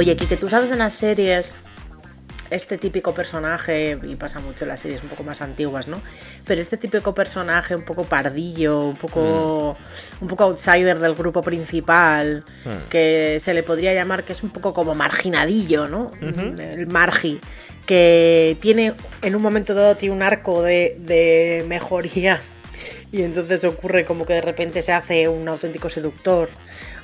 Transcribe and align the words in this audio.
Oye, 0.00 0.16
que 0.16 0.38
tú 0.38 0.48
sabes 0.48 0.70
en 0.70 0.78
las 0.78 0.94
series 0.94 1.56
este 2.48 2.78
típico 2.78 3.12
personaje, 3.12 3.98
y 4.02 4.16
pasa 4.16 4.40
mucho 4.40 4.64
en 4.64 4.68
las 4.68 4.80
series 4.80 5.02
un 5.02 5.10
poco 5.10 5.24
más 5.24 5.42
antiguas, 5.42 5.88
¿no? 5.88 6.00
Pero 6.46 6.62
este 6.62 6.78
típico 6.78 7.14
personaje 7.14 7.76
un 7.76 7.82
poco 7.82 8.04
pardillo, 8.04 8.80
un 8.80 8.96
poco, 8.96 9.76
un 10.22 10.26
poco 10.26 10.44
outsider 10.44 10.98
del 10.98 11.14
grupo 11.14 11.42
principal, 11.42 12.44
Hmm. 12.64 12.88
que 12.88 13.36
se 13.42 13.52
le 13.52 13.62
podría 13.62 13.92
llamar 13.92 14.24
que 14.24 14.32
es 14.32 14.42
un 14.42 14.48
poco 14.48 14.72
como 14.72 14.94
marginadillo, 14.94 15.86
¿no? 15.86 16.10
El 16.22 16.86
margi, 16.86 17.38
que 17.84 18.56
tiene 18.58 18.94
en 19.20 19.36
un 19.36 19.42
momento 19.42 19.74
dado 19.74 19.98
tiene 19.98 20.14
un 20.14 20.22
arco 20.22 20.62
de, 20.62 20.96
de 20.98 21.62
mejoría 21.68 22.40
y 23.12 23.20
entonces 23.20 23.64
ocurre 23.64 24.06
como 24.06 24.24
que 24.24 24.32
de 24.32 24.40
repente 24.40 24.80
se 24.80 24.92
hace 24.92 25.28
un 25.28 25.46
auténtico 25.46 25.90
seductor. 25.90 26.48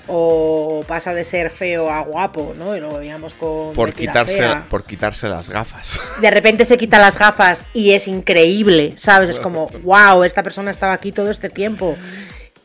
O 0.09 0.84
pasa 0.87 1.12
de 1.15 1.24
ser 1.24 1.51
feo 1.51 1.91
a 1.91 2.01
guapo, 2.01 2.55
¿no? 2.56 2.77
Y 2.77 2.80
lo 2.80 2.98
veíamos 2.98 3.34
con 3.34 3.74
Por 3.74 3.92
quitarse, 3.92 4.38
Fea 4.38 4.65
por 4.69 4.84
quitarse 4.84 5.29
las 5.29 5.51
gafas. 5.51 6.01
de 6.20 6.30
repente 6.30 6.65
se 6.65 6.79
quita 6.79 6.98
las 6.98 7.19
gafas 7.19 7.66
y 7.73 7.92
es 7.92 8.09
increíble, 8.09 8.92
¿sabes? 8.96 9.30
Es 9.30 9.41
como, 9.41 9.69
wow, 9.82 10.23
esta 10.24 10.42
persona 10.42 10.70
estaba 10.70 10.92
aquí 10.92 11.12
todo 11.12 11.30
este 11.30 11.48
tiempo. 11.48 11.96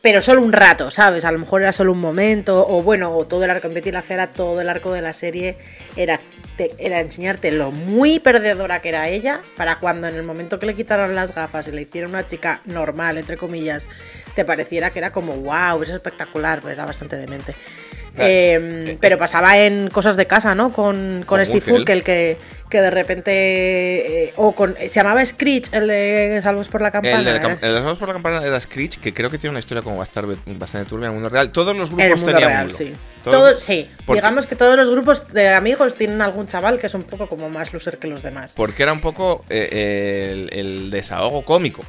Pero 0.00 0.20
solo 0.20 0.42
un 0.42 0.52
rato, 0.52 0.90
¿sabes? 0.90 1.24
A 1.24 1.30
lo 1.30 1.38
mejor 1.38 1.62
era 1.62 1.72
solo 1.72 1.92
un 1.92 2.00
momento, 2.00 2.66
o 2.68 2.82
bueno, 2.82 3.16
o 3.16 3.24
todo 3.24 3.44
el 3.44 3.50
arco 3.50 3.68
en 3.68 3.74
Betty 3.74 3.92
la 3.92 4.02
Fea, 4.02 4.26
todo 4.26 4.60
el 4.60 4.68
arco 4.68 4.92
de 4.92 5.00
la 5.00 5.12
serie 5.12 5.56
era, 5.94 6.20
era 6.78 7.00
enseñarte 7.00 7.50
lo 7.50 7.70
muy 7.70 8.18
perdedora 8.18 8.80
que 8.80 8.90
era 8.90 9.08
ella, 9.08 9.42
para 9.56 9.78
cuando 9.78 10.08
en 10.08 10.16
el 10.16 10.22
momento 10.22 10.58
que 10.58 10.66
le 10.66 10.74
quitaron 10.74 11.14
las 11.14 11.34
gafas 11.34 11.68
y 11.68 11.72
le 11.72 11.82
hicieron 11.82 12.10
una 12.10 12.26
chica 12.26 12.60
normal, 12.64 13.18
entre 13.18 13.36
comillas, 13.36 13.86
te 14.34 14.44
pareciera 14.44 14.90
que 14.90 14.98
era 14.98 15.12
como, 15.12 15.34
wow, 15.34 15.82
es 15.82 15.90
espectacular, 15.90 16.60
pero 16.60 16.72
era 16.72 16.84
bastante 16.84 17.16
demente. 17.16 17.54
Eh, 18.18 18.98
pero 19.00 19.16
pasaba 19.18 19.58
en 19.58 19.88
cosas 19.88 20.16
de 20.16 20.26
casa, 20.26 20.54
¿no? 20.54 20.72
Con, 20.72 21.24
con 21.26 21.38
Con 21.38 21.46
Steve 21.46 21.72
Urkel. 21.72 22.02
Que, 22.04 22.36
que 22.68 22.80
de 22.80 22.90
repente. 22.90 24.24
eh, 24.24 24.32
o 24.36 24.52
con. 24.52 24.74
Se 24.76 24.88
llamaba 24.88 25.24
Screech, 25.24 25.72
el 25.72 25.88
de 25.88 26.40
Salvos 26.42 26.68
por 26.68 26.82
la 26.82 26.90
Campana. 26.90 27.18
El 27.18 27.24
de, 27.24 27.30
la 27.32 27.36
¿era? 27.38 27.48
cam- 27.48 27.62
el 27.62 27.72
de 27.72 27.78
Salvos 27.78 27.98
por 27.98 28.08
la 28.08 28.14
campana 28.14 28.44
era 28.44 28.60
Screech, 28.60 28.98
que 29.00 29.14
creo 29.14 29.30
que 29.30 29.38
tiene 29.38 29.50
una 29.52 29.60
historia 29.60 29.82
como 29.82 29.96
bastante, 29.98 30.36
bastante 30.46 30.88
turbia 30.88 31.06
en 31.06 31.12
el 31.12 31.14
mundo 31.14 31.28
real. 31.30 31.50
Todos 31.52 31.74
los 31.76 31.88
grupos 31.88 32.04
el 32.06 32.10
mundo 32.16 32.26
tenían 32.32 32.48
real, 32.50 32.66
uno. 32.66 32.74
sí. 32.76 32.92
Todos- 33.24 33.50
Todo- 33.50 33.60
sí. 33.60 33.90
Digamos 34.08 34.46
que 34.46 34.56
todos 34.56 34.76
los 34.76 34.90
grupos 34.90 35.32
de 35.32 35.48
amigos 35.50 35.94
tienen 35.94 36.20
algún 36.22 36.46
chaval 36.46 36.78
que 36.78 36.88
es 36.88 36.94
un 36.94 37.04
poco 37.04 37.28
como 37.28 37.48
más 37.48 37.72
loser 37.72 37.98
que 37.98 38.08
los 38.08 38.22
demás. 38.22 38.54
Porque 38.56 38.82
era 38.82 38.92
un 38.92 39.00
poco 39.00 39.44
eh, 39.48 40.48
el, 40.50 40.58
el 40.58 40.90
desahogo 40.90 41.44
cómico, 41.44 41.82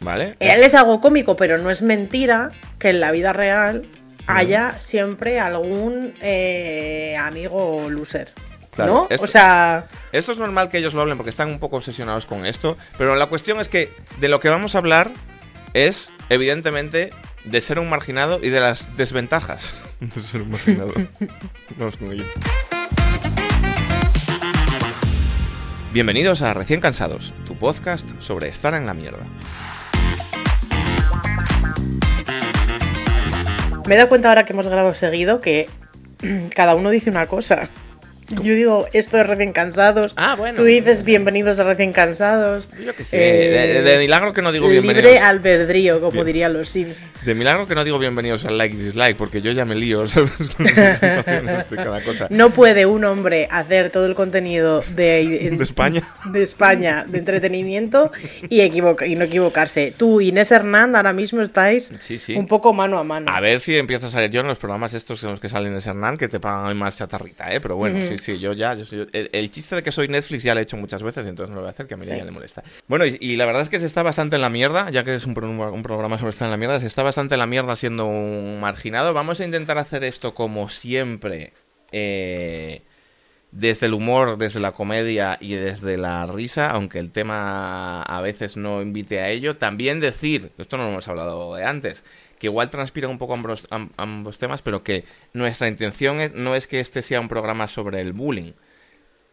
¿vale? 0.00 0.34
Él 0.40 0.62
es 0.62 0.74
algo 0.74 1.00
cómico, 1.00 1.36
pero 1.36 1.58
no 1.58 1.70
es 1.70 1.80
mentira 1.82 2.50
que 2.78 2.90
en 2.90 3.00
la 3.00 3.12
vida 3.12 3.32
real 3.32 3.86
haya 4.36 4.80
siempre 4.80 5.40
algún 5.40 6.14
eh, 6.20 7.16
amigo 7.18 7.88
loser. 7.90 8.32
Claro, 8.70 8.92
¿No? 8.94 9.06
esto- 9.10 9.24
O 9.24 9.26
sea. 9.26 9.86
Esto 10.12 10.32
es 10.32 10.38
normal 10.38 10.68
que 10.68 10.78
ellos 10.78 10.94
lo 10.94 11.00
hablen 11.00 11.16
porque 11.16 11.30
están 11.30 11.48
un 11.48 11.58
poco 11.58 11.76
obsesionados 11.76 12.26
con 12.26 12.46
esto, 12.46 12.76
pero 12.98 13.16
la 13.16 13.26
cuestión 13.26 13.60
es 13.60 13.68
que 13.68 13.90
de 14.18 14.28
lo 14.28 14.40
que 14.40 14.48
vamos 14.48 14.74
a 14.74 14.78
hablar 14.78 15.10
es, 15.74 16.10
evidentemente, 16.28 17.10
de 17.44 17.60
ser 17.60 17.78
un 17.78 17.88
marginado 17.88 18.38
y 18.42 18.48
de 18.50 18.60
las 18.60 18.96
desventajas 18.96 19.74
de 20.00 20.22
ser 20.22 20.42
un 20.42 20.50
marginado. 20.50 20.92
Vamos 21.76 21.96
con 21.96 22.12
ello. 22.12 22.24
Bienvenidos 25.92 26.42
a 26.42 26.54
Recién 26.54 26.80
Cansados, 26.80 27.32
tu 27.48 27.56
podcast 27.56 28.06
sobre 28.20 28.48
estar 28.48 28.74
en 28.74 28.86
la 28.86 28.94
mierda. 28.94 29.24
Me 33.90 33.96
he 33.96 33.98
dado 33.98 34.08
cuenta 34.08 34.28
ahora 34.28 34.44
que 34.44 34.52
hemos 34.52 34.68
grabado 34.68 34.94
seguido 34.94 35.40
que 35.40 35.68
cada 36.54 36.76
uno 36.76 36.90
dice 36.90 37.10
una 37.10 37.26
cosa. 37.26 37.68
Yo 38.30 38.54
digo, 38.54 38.86
esto 38.92 39.18
es 39.20 39.26
recién 39.26 39.52
cansados. 39.52 40.12
Ah, 40.16 40.36
bueno. 40.38 40.54
Tú 40.54 40.62
dices 40.64 41.02
bienvenidos 41.04 41.58
a 41.58 41.64
recién 41.64 41.92
cansados. 41.92 42.68
Yo 42.84 42.94
qué 42.94 43.04
sé, 43.04 43.16
de, 43.18 43.82
de 43.82 43.98
milagro 43.98 44.32
que 44.32 44.40
no 44.40 44.52
digo 44.52 44.68
Libre 44.68 44.92
bienvenidos. 44.92 45.22
albedrío, 45.22 45.98
como 46.00 46.12
Bien. 46.12 46.26
dirían 46.26 46.52
los 46.52 46.68
Sims. 46.68 47.06
De 47.24 47.34
milagro 47.34 47.66
que 47.66 47.74
no 47.74 47.82
digo 47.82 47.98
bienvenidos 47.98 48.44
al 48.44 48.56
like 48.56 48.76
y 48.76 48.78
dislike, 48.78 49.16
porque 49.16 49.42
yo 49.42 49.50
ya 49.50 49.64
me 49.64 49.74
lío, 49.74 50.06
¿sabes? 50.08 50.30
Cada 51.74 52.02
cosa. 52.02 52.28
No 52.30 52.50
puede 52.50 52.86
un 52.86 53.04
hombre 53.04 53.48
hacer 53.50 53.90
todo 53.90 54.06
el 54.06 54.14
contenido 54.14 54.82
de, 54.94 55.50
De 55.56 55.64
España. 55.64 56.08
de 56.26 56.42
España, 56.42 57.04
de 57.08 57.18
entretenimiento 57.18 58.12
y, 58.48 58.60
equivoca- 58.60 59.06
y 59.06 59.16
no 59.16 59.24
equivocarse. 59.24 59.92
Tú, 59.96 60.20
Inés 60.20 60.52
Hernán, 60.52 60.94
ahora 60.94 61.12
mismo 61.12 61.42
estáis 61.42 61.90
Sí, 61.98 62.16
sí. 62.18 62.34
un 62.36 62.46
poco 62.46 62.72
mano 62.72 62.98
a 62.98 63.04
mano. 63.04 63.26
A 63.28 63.40
ver 63.40 63.58
si 63.60 63.76
empiezo 63.76 64.06
a 64.06 64.10
salir 64.10 64.30
yo 64.30 64.40
en 64.40 64.46
los 64.46 64.58
programas 64.58 64.94
estos 64.94 65.22
en 65.24 65.30
los 65.30 65.40
que 65.40 65.48
salen 65.48 65.74
de 65.76 65.80
Hernán, 65.84 66.16
que 66.16 66.28
te 66.28 66.38
pagan 66.38 66.76
más 66.76 66.96
chatarrita, 66.98 67.52
¿eh? 67.52 67.60
Pero 67.60 67.76
bueno, 67.76 68.00
sí, 68.00 68.18
sí, 68.20 68.38
yo 68.38 68.52
ya. 68.52 68.74
yo 68.74 68.84
soy- 68.84 69.08
el, 69.12 69.30
el 69.32 69.50
chiste 69.50 69.74
de 69.74 69.82
que 69.82 69.90
soy 69.90 70.06
Netflix 70.08 70.44
ya 70.44 70.54
lo 70.54 70.60
he 70.60 70.62
hecho 70.62 70.76
muchas 70.76 71.02
veces, 71.02 71.26
entonces 71.26 71.50
no 71.50 71.56
lo 71.56 71.62
voy 71.62 71.68
a 71.68 71.72
hacer, 71.72 71.86
que 71.88 71.94
a 71.94 71.96
mí 71.96 72.04
Sí. 72.06 72.12
ya 72.16 72.24
le 72.24 72.30
molesta. 72.30 72.62
Bueno, 72.86 73.04
y, 73.06 73.18
y 73.20 73.36
la 73.36 73.46
verdad 73.46 73.62
es 73.62 73.68
que 73.68 73.80
se 73.80 73.86
está 73.86 74.02
bastante 74.02 74.36
en 74.36 74.42
la 74.42 74.50
mierda, 74.50 74.88
ya 74.90 75.02
que 75.02 75.14
es 75.16 75.24
un, 75.26 75.36
un 75.36 75.82
programa 75.82 76.18
sobre 76.18 76.30
estar 76.30 76.46
en 76.46 76.52
la 76.52 76.56
mierda, 76.56 76.78
se 76.78 76.86
está 76.86 77.02
bastante 77.02 77.34
en 77.34 77.40
la 77.40 77.46
mierda 77.46 77.74
siendo 77.74 78.06
un 78.06 78.60
marginado. 78.60 79.12
Vamos 79.14 79.40
a 79.40 79.44
intentar 79.44 79.78
hacer 79.78 80.04
esto 80.04 80.34
como 80.34 80.68
siempre. 80.68 81.52
eh, 81.92 82.82
desde 83.52 83.86
el 83.86 83.94
humor, 83.94 84.38
desde 84.38 84.60
la 84.60 84.70
comedia 84.70 85.36
y 85.40 85.54
desde 85.54 85.98
la 85.98 86.24
risa, 86.26 86.70
aunque 86.70 87.00
el 87.00 87.10
tema 87.10 88.00
a 88.02 88.20
veces 88.20 88.56
no 88.56 88.80
invite 88.80 89.18
a 89.20 89.28
ello. 89.28 89.56
También 89.56 89.98
decir, 89.98 90.52
esto 90.56 90.76
no 90.76 90.84
lo 90.84 90.90
hemos 90.90 91.08
hablado 91.08 91.52
de 91.56 91.64
antes, 91.64 92.04
que 92.40 92.48
igual 92.48 92.70
transpiran 92.70 93.10
un 93.12 93.18
poco 93.18 93.34
ambos, 93.34 93.68
am- 93.70 93.90
ambos 93.96 94.38
temas, 94.38 94.62
pero 94.62 94.82
que 94.82 95.04
nuestra 95.34 95.68
intención 95.68 96.18
es- 96.20 96.32
no 96.34 96.56
es 96.56 96.66
que 96.66 96.80
este 96.80 97.02
sea 97.02 97.20
un 97.20 97.28
programa 97.28 97.68
sobre 97.68 98.00
el 98.00 98.12
bullying. 98.12 98.52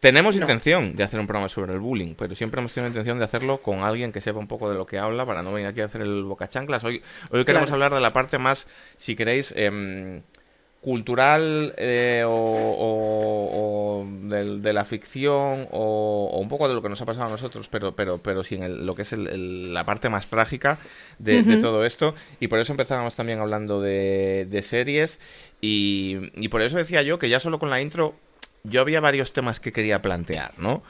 Tenemos 0.00 0.36
No. 0.36 0.42
intención 0.42 0.94
de 0.94 1.02
hacer 1.02 1.18
un 1.18 1.26
programa 1.26 1.48
sobre 1.48 1.72
el 1.72 1.80
bullying, 1.80 2.14
pero 2.16 2.36
siempre 2.36 2.60
hemos 2.60 2.72
tenido 2.72 2.86
intención 2.88 3.18
de 3.18 3.24
hacerlo 3.24 3.62
con 3.62 3.80
alguien 3.80 4.12
que 4.12 4.20
sepa 4.20 4.38
un 4.38 4.46
poco 4.46 4.70
de 4.70 4.76
lo 4.76 4.86
que 4.86 4.96
habla 4.98 5.26
para 5.26 5.42
no 5.42 5.52
venir 5.52 5.66
aquí 5.68 5.80
a 5.80 5.86
hacer 5.86 6.02
el 6.02 6.22
bocachanclas. 6.22 6.84
Hoy, 6.84 7.02
hoy 7.30 7.44
queremos 7.44 7.70
Claro. 7.70 7.74
hablar 7.84 7.94
de 7.94 8.00
la 8.00 8.12
parte 8.12 8.38
más, 8.38 8.68
si 8.96 9.16
queréis, 9.16 9.52
em, 9.56 10.22
cultural 10.80 11.74
eh, 11.76 12.24
o, 12.26 12.30
o- 12.32 14.06
de, 14.28 14.72
la 14.72 14.84
ficción 14.84 15.66
o, 15.72 16.30
o 16.32 16.38
un 16.38 16.48
poco 16.48 16.68
de 16.68 16.74
lo 16.74 16.82
que 16.82 16.88
nos 16.88 17.00
ha 17.00 17.06
pasado 17.06 17.26
a 17.26 17.30
nosotros, 17.30 17.68
pero, 17.68 17.96
pero, 17.96 18.18
pero 18.18 18.44
sin 18.44 18.62
el- 18.62 18.86
lo 18.86 18.94
que 18.94 19.02
es 19.02 19.12
el- 19.12 19.26
el- 19.26 19.74
la 19.74 19.84
parte 19.84 20.08
más 20.08 20.28
trágica 20.28 20.78
de, 21.18 21.42
todo 21.58 21.84
esto. 21.84 22.14
Y 22.40 22.48
por 22.48 22.58
eso 22.60 22.72
empezábamos 22.72 23.14
también 23.14 23.40
hablando 23.40 23.80
de, 23.80 24.46
de 24.48 24.62
series. 24.62 25.18
Y, 25.60 26.18
y 26.36 26.48
por 26.48 26.62
eso 26.62 26.76
decía 26.76 27.02
yo 27.02 27.18
que 27.18 27.28
ya 27.28 27.40
solo 27.40 27.58
con 27.58 27.70
la 27.70 27.80
intro 27.80 28.14
yo 28.64 28.80
había 28.80 29.00
varios 29.00 29.32
temas 29.32 29.60
que 29.60 29.72
quería 29.72 30.02
plantear, 30.02 30.52
¿no? 30.58 30.82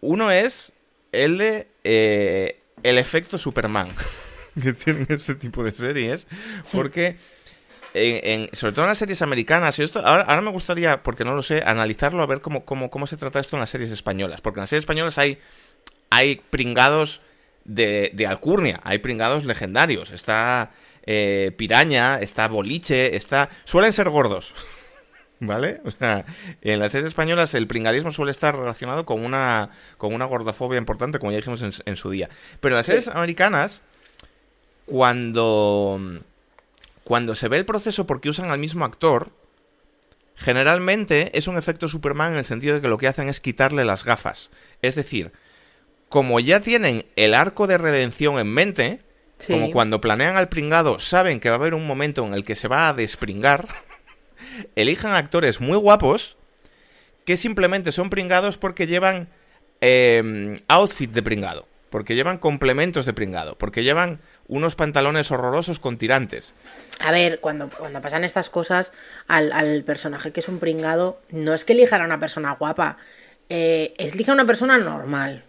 Uno 0.00 0.30
es 0.30 0.72
el 1.12 1.38
de 1.38 1.68
eh, 1.84 2.58
el 2.82 2.98
efecto 2.98 3.38
Superman 3.38 3.94
que 4.62 4.72
tienen 4.72 5.06
este 5.08 5.34
tipo 5.34 5.62
de 5.64 5.72
series, 5.72 6.26
porque 6.72 7.16
en, 7.94 8.42
en- 8.42 8.54
sobre 8.54 8.72
todo 8.72 8.84
en 8.84 8.90
las 8.90 8.98
series 8.98 9.22
americanas, 9.22 9.78
y 9.78 9.82
esto 9.82 10.04
ahora, 10.04 10.22
ahora 10.24 10.42
me 10.42 10.50
gustaría, 10.50 11.02
porque 11.02 11.24
no 11.24 11.34
lo 11.34 11.42
sé, 11.42 11.62
analizarlo 11.64 12.22
a 12.22 12.26
ver 12.26 12.40
cómo, 12.40 12.64
cómo, 12.64 12.90
cómo 12.90 13.06
se 13.06 13.16
trata 13.16 13.40
esto 13.40 13.56
en 13.56 13.60
las 13.60 13.70
series 13.70 13.90
españolas, 13.90 14.40
porque 14.40 14.60
en 14.60 14.62
las 14.62 14.70
series 14.70 14.82
españolas 14.82 15.18
hay, 15.18 15.38
hay 16.10 16.36
pringados 16.50 17.20
de, 17.64 18.10
de 18.14 18.26
alcurnia, 18.26 18.80
hay 18.84 18.98
pringados 18.98 19.44
legendarios, 19.44 20.10
está 20.10 20.70
eh, 21.04 21.52
Piraña, 21.56 22.20
está 22.20 22.48
Boliche, 22.48 23.16
está... 23.16 23.48
suelen 23.64 23.92
ser 23.92 24.08
gordos. 24.10 24.52
¿Vale? 25.38 25.82
O 25.84 25.90
sea, 25.90 26.24
en 26.62 26.78
las 26.78 26.92
series 26.92 27.08
españolas 27.08 27.52
el 27.52 27.66
pringadismo 27.66 28.10
suele 28.10 28.30
estar 28.30 28.56
relacionado 28.56 29.04
con 29.04 29.22
una, 29.22 29.68
con 29.98 30.14
una 30.14 30.24
gordofobia 30.24 30.78
importante, 30.78 31.18
como 31.18 31.30
ya 31.30 31.36
dijimos 31.36 31.60
en, 31.60 31.72
en 31.84 31.96
su 31.96 32.08
día. 32.10 32.30
Pero 32.60 32.74
en 32.74 32.78
las 32.78 32.86
series 32.86 33.08
americanas, 33.08 33.82
cuando, 34.86 36.00
cuando 37.06 37.36
se 37.36 37.46
ve 37.46 37.56
el 37.56 37.64
proceso 37.64 38.04
porque 38.04 38.28
usan 38.28 38.50
al 38.50 38.58
mismo 38.58 38.84
actor, 38.84 39.30
generalmente 40.34 41.30
es 41.38 41.46
un 41.46 41.56
efecto 41.56 41.86
Superman 41.86 42.32
en 42.32 42.38
el 42.38 42.44
sentido 42.44 42.74
de 42.74 42.80
que 42.80 42.88
lo 42.88 42.98
que 42.98 43.06
hacen 43.06 43.28
es 43.28 43.38
quitarle 43.38 43.84
las 43.84 44.04
gafas. 44.04 44.50
Es 44.82 44.96
decir, 44.96 45.30
como 46.08 46.40
ya 46.40 46.58
tienen 46.60 47.06
el 47.14 47.34
arco 47.34 47.68
de 47.68 47.78
redención 47.78 48.40
en 48.40 48.48
mente, 48.52 49.00
Sí. 49.38 49.52
como 49.52 49.70
cuando 49.70 50.00
planean 50.00 50.36
al 50.36 50.48
pringado, 50.48 50.98
saben 50.98 51.38
que 51.38 51.48
va 51.48 51.54
a 51.54 51.58
haber 51.58 51.74
un 51.74 51.86
momento 51.86 52.26
en 52.26 52.34
el 52.34 52.44
que 52.44 52.56
se 52.56 52.66
va 52.66 52.88
a 52.88 52.92
despringar, 52.92 53.68
elijan 54.74 55.14
actores 55.14 55.60
muy 55.60 55.76
guapos 55.76 56.36
que 57.24 57.36
simplemente 57.36 57.92
son 57.92 58.10
pringados 58.10 58.58
porque 58.58 58.88
llevan 58.88 59.28
eh, 59.80 60.60
outfit 60.66 61.12
de 61.12 61.22
pringado, 61.22 61.68
porque 61.90 62.16
llevan 62.16 62.38
complementos 62.38 63.06
de 63.06 63.12
pringado, 63.12 63.56
porque 63.58 63.84
llevan 63.84 64.20
unos 64.48 64.76
pantalones 64.76 65.30
horrorosos 65.30 65.78
con 65.78 65.98
tirantes. 65.98 66.54
A 67.00 67.10
ver, 67.10 67.40
cuando, 67.40 67.68
cuando 67.68 68.00
pasan 68.00 68.24
estas 68.24 68.50
cosas, 68.50 68.92
al, 69.26 69.52
al 69.52 69.82
personaje 69.84 70.32
que 70.32 70.40
es 70.40 70.48
un 70.48 70.58
pringado, 70.58 71.20
no 71.30 71.54
es 71.54 71.64
que 71.64 71.72
elijan 71.72 72.02
a 72.02 72.04
una 72.04 72.18
persona 72.18 72.52
guapa, 72.52 72.96
eh, 73.48 73.94
elijan 73.98 74.32
a 74.32 74.42
una 74.42 74.46
persona 74.46 74.78
normal. 74.78 75.44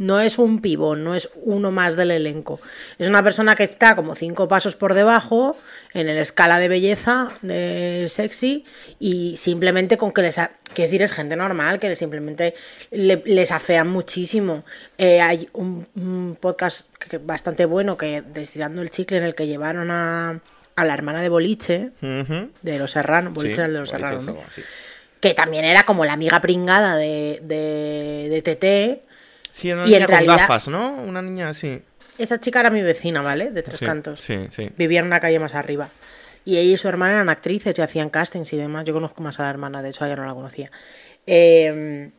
No 0.00 0.18
es 0.18 0.38
un 0.38 0.62
pibón, 0.62 1.04
no 1.04 1.14
es 1.14 1.28
uno 1.42 1.70
más 1.70 1.94
del 1.94 2.10
elenco. 2.10 2.58
Es 2.98 3.06
una 3.06 3.22
persona 3.22 3.54
que 3.54 3.64
está 3.64 3.94
como 3.94 4.14
cinco 4.14 4.48
pasos 4.48 4.74
por 4.74 4.94
debajo 4.94 5.58
en 5.92 6.06
la 6.06 6.20
escala 6.22 6.58
de 6.58 6.68
belleza 6.68 7.28
de 7.42 8.06
sexy 8.08 8.64
y 8.98 9.36
simplemente 9.36 9.98
con 9.98 10.10
que 10.12 10.22
les... 10.22 10.38
Ha... 10.38 10.52
Quiero 10.72 10.86
decir, 10.88 11.02
es 11.02 11.12
gente 11.12 11.36
normal 11.36 11.78
que 11.78 11.94
simplemente 11.94 12.54
le- 12.90 13.22
les 13.26 13.52
afean 13.52 13.88
muchísimo. 13.88 14.64
Eh, 14.96 15.20
hay 15.20 15.50
un, 15.52 15.86
un 15.94 16.38
podcast 16.40 16.88
que- 16.96 17.18
bastante 17.18 17.66
bueno 17.66 17.98
que 17.98 18.22
Destirando 18.22 18.80
el 18.80 18.90
Chicle 18.90 19.18
en 19.18 19.24
el 19.24 19.34
que 19.34 19.46
llevaron 19.48 19.90
a, 19.90 20.40
a 20.76 20.84
la 20.86 20.94
hermana 20.94 21.20
de 21.20 21.28
Boliche, 21.28 21.90
de 22.00 22.78
Los 22.78 22.92
Serranos, 22.92 23.34
Boliche 23.34 23.56
Sí, 23.56 23.60
era 23.60 23.66
el 23.66 23.72
de 23.74 23.80
Los 23.80 23.90
Serranos, 23.90 24.24
que 25.20 25.34
también 25.34 25.66
era 25.66 25.82
como 25.82 26.06
la 26.06 26.14
amiga 26.14 26.40
pringada 26.40 26.96
de, 26.96 27.40
de, 27.42 28.28
de 28.30 28.40
TT. 29.02 29.09
Sí, 29.52 29.68
era 29.70 29.78
una 29.80 29.88
Y 29.88 29.92
niña 29.92 30.06
con 30.06 30.14
realidad- 30.14 30.36
gafas, 30.38 30.68
¿no? 30.68 30.94
Una 30.94 31.22
niña 31.22 31.48
así. 31.50 31.82
Esa 32.18 32.38
chica 32.40 32.60
era 32.60 32.70
mi 32.70 32.82
vecina, 32.82 33.22
¿vale? 33.22 33.50
De 33.50 33.62
Tres 33.62 33.78
Sí, 33.78 33.84
Cantos. 33.86 34.20
sí, 34.20 34.48
sí. 34.54 34.70
Vivía 34.76 35.00
en 35.00 35.06
una 35.06 35.20
calle 35.20 35.38
más 35.38 35.54
arriba. 35.54 35.88
Y 36.44 36.56
ella 36.58 36.72
y 36.74 36.76
su 36.76 36.88
hermana 36.88 37.14
eran 37.14 37.28
actrices 37.28 37.78
y 37.78 37.82
hacían 37.82 38.10
castings 38.10 38.52
y 38.52 38.56
demás. 38.56 38.84
Yo 38.84 38.92
conozco 38.94 39.22
más 39.22 39.38
a 39.40 39.44
la 39.44 39.50
hermana, 39.50 39.82
de 39.82 39.90
hecho, 39.90 40.04
ella 40.06 40.16
no 40.16 40.26
la 40.26 40.34
conocía. 40.34 40.70
Eh, 41.26 42.10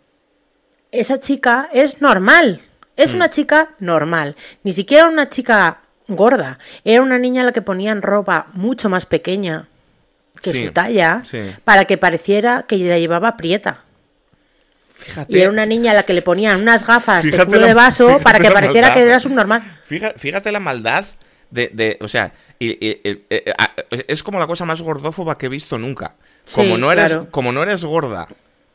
esa 0.92 1.20
chica 1.20 1.70
es 1.74 2.02
normal. 2.02 2.62
Mm. 2.62 2.92
Es 3.02 3.14
una 3.14 3.30
chica 3.30 3.70
normal. 3.80 4.36
Ni 4.64 4.72
siquiera 4.74 5.08
una 5.08 5.30
chica 5.30 5.82
gorda. 6.08 6.60
Era 6.84 7.02
una 7.02 7.18
niña 7.18 7.42
a 7.44 7.46
la 7.46 7.52
que 7.52 7.62
ponían 7.62 8.02
ropa 8.02 8.48
mucho 8.54 8.90
más 8.90 9.06
pequeña 9.06 9.68
que 10.42 10.54
Sí, 10.54 10.66
su 10.68 10.72
talla 10.72 11.22
sí. 11.24 11.40
para 11.64 11.86
que 11.86 11.98
pareciera 11.98 12.64
que 12.68 12.78
la 12.78 12.98
llevaba 13.00 13.38
prieta. 13.38 13.84
Fíjate. 15.04 15.36
Y 15.38 15.42
era 15.42 15.50
una 15.50 15.66
niña 15.66 15.92
a 15.92 15.96
la 15.96 16.04
que 16.04 16.14
le 16.14 16.22
ponían 16.22 16.62
unas 16.62 16.86
gafas 16.86 17.24
de 17.24 17.32
Fíjate 17.32 17.48
culo 17.48 17.62
la- 17.62 17.68
de 17.68 17.74
vaso 17.74 18.06
fíjate 18.08 18.24
para 18.24 18.40
que 18.40 18.52
pareciera 18.52 18.88
maldad. 18.88 19.02
que 19.02 19.08
era 19.10 19.20
subnormal. 19.20 19.80
Fija- 19.86 20.14
Fíjate 20.16 20.52
la 20.52 20.60
maldad 20.60 21.06
de, 21.50 21.70
de- 21.74 21.98
o 22.02 22.08
sea, 22.08 22.34
y- 22.60 22.70
y- 22.86 23.02
y- 23.04 23.24
eh, 23.30 23.54
ah, 23.58 23.72
es 24.08 24.24
como 24.24 24.40
la 24.40 24.48
cosa 24.48 24.64
más 24.66 24.82
gordófoba 24.82 25.38
que 25.38 25.48
he 25.48 25.50
visto 25.50 25.78
nunca. 25.78 26.16
Como, 26.54 26.76
Sí, 26.76 26.82
no 26.82 26.92
eres, 26.92 27.12
claro. 27.12 27.28
como 27.32 27.52
no 27.52 27.62
eres 27.64 27.84
gorda 27.84 28.28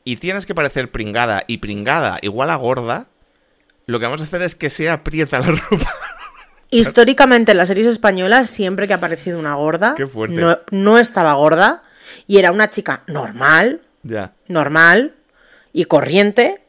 y 0.05 0.17
tienes 0.17 0.46
que 0.46 0.55
parecer 0.55 0.90
pringada 0.90 1.43
y 1.46 1.58
pringada 1.58 2.19
igual 2.23 2.50
a 2.50 2.56
gorda, 2.56 3.06
lo 3.87 3.99
que 3.99 4.05
vamos 4.06 4.20
a 4.20 4.25
hacer 4.25 4.43
es 4.43 4.55
que 4.55 4.70
sea 4.70 4.93
aprieta 4.94 5.40
la 5.40 5.46
ropa. 5.70 5.93
Históricamente 6.70 7.52
en 7.52 7.58
las 7.58 7.69
series 7.69 7.87
españolas, 7.87 8.50
siempre 8.50 8.87
que 8.87 8.93
ha 8.93 8.96
aparecido 8.96 9.38
una 9.38 9.55
gorda, 9.55 9.94
Qué 9.96 10.06
fuerte. 10.06 10.37
No, 10.37 10.58
no 10.70 10.99
estaba 10.99 11.32
gorda 11.34 11.82
y 12.26 12.38
era 12.38 12.50
una 12.52 12.70
chica 12.70 13.02
normal, 13.06 13.82
ya. 14.02 14.32
normal 14.49 15.14
y 15.76 15.84
corriente. 15.84 16.61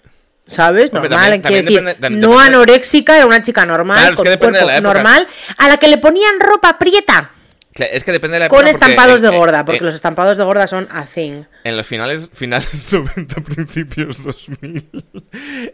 ¿Sabes? 0.49 0.93
Normal, 0.93 1.09
también- 1.09 1.41
también 1.41 1.65
decir, 1.65 1.79
depende- 1.81 2.01
también 2.01 2.21
no 2.21 2.29
depende- 2.29 2.47
anoréxica, 2.55 3.17
era 3.17 3.25
una 3.25 3.41
chica 3.41 3.65
normal, 3.65 3.97
Claro, 3.97 4.11
es 4.13 4.15
con 4.17 4.23
que 4.23 4.37
cuerpo 4.37 4.81
normal, 4.81 5.27
a 5.57 5.67
la 5.67 5.75
que 5.77 5.89
le 5.89 5.97
ponían 5.97 6.39
ropa 6.39 6.77
prieta, 6.79 7.31
Es 7.73 8.03
que 8.05 8.11
depende 8.13 8.35
de 8.35 8.39
la 8.39 8.45
época 8.45 8.57
con 8.61 8.67
estampados 8.67 9.21
de 9.21 9.27
gorda, 9.29 9.65
porque 9.65 9.83
los 9.83 9.93
estampados 9.93 10.37
de 10.37 10.43
gorda 10.45 10.65
son 10.67 10.87
a 10.89 11.03
thing. 11.03 11.43
En 11.67 11.75
los 11.77 11.85
finales, 11.87 12.29
finales 12.33 12.87
90, 12.91 13.35
principios 13.41 14.23
2000, 14.23 14.85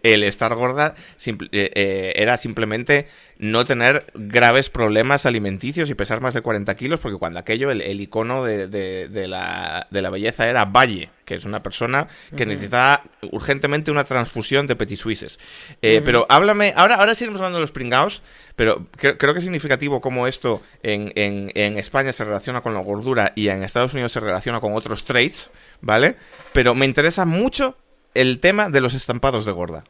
el 0.03 0.23
estar 0.23 0.55
gorda 0.55 0.95
simple- 1.17 1.49
eh, 1.51 1.71
eh, 1.75 2.13
era 2.15 2.37
simplemente 2.37 3.07
no 3.37 3.65
tener 3.65 4.05
graves 4.13 4.69
problemas 4.69 5.25
alimenticios 5.25 5.89
y 5.89 5.95
pesar 5.95 6.21
más 6.21 6.33
de 6.33 6.41
40 6.41 6.75
kilos, 6.75 6.99
porque 6.99 7.17
cuando 7.17 7.39
aquello, 7.39 7.71
el, 7.71 7.81
el 7.81 7.99
icono 7.99 8.43
de, 8.43 8.67
de- 8.67 9.07
de 9.09 9.27
la, 9.27 9.87
de 9.91 10.01
la 10.01 10.09
belleza 10.09 10.49
era 10.49 10.65
Valle, 10.65 11.09
que 11.25 11.35
es 11.35 11.45
una 11.45 11.61
persona 11.63 12.07
que 12.35 12.45
necesitaba 12.45 13.03
urgentemente 13.31 13.91
una 13.91 14.03
transfusión 14.03 14.65
de 14.67 14.75
petit 14.75 14.97
suisses. 14.99 15.39
Eh, 15.81 16.01
Pero 16.05 16.25
háblame, 16.29 16.73
ahora, 16.75 16.95
ahora 16.95 17.15
seguimos 17.15 17.39
hablando 17.41 17.57
de 17.57 17.63
los 17.63 17.71
pringaos, 17.71 18.23
pero 18.55 18.87
creo, 18.95 19.17
creo 19.17 19.33
que 19.33 19.39
es 19.39 19.43
significativo 19.45 19.99
cómo 19.99 20.27
esto 20.27 20.61
en, 20.83 21.11
en- 21.15 21.51
en 21.55 21.77
España 21.77 22.13
se 22.13 22.23
relaciona 22.23 22.61
con 22.61 22.73
la 22.73 22.79
gordura 22.81 23.33
y 23.35 23.49
en 23.49 23.63
Estados 23.63 23.93
Unidos 23.93 24.11
se 24.11 24.19
relaciona 24.21 24.59
con 24.61 24.73
otros 24.73 25.03
traits, 25.05 25.49
¿vale? 25.83 26.15
Pero 26.53 26.73
me 26.73 26.85
interesa 26.87 27.25
mucho 27.25 27.75
el 28.15 28.39
tema 28.39 28.69
de 28.69 28.81
los 28.81 28.93
estampados 28.95 29.45
de 29.45 29.51
gorda. 29.51 29.83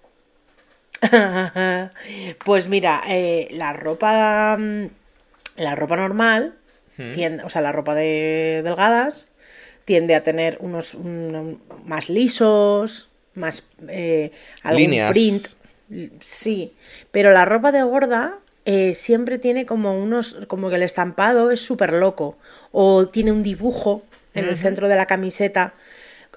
pues 2.46 2.68
mira, 2.68 3.04
eh, 3.08 3.48
la 3.52 3.74
ropa. 3.74 4.58
mm, 4.60 4.86
La 5.58 5.76
ropa 5.76 5.96
normal, 5.96 6.56
tiende- 6.98 7.44
o 7.44 7.50
sea, 7.50 7.62
la 7.62 7.72
ropa 7.72 7.94
de 7.94 8.62
delgadas, 8.64 9.28
tiende 9.86 10.16
a 10.16 10.24
tener 10.24 10.58
unos 10.62 10.96
un- 10.96 11.62
más 11.86 12.10
lisos, 12.10 13.10
más. 13.36 13.64
eh, 13.88 14.32
algún 14.64 14.82
Líneas. 14.82 15.12
print. 15.12 15.48
Sí, 16.22 16.74
pero 17.12 17.32
la 17.32 17.46
ropa 17.46 17.72
de 17.72 17.84
gorda. 17.84 18.40
eh, 18.66 18.96
siempre 18.96 19.38
tiene 19.40 19.66
como 19.66 20.02
unos, 20.02 20.38
como 20.48 20.70
que 20.70 20.78
el 20.78 20.84
estampado 20.84 21.52
es 21.52 21.60
súper 21.62 21.92
loco, 21.92 22.38
o 22.72 23.08
tiene 23.10 23.34
un 23.34 23.44
dibujo 23.44 24.04
en 24.34 24.46
el 24.46 24.58
centro 24.58 24.88
de 24.88 24.96
la 24.96 25.06
camiseta. 25.06 25.74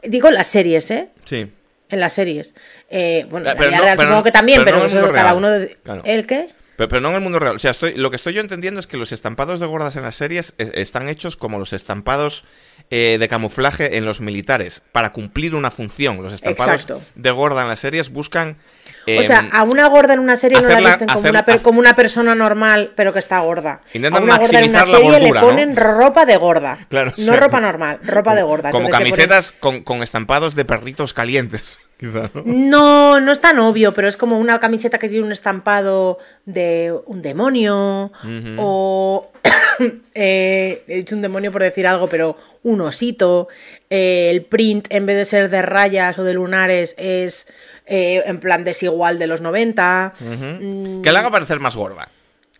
Digo 0.02 0.28
en 0.28 0.34
las 0.34 0.46
series, 0.46 0.90
¿eh? 0.90 1.08
Sí. 1.24 1.50
En 1.88 2.00
las 2.00 2.12
series. 2.12 2.54
Eh, 2.90 3.26
bueno, 3.30 3.48
en 3.50 3.54
la 3.54 3.56
pero 3.56 3.68
vida 3.70 3.78
no- 3.78 3.84
real 3.84 3.96
pero 3.96 4.08
supongo 4.08 4.20
no- 4.20 4.24
que 4.24 4.32
también, 4.32 4.64
pero 4.64 4.78
no 4.88 5.12
cada 5.12 5.12
real. 5.12 5.36
uno. 5.36 5.50
de- 5.50 5.76
Claro. 5.82 6.02
¿El 6.04 6.26
qué? 6.26 6.48
Pero, 6.76 6.88
pero 6.90 7.00
no 7.00 7.08
en 7.08 7.14
el 7.14 7.20
mundo 7.22 7.38
real. 7.38 7.56
O 7.56 7.58
sea, 7.58 7.70
estoy, 7.70 7.94
lo 7.94 8.10
que 8.10 8.16
estoy 8.16 8.34
yo 8.34 8.42
entendiendo 8.42 8.78
es 8.80 8.86
que 8.86 8.98
los 8.98 9.10
estampados 9.12 9.60
de 9.60 9.66
gordas 9.66 9.96
en 9.96 10.02
las 10.02 10.14
series 10.16 10.52
eh, 10.58 10.72
están 10.74 11.08
hechos 11.08 11.36
como 11.36 11.58
los 11.58 11.72
estampados 11.72 12.44
eh, 12.90 13.16
de 13.18 13.28
camuflaje 13.28 13.96
en 13.96 14.04
los 14.04 14.20
militares, 14.20 14.82
para 14.92 15.12
cumplir 15.12 15.54
una 15.54 15.70
función. 15.70 16.22
Los 16.22 16.34
estampados 16.34 16.72
Exacto. 16.82 17.02
de 17.14 17.30
gorda 17.30 17.62
en 17.62 17.68
las 17.68 17.78
series 17.80 18.10
buscan... 18.10 18.58
o 19.06 19.22
sea, 19.22 19.40
em, 19.40 19.48
a 19.52 19.62
una 19.62 19.86
gorda 19.88 20.14
en 20.14 20.20
una 20.20 20.36
serie 20.36 20.60
no 20.60 20.68
la 20.68 20.78
visten 20.80 21.06
como, 21.08 21.20
hacer- 21.20 21.30
una, 21.30 21.62
como 21.62 21.78
una 21.80 21.94
persona 21.94 22.34
normal, 22.34 22.92
pero 22.96 23.12
que 23.12 23.18
está 23.18 23.38
gorda. 23.40 23.80
Intentan 23.94 24.22
a 24.22 24.24
una 24.24 24.38
gorda 24.38 24.58
en 24.60 24.70
una 24.70 24.84
serie 24.84 25.02
gordura, 25.02 25.18
le 25.20 25.32
¿no? 25.32 25.40
ponen 25.40 25.76
ropa 25.76 26.26
de 26.26 26.36
gorda. 26.36 26.78
Claro, 26.88 27.12
no 27.16 27.24
sea, 27.24 27.36
ropa 27.36 27.60
normal, 27.60 28.00
ropa 28.04 28.34
de 28.34 28.42
gorda. 28.42 28.70
Como 28.70 28.86
Entonces 28.86 29.00
le 29.08 29.14
ponen- 29.14 29.16
camisetas 29.28 29.52
con, 29.52 29.82
con 29.82 30.02
estampados 30.02 30.54
de 30.54 30.64
perritos 30.64 31.14
calientes, 31.14 31.78
quizá, 31.98 32.30
¿no? 32.34 32.42
No, 32.44 33.20
no 33.20 33.32
es 33.32 33.40
tan 33.40 33.58
obvio, 33.58 33.94
pero 33.94 34.08
es 34.08 34.16
como 34.16 34.38
una 34.38 34.58
camiseta 34.60 34.98
que 34.98 35.08
tiene 35.08 35.24
un 35.24 35.32
estampado 35.32 36.18
de 36.44 36.94
un 37.06 37.22
demonio 37.22 38.12
o... 38.58 39.30
eh, 40.14 40.82
he 40.88 40.96
dicho 40.96 41.14
un 41.14 41.22
demonio 41.22 41.52
por 41.52 41.62
decir 41.62 41.86
algo, 41.86 42.06
pero 42.08 42.36
un 42.62 42.80
osito. 42.80 43.48
eh, 43.90 44.28
el 44.30 44.42
print, 44.44 44.86
en 44.90 45.06
vez 45.06 45.16
de 45.16 45.24
ser 45.24 45.50
de 45.50 45.62
rayas 45.62 46.18
o 46.18 46.24
de 46.24 46.34
lunares, 46.34 46.94
es 46.98 47.46
eh, 47.86 48.22
en 48.26 48.40
plan 48.40 48.64
desigual 48.64 49.18
de 49.18 49.26
los 49.26 49.40
90. 49.40 50.14
Mm, 50.20 51.02
Que 51.02 51.12
la 51.12 51.20
haga 51.20 51.30
parecer 51.30 51.60
más 51.60 51.76
gorda. 51.76 52.08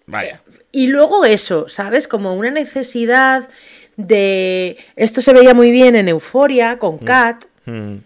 Vaya. 0.09 0.41
y 0.71 0.87
luego 0.87 1.25
eso, 1.25 1.69
¿sabes? 1.69 2.07
Como 2.07 2.35
una 2.37 2.51
necesidad 2.53 3.49
de... 3.97 4.77
Esto 4.95 5.21
se 5.21 5.33
veía 5.33 5.53
muy 5.55 5.73
bien 5.73 5.97
en 5.97 6.09
Euforia 6.09 6.79
con 6.79 6.99
Kat, 6.99 7.45
Mm. 7.65 7.97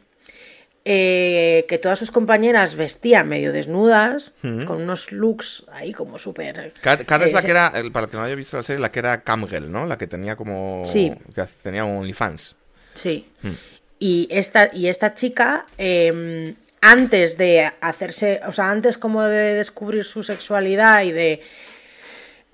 Eh, 0.92 1.66
que 1.68 1.78
todas 1.78 2.00
sus 2.00 2.10
compañeras 2.10 2.74
vestían 2.74 3.28
medio 3.28 3.52
desnudas, 3.52 4.32
con 4.42 4.82
unos 4.82 5.12
looks 5.12 5.64
ahí 5.70 5.92
como 5.92 6.18
súper... 6.18 6.72
Kat, 6.82 7.04
Kat 7.04 7.22
es 7.22 7.30
eh, 7.30 7.34
la 7.34 7.40
se- 7.40 7.46
que 7.46 7.50
era, 7.52 7.72
para 7.92 8.06
el 8.06 8.10
que 8.10 8.16
no 8.16 8.24
haya 8.24 8.34
visto 8.34 8.56
la 8.56 8.64
serie, 8.64 8.80
la 8.80 8.90
que 8.90 8.98
era 8.98 9.22
Camgirl, 9.22 9.70
¿no? 9.70 9.86
La 9.86 9.96
que 9.96 10.08
tenía 10.08 10.34
como... 10.34 10.82
Sí. 10.84 11.12
Que 11.32 11.44
tenía 11.62 11.84
OnlyFans. 11.84 12.56
Sí. 12.94 13.28
Y 14.00 14.26
esta, 14.32 14.68
y 14.72 14.88
esta 14.88 15.14
chica, 15.14 15.64
eh, 15.78 16.54
antes 16.80 17.38
de 17.38 17.70
hacerse, 17.80 18.40
o 18.48 18.52
sea, 18.52 18.72
antes 18.72 18.98
como 18.98 19.22
de 19.22 19.54
descubrir 19.54 20.04
su 20.04 20.24
sexualidad 20.24 21.04
y 21.04 21.12
de 21.12 21.40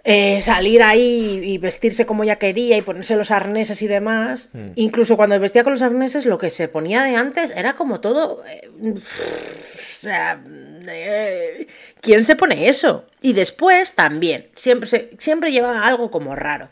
eh, 0.09 0.41
salir 0.41 0.85
ahí 0.85 1.41
y 1.43 1.59
vestirse 1.59 2.07
como 2.07 2.23
ella 2.23 2.37
quería 2.37 2.77
y 2.77 2.81
ponerse 2.81 3.17
los 3.17 3.33
arneses 3.33 3.83
y 3.83 3.89
demás, 3.89 4.51
incluso 4.77 5.17
cuando 5.17 5.41
vestía 5.41 5.65
con 5.65 5.73
los 5.73 5.83
arneses, 5.83 6.27
lo 6.27 6.39
que 6.39 6.51
se 6.51 6.69
ponía 6.69 7.03
de 7.03 7.17
antes 7.17 7.51
era 7.51 7.75
como 7.75 7.99
todo... 8.01 8.45
eh, 8.47 8.71
o 8.81 10.03
sea, 10.03 10.41
eh, 10.89 11.67
¿quién 12.01 12.23
se 12.23 12.37
pone 12.37 12.69
eso? 12.69 13.05
Y 13.21 13.33
después 13.33 13.95
también, 13.95 14.47
siempre, 14.55 14.89
se, 14.89 15.11
siempre 15.19 15.51
llevaba 15.51 15.85
algo 15.85 16.13
como 16.13 16.37
raro. 16.37 16.69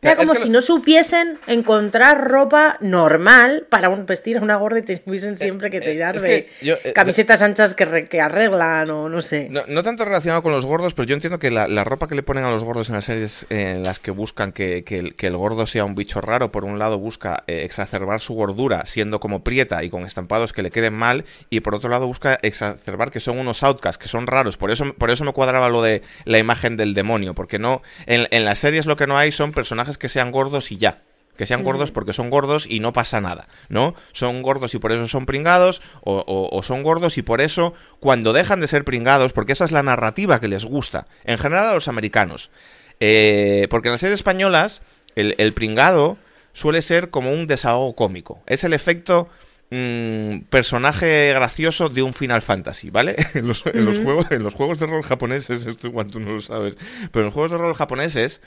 Era 0.00 0.12
es 0.12 0.16
como 0.18 0.32
que 0.34 0.38
si 0.38 0.48
no 0.48 0.60
supiesen 0.60 1.36
encontrar 1.48 2.28
ropa 2.30 2.76
normal 2.80 3.66
para 3.68 3.88
un, 3.88 4.06
vestir 4.06 4.36
a 4.38 4.40
una 4.40 4.56
gorda 4.56 4.78
y 4.78 4.82
tuviesen 4.98 5.36
siempre 5.36 5.70
que 5.70 5.80
tirar 5.80 6.20
de 6.20 6.28
que 6.60 6.64
yo, 6.64 6.74
eh, 6.84 6.92
camisetas 6.92 7.42
anchas 7.42 7.74
que, 7.74 7.84
re- 7.84 8.08
que 8.08 8.20
arreglan 8.20 8.90
o 8.90 9.08
no 9.08 9.20
sé. 9.22 9.48
No, 9.50 9.62
no 9.66 9.82
tanto 9.82 10.04
relacionado 10.04 10.42
con 10.44 10.52
los 10.52 10.64
gordos, 10.64 10.94
pero 10.94 11.08
yo 11.08 11.14
entiendo 11.14 11.40
que 11.40 11.50
la, 11.50 11.66
la 11.66 11.82
ropa 11.82 12.06
que 12.06 12.14
le 12.14 12.22
ponen 12.22 12.44
a 12.44 12.50
los 12.50 12.62
gordos 12.62 12.88
en 12.90 12.94
las 12.94 13.06
series 13.06 13.46
eh, 13.50 13.74
en 13.76 13.82
las 13.82 13.98
que 13.98 14.12
buscan 14.12 14.52
que, 14.52 14.84
que 14.84 14.98
el, 14.98 15.14
que 15.14 15.26
el 15.26 15.36
gordo 15.36 15.66
sea 15.66 15.84
un 15.84 15.96
bicho 15.96 16.20
raro, 16.20 16.52
por 16.52 16.64
un 16.64 16.78
lado 16.78 16.98
busca 16.98 17.42
eh, 17.48 17.62
exacerbar 17.64 18.20
su 18.20 18.34
gordura 18.34 18.86
siendo 18.86 19.18
como 19.18 19.42
prieta 19.42 19.82
y 19.82 19.90
con 19.90 20.04
estampados 20.04 20.52
que 20.52 20.62
le 20.62 20.70
queden 20.70 20.94
mal, 20.94 21.24
y 21.50 21.58
por 21.60 21.74
otro 21.74 21.90
lado 21.90 22.06
busca 22.06 22.38
exacerbar 22.42 23.10
que 23.10 23.18
son 23.20 23.38
unos 23.38 23.62
outcasts, 23.64 23.98
que 24.00 24.08
son 24.08 24.26
raros. 24.28 24.58
Por 24.58 24.70
eso, 24.70 24.94
por 24.94 25.10
eso 25.10 25.24
me 25.24 25.32
cuadraba 25.32 25.68
lo 25.70 25.82
de 25.82 26.02
la 26.24 26.38
imagen 26.38 26.76
del 26.76 26.94
demonio, 26.94 27.34
porque 27.34 27.58
no 27.58 27.82
en, 28.06 28.28
en 28.30 28.44
las 28.44 28.58
series 28.60 28.86
lo 28.86 28.96
que 28.96 29.06
no 29.08 29.18
hay 29.18 29.32
son 29.32 29.52
personajes 29.52 29.87
que 29.96 30.10
sean 30.10 30.30
gordos 30.30 30.70
y 30.70 30.76
ya. 30.76 31.02
Que 31.38 31.46
sean 31.46 31.62
gordos 31.62 31.92
porque 31.92 32.12
son 32.12 32.30
gordos 32.30 32.66
y 32.68 32.80
no 32.80 32.92
pasa 32.92 33.20
nada, 33.20 33.46
¿no? 33.68 33.94
Son 34.12 34.42
gordos 34.42 34.74
y 34.74 34.78
por 34.78 34.90
eso 34.90 35.06
son 35.06 35.24
pringados, 35.24 35.80
o, 36.02 36.60
son 36.64 36.82
gordos 36.82 37.16
y 37.16 37.22
por 37.22 37.40
eso, 37.40 37.74
cuando 38.00 38.32
dejan 38.32 38.60
de 38.60 38.66
ser 38.66 38.84
pringados, 38.84 39.32
porque 39.32 39.52
esa 39.52 39.64
es 39.64 39.70
la 39.70 39.84
narrativa 39.84 40.40
que 40.40 40.48
les 40.48 40.64
gusta, 40.64 41.06
en 41.22 41.38
general 41.38 41.68
a 41.68 41.74
los 41.74 41.86
americanos. 41.86 42.50
Eh, 42.98 43.68
porque 43.70 43.86
en 43.86 43.92
las 43.92 44.00
series 44.00 44.18
españolas, 44.18 44.82
el, 45.14 45.36
el 45.38 45.52
pringado 45.52 46.16
suele 46.54 46.82
ser 46.82 47.10
como 47.10 47.30
un 47.30 47.46
desahogo 47.46 47.94
cómico. 47.94 48.42
Es 48.46 48.64
el 48.64 48.72
efecto 48.72 49.28
Mm, 49.70 50.44
personaje 50.48 51.30
gracioso 51.34 51.90
de 51.90 52.00
un 52.00 52.14
Final 52.14 52.40
Fantasy, 52.40 52.88
¿vale? 52.88 53.16
en, 53.34 53.46
los, 53.46 53.60
juegos, 53.62 54.26
en 54.30 54.42
los 54.42 54.54
juegos 54.54 54.78
de 54.78 54.86
rol 54.86 55.02
japoneses, 55.02 55.66
esto 55.66 55.88
igual 55.88 56.06
tú 56.06 56.20
no 56.20 56.32
lo 56.32 56.40
sabes, 56.40 56.78
pero 57.12 57.20
en 57.20 57.24
los 57.26 57.34
juegos 57.34 57.52
de 57.52 57.58
rol 57.58 57.74
japoneses 57.74 58.40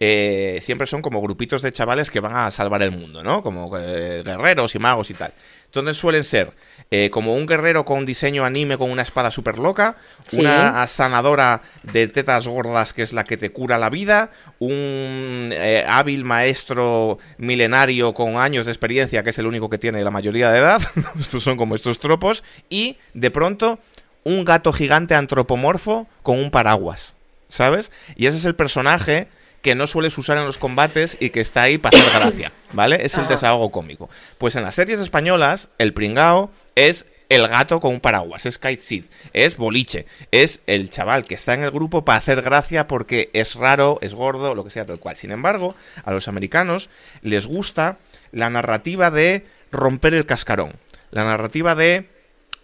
eh, 0.00 0.58
siempre 0.62 0.86
son 0.86 1.02
como 1.02 1.20
grupitos 1.20 1.60
de 1.60 1.72
chavales 1.72 2.10
que 2.10 2.20
van 2.20 2.36
a 2.36 2.50
salvar 2.52 2.82
el 2.82 2.92
mundo, 2.92 3.22
¿no? 3.24 3.42
Como 3.42 3.76
eh, 3.76 4.22
guerreros 4.24 4.74
y 4.74 4.78
magos 4.78 5.10
y 5.10 5.14
tal. 5.14 5.32
Entonces 5.64 5.96
suelen 5.96 6.24
ser 6.24 6.52
eh, 6.90 7.10
como 7.10 7.34
un 7.34 7.46
guerrero 7.46 7.84
con 7.84 8.06
diseño 8.06 8.44
anime 8.44 8.78
con 8.78 8.90
una 8.90 9.02
espada 9.02 9.30
súper 9.30 9.58
loca, 9.58 9.96
una 10.32 10.86
sanadora 10.86 11.62
de 11.82 12.08
tetas 12.08 12.46
gordas 12.46 12.92
que 12.92 13.02
es 13.02 13.12
la 13.12 13.24
que 13.24 13.36
te 13.36 13.50
cura 13.50 13.76
la 13.76 13.90
vida, 13.90 14.30
un 14.60 15.52
hábil 15.86 16.24
maestro 16.24 17.18
milenario 17.36 18.14
con 18.14 18.38
años 18.38 18.64
de 18.64 18.72
experiencia 18.72 19.22
que 19.22 19.30
es 19.30 19.38
el 19.38 19.46
único 19.46 19.68
que 19.68 19.78
tiene 19.78 20.02
la 20.02 20.10
mayoría 20.10 20.50
de 20.50 20.60
edad, 20.60 20.80
estos 21.18 21.42
son 21.42 21.58
como 21.58 21.74
estos 21.74 21.98
tropos, 21.98 22.44
y 22.70 22.96
de 23.12 23.30
pronto 23.30 23.78
un 24.24 24.44
gato 24.44 24.72
gigante 24.72 25.14
antropomorfo 25.14 26.06
con 26.22 26.38
un 26.38 26.50
paraguas, 26.50 27.14
¿sabes? 27.50 27.90
Y 28.16 28.26
ese 28.26 28.38
es 28.38 28.44
el 28.46 28.54
personaje 28.54 29.28
que 29.62 29.74
no 29.74 29.86
sueles 29.86 30.16
usar 30.18 30.38
en 30.38 30.44
los 30.44 30.58
combates 30.58 31.16
y 31.20 31.30
que 31.30 31.40
está 31.40 31.62
ahí 31.62 31.78
para 31.78 31.98
hacer 31.98 32.20
gracia, 32.20 32.52
¿vale? 32.72 33.04
Es 33.04 33.16
el 33.18 33.28
desahogo 33.28 33.70
cómico. 33.70 34.08
Pues 34.38 34.56
en 34.56 34.62
las 34.62 34.74
series 34.74 35.00
españolas, 35.00 35.68
el 35.78 35.92
pringao 35.92 36.50
es 36.74 37.06
el 37.28 37.46
gato 37.46 37.80
con 37.80 37.94
un 37.94 38.00
paraguas, 38.00 38.46
es 38.46 38.58
Kite 38.58 38.82
Seed, 38.82 39.04
es 39.32 39.56
boliche, 39.56 40.06
es 40.30 40.62
el 40.66 40.88
chaval 40.90 41.24
que 41.24 41.34
está 41.34 41.54
en 41.54 41.62
el 41.62 41.70
grupo 41.70 42.04
para 42.04 42.18
hacer 42.18 42.42
gracia 42.42 42.88
porque 42.88 43.30
es 43.34 43.54
raro, 43.54 43.98
es 44.00 44.14
gordo, 44.14 44.54
lo 44.54 44.64
que 44.64 44.70
sea, 44.70 44.86
tal 44.86 44.98
cual. 44.98 45.16
Sin 45.16 45.30
embargo, 45.30 45.74
a 46.04 46.12
los 46.12 46.28
americanos 46.28 46.88
les 47.22 47.46
gusta 47.46 47.98
la 48.32 48.50
narrativa 48.50 49.10
de 49.10 49.46
romper 49.70 50.14
el 50.14 50.26
cascarón, 50.26 50.72
la 51.10 51.24
narrativa 51.24 51.74
de 51.74 52.08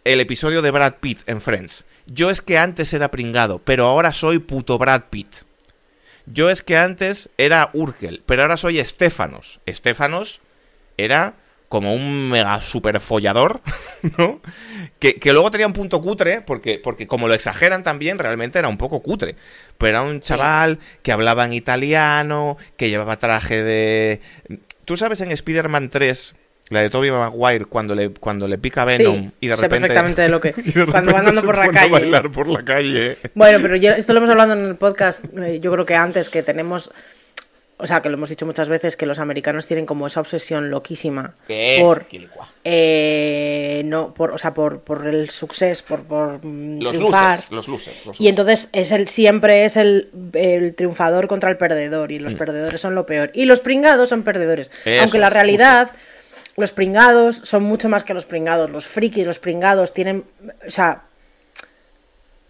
el 0.05 0.21
episodio 0.21 0.63
de 0.63 0.71
Brad 0.71 0.95
Pitt 1.01 1.21
en 1.27 1.41
Friends. 1.41 1.85
Yo 2.07 2.31
es 2.31 2.43
que 2.43 2.59
antes 2.59 2.93
era 2.93 3.11
pringado, 3.11 3.59
pero 3.59 3.87
ahora 3.87 4.13
soy 4.13 4.39
puto 4.39 4.79
Brad 4.79 5.05
Pitt. 5.11 5.37
Yo 6.27 6.51
es 6.51 6.63
que 6.63 6.77
antes 6.77 7.31
era 7.37 7.71
Urkel, 7.73 8.23
pero 8.25 8.43
ahora 8.43 8.57
soy 8.57 8.79
Estefanos. 8.79 9.61
Estefanos 9.67 10.41
era 10.97 11.35
como 11.69 11.95
un 11.95 12.31
mega 12.31 12.61
super 12.61 13.01
follador, 13.01 13.61
¿no? 14.19 14.41
Que, 15.01 15.19
luego 15.33 15.51
tenía 15.51 15.67
un 15.67 15.73
punto 15.73 16.01
cutre, 16.01 16.41
porque, 16.41 16.79
porque 16.79 17.07
como 17.07 17.27
lo 17.29 17.35
exageran 17.35 17.83
también, 17.83 18.19
realmente 18.19 18.59
era 18.59 18.69
un 18.69 18.79
poco 18.79 19.03
cutre. 19.03 19.37
Pero 19.77 19.91
era 19.91 20.03
un 20.03 20.21
chaval 20.21 20.79
que 21.03 21.13
hablaba 21.13 21.45
en 21.45 21.53
italiano, 21.53 22.57
que 22.77 22.89
llevaba 22.89 23.19
traje 23.19 23.63
de... 23.63 24.21
Tú 24.85 24.97
sabes 24.97 25.21
en 25.21 25.31
Spider-Man 25.33 25.91
3 25.91 26.35
la 26.71 26.81
de 26.81 26.89
Toby 26.89 27.11
Maguire 27.11 27.67
cuando 27.67 27.95
le, 27.95 28.11
cuando 28.11 28.49
le 28.49 28.57
pica 28.57 28.85
Venom 28.85 29.33
y 29.39 29.49
de 29.49 29.57
repente. 29.57 29.81
perfectamente 29.81 30.23
de 30.23 30.29
lo 30.29 30.41
que. 30.41 30.53
cuando 30.91 31.13
va 31.13 31.19
andando 31.19 31.43
por 31.43 31.59
la 31.59 31.69
calle. 31.69 31.91
bailar 31.91 32.33
por 32.33 32.49
la 32.49 32.65
calle. 32.65 33.19
Bueno, 33.35 33.59
pero 33.61 33.75
esto 33.75 34.13
lo 34.15 34.19
hemos 34.19 34.31
hablado 34.31 34.55
en 34.55 34.69
el 34.69 34.77
podcast, 34.77 35.25
eh, 35.39 35.61
yo 35.61 35.71
creo 35.73 35.85
que 35.85 35.95
antes, 35.95 36.31
que 36.31 36.43
tenemos. 36.43 36.91
O 37.77 37.89
sea, 37.89 38.01
que 38.01 38.09
lo 38.09 38.15
hemos 38.15 38.31
dicho 38.31 38.47
muchas 38.47 38.69
veces, 38.69 38.97
que 38.97 39.05
los 39.05 39.19
americanos 39.19 39.67
tienen 39.67 39.85
como 39.85 40.07
esa 40.07 40.21
obsesión 40.21 40.71
loquísima 40.71 41.35
por. 41.81 42.07
Eh, 42.63 43.83
no, 43.85 44.15
por, 44.15 44.31
o 44.31 44.39
sea, 44.39 44.55
por, 44.55 44.81
por 44.81 45.07
el 45.07 45.29
suceso, 45.29 45.85
por, 45.87 46.05
por 46.05 46.39
mm, 46.43 46.81
los 46.81 46.93
triunfar. 46.93 47.41
los 47.51 47.67
losers, 47.67 47.97
Y 48.19 48.29
entonces 48.29 48.71
es 48.73 48.93
el, 48.93 49.09
siempre 49.09 49.65
es 49.65 49.77
el, 49.77 50.09
el, 50.35 50.75
triunfador 50.75 51.27
contra 51.27 51.51
el 51.51 51.57
perdedor, 51.57 52.13
y 52.13 52.21
los 52.21 52.35
mm. 52.35 52.39
perdedores 52.39 52.81
son 52.81 52.95
lo 52.95 53.07
peor. 53.07 53.33
Y 53.35 53.45
los 53.45 53.61
pringados 53.61 54.09
son 54.09 54.23
perdedores. 54.23 54.71
Aunque 55.01 55.19
la 55.19 55.29
realidad 55.29 55.91
los 56.57 56.73
pringados 56.73 57.41
son 57.45 57.65
mucho 57.65 57.89
más 57.89 58.05
que 58.05 58.15
los 58.15 58.25
pringados. 58.25 58.71
Los 58.71 58.87
frikis, 58.87 59.27
los 59.27 59.39
pringados 59.39 59.93
tienen. 59.93 60.25
O 60.67 60.71
sea. 60.71 61.03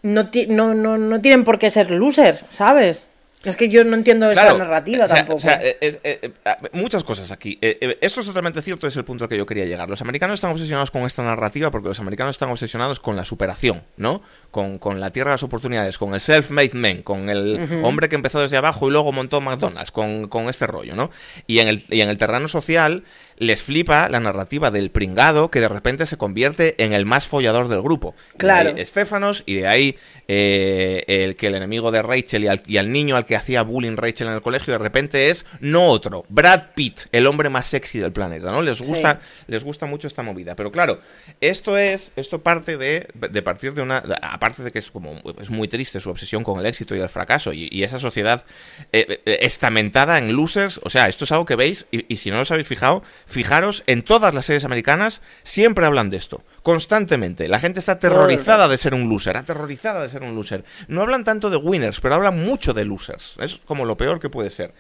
No, 0.03 0.25
no, 0.49 0.75
no, 0.75 0.99
no 0.99 1.21
tienen 1.23 1.45
por 1.45 1.59
qué 1.59 1.71
ser 1.71 1.91
losers, 1.91 2.45
¿sabes? 2.51 3.09
Es 3.45 3.57
que 3.57 3.69
yo 3.69 3.85
no 3.85 3.95
entiendo 3.95 4.31
esa 4.31 4.57
narrativa 4.57 5.07
tampoco. 5.07 5.37
O 5.37 5.41
sea, 5.41 5.61
eh, 5.63 5.77
eh, 5.81 5.99
eh, 6.03 6.33
muchas 6.73 7.05
cosas 7.05 7.31
aquí. 7.31 7.59
esto 7.61 8.21
es 8.21 8.27
totalmente 8.27 8.63
cierto, 8.63 8.87
es 8.87 8.97
el 8.97 9.05
punto 9.05 9.25
al 9.25 9.31
que 9.31 9.37
yo 9.37 9.45
quería 9.45 9.67
llegar. 9.67 9.89
Los 9.89 10.01
americanos 10.01 10.35
están 10.35 10.51
obsesionados 10.51 10.91
con 10.91 11.03
esta 11.03 11.23
narrativa 11.23 11.71
porque 11.71 11.89
los 11.89 12.01
americanos 12.01 12.37
están 12.37 12.51
obsesionados 12.51 13.01
con 13.01 13.17
la 13.17 13.25
superación, 13.25 13.83
¿no? 13.97 14.23
Con, 14.51 14.81
la 15.01 15.11
tierra 15.11 15.31
de 15.31 15.35
las 15.35 15.43
oportunidades, 15.43 15.99
con 15.99 16.15
el 16.15 16.21
self-made 16.21 16.75
man, 16.75 17.03
con 17.03 17.29
el 17.29 17.83
hombre 17.83 18.09
que 18.09 18.15
empezó 18.15 18.41
desde 18.41 18.57
abajo 18.57 18.89
y 18.89 18.93
luego 18.93 19.13
montó 19.13 19.41
McDonald's, 19.41 19.91
con, 19.91 20.29
con 20.29 20.49
este 20.49 20.67
rollo, 20.67 20.95
¿no? 20.95 21.11
Y 21.47 21.59
en 21.59 21.69
el, 21.69 21.83
y 21.91 22.01
en 22.01 22.09
el 22.09 22.17
terreno 22.17 22.49
social 22.49 23.05
les 23.39 23.63
flipa 23.63 24.09
la 24.09 24.21
narrativa 24.21 24.71
del 24.71 24.91
pringado 24.91 25.51
que 25.51 25.61
de 25.61 25.69
repente 25.69 26.07
se 26.07 26.17
convierte 26.17 26.83
en 26.83 26.93
el 26.93 27.07
más 27.07 27.27
follador 27.27 27.69
del 27.69 27.83
grupo. 27.83 28.15
Claro. 28.37 28.71
Estefanos, 28.71 29.43
y 29.47 29.55
de 29.57 29.67
ahí 29.67 29.97
eh, 30.29 31.05
el 31.07 31.35
que 31.35 31.49
el 31.49 31.55
enemigo 31.55 31.91
de 31.91 32.03
Rachel 32.03 32.45
y 32.67 32.77
al, 32.79 32.93
niño 32.93 33.17
al 33.17 33.27
que 33.27 33.37
hacía 33.37 33.63
bullying 33.63 33.97
Rachel 33.97 34.29
en 34.29 34.35
el 34.35 34.43
colegio 34.43 34.73
de 34.73 34.79
repente 34.79 35.31
es 35.31 35.45
no 35.61 35.87
otro, 35.87 36.25
Brad 36.29 36.75
Pitt, 36.75 37.01
el 37.13 37.27
hombre 37.27 37.51
más 37.51 37.67
sexy 37.67 37.99
del 37.99 38.13
planeta, 38.13 38.51
¿no? 38.51 38.63
Les 38.63 38.81
gusta, 38.81 39.21
les 39.47 39.65
gusta 39.65 39.87
mucho 39.87 40.07
esta 40.07 40.23
movida. 40.23 40.55
Pero 40.57 40.71
claro, 40.71 41.01
esto 41.41 41.77
es, 41.77 42.13
esto 42.17 42.43
parte 42.43 42.77
de, 42.77 43.09
de 43.15 43.43
partir 43.43 43.75
de 43.75 43.83
una, 43.83 43.99
aparte 44.23 44.63
de 44.63 44.73
que 44.73 44.79
es 44.79 44.91
como, 44.91 45.21
es 45.41 45.51
muy 45.51 45.69
triste 45.69 46.01
su 46.01 46.11
obsesión 46.11 46.45
con 46.45 46.61
el 46.61 46.67
éxito 46.67 46.95
y 46.95 47.01
el 47.01 47.09
fracaso 47.09 47.53
y, 47.53 47.85
esa 47.85 47.99
sociedad 47.99 48.45
eh, 48.93 49.21
eh, 49.27 49.39
estamentada 49.43 50.17
en 50.17 50.33
losers, 50.33 50.81
o 50.83 50.89
sea, 50.89 51.07
esto 51.07 51.25
es 51.25 51.33
algo 51.33 51.45
que 51.45 51.55
veis 51.55 51.85
y, 51.91 52.07
y 52.09 52.17
si 52.17 52.31
no 52.31 52.41
os 52.41 52.51
habéis 52.51 52.67
fijado, 52.67 53.03
Fijaros, 53.27 53.83
en 53.87 54.03
todas 54.03 54.35
las 54.35 54.47
series 54.47 54.65
americanas 54.65 55.23
siempre 55.43 55.87
hablan 55.87 56.11
de 56.11 56.19
esto, 56.19 56.43
constantemente. 56.63 57.49
La 57.49 57.61
gente 57.61 57.79
está 57.79 57.93
aterrorizada 57.93 58.69
de 58.69 58.77
ser 58.77 58.95
un 58.95 59.09
loser, 59.09 59.37
aterrorizada 59.37 60.03
de 60.03 60.09
ser 60.09 60.23
un 60.23 60.35
loser. 60.35 60.65
No 60.89 61.03
hablan 61.03 61.25
tanto 61.25 61.51
de 61.51 61.57
winners, 61.57 62.01
pero 62.01 62.15
hablan 62.15 62.37
mucho 62.45 62.75
de 62.75 62.85
losers. 62.85 63.35
Es 63.39 63.61
como 63.65 63.85
lo 63.85 63.97
peor 63.97 64.21
que 64.21 64.29
puede 64.29 64.51
ser. 64.51 64.75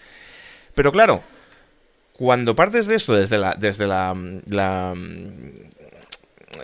Pero 0.74 0.92
claro, 0.92 1.22
cuando 2.12 2.54
partes 2.54 2.86
de 2.86 2.96
esto 2.96 3.14
desde 3.14 3.38
la, 3.38 3.54
desde 3.54 3.86
la, 3.86 4.14
la, 4.46 4.94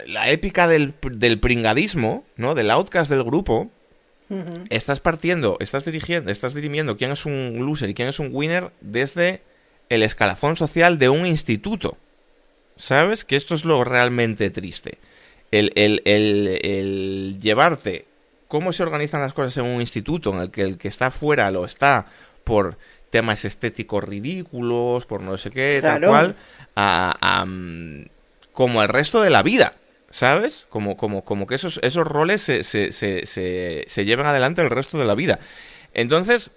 la 0.06 0.30
épica 0.30 0.68
del, 0.68 0.94
del, 1.02 1.40
pringadismo, 1.40 2.24
¿no? 2.36 2.54
Del 2.54 2.70
outcast 2.70 3.10
del 3.10 3.24
grupo, 3.24 3.70
estás 4.68 5.00
partiendo, 5.00 5.56
estás 5.58 5.84
dirigiendo, 5.84 6.30
estás 6.30 6.54
dirimiendo 6.54 6.96
quién 6.96 7.10
es 7.10 7.26
un 7.26 7.56
loser 7.66 7.90
y 7.90 7.94
quién 7.94 8.08
es 8.08 8.20
un 8.20 8.30
winner 8.32 8.70
desde 8.80 9.42
el 9.90 10.02
escalafón 10.02 10.56
social 10.56 10.98
de 10.98 11.10
un 11.10 11.26
instituto. 11.26 11.98
¿Sabes? 12.76 13.26
Que 13.26 13.36
esto 13.36 13.54
es 13.54 13.66
lo 13.66 13.84
realmente 13.84 14.48
triste. 14.48 14.96
El, 15.50 15.72
el, 15.74 17.38
llevarte 17.40 18.06
cómo 18.48 18.72
se 18.72 18.82
organizan 18.82 19.20
las 19.20 19.34
cosas 19.34 19.56
en 19.58 19.64
un 19.64 19.80
instituto 19.80 20.30
en 20.30 20.40
el 20.40 20.50
que 20.50 20.62
el 20.62 20.78
que 20.78 20.88
está 20.88 21.10
fuera 21.10 21.50
lo 21.50 21.64
está 21.64 22.06
por 22.44 22.78
temas 23.10 23.44
estéticos 23.44 24.04
ridículos, 24.04 25.04
por 25.06 25.20
no 25.20 25.36
sé 25.36 25.50
qué, 25.50 25.80
tal 25.82 26.00
cual, 26.06 26.36
a, 26.76 27.44
mm, 27.46 28.04
como 28.52 28.82
el 28.82 28.88
resto 28.88 29.20
de 29.20 29.30
la 29.30 29.42
vida. 29.42 29.74
¿Sabes? 30.12 30.66
Como, 30.70 30.96
como, 30.96 31.24
como 31.24 31.46
que 31.46 31.54
esos, 31.54 31.78
esos 31.84 32.04
roles 32.04 32.42
se, 32.42 32.64
se, 32.64 32.90
se, 32.90 33.24
se, 33.24 34.04
lleven 34.04 34.26
adelante 34.26 34.60
el 34.60 34.68
resto 34.68 34.98
de 34.98 35.04
la 35.04 35.14
vida. 35.14 35.38
Entonces, 35.94 36.50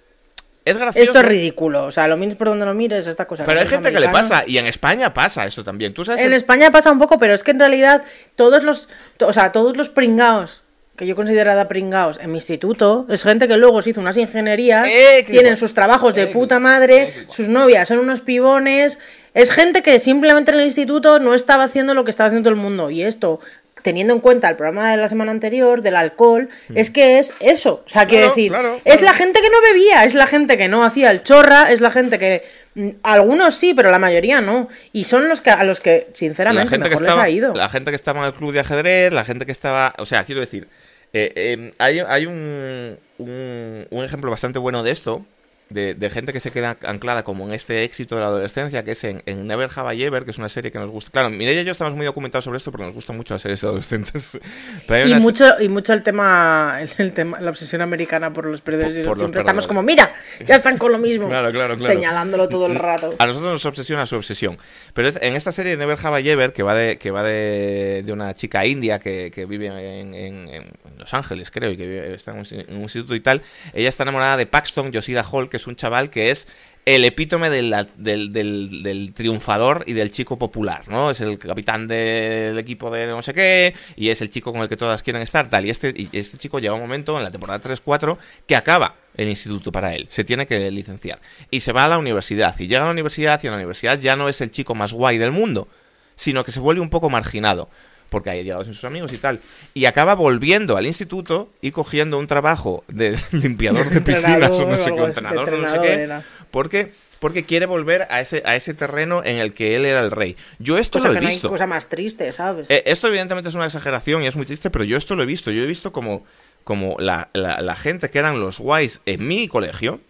es 0.66 0.78
gracioso. 0.78 1.04
Esto 1.04 1.20
es 1.20 1.26
ridículo. 1.26 1.86
O 1.86 1.92
sea, 1.92 2.08
lo 2.08 2.18
mires 2.18 2.36
por 2.36 2.48
donde 2.48 2.66
lo 2.66 2.74
mires, 2.74 3.08
esta 3.08 3.26
cosa. 3.26 3.44
Pero 3.46 3.60
hay 3.60 3.68
gente 3.68 3.92
que 3.92 4.00
le 4.00 4.10
pasa. 4.10 4.44
Y 4.48 4.58
en 4.58 4.68
España 4.68 5.14
pasa 5.14 5.46
eso 5.46 5.64
también. 5.64 5.94
¿Tú 5.94 6.06
sabes 6.06 6.22
en 6.22 6.34
España 6.34 6.72
pasa 6.72 6.92
un 6.92 7.00
poco, 7.00 7.18
pero 7.18 7.34
es 7.34 7.44
que 7.44 7.52
en 7.52 7.60
realidad 7.60 8.04
todos 8.36 8.64
los. 8.64 8.90
O 9.20 9.34
sea, 9.34 9.52
todos 9.52 9.76
los 9.78 9.90
pringaos 9.90 10.64
que 10.96 11.08
yo 11.08 11.16
considerada 11.16 11.68
pringaos 11.68 12.20
en 12.20 12.32
mi 12.32 12.38
instituto, 12.38 13.08
es 13.10 13.24
gente 13.24 13.48
que 13.48 13.58
luego 13.58 13.82
se 13.82 13.90
hizo 13.90 14.02
unas 14.02 14.16
ingenierías, 14.16 14.88
eh, 14.88 15.26
tienen 15.26 15.58
sus 15.58 15.74
trabajos 15.74 16.14
de 16.14 16.28
puta 16.28 16.60
madre, 16.60 17.12
sus 17.28 17.50
novias 17.50 17.88
son 17.88 17.98
unos 17.98 18.22
pibones, 18.22 19.00
es 19.34 19.50
gente 19.50 19.82
que 19.82 20.00
simplemente 20.00 20.52
en 20.52 20.60
el 20.60 20.66
instituto 20.66 21.18
no 21.18 21.34
estaba 21.34 21.64
haciendo 21.64 21.96
lo 21.96 22.04
que 22.04 22.12
estaba 22.12 22.28
haciendo 22.28 22.50
todo 22.50 22.56
el 22.56 22.62
mundo. 22.62 22.92
Y 22.92 23.02
esto 23.02 23.40
teniendo 23.84 24.14
en 24.14 24.20
cuenta 24.22 24.50
el 24.50 24.56
programa 24.56 24.90
de 24.90 24.98
la 24.98 25.10
semana 25.10 25.32
anterior 25.32 25.82
del 25.84 25.96
alcohol, 25.96 26.50
mm. 26.70 26.78
es 26.78 26.90
que 26.90 27.20
es 27.20 27.34
eso. 27.40 27.84
O 27.86 27.90
sea, 27.90 28.08
quiero 28.08 28.30
decir, 28.30 28.52
es 28.86 29.02
la 29.02 29.14
gente 29.14 29.40
que 29.42 29.50
no 29.50 29.62
bebía, 29.62 30.06
es 30.06 30.16
la 30.16 30.26
gente 30.26 30.58
que 30.58 30.68
no 30.68 30.84
hacía 30.84 31.12
el 31.12 31.22
chorra, 31.22 31.72
es 31.72 31.82
la 31.82 31.92
gente 31.92 32.18
que. 32.18 32.44
Mm, 32.76 32.90
algunos 33.04 33.54
sí, 33.54 33.76
pero 33.76 33.92
la 33.92 34.00
mayoría 34.00 34.42
no. 34.42 34.70
Y 34.94 35.04
son 35.04 35.30
los 35.30 35.42
que 35.42 35.52
a 35.52 35.64
los 35.64 35.80
que, 35.80 36.08
sinceramente, 36.14 36.80
mejor 36.80 37.02
les 37.04 37.12
ha 37.12 37.30
ido. 37.30 37.54
La 37.54 37.70
gente 37.70 37.92
que 37.92 37.96
estaba 37.96 38.22
en 38.22 38.26
el 38.26 38.34
club 38.34 38.54
de 38.54 38.62
ajedrez, 38.62 39.14
la 39.14 39.26
gente 39.26 39.46
que 39.46 39.52
estaba. 39.52 39.94
O 40.00 40.08
sea, 40.08 40.24
quiero 40.24 40.42
decir. 40.42 40.68
Eh, 41.16 41.32
eh, 41.36 41.72
hay, 41.78 42.00
hay 42.00 42.26
un, 42.26 42.98
un, 43.20 44.04
ejemplo 44.04 44.32
bastante 44.32 44.58
bueno 44.58 44.82
de 44.82 44.90
esto 44.90 45.24
de, 45.70 46.10
gente 46.10 46.34
que 46.34 46.40
se 46.40 46.52
queda 46.52 46.78
anclada 46.84 47.24
como 47.24 47.48
en 47.48 47.54
este 47.54 47.84
éxito 47.84 48.16
de 48.16 48.22
la 48.22 48.28
adolescencia, 48.28 48.84
que 48.84 48.92
es 48.92 49.04
en, 49.04 49.22
Never 49.26 49.70
Have 49.76 49.96
I 49.96 50.04
Ever, 50.04 50.26
que 50.26 50.32
es 50.32 50.38
una 50.38 50.50
serie 50.50 50.72
que 50.72 50.80
nos 50.80 50.90
gusta. 50.90 51.12
Claro, 51.12 51.30
Mireia 51.30 51.62
y 51.62 51.66
yo 51.66 51.72
estamos 51.72 51.96
muy 51.96 52.06
documentados 52.06 52.46
sobre 52.46 52.58
esto 52.58 52.72
porque 52.72 52.86
nos 52.86 52.94
gustan 52.94 53.18
mucho 53.18 53.34
las 53.34 53.42
series 53.42 53.64
adolescentes. 53.64 54.38
y, 55.06 55.16
mucho, 55.16 55.46
y 55.60 55.70
mucho 55.70 55.94
el 55.94 56.04
tema, 56.04 56.80
el, 56.98 57.14
tema, 57.14 57.40
la 57.40 57.50
obsesión 57.50 57.82
americana 57.82 58.32
por 58.32 58.46
los 58.46 58.62
perdedores. 58.62 59.06
Por, 59.06 59.18
siempre 59.18 59.40
estamos 59.40 59.68
como, 59.68 59.82
mira, 59.84 60.14
ya 60.46 60.56
están 60.56 60.78
con 60.78 60.92
lo 60.92 61.00
mismo. 61.00 61.28
claro, 61.28 61.52
claro, 61.52 61.80
Señalándolo 61.82 62.48
todo 62.50 62.68
el 62.68 62.76
rato. 62.76 63.16
A 63.20 63.26
nosotros 63.26 63.54
nos 63.54 63.66
obsesiona 63.66 64.06
su 64.06 64.16
obsesión. 64.16 64.58
Pero 64.94 65.10
en 65.22 65.36
esta 65.36 65.52
serie 65.52 65.78
Never 65.78 65.98
Have 66.02 66.22
I 66.22 66.30
Ever, 66.30 66.54
que 66.54 66.64
va 66.64 66.76
de, 66.76 66.98
que 66.98 67.12
va 67.12 67.24
de, 67.24 68.04
una 68.12 68.34
chica 68.34 68.66
india 68.66 69.00
que, 69.00 69.46
vive 69.48 69.68
en, 69.68 70.72
Los 70.98 71.14
Ángeles, 71.14 71.52
creo, 71.52 71.72
y 71.72 71.78
que 71.78 72.14
está 72.14 72.32
en 72.32 72.44
un, 72.70 72.82
instituto 72.84 73.16
y 73.16 73.20
tal, 73.20 73.42
ella 73.74 73.90
está 73.90 74.04
enamorada 74.04 74.38
de 74.38 74.46
Paxton 74.46 74.92
Yoshida 74.92 75.24
Hall, 75.24 75.50
que 75.54 75.58
es 75.58 75.68
un 75.68 75.76
chaval 75.76 76.10
que 76.10 76.32
es 76.32 76.48
el 76.84 77.06
epítome 77.06 77.52
del, 77.52 77.70
del, 77.96 79.14
triunfador 79.14 79.84
y 79.86 79.94
del 79.94 80.10
chico 80.10 80.40
popular, 80.40 80.90
¿no? 80.90 81.12
Es 81.12 81.22
el 81.22 81.38
capitán 81.38 81.88
del 81.88 82.58
equipo 82.58 82.90
de 82.90 83.06
no 83.06 83.22
sé 83.22 83.36
qué 83.36 83.76
y 83.96 84.10
es 84.10 84.20
el 84.24 84.32
chico 84.32 84.52
con 84.52 84.64
el 84.64 84.68
que 84.68 84.76
todas 84.76 85.04
quieren 85.04 85.22
estar, 85.22 85.48
tal. 85.48 85.68
Y 85.68 85.70
este, 85.70 85.94
y 85.96 86.10
este 86.12 86.40
chico 86.40 86.58
llega 86.58 86.74
un 86.74 86.82
momento 86.82 87.16
en 87.18 87.24
la 87.24 87.30
temporada 87.30 87.62
3-4 87.62 88.18
que 88.48 88.56
acaba 88.56 88.96
el 89.16 89.30
instituto 89.30 89.72
para 89.72 89.94
él, 89.94 90.08
se 90.10 90.24
tiene 90.24 90.48
que 90.48 90.72
licenciar. 90.72 91.22
Y 91.52 91.60
se 91.60 91.72
va 91.72 91.86
a 91.86 91.88
la 91.88 92.00
universidad, 92.00 92.60
y 92.60 92.66
llega 92.66 92.82
a 92.82 92.86
la 92.86 92.92
universidad 92.92 93.40
y 93.44 93.46
en 93.46 93.52
la 93.52 93.58
universidad 93.58 94.00
ya 94.00 94.16
no 94.16 94.28
es 94.28 94.42
el 94.42 94.50
chico 94.50 94.74
más 94.74 94.92
guay 94.92 95.20
del 95.20 95.32
mundo, 95.32 95.68
sino 96.16 96.44
que 96.44 96.52
se 96.52 96.60
vuelve 96.60 96.82
un 96.82 96.90
poco 96.90 97.12
marginado 97.12 97.70
porque 98.14 98.30
hay 98.30 98.44
llegado 98.44 98.64
sin 98.64 98.76
sus 98.76 98.84
amigos 98.84 99.12
y 99.12 99.18
tal. 99.18 99.40
Y 99.74 99.86
acaba 99.86 100.14
volviendo 100.14 100.78
al 100.78 100.86
instituto 100.86 101.50
y 101.62 101.72
cogiendo 101.72 102.20
un 102.20 102.28
trabajo 102.28 102.84
de 102.88 103.18
limpiador 103.32 103.90
de 103.90 104.02
piscinas 104.02 104.52
o 104.52 104.68
no 104.68 104.78
sé 104.78 104.94
qué, 104.94 105.04
entrenador, 105.04 105.52
no 105.52 105.72
sé 105.72 105.80
qué, 105.82 106.22
porque 106.52 106.94
porque 107.20 107.44
quiere 107.44 107.66
volver 107.66 108.06
a 108.10 108.20
ese, 108.20 108.44
a 108.46 108.56
ese 108.56 108.74
terreno 108.74 109.24
en 109.24 109.38
el 109.38 109.54
que 109.54 109.78
él 109.78 109.86
era 109.86 110.02
el 110.02 110.12
rey. 110.12 110.36
Yo 110.60 110.78
esto 110.78 111.00
lo 111.00 111.10
he 111.10 111.14
que 111.14 111.26
visto. 111.26 111.48
No 111.48 111.54
hay 111.54 111.54
cosa 111.54 111.68
más 111.68 111.88
triste, 111.88 112.32
¿sabes? 112.34 112.70
Eh, 112.70 112.84
esto 112.86 113.08
evidentemente 113.08 113.50
es 113.50 113.56
una 113.56 113.66
exageración 113.66 114.24
y 114.24 114.28
es 114.28 114.36
muy 114.36 114.46
triste, 114.46 114.70
pero 114.70 114.84
yo 114.84 114.98
esto 114.98 115.16
lo 115.16 115.24
he 115.24 115.26
visto. 115.26 115.50
Yo 115.50 115.64
he 115.64 115.66
visto 115.66 115.94
como, 115.94 116.26
como 116.66 116.98
la, 117.00 117.30
la 117.34 117.76
gente 117.78 118.10
que 118.10 118.20
eran 118.20 118.42
los 118.42 118.60
guays 118.60 119.00
en 119.06 119.26
mi 119.26 119.48
colegio 119.48 120.02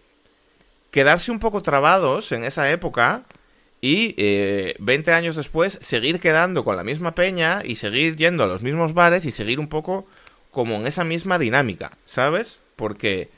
quedarse 0.90 1.32
un 1.32 1.38
poco 1.38 1.62
trabados 1.62 2.32
en 2.32 2.44
esa 2.44 2.70
época 2.70 3.24
y 3.84 4.14
eh, 4.16 4.76
20 4.78 5.12
años 5.12 5.36
después 5.36 5.76
seguir 5.82 6.18
quedando 6.18 6.64
con 6.64 6.74
la 6.74 6.82
misma 6.82 7.14
peña 7.14 7.60
y 7.62 7.74
seguir 7.74 8.16
yendo 8.16 8.42
a 8.42 8.46
los 8.46 8.62
mismos 8.62 8.94
bares 8.94 9.26
y 9.26 9.30
seguir 9.30 9.60
un 9.60 9.68
poco 9.68 10.06
como 10.52 10.76
en 10.76 10.86
esa 10.86 11.04
misma 11.04 11.38
dinámica, 11.38 11.90
¿sabes? 12.06 12.62
Porque 12.76 13.28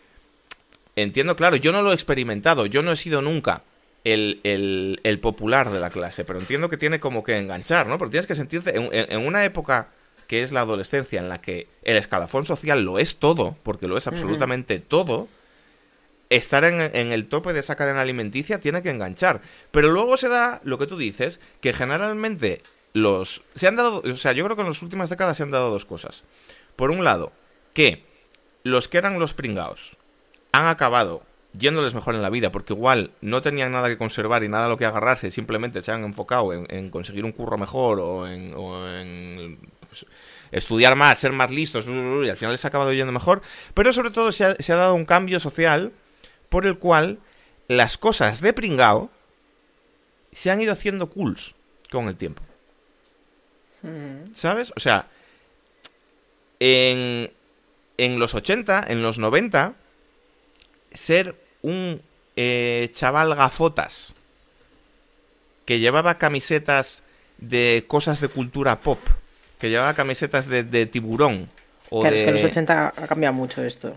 entiendo, 0.95 1.35
claro, 1.35 1.57
yo 1.57 1.73
no 1.73 1.83
lo 1.83 1.91
he 1.91 1.95
experimentado, 1.95 2.67
yo 2.67 2.83
no 2.83 2.93
he 2.93 2.97
sido 2.97 3.23
nunca 3.23 3.65
el, 4.05 4.41
el, 5.03 5.19
popular 5.19 5.73
de 5.73 5.81
la 5.81 5.91
clase, 5.91 6.25
pero 6.25 6.39
entiendo 6.39 6.71
que 6.71 6.77
tiene 6.77 7.01
como 7.01 7.25
que 7.25 7.37
enganchar, 7.37 7.89
¿no? 7.89 7.99
Porque 7.99 8.13
tienes 8.13 8.29
que 8.29 8.37
sentirte 8.37 8.77
en, 8.77 8.89
en 8.93 9.27
una 9.27 9.45
época 9.45 9.89
que 10.29 10.45
es 10.45 10.53
la 10.53 10.61
adolescencia, 10.61 11.19
en 11.19 11.29
la 11.29 11.41
que 11.41 11.67
el 11.83 11.97
escalafón 11.97 12.47
social 12.47 12.83
lo 12.83 13.01
es 13.01 13.17
todo, 13.17 13.57
porque 13.65 13.89
lo 13.89 13.99
es 13.99 14.07
absolutamente 14.07 14.79
todo, 14.79 15.27
estar 16.31 16.65
en, 16.65 17.13
el 17.13 17.29
tope 17.29 17.53
de 17.53 17.61
esa 17.61 17.77
cadena 17.77 18.01
alimenticia 18.01 18.61
tiene 18.61 18.83
que 18.83 18.91
enganchar. 18.91 19.41
Pero 19.71 19.91
luego 19.91 20.17
se 20.17 20.29
da 20.29 20.61
lo 20.65 20.79
que 20.79 20.87
tú 20.87 20.97
dices, 20.97 21.41
que 21.61 21.73
generalmente 21.73 22.63
los... 22.93 23.43
Se 23.55 23.67
han 23.67 23.77
dado... 23.77 24.03
O 24.05 24.17
sea, 24.17 24.33
yo 24.33 24.45
creo 24.45 24.57
que 24.57 24.63
en 24.63 24.69
las 24.69 24.83
últimas 24.83 25.11
décadas 25.11 25.37
se 25.37 25.43
han 25.43 25.51
dado 25.51 25.71
dos 25.71 25.85
cosas. 25.85 26.25
Por 26.75 26.91
un 26.91 27.05
lado, 27.05 27.33
que 27.73 28.05
los 28.63 28.89
que 28.89 28.99
eran 28.99 29.19
los 29.19 29.35
pringaos 29.35 29.97
han 30.53 30.67
acabado 30.67 31.23
yéndoles 31.59 31.95
mejor 31.95 32.15
en 32.15 32.23
la 32.23 32.31
vida, 32.31 32.53
porque 32.53 32.75
igual 32.75 33.13
no 33.21 33.41
tenían 33.43 33.73
nada 33.73 33.89
que 33.89 33.97
conservar 33.97 34.43
y 34.45 34.49
nada 34.49 34.67
a 34.67 34.69
lo 34.69 34.77
que 34.77 34.85
agarrarse, 34.85 35.31
simplemente 35.31 35.81
se 35.81 35.93
han 35.93 36.05
enfocado 36.05 36.53
en, 36.53 36.91
conseguir 36.91 37.25
un 37.25 37.33
curro 37.33 37.57
mejor 37.57 37.99
o 38.01 38.27
en, 38.27 39.59
pues, 39.89 40.05
estudiar 40.53 40.97
más, 40.97 41.19
ser 41.19 41.33
más 41.33 41.51
listos, 41.51 41.87
y 41.87 42.29
al 42.29 42.37
final 42.37 42.53
les 42.53 42.65
ha 42.65 42.69
acabado 42.69 42.93
yendo 42.93 43.13
mejor, 43.13 43.41
pero 43.73 43.93
sobre 43.93 44.11
todo 44.11 44.33
se 44.33 44.45
ha 44.45 44.77
dado 44.77 44.95
un 44.95 45.07
cambio 45.07 45.41
social 45.41 45.93
por 46.49 46.67
el 46.67 46.79
cual 46.79 47.19
las 47.69 47.99
cosas 47.99 48.41
de 48.41 48.53
pringao 48.53 49.11
se 50.33 50.51
han 50.51 50.61
ido 50.61 50.73
haciendo 50.73 51.11
cools 51.11 51.55
con 51.91 52.09
el 52.09 52.17
tiempo. 52.17 52.43
¿Sabes? 54.33 54.73
O 54.75 54.81
sea, 54.81 55.07
en, 56.59 57.31
en 57.99 58.19
los 58.19 58.35
80, 58.35 58.85
en 58.89 59.03
los 59.03 59.19
90, 59.19 59.75
ser 60.93 61.37
un 61.63 62.01
eh, 62.37 62.91
chaval 62.93 63.35
gafotas 63.35 64.13
que 65.65 65.79
llevaba 65.79 66.19
camisetas 66.19 67.03
de 67.39 67.85
cosas 67.87 68.21
de 68.21 68.29
cultura 68.29 68.81
pop, 68.81 68.99
que 69.59 69.71
llevaba 69.71 69.95
camisetas 69.95 70.49
de, 70.49 70.87
tiburón. 70.87 71.49
O 71.91 72.01
claro, 72.01 72.17
es 72.17 72.23
que 72.23 72.29
en 72.29 72.35
los 72.35 72.45
80 72.45 72.95
ha 72.97 73.07
cambiado 73.07 73.35
mucho 73.35 73.63
esto. 73.63 73.97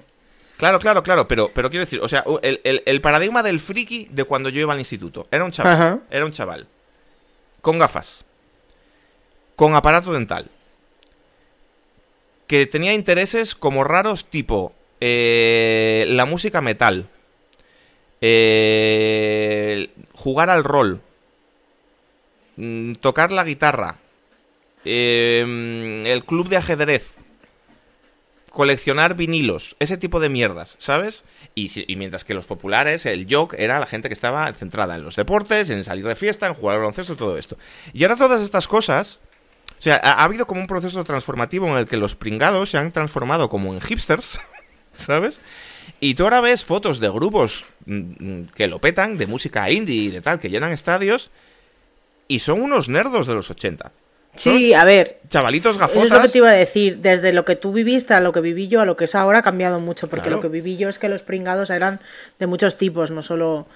Claro, 0.59 0.77
claro, 0.77 1.03
claro, 1.03 1.25
pero, 1.25 1.49
pero 1.55 1.69
quiero 1.69 1.85
decir, 1.85 2.01
o 2.01 2.09
sea, 2.09 2.25
el, 2.41 3.01
paradigma 3.01 3.41
del 3.43 3.61
friki 3.61 4.09
de 4.11 4.25
cuando 4.25 4.49
yo 4.49 4.59
iba 4.59 4.73
al 4.73 4.79
instituto. 4.79 5.25
Era 5.31 5.45
un 5.45 5.51
chaval, 5.51 6.03
era 6.11 6.25
un 6.25 6.33
chaval. 6.33 6.67
Con 7.61 7.79
gafas. 7.79 8.25
Con 9.55 9.73
aparato 9.73 10.11
dental. 10.11 10.51
Que 12.45 12.65
tenía 12.65 12.93
intereses 12.93 13.55
como 13.55 13.85
raros 13.85 14.25
tipo 14.25 14.73
eh, 14.99 16.03
la 16.09 16.25
música 16.25 16.59
metal. 16.59 17.07
Eh, 18.19 19.87
jugar 20.13 20.49
al 20.49 20.65
rol. 20.65 20.99
Mm, 22.57 22.95
tocar 22.95 23.31
la 23.31 23.45
guitarra. 23.45 23.95
Eh, 24.83 26.03
el 26.05 26.25
club 26.25 26.49
de 26.49 26.57
ajedrez 26.57 27.15
coleccionar 28.51 29.15
vinilos, 29.15 29.75
ese 29.79 29.97
tipo 29.97 30.19
de 30.19 30.29
mierdas, 30.29 30.75
¿sabes? 30.79 31.23
Y, 31.55 31.69
mientras 31.95 32.23
que 32.23 32.33
los 32.33 32.45
populares, 32.45 33.05
el 33.05 33.27
jock, 33.29 33.53
era 33.57 33.79
la 33.79 33.85
gente 33.85 34.09
que 34.09 34.13
estaba 34.13 34.51
centrada 34.53 34.95
en 34.95 35.03
los 35.03 35.15
deportes, 35.15 35.69
en 35.69 35.83
salir 35.83 36.05
de 36.05 36.15
fiesta, 36.15 36.47
en 36.47 36.53
jugar 36.53 36.75
al 36.75 36.81
baloncesto, 36.81 37.15
todo 37.15 37.37
esto. 37.37 37.57
Y 37.93 38.03
ahora 38.03 38.15
todas 38.15 38.41
estas 38.41 38.67
cosas... 38.67 39.19
O 39.77 39.81
sea, 39.81 39.95
ha, 40.03 40.25
habido 40.25 40.45
como 40.45 40.59
un 40.59 40.67
proceso 40.67 41.05
transformativo 41.05 41.65
en 41.67 41.77
el 41.77 41.85
que 41.85 41.95
los 41.95 42.17
pringados 42.17 42.71
se 42.71 42.77
han 42.77 42.91
transformado 42.91 43.49
como 43.49 43.73
en 43.73 43.79
hipsters, 43.79 44.41
¿sabes? 44.97 45.39
Y 46.01 46.15
tú 46.15 46.23
ahora 46.23 46.41
ves 46.41 46.65
fotos 46.65 46.99
de 46.99 47.09
grupos 47.09 47.63
mm, 47.85 47.95
mm, 47.95 48.45
que 48.55 48.67
lo 48.67 48.79
petan, 48.79 49.17
de 49.17 49.25
música 49.25 49.71
indie 49.71 49.95
y 49.95 50.09
de 50.09 50.19
tal, 50.19 50.39
que 50.39 50.49
llenan 50.49 50.73
estadios, 50.73 51.31
y 52.27 52.39
son 52.39 52.61
unos 52.61 52.89
nerdos 52.89 53.25
de 53.25 53.35
los 53.35 53.49
80. 53.49 53.91
Sí, 54.35 54.73
a 54.73 54.85
ver. 54.85 55.19
Chavalitos 55.29 55.77
gafotas. 55.77 56.05
Eso 56.05 56.15
es 56.15 56.21
lo 56.21 56.25
que 56.25 56.31
te 56.31 56.37
iba 56.37 56.49
a 56.49 56.53
decir. 56.53 56.99
Desde 56.99 57.33
lo 57.33 57.45
que 57.45 57.55
tú 57.55 57.71
viviste 57.71 58.13
a 58.13 58.21
lo 58.21 58.31
que 58.31 58.41
viví 58.41 58.67
yo 58.67 58.81
a 58.81 58.85
lo 58.85 58.95
que 58.95 59.05
es 59.05 59.15
ahora 59.15 59.39
ha 59.39 59.41
cambiado 59.43 59.79
mucho. 59.79 60.07
Porque 60.07 60.29
lo 60.29 60.39
que 60.39 60.47
viví 60.47 60.77
yo 60.77 60.89
es 60.89 60.99
que 60.99 61.09
los 61.09 61.21
pringados 61.21 61.69
eran 61.69 61.99
de 62.39 62.47
muchos 62.47 62.77
tipos, 62.77 63.11
no 63.11 63.21
solo 63.21 63.67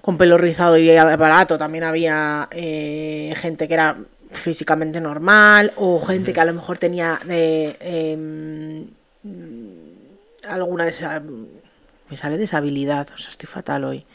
con 0.00 0.18
pelo 0.18 0.38
rizado 0.38 0.76
y 0.76 0.94
barato. 0.94 1.58
También 1.58 1.84
había 1.84 2.48
eh, 2.50 3.34
gente 3.36 3.66
que 3.66 3.74
era 3.74 3.96
físicamente 4.32 5.00
normal 5.00 5.72
o 5.76 6.04
gente 6.04 6.32
que 6.32 6.40
a 6.40 6.44
lo 6.44 6.52
mejor 6.52 6.78
tenía 6.78 7.18
de, 7.24 7.76
em, 7.80 8.86
alguna 10.46 10.84
de 10.84 10.90
esas 10.90 11.22
me 12.10 12.16
sale 12.16 12.38
deshabilidad, 12.38 13.08
o 13.14 13.18
sea, 13.18 13.30
estoy 13.30 13.46
fatal 13.46 13.84
hoy. 13.84 14.06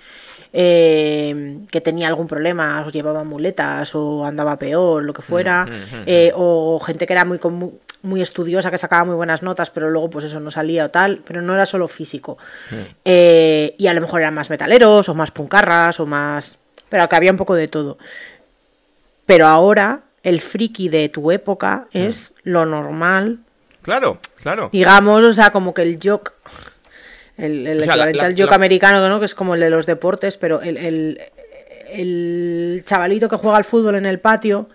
Eh, 0.55 1.61
que 1.71 1.81
tenía 1.81 2.07
algún 2.07 2.27
problema, 2.27 2.85
o 2.85 2.91
llevaba 2.91 3.23
muletas, 3.23 3.95
o 3.95 4.23
andaba 4.23 4.59
peor, 4.59 5.03
lo 5.03 5.11
que 5.11 5.23
fuera. 5.23 5.65
Mm, 5.65 5.69
mm, 5.69 5.99
mm, 6.01 6.03
eh, 6.05 6.31
o 6.35 6.79
gente 6.79 7.07
que 7.07 7.13
era 7.13 7.25
muy, 7.25 7.39
muy 8.03 8.21
estudiosa, 8.21 8.69
que 8.69 8.77
sacaba 8.77 9.05
muy 9.05 9.15
buenas 9.15 9.41
notas, 9.41 9.71
pero 9.71 9.89
luego 9.89 10.11
pues 10.11 10.25
eso 10.25 10.39
no 10.39 10.51
salía 10.51 10.85
o 10.85 10.89
tal, 10.89 11.21
pero 11.25 11.41
no 11.41 11.55
era 11.55 11.65
solo 11.65 11.87
físico. 11.87 12.37
Eh, 13.03 13.73
y 13.79 13.87
a 13.87 13.93
lo 13.95 14.01
mejor 14.01 14.21
eran 14.21 14.35
más 14.35 14.51
metaleros, 14.51 15.09
o 15.09 15.15
más 15.15 15.31
puncarras, 15.31 15.99
o 15.99 16.05
más... 16.05 16.59
Pero 16.89 17.09
que 17.09 17.15
había 17.15 17.31
un 17.31 17.37
poco 17.37 17.55
de 17.55 17.67
todo. 17.67 17.97
Pero 19.25 19.47
ahora 19.47 20.01
el 20.21 20.39
friki 20.39 20.87
de 20.89 21.09
tu 21.09 21.31
época 21.31 21.87
es 21.93 22.33
lo 22.43 22.65
normal. 22.65 23.39
Claro, 23.81 24.19
claro. 24.35 24.69
Digamos, 24.71 25.23
o 25.23 25.33
sea, 25.33 25.51
como 25.51 25.73
que 25.73 25.81
el 25.81 25.97
jock 26.01 26.33
el, 27.37 27.67
el 27.67 27.83
equivalente 27.83 28.21
al 28.21 28.35
yoke 28.35 28.53
americano, 28.53 29.07
¿no? 29.09 29.19
que 29.19 29.25
es 29.25 29.35
como 29.35 29.55
el 29.55 29.61
de 29.61 29.69
los 29.69 29.85
deportes, 29.85 30.37
pero 30.37 30.61
el, 30.61 31.19
el, 31.89 32.83
chavalito 32.85 33.29
que 33.29 33.37
juega 33.37 33.57
al 33.57 33.63
fútbol 33.63 33.95
en 33.95 34.05
el 34.05 34.19
patio 34.19 34.69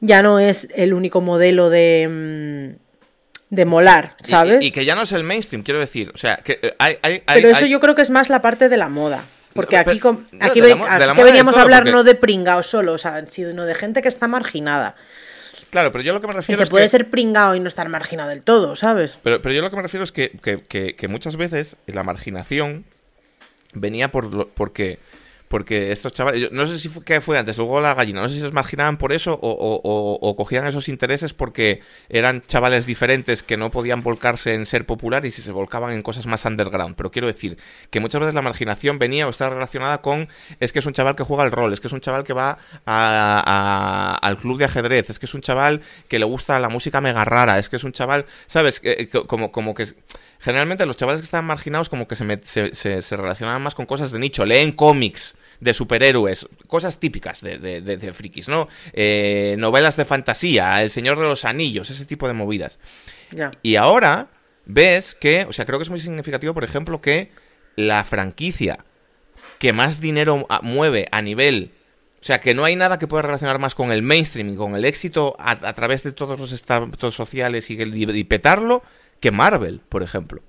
ya 0.00 0.22
no 0.22 0.38
es 0.38 0.68
el 0.74 0.94
único 0.94 1.20
modelo 1.20 1.68
de, 1.68 2.76
mm, 2.78 3.54
de 3.54 3.64
molar, 3.64 4.16
¿sabes? 4.22 4.64
Y, 4.64 4.70
que 4.70 4.84
ya 4.84 4.94
no 4.94 5.02
es 5.02 5.12
el 5.12 5.24
mainstream, 5.24 5.62
quiero 5.62 5.80
decir. 5.80 6.10
O 6.14 6.18
sea, 6.18 6.36
que 6.38 6.58
eh, 6.62 6.74
hay, 6.78 7.22
Pero 7.26 7.50
eso 7.50 7.66
yo 7.66 7.80
creo 7.80 7.94
que 7.94 8.02
es 8.02 8.10
más 8.10 8.28
la 8.28 8.40
parte 8.40 8.68
de 8.68 8.76
la 8.76 8.88
moda. 8.88 9.24
Porque 9.52 9.76
aquí, 9.76 10.00
aquí, 10.40 10.60
veníamos 10.60 11.56
a 11.56 11.62
hablar 11.62 11.84
no 11.86 12.04
de 12.04 12.14
pringao 12.14 12.62
solo, 12.62 12.92
o 12.92 12.98
sea, 12.98 13.26
sino 13.26 13.64
de 13.64 13.74
gente 13.74 14.00
que 14.00 14.08
está 14.08 14.28
marginada. 14.28 14.94
Claro, 15.70 15.92
pero 15.92 16.02
yo 16.02 16.12
lo 16.12 16.20
que 16.20 16.26
me 16.26 16.32
refiero 16.32 16.60
y 16.60 16.64
se 16.64 16.70
puede 16.70 16.88
ser 16.88 17.10
pringado 17.10 17.54
y 17.54 17.60
no 17.60 17.68
estar 17.68 17.88
marginado 17.88 18.28
del 18.28 18.42
todo, 18.42 18.76
¿sabes? 18.76 19.18
Pero, 19.22 19.40
pero 19.40 19.54
yo 19.54 19.62
lo 19.62 19.70
que 19.70 19.76
me 19.76 19.82
refiero 19.82 20.04
es 20.04 20.12
que, 20.12 21.08
muchas 21.08 21.36
veces 21.36 21.76
la 21.86 22.02
marginación 22.02 22.84
venía 23.72 24.10
por 24.10 24.48
porque 24.48 24.98
porque 25.50 25.90
estos 25.90 26.12
chavales, 26.12 26.52
no 26.52 26.64
sé 26.64 26.78
si 26.78 26.88
fue, 26.88 27.02
qué 27.02 27.20
fue 27.20 27.36
antes, 27.36 27.58
luego 27.58 27.80
la 27.80 27.92
gallina, 27.92 28.22
no 28.22 28.28
sé 28.28 28.36
si 28.36 28.40
los 28.40 28.52
marginaban 28.52 28.98
por 28.98 29.12
eso 29.12 29.36
o, 29.42 30.34
cogían 30.36 30.64
esos 30.68 30.88
intereses 30.88 31.34
porque 31.34 31.80
eran 32.08 32.40
chavales 32.40 32.86
diferentes 32.86 33.42
que 33.42 33.56
no 33.56 33.72
podían 33.72 34.00
volcarse 34.00 34.54
en 34.54 34.64
ser 34.64 34.86
popular 34.86 35.26
y 35.26 35.32
si 35.32 35.42
se 35.42 35.50
volcaban 35.50 35.90
en 35.90 36.02
cosas 36.02 36.26
más 36.26 36.44
underground. 36.44 36.94
Pero 36.94 37.10
quiero 37.10 37.26
decir 37.26 37.58
que 37.90 37.98
muchas 37.98 38.20
veces 38.20 38.34
la 38.36 38.42
marginación 38.42 39.00
venía 39.00 39.26
o 39.26 39.30
estaba 39.30 39.52
relacionada 39.52 40.02
con 40.02 40.28
es 40.60 40.72
que 40.72 40.78
es 40.78 40.86
un 40.86 40.92
chaval 40.92 41.16
que 41.16 41.24
juega 41.24 41.42
el 41.42 41.50
rol, 41.50 41.72
es 41.72 41.80
que 41.80 41.88
es 41.88 41.92
un 41.92 42.00
chaval 42.00 42.22
que 42.22 42.32
va 42.32 42.56
al 42.86 44.36
club 44.36 44.56
de 44.56 44.66
ajedrez, 44.66 45.10
es 45.10 45.18
que 45.18 45.26
es 45.26 45.34
un 45.34 45.40
chaval 45.40 45.80
que 46.06 46.20
le 46.20 46.26
gusta 46.26 46.60
la 46.60 46.68
música 46.68 47.00
mega 47.00 47.24
rara, 47.24 47.58
es 47.58 47.68
que 47.68 47.74
es 47.74 47.82
un 47.82 47.90
chaval, 47.90 48.24
¿sabes? 48.46 48.80
Como, 49.26 49.50
como 49.50 49.74
que 49.74 49.84
generalmente 50.38 50.86
los 50.86 50.96
chavales 50.96 51.22
que 51.22 51.24
estaban 51.24 51.46
marginados 51.46 51.88
como 51.88 52.06
que 52.06 52.14
se, 52.14 52.72
se, 52.72 53.02
se 53.02 53.16
relacionaban 53.16 53.62
más 53.62 53.74
con 53.74 53.86
cosas 53.86 54.12
de 54.12 54.20
nicho, 54.20 54.44
leen 54.44 54.70
cómics 54.70 55.34
de 55.60 55.74
superhéroes, 55.74 56.46
cosas 56.66 56.98
típicas 56.98 57.40
de, 57.40 57.58
de, 57.58 58.12
frikis, 58.12 58.48
¿no? 58.48 58.68
Eh, 58.92 59.56
novelas 59.58 59.96
de 59.96 60.04
fantasía, 60.04 60.82
El 60.82 60.90
Señor 60.90 61.18
de 61.18 61.26
los 61.26 61.44
Anillos, 61.44 61.90
ese 61.90 62.06
tipo 62.06 62.26
de 62.26 62.34
movidas. 62.34 62.78
Y 63.62 63.76
ahora 63.76 64.28
ves 64.64 65.14
que, 65.14 65.44
o 65.48 65.52
sea, 65.52 65.66
creo 65.66 65.78
que 65.78 65.84
es 65.84 65.90
muy 65.90 66.00
significativo, 66.00 66.54
por 66.54 66.64
ejemplo, 66.64 67.00
que 67.00 67.30
la 67.76 68.04
franquicia 68.04 68.84
que 69.58 69.72
más 69.72 70.00
dinero 70.00 70.46
mueve 70.62 71.06
a 71.12 71.22
nivel 71.22 71.72
o 72.20 72.24
sea, 72.24 72.40
que 72.40 72.52
no 72.52 72.64
hay 72.64 72.76
nada 72.76 72.98
que 72.98 73.06
pueda 73.06 73.22
relacionar 73.22 73.58
más 73.58 73.74
con 73.74 73.92
el 73.92 74.02
mainstream 74.02 74.50
y 74.50 74.56
con 74.56 74.76
el 74.76 74.84
éxito 74.84 75.34
a, 75.38 75.72
través 75.72 76.02
de 76.02 76.12
todos 76.12 76.38
los 76.38 76.52
estados 76.52 77.14
sociales 77.14 77.70
y, 77.70 77.78
y, 77.80 78.24
petarlo 78.24 78.82
que 79.20 79.30
Marvel, 79.30 79.80
por 79.88 80.02
ejemplo. 80.02 80.42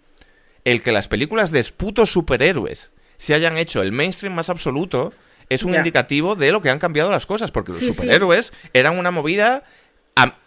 El 0.65 0.83
que 0.83 0.91
las 0.91 1.07
películas 1.07 1.49
de 1.51 1.63
putos 1.63 2.11
superhéroes 2.11 2.91
se 3.21 3.35
hayan 3.35 3.55
hecho 3.55 3.83
el 3.83 3.91
mainstream 3.91 4.33
más 4.33 4.49
absoluto 4.49 5.13
es 5.47 5.63
un 5.63 5.75
indicativo 5.75 6.35
de 6.35 6.51
lo 6.51 6.59
que 6.59 6.71
han 6.71 6.79
cambiado 6.79 7.11
las 7.11 7.27
cosas, 7.27 7.51
porque 7.51 7.71
los 7.71 7.79
superhéroes 7.79 8.51
eran 8.73 8.97
una 8.97 9.11
movida 9.11 9.63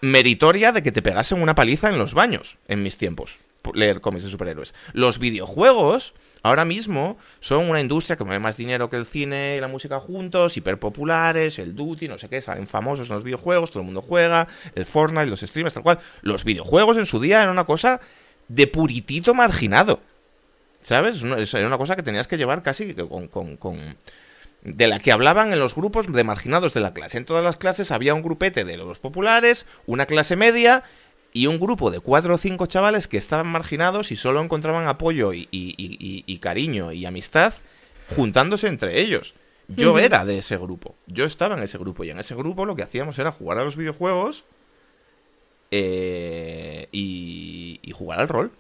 meritoria 0.01 0.73
de 0.73 0.83
que 0.83 0.91
te 0.91 1.01
pegasen 1.01 1.41
una 1.41 1.55
paliza 1.55 1.89
en 1.89 1.99
los 1.99 2.15
baños 2.15 2.59
en 2.67 2.83
mis 2.83 2.97
tiempos, 2.97 3.37
leer 3.75 4.01
cómics 4.01 4.25
de 4.25 4.31
superhéroes. 4.31 4.75
Los 4.93 5.21
videojuegos 5.21 6.15
ahora 6.43 6.65
mismo 6.65 7.17
son 7.39 7.71
una 7.71 7.81
industria 7.81 8.17
que 8.17 8.25
mueve 8.25 8.41
más 8.41 8.57
dinero 8.57 8.91
que 8.91 8.97
el 8.97 9.07
cine 9.07 9.55
y 9.57 9.61
la 9.61 9.69
música 9.69 10.01
juntos, 10.01 10.57
hiperpopulares, 10.57 11.61
el 11.61 11.77
duty, 11.77 12.09
no 12.09 12.19
sé 12.19 12.29
qué, 12.29 12.43
salen 12.43 12.67
famosos 12.67 13.09
en 13.09 13.15
los 13.15 13.23
videojuegos, 13.23 13.71
todo 13.71 13.83
el 13.83 13.87
mundo 13.87 14.03
juega, 14.03 14.49
el 14.75 14.85
Fortnite, 14.85 15.27
los 15.27 15.43
streamers, 15.43 15.75
tal 15.75 15.85
cual. 15.85 16.01
Los 16.23 16.43
videojuegos 16.43 16.97
en 16.97 17.07
su 17.07 17.21
día 17.21 17.39
eran 17.39 17.51
una 17.51 17.65
cosa 17.67 18.01
de 18.49 18.67
puritito 18.67 19.33
marginado. 19.33 20.01
¿Sabes? 20.85 21.23
Era 21.23 21.67
una 21.67 21.79
cosa 21.79 21.97
que 21.97 22.03
tenías 22.03 22.29
que 22.29 22.37
llevar 22.37 22.63
casi 22.63 22.95
con, 22.95 23.29
con, 23.57 23.97
de 24.63 24.87
la 24.87 24.99
que 24.99 25.13
hablaban 25.13 25.51
en 25.51 25.59
los 25.59 25.75
grupos 25.75 26.13
de 26.13 26.25
marginados 26.25 26.75
de 26.75 26.81
la 26.81 26.93
clase. 26.93 27.17
En 27.17 27.25
todas 27.25 27.43
las 27.43 27.57
clases 27.57 27.91
había 27.91 28.13
un 28.13 28.23
grupete 28.23 28.65
de 28.65 28.77
los 28.77 28.99
populares, 28.99 29.67
una 29.87 30.05
clase 30.05 30.37
media 30.37 30.85
y 31.33 31.47
un 31.47 31.59
grupo 31.59 31.91
de 31.91 32.01
cuatro 32.01 32.35
o 32.35 32.39
cinco 32.39 32.67
chavales 32.67 33.09
que 33.09 33.17
estaban 33.17 33.47
marginados 33.47 34.13
y 34.13 34.17
solo 34.17 34.43
encontraban 34.43 34.87
apoyo 34.87 35.33
y, 35.33 36.39
cariño 36.43 36.93
y 36.93 37.07
amistad 37.07 37.55
juntándose 38.15 38.69
entre 38.69 39.01
ellos. 39.01 39.35
Yo 39.69 39.99
era 39.99 40.27
de 40.27 40.37
ese 40.37 40.59
grupo, 40.59 40.97
yo 41.07 41.25
estaba 41.25 41.57
en 41.57 41.63
ese 41.63 41.79
grupo 41.79 42.05
y 42.05 42.11
en 42.11 42.19
ese 42.19 42.35
grupo 42.35 42.67
lo 42.67 42.77
que 42.77 42.83
hacíamos 42.83 43.19
era 43.19 43.33
jugar 43.33 43.57
a 43.57 43.65
los 43.65 43.79
videojuegos 43.79 44.45
eh, 45.71 46.89
y 46.93 47.91
jugar 47.95 48.21
al 48.21 48.29
rol. 48.29 48.53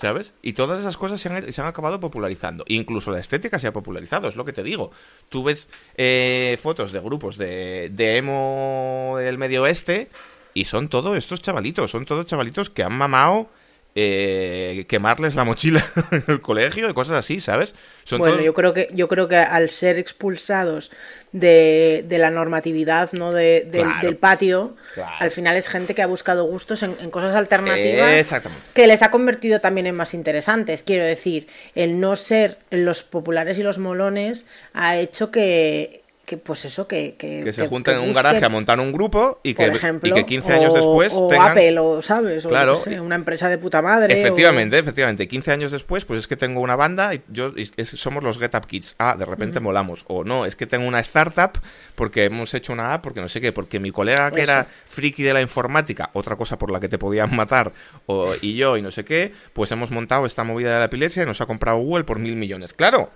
¿Sabes? 0.00 0.32
Y 0.40 0.54
todas 0.54 0.80
esas 0.80 0.96
cosas 0.96 1.20
se 1.20 1.28
han, 1.28 1.66
acabado 1.66 2.00
popularizando. 2.00 2.64
Incluso 2.68 3.10
la 3.10 3.20
estética 3.20 3.58
se 3.58 3.66
ha 3.66 3.72
popularizado, 3.74 4.28
es 4.28 4.36
lo 4.36 4.46
que 4.46 4.54
te 4.54 4.62
digo. 4.62 4.92
Tú 5.28 5.42
ves 5.42 5.68
eh, 5.94 6.58
fotos 6.62 6.90
de 6.90 7.00
grupos 7.00 7.36
de, 7.36 7.90
de 7.92 8.16
emo 8.16 9.16
del 9.18 9.36
medio 9.36 9.62
oeste 9.62 10.08
y 10.54 10.64
son 10.64 10.88
todos 10.88 11.18
estos 11.18 11.42
chavalitos, 11.42 11.90
son 11.90 12.06
todos 12.06 12.24
chavalitos 12.24 12.70
que 12.70 12.82
han 12.82 12.94
mamado 12.94 13.50
eh, 13.96 14.84
quemarles 14.88 15.34
la 15.34 15.44
mochila 15.44 15.84
en 16.12 16.24
el 16.28 16.40
colegio 16.40 16.88
y 16.88 16.94
cosas 16.94 17.16
así, 17.18 17.40
¿sabes? 17.40 17.74
bueno, 18.16 18.40
yo 18.40 18.54
creo 18.54 18.72
que 18.72 18.88
yo 18.92 19.08
creo 19.08 19.28
que 19.28 19.36
al 19.36 19.70
ser 19.70 19.98
expulsados 19.98 20.90
de, 21.32 22.04
la 22.08 22.30
normatividad, 22.30 23.12
¿no? 23.12 23.32
De, 23.32 23.68
del 24.00 24.16
patio, 24.16 24.76
al 25.18 25.30
final 25.30 25.56
es 25.56 25.68
gente 25.68 25.94
que 25.94 26.02
ha 26.02 26.06
buscado 26.06 26.44
gustos 26.44 26.82
en, 26.82 26.94
cosas 27.10 27.34
alternativas 27.34 28.26
que 28.74 28.86
les 28.86 29.02
ha 29.02 29.10
convertido 29.10 29.60
también 29.60 29.86
en 29.86 29.94
más 29.94 30.14
interesantes. 30.14 30.82
Quiero 30.82 31.04
decir, 31.04 31.48
el 31.74 32.00
no 32.00 32.16
ser 32.16 32.58
los 32.70 33.02
populares 33.02 33.58
y 33.58 33.62
los 33.62 33.78
molones 33.78 34.46
ha 34.72 34.96
hecho 34.96 35.30
que 35.30 36.02
que 36.30 36.36
pues 36.36 36.64
eso, 36.64 36.86
que... 36.86 37.16
Que, 37.18 37.52
se 37.52 37.66
junten 37.66 37.96
en 37.96 38.02
un 38.02 38.12
garaje 38.12 38.44
a 38.44 38.48
montar 38.48 38.78
un 38.78 38.92
grupo 38.92 39.40
y 39.42 39.52
que, 39.52 39.72
y 40.04 40.12
que 40.12 40.24
15 40.24 40.52
años 40.52 40.72
después 40.72 41.12
o 41.12 41.28
Apple, 41.32 41.76
o, 41.80 42.00
¿sabes? 42.02 42.46
claro. 42.46 42.80
una 43.02 43.16
empresa 43.16 43.48
de 43.48 43.58
puta 43.58 43.82
madre. 43.82 44.16
Efectivamente, 44.16 44.78
efectivamente. 44.78 45.26
15 45.26 45.50
años 45.50 45.72
después, 45.72 46.04
pues 46.04 46.20
es 46.20 46.28
que 46.28 46.36
tengo 46.36 46.60
una 46.60 46.76
banda 46.76 47.12
y 47.16 47.22
yo 47.26 47.52
somos 47.82 48.22
los 48.22 48.38
Get 48.38 48.54
Up 48.54 48.68
Kids. 48.68 48.94
Ah, 49.00 49.16
de 49.18 49.24
repente 49.24 49.58
molamos. 49.58 50.04
O 50.06 50.22
no, 50.22 50.46
es 50.46 50.54
que 50.54 50.68
tengo 50.68 50.86
una 50.86 51.00
startup 51.00 51.58
porque 51.96 52.26
hemos 52.26 52.54
hecho 52.54 52.72
una 52.72 52.94
app, 52.94 53.02
porque 53.02 53.20
no 53.20 53.28
sé 53.28 53.40
qué, 53.40 53.50
porque 53.50 53.80
mi 53.80 53.90
colega 53.90 54.30
que 54.30 54.42
era 54.42 54.68
friki 54.86 55.24
de 55.24 55.34
la 55.34 55.40
informática, 55.40 56.10
otra 56.12 56.36
cosa 56.36 56.58
por 56.58 56.70
la 56.70 56.78
que 56.78 56.88
te 56.88 56.96
podían 56.96 57.34
matar, 57.34 57.72
o, 58.06 58.34
y 58.40 58.54
yo 58.54 58.76
y 58.76 58.82
no 58.82 58.92
sé 58.92 59.04
qué, 59.04 59.32
pues 59.52 59.72
hemos 59.72 59.90
montado 59.90 60.26
esta 60.26 60.44
movida 60.44 60.74
de 60.74 60.78
la 60.78 60.84
epilepsia 60.84 61.24
y 61.24 61.26
nos 61.26 61.40
ha 61.40 61.46
comprado 61.46 61.78
Google 61.78 62.04
por 62.04 62.20
mil 62.20 62.36
millones. 62.36 62.72
Claro, 62.72 63.10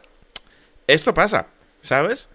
esto 0.89 1.15
pasa, 1.15 1.47
¿sabes? 1.81 2.29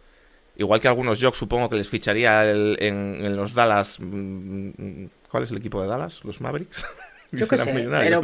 Igual 0.60 0.82
que 0.82 0.90
algunos 0.90 1.22
jokes 1.22 1.40
supongo 1.40 1.70
que 1.70 1.78
les 1.78 1.88
ficharía 1.88 2.52
en, 2.52 3.36
los 3.38 3.54
Dallas. 3.54 3.98
Mm, 4.00 5.06
¿Cuál 5.32 5.44
es 5.44 5.52
el 5.52 5.58
equipo 5.58 5.82
de 5.82 5.88
Dallas? 5.88 6.20
¿Los 6.24 6.42
Mavericks? 6.42 6.86
Yo 7.32 7.48
qué 7.48 7.58
sé, 7.58 7.72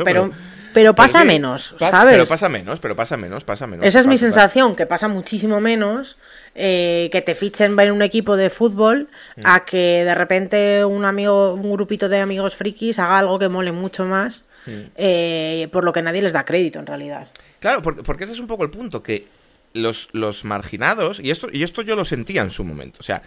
pero, 0.04 0.32
pero, 0.74 0.96
pasa 0.96 1.24
menos, 1.24 1.76
¿sabes? 1.78 2.16
Pero 2.16 2.26
pasa 2.26 2.50
menos, 2.50 2.80
pero 2.80 2.96
pasa 2.96 3.18
menos, 3.18 3.44
pasa 3.44 3.68
menos. 3.68 3.86
Esa 3.86 4.00
es 4.00 4.08
mi 4.08 4.18
sensación, 4.18 4.76
que 4.76 4.88
pasa 4.88 5.08
muchísimo 5.08 5.62
menos 5.62 6.18
eh, 6.56 7.10
que 7.12 7.22
te 7.22 7.36
fichen 7.36 7.80
en 7.80 7.92
un 7.92 8.02
equipo 8.02 8.36
de 8.36 8.50
fútbol 8.50 9.08
mm. 9.36 9.42
a 9.44 9.64
que 9.64 10.04
de 10.04 10.16
repente 10.16 10.84
un 10.86 11.06
amigo, 11.06 11.54
un 11.54 11.72
grupito 11.72 12.10
de 12.10 12.20
amigos 12.20 12.56
frikis 12.56 12.98
haga 12.98 13.20
algo 13.20 13.38
que 13.38 13.48
mole 13.48 13.72
mucho 13.72 14.06
más, 14.06 14.46
mm. 14.66 14.72
eh, 14.96 15.68
por 15.72 15.84
lo 15.84 15.94
que 15.94 16.02
nadie 16.02 16.24
les 16.24 16.34
da 16.34 16.44
crédito 16.44 16.80
en 16.80 16.88
realidad. 16.88 17.28
Claro, 17.60 17.84
porque, 17.84 18.02
porque 18.02 18.24
ese 18.24 18.34
es 18.34 18.40
un 18.40 18.48
poco 18.48 18.64
el 18.64 18.72
punto, 18.72 19.04
que 19.04 19.28
los, 19.76 20.10
los 20.14 20.46
marginados, 20.46 21.20
y 21.20 21.32
esto, 21.32 21.48
y 21.52 21.64
esto 21.64 21.82
yo 21.82 21.96
lo 21.96 22.06
sentía 22.06 22.42
en 22.42 22.50
su 22.50 22.64
momento, 22.64 23.00
o 23.00 23.04
sea, 23.04 23.22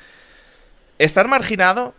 estar 0.99 1.29
marginado 1.29 1.95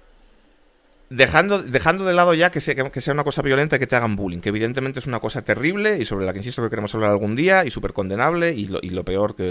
dejando, 1.09 1.61
dejando 1.61 2.05
de 2.05 2.13
lado 2.13 2.33
ya 2.33 2.51
que 2.51 2.61
sea, 2.61 2.75
que 2.75 3.01
sea 3.01 3.13
una 3.13 3.23
cosa 3.23 3.41
violenta 3.41 3.79
que 3.79 3.87
te 3.87 3.95
hagan 3.95 4.15
bullying, 4.15 4.39
que 4.39 4.49
evidentemente 4.49 4.99
es 4.99 5.07
una 5.07 5.19
cosa 5.19 5.43
terrible 5.43 5.97
y 5.97 6.05
sobre 6.05 6.25
la 6.25 6.33
que 6.33 6.39
insisto 6.39 6.61
que 6.61 6.69
queremos 6.69 6.93
hablar 6.95 7.11
algún 7.11 7.35
día 7.35 7.65
y 7.65 7.71
súper 7.71 7.93
condenable 7.93 8.53
y 8.53 8.67
lo, 8.67 8.79
y 8.81 8.89
lo 8.89 9.03
peor, 9.03 9.35
que, 9.35 9.49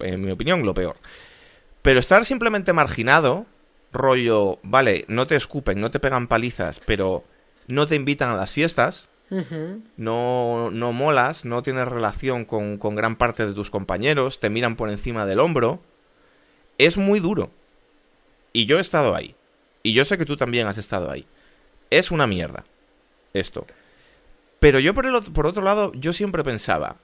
en 0.00 0.20
mi 0.20 0.30
opinión, 0.30 0.64
lo 0.64 0.74
peor. 0.74 0.96
Pero 1.82 2.00
estar 2.00 2.24
simplemente 2.24 2.72
marginado, 2.72 3.46
rollo, 3.92 4.58
vale, 4.62 5.04
no 5.08 5.26
te 5.26 5.36
escupen, 5.36 5.80
no 5.80 5.90
te 5.90 6.00
pegan 6.00 6.28
palizas, 6.28 6.80
pero 6.80 7.24
no 7.66 7.86
te 7.86 7.96
invitan 7.96 8.30
a 8.30 8.36
las 8.36 8.52
fiestas, 8.52 9.08
no, 9.96 10.70
no 10.72 10.92
molas, 10.92 11.44
no 11.44 11.62
tienes 11.62 11.86
relación 11.86 12.44
con, 12.44 12.78
con 12.78 12.96
gran 12.96 13.16
parte 13.16 13.46
de 13.46 13.54
tus 13.54 13.70
compañeros, 13.70 14.40
te 14.40 14.50
miran 14.50 14.76
por 14.76 14.90
encima 14.90 15.24
del 15.26 15.38
hombro. 15.40 15.80
Es 16.78 16.98
muy 16.98 17.20
duro. 17.20 17.50
Y 18.52 18.66
yo 18.66 18.78
he 18.78 18.80
estado 18.80 19.14
ahí. 19.14 19.36
Y 19.82 19.92
yo 19.92 20.04
sé 20.04 20.18
que 20.18 20.24
tú 20.24 20.36
también 20.36 20.66
has 20.66 20.78
estado 20.78 21.10
ahí. 21.10 21.26
Es 21.90 22.10
una 22.10 22.26
mierda. 22.26 22.64
Esto. 23.32 23.66
Pero 24.58 24.78
yo 24.80 24.94
por, 24.94 25.06
el, 25.06 25.22
por 25.32 25.46
otro 25.46 25.62
lado, 25.62 25.92
yo 25.94 26.12
siempre 26.12 26.42
pensaba. 26.42 26.96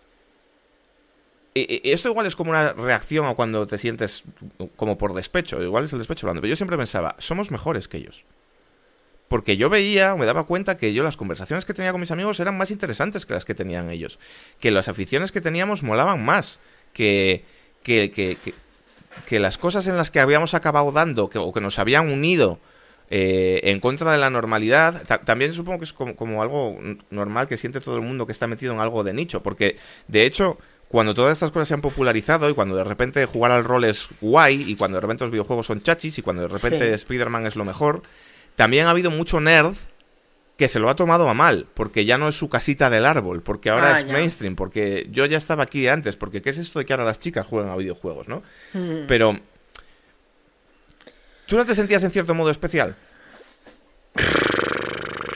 E, 1.55 1.81
e, 1.85 1.93
esto 1.93 2.09
igual 2.09 2.27
es 2.27 2.37
como 2.37 2.51
una 2.51 2.73
reacción 2.73 3.27
a 3.27 3.35
cuando 3.35 3.67
te 3.67 3.79
sientes 3.79 4.25
como 4.77 4.99
por 4.99 5.15
despecho. 5.15 5.63
Igual 5.63 5.85
es 5.85 5.93
el 5.93 6.01
despecho 6.01 6.27
hablando. 6.27 6.43
Pero 6.43 6.51
yo 6.51 6.57
siempre 6.57 6.77
pensaba, 6.77 7.15
somos 7.19 7.51
mejores 7.51 7.89
que 7.89 7.99
ellos. 7.99 8.25
Porque 9.29 9.57
yo 9.57 9.69
veía, 9.69 10.15
me 10.15 10.25
daba 10.25 10.45
cuenta 10.45 10.77
que 10.77 10.93
yo 10.93 11.03
las 11.03 11.17
conversaciones 11.17 11.65
que 11.65 11.75
tenía 11.75 11.91
con 11.91 12.01
mis 12.01 12.11
amigos 12.11 12.39
eran 12.39 12.57
más 12.57 12.71
interesantes 12.71 13.27
que 13.27 13.35
las 13.35 13.45
que 13.45 13.55
tenían 13.55 13.91
ellos. 13.91 14.19
Que 14.61 14.71
las 14.71 14.89
aficiones 14.89 15.33
que 15.33 15.41
teníamos 15.41 15.83
molaban 15.83 16.25
más. 16.25 16.61
Que, 16.93 17.45
que, 17.83 18.11
que, 18.11 18.39
que, 19.29 19.41
las 19.41 19.59
cosas 19.59 19.87
en 19.89 19.97
las 19.97 20.11
que 20.11 20.21
habíamos 20.21 20.55
acabado 20.55 20.93
dando 20.93 21.29
que, 21.29 21.39
o 21.39 21.53
que 21.53 21.61
nos 21.61 21.79
habían 21.79 22.09
unido 22.11 22.59
eh, 23.11 23.61
en 23.65 23.81
contra 23.81 24.13
de 24.13 24.19
la 24.19 24.31
normalidad, 24.31 25.03
también 25.25 25.53
supongo 25.53 25.79
que 25.79 25.85
es 25.85 25.93
como, 25.93 26.17
como 26.17 26.41
algo 26.43 26.79
normal 27.11 27.49
que 27.49 27.57
siente 27.57 27.81
todo 27.81 27.97
el 27.97 28.03
mundo 28.03 28.27
que 28.27 28.33
está 28.33 28.47
metido 28.47 28.73
en 28.73 28.81
algo 28.81 29.05
de 29.05 29.13
nicho. 29.13 29.43
Porque, 29.43 29.77
de 30.09 30.25
hecho, 30.25 30.59
cuando 30.89 31.15
todas 31.15 31.33
estas 31.33 31.51
cosas 31.51 31.69
se 31.69 31.75
han 31.75 31.81
popularizado 31.81 32.49
y 32.49 32.55
cuando 32.55 32.77
de 32.77 32.85
repente 32.85 33.27
jugar 33.27 33.51
al 33.51 33.65
rol 33.65 33.85
es 33.85 34.09
guay 34.21 34.65
y 34.67 34.77
cuando 34.77 34.97
de 34.97 35.01
repente 35.01 35.25
los 35.25 35.33
videojuegos 35.33 35.67
son 35.67 35.83
chachis 35.83 36.19
y 36.19 36.23
cuando 36.23 36.43
de 36.43 36.49
repente 36.49 36.95
Spider-Man 36.95 37.47
es 37.47 37.57
lo 37.57 37.65
mejor, 37.65 38.03
también 38.57 38.87
ha 38.87 38.91
habido 38.91 39.11
mucho 39.11 39.41
nerd 39.41 39.75
que 40.57 40.69
se 40.69 40.79
lo 40.79 40.89
ha 40.89 40.97
tomado 40.97 41.29
a 41.29 41.35
mal, 41.35 41.67
porque 41.75 42.07
ya 42.07 42.17
no 42.17 42.29
es 42.29 42.35
su 42.35 42.49
casita 42.49 42.89
del 42.89 43.05
árbol, 43.05 43.43
porque 43.43 43.69
ahora 43.71 43.97
Ah, 43.97 44.01
es 44.01 44.07
ya. 44.07 44.13
mainstream, 44.15 44.57
porque 44.57 45.07
yo 45.11 45.27
ya 45.27 45.37
estaba 45.37 45.63
aquí 45.65 45.87
antes, 45.87 46.17
porque 46.17 46.41
¿qué 46.41 46.49
es 46.51 46.57
esto 46.59 46.79
de 46.79 46.87
que 46.87 46.95
ahora 46.95 47.05
las 47.05 47.19
chicas 47.19 47.47
juegan 47.47 47.71
a 47.71 47.77
videojuegos, 47.77 48.27
no? 48.29 48.43
Mm. 48.73 49.07
Pero... 49.07 49.39
¿Tú 51.47 51.57
no 51.57 51.65
te 51.65 51.75
sentías 51.75 52.03
en 52.03 52.11
cierto 52.11 52.35
modo 52.35 52.51
especial? 52.51 52.97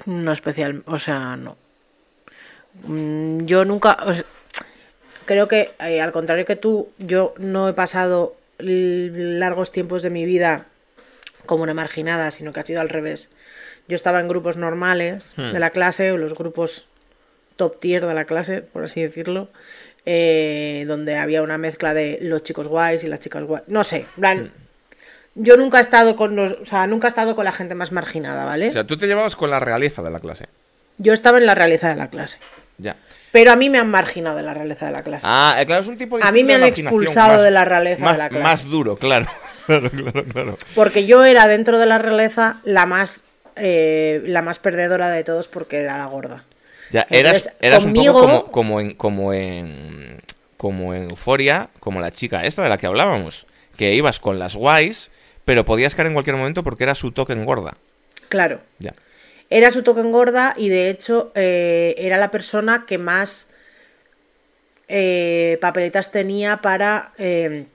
No 0.07 0.33
especial, 0.33 0.83
o 0.87 0.99
sea, 0.99 1.37
no. 1.37 1.57
Mm, 2.85 3.45
Yo 3.45 3.65
nunca, 3.65 3.99
o 4.07 4.15
sea, 4.15 4.25
creo 5.27 5.47
que 5.49 5.71
eh, 5.81 6.01
al 6.01 6.13
contrario 6.13 6.45
que 6.47 6.57
tú, 6.57 6.89
yo 6.99 7.35
no 7.39 7.69
he 7.69 7.75
pasado 7.75 8.37
largos 8.59 9.71
tiempos 9.73 10.03
de 10.03 10.11
mi 10.11 10.25
vida 10.25 10.67
como 11.51 11.65
una 11.65 11.75
marginada, 11.75 12.31
sino 12.31 12.53
que 12.53 12.61
ha 12.61 12.65
sido 12.65 12.81
al 12.81 12.89
revés. 12.89 13.31
Yo 13.89 13.95
estaba 13.97 14.21
en 14.21 14.29
grupos 14.29 14.57
normales 14.57 15.25
Hmm. 15.37 15.53
de 15.53 15.59
la 15.59 15.71
clase, 15.71 16.13
o 16.13 16.17
los 16.17 16.35
grupos 16.35 16.87
top 17.57 17.79
tier 17.81 18.07
de 18.07 18.15
la 18.15 18.25
clase, 18.25 18.63
por 18.63 18.85
así 18.85 19.03
decirlo, 19.03 19.49
eh, 20.07 20.85
donde 20.87 21.17
había 21.17 21.43
una 21.43 21.59
mezcla 21.59 21.93
de 21.93 22.19
los 22.23 22.43
chicos 22.43 22.69
guays 22.69 23.05
y 23.05 23.09
las 23.09 23.21
chicas 23.21 23.43
guays. 23.45 23.65
No 23.67 23.85
sé, 23.85 24.07
plan, 24.19 24.51
yo 25.35 25.57
nunca 25.57 25.79
he 25.79 25.81
estado 25.83 26.17
con 26.17 26.37
los, 26.37 26.53
o 26.53 26.65
sea, 26.65 26.87
nunca 26.87 27.07
he 27.07 27.11
estado 27.11 27.35
con 27.37 27.45
la 27.45 27.53
gente 27.53 27.75
más 27.75 27.93
marginada, 27.93 28.45
¿vale? 28.45 28.69
O 28.69 28.71
sea, 28.73 28.85
tú 28.87 28.97
te 28.97 29.07
llevabas 29.07 29.37
con 29.37 29.51
la 29.51 29.61
realeza 29.61 30.03
de 30.03 30.11
la 30.11 30.21
clase. 30.21 30.47
Yo 30.99 31.13
estaba 31.13 31.39
en 31.39 31.47
la 31.47 31.55
realeza 31.55 31.89
de 31.89 31.97
la 31.97 32.09
clase. 32.11 32.39
Ya. 32.79 32.97
Pero 33.33 33.53
a 33.53 33.57
mí 33.57 33.71
me 33.71 33.79
han 33.79 33.91
marginado 33.91 34.37
de 34.37 34.43
la 34.43 34.55
realeza 34.55 34.87
de 34.87 34.93
la 34.93 35.03
clase. 35.03 35.27
Ah, 35.29 35.57
eh, 35.59 35.67
claro, 35.67 35.83
es 35.83 35.89
un 35.89 35.97
tipo 35.97 36.17
de 36.19 36.25
A 36.25 36.33
mí 36.33 36.45
me 36.45 36.55
han 36.55 36.65
expulsado 36.65 37.35
más- 37.35 37.43
de 37.43 37.51
la 37.51 37.65
realeza 37.65 38.05
más, 38.05 38.13
de 38.13 38.19
la 38.19 38.29
clase. 38.29 38.43
Más 38.45 38.65
duro, 38.65 38.97
claro. 38.97 39.27
Claro, 39.67 39.91
claro, 39.91 40.25
claro. 40.25 40.59
Porque 40.75 41.07
yo 41.07 41.25
era 41.25 41.47
dentro 41.47 41.79
de 41.79 41.87
la 41.87 41.99
realeza 41.99 42.61
la 42.65 42.87
más 42.87 43.23
eh, 43.57 44.23
la 44.27 44.43
más 44.43 44.59
perdedora 44.59 45.11
de 45.11 45.25
todos 45.25 45.49
porque 45.49 45.81
era 45.81 45.99
la 45.99 46.07
gorda. 46.07 46.45
Ya, 46.91 47.07
eras, 47.11 47.47
Entonces, 47.47 47.53
eras 47.61 47.85
conmigo- 47.85 48.21
un 48.25 48.31
poco 48.31 48.51
como, 48.51 48.51
como 48.53 48.81
en 48.81 48.95
como 48.95 49.33
en 49.35 50.21
como 50.57 50.95
en 50.95 51.05
Euforia, 51.11 51.69
como 51.81 52.01
la 52.01 52.11
chica 52.11 52.45
esta 52.45 52.63
de 52.63 52.69
la 52.69 52.79
que 52.79 52.87
hablábamos, 52.87 53.47
que 53.77 53.95
ibas 53.95 54.21
con 54.21 54.39
las 54.39 54.57
guays, 54.57 55.11
pero 55.45 55.65
podías 55.65 55.95
caer 55.95 56.09
en 56.09 56.15
cualquier 56.15 56.37
momento 56.37 56.63
porque 56.65 56.85
era 56.85 56.95
su 56.95 57.13
token 57.13 57.45
gorda. 57.45 57.77
Claro. 58.29 58.61
Ya. 58.79 58.95
Era 59.49 59.71
su 59.73 59.83
token 59.83 60.13
gorda 60.13 60.55
y 60.57 60.69
de 60.69 60.91
hecho 60.91 61.33
eh, 61.35 61.95
era 61.99 62.19
la 62.19 62.31
persona 62.31 62.85
que 62.87 62.99
más 62.99 63.49
eh, 64.89 65.59
papeletas 65.61 66.11
tenía 66.13 66.59
para 66.59 67.13
eh, 67.19 67.67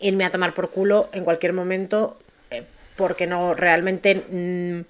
irme 0.00 0.24
a 0.24 0.30
tomar 0.30 0.54
por 0.54 0.70
culo 0.70 1.08
en 1.12 1.24
cualquier 1.24 1.52
momento 1.52 2.18
eh, 2.50 2.64
porque 2.96 3.26
no 3.26 3.54
realmente 3.54 4.14
mm, 4.14 4.80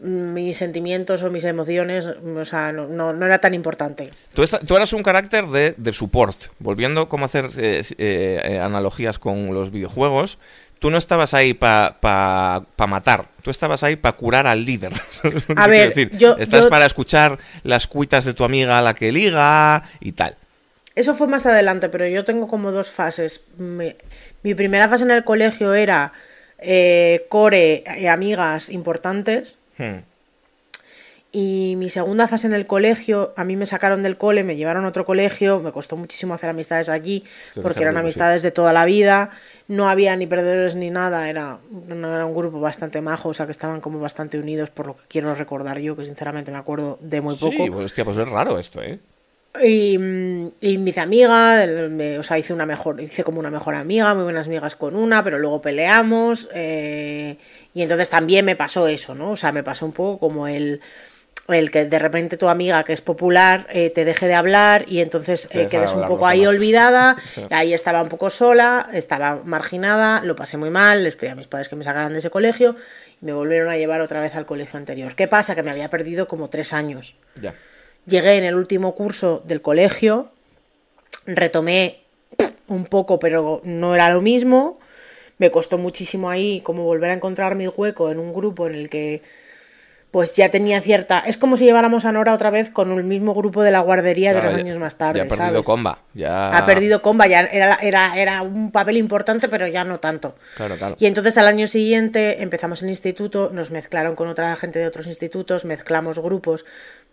mis 0.00 0.56
sentimientos 0.56 1.22
o 1.24 1.30
mis 1.30 1.44
emociones 1.44 2.06
o 2.06 2.44
sea 2.44 2.70
no, 2.72 2.86
no, 2.86 3.12
no 3.12 3.26
era 3.26 3.38
tan 3.38 3.52
importante 3.54 4.10
Tú, 4.32 4.42
esta- 4.44 4.60
tú 4.60 4.76
eras 4.76 4.92
un 4.92 5.02
carácter 5.02 5.46
de, 5.46 5.74
de 5.76 5.92
support, 5.92 6.36
volviendo 6.60 7.08
como 7.08 7.24
hacer 7.24 7.46
eh, 7.56 7.82
eh, 7.98 8.40
eh, 8.44 8.58
analogías 8.60 9.18
con 9.18 9.52
los 9.52 9.72
videojuegos. 9.72 10.38
Tú 10.78 10.92
no 10.92 10.98
estabas 10.98 11.34
ahí 11.34 11.54
para 11.54 11.98
pa, 11.98 12.64
pa 12.76 12.86
matar, 12.86 13.24
tú 13.42 13.50
estabas 13.50 13.82
ahí 13.82 13.96
para 13.96 14.14
curar 14.16 14.46
al 14.46 14.64
líder. 14.64 14.92
¿sabes 15.10 15.48
lo 15.48 15.56
que 15.56 15.60
A 15.60 15.66
ver, 15.66 15.88
decir? 15.88 16.16
yo- 16.16 16.36
Estás 16.38 16.64
yo- 16.64 16.70
para 16.70 16.86
escuchar 16.86 17.38
las 17.64 17.88
cuitas 17.88 18.24
de 18.24 18.32
tu 18.34 18.44
amiga 18.44 18.78
a 18.78 18.82
la 18.82 18.94
que 18.94 19.10
liga 19.10 19.82
y 19.98 20.12
tal. 20.12 20.36
Eso 20.98 21.14
fue 21.14 21.28
más 21.28 21.46
adelante, 21.46 21.88
pero 21.88 22.08
yo 22.08 22.24
tengo 22.24 22.48
como 22.48 22.72
dos 22.72 22.90
fases. 22.90 23.44
Mi, 23.56 23.94
mi 24.42 24.56
primera 24.56 24.88
fase 24.88 25.04
en 25.04 25.12
el 25.12 25.22
colegio 25.22 25.72
era 25.72 26.12
eh, 26.58 27.24
core, 27.28 27.84
eh, 27.86 28.08
amigas 28.08 28.68
importantes. 28.68 29.58
Hmm. 29.78 29.98
Y 31.30 31.74
mi 31.76 31.88
segunda 31.88 32.26
fase 32.26 32.48
en 32.48 32.52
el 32.52 32.66
colegio, 32.66 33.32
a 33.36 33.44
mí 33.44 33.54
me 33.54 33.64
sacaron 33.64 34.02
del 34.02 34.16
cole, 34.16 34.42
me 34.42 34.56
llevaron 34.56 34.86
a 34.86 34.88
otro 34.88 35.04
colegio, 35.04 35.60
me 35.60 35.70
costó 35.70 35.96
muchísimo 35.96 36.34
hacer 36.34 36.50
amistades 36.50 36.88
allí, 36.88 37.22
porque 37.62 37.82
eran 37.82 37.94
sí. 37.94 38.00
amistades 38.00 38.42
de 38.42 38.50
toda 38.50 38.72
la 38.72 38.84
vida, 38.84 39.30
no 39.68 39.88
había 39.88 40.16
ni 40.16 40.26
perdedores 40.26 40.74
ni 40.74 40.90
nada, 40.90 41.30
era, 41.30 41.58
un 41.70 42.34
grupo 42.34 42.58
bastante 42.58 43.00
majo, 43.02 43.28
o 43.28 43.34
sea 43.34 43.46
que 43.46 43.52
estaban 43.52 43.80
como 43.80 44.00
bastante 44.00 44.36
unidos, 44.36 44.70
por 44.70 44.86
lo 44.86 44.96
que 44.96 45.02
quiero 45.06 45.32
recordar 45.34 45.78
yo, 45.78 45.94
que 45.94 46.06
sinceramente 46.06 46.50
me 46.50 46.58
acuerdo 46.58 46.98
de 47.02 47.20
muy 47.20 47.36
poco. 47.36 47.52
Sí, 47.52 47.70
pues 47.70 47.84
hostia, 47.84 48.04
pues 48.04 48.16
es 48.16 48.28
raro 48.28 48.58
esto, 48.58 48.82
¿eh? 48.82 48.98
Y, 49.64 49.94
y 49.94 50.78
me 50.78 50.90
hice 50.90 51.00
amiga, 51.00 51.64
el- 51.64 51.90
me- 51.90 52.18
o 52.18 52.22
sea, 52.22 52.38
hice 52.38 52.52
una 52.52 52.66
mejor, 52.66 53.00
hice 53.00 53.24
como 53.24 53.40
una 53.40 53.50
mejor 53.50 53.74
amiga, 53.74 54.14
muy 54.14 54.24
buenas 54.24 54.46
amigas 54.46 54.76
con 54.76 54.94
una, 54.94 55.24
pero 55.24 55.38
luego 55.38 55.60
peleamos. 55.60 56.48
eh, 56.54 57.38
y 57.74 57.82
entonces 57.82 58.08
también 58.10 58.44
me 58.44 58.56
pasó 58.56 58.86
eso, 58.88 59.14
¿no? 59.14 59.30
O 59.32 59.36
sea, 59.36 59.50
me 59.52 59.62
pasó 59.64 59.84
un 59.86 59.92
poco 59.92 60.18
como 60.20 60.46
el, 60.48 60.80
el 61.48 61.70
que 61.70 61.86
de 61.86 61.98
repente 61.98 62.36
tu 62.36 62.48
amiga 62.48 62.84
que 62.84 62.92
es 62.92 63.00
popular 63.00 63.66
eh, 63.70 63.90
te 63.90 64.04
deje 64.04 64.26
de 64.28 64.34
hablar 64.34 64.84
y 64.86 65.00
entonces 65.00 65.46
eh, 65.46 65.66
quedes 65.68 65.92
un 65.92 66.02
poco 66.08 66.26
ahí 66.26 66.46
olvidada. 66.46 67.16
Sí. 67.34 67.46
Ahí 67.50 67.72
estaba 67.72 68.02
un 68.02 68.08
poco 68.10 68.30
sola, 68.30 68.88
estaba 68.92 69.40
marginada, 69.44 70.20
lo 70.22 70.36
pasé 70.36 70.56
muy 70.56 70.70
mal, 70.70 71.02
les 71.04 71.16
pedí 71.16 71.30
a 71.30 71.34
mis 71.34 71.46
padres 71.48 71.68
que 71.68 71.74
me 71.76 71.84
sacaran 71.84 72.12
de 72.12 72.18
ese 72.20 72.30
colegio 72.30 72.76
y 73.20 73.24
me 73.24 73.32
volvieron 73.32 73.70
a 73.70 73.76
llevar 73.76 74.02
otra 74.02 74.20
vez 74.20 74.34
al 74.36 74.46
colegio 74.46 74.78
anterior. 74.78 75.14
¿Qué 75.16 75.26
pasa? 75.26 75.54
Que 75.56 75.62
me 75.64 75.70
había 75.70 75.88
perdido 75.88 76.28
como 76.28 76.48
tres 76.48 76.72
años. 76.72 77.16
Ya. 77.40 77.54
Llegué 78.08 78.36
en 78.38 78.44
el 78.44 78.54
último 78.54 78.94
curso 78.94 79.42
del 79.46 79.60
colegio, 79.62 80.30
retomé 81.26 82.00
un 82.68 82.84
poco, 82.86 83.18
pero 83.18 83.60
no 83.64 83.94
era 83.94 84.08
lo 84.10 84.20
mismo. 84.20 84.78
Me 85.38 85.50
costó 85.50 85.78
muchísimo 85.78 86.30
ahí 86.30 86.60
como 86.62 86.84
volver 86.84 87.10
a 87.10 87.14
encontrar 87.14 87.54
mi 87.54 87.68
hueco 87.68 88.10
en 88.10 88.18
un 88.18 88.32
grupo 88.32 88.66
en 88.66 88.74
el 88.74 88.88
que 88.90 89.22
pues 90.10 90.34
ya 90.36 90.50
tenía 90.50 90.80
cierta... 90.80 91.18
Es 91.20 91.36
como 91.36 91.58
si 91.58 91.66
lleváramos 91.66 92.06
a 92.06 92.12
Nora 92.12 92.32
otra 92.32 92.48
vez 92.48 92.70
con 92.70 92.90
el 92.96 93.04
mismo 93.04 93.34
grupo 93.34 93.62
de 93.62 93.70
la 93.70 93.80
guardería 93.80 94.30
Claro, 94.32 94.48
tres 94.48 94.56
ya- 94.64 94.64
años 94.70 94.78
más 94.80 94.96
tarde. 94.96 95.18
Ya 95.18 95.24
ha 95.24 95.28
perdido 95.28 95.46
¿sabes? 95.48 95.62
comba. 95.66 95.98
Ya... 96.14 96.56
Ha 96.56 96.64
perdido 96.64 97.02
comba, 97.02 97.26
ya 97.26 97.40
era, 97.42 97.74
era, 97.82 98.16
era 98.18 98.40
un 98.40 98.72
papel 98.72 98.96
importante, 98.96 99.48
pero 99.50 99.66
ya 99.66 99.84
no 99.84 100.00
tanto. 100.00 100.34
Claro, 100.56 100.76
claro. 100.76 100.96
Y 100.98 101.04
entonces 101.04 101.36
al 101.36 101.46
año 101.46 101.66
siguiente 101.66 102.42
empezamos 102.42 102.82
el 102.82 102.88
instituto, 102.88 103.50
nos 103.52 103.70
mezclaron 103.70 104.14
con 104.16 104.28
otra 104.28 104.56
gente 104.56 104.78
de 104.78 104.86
otros 104.86 105.06
institutos, 105.06 105.66
mezclamos 105.66 106.18
grupos. 106.18 106.64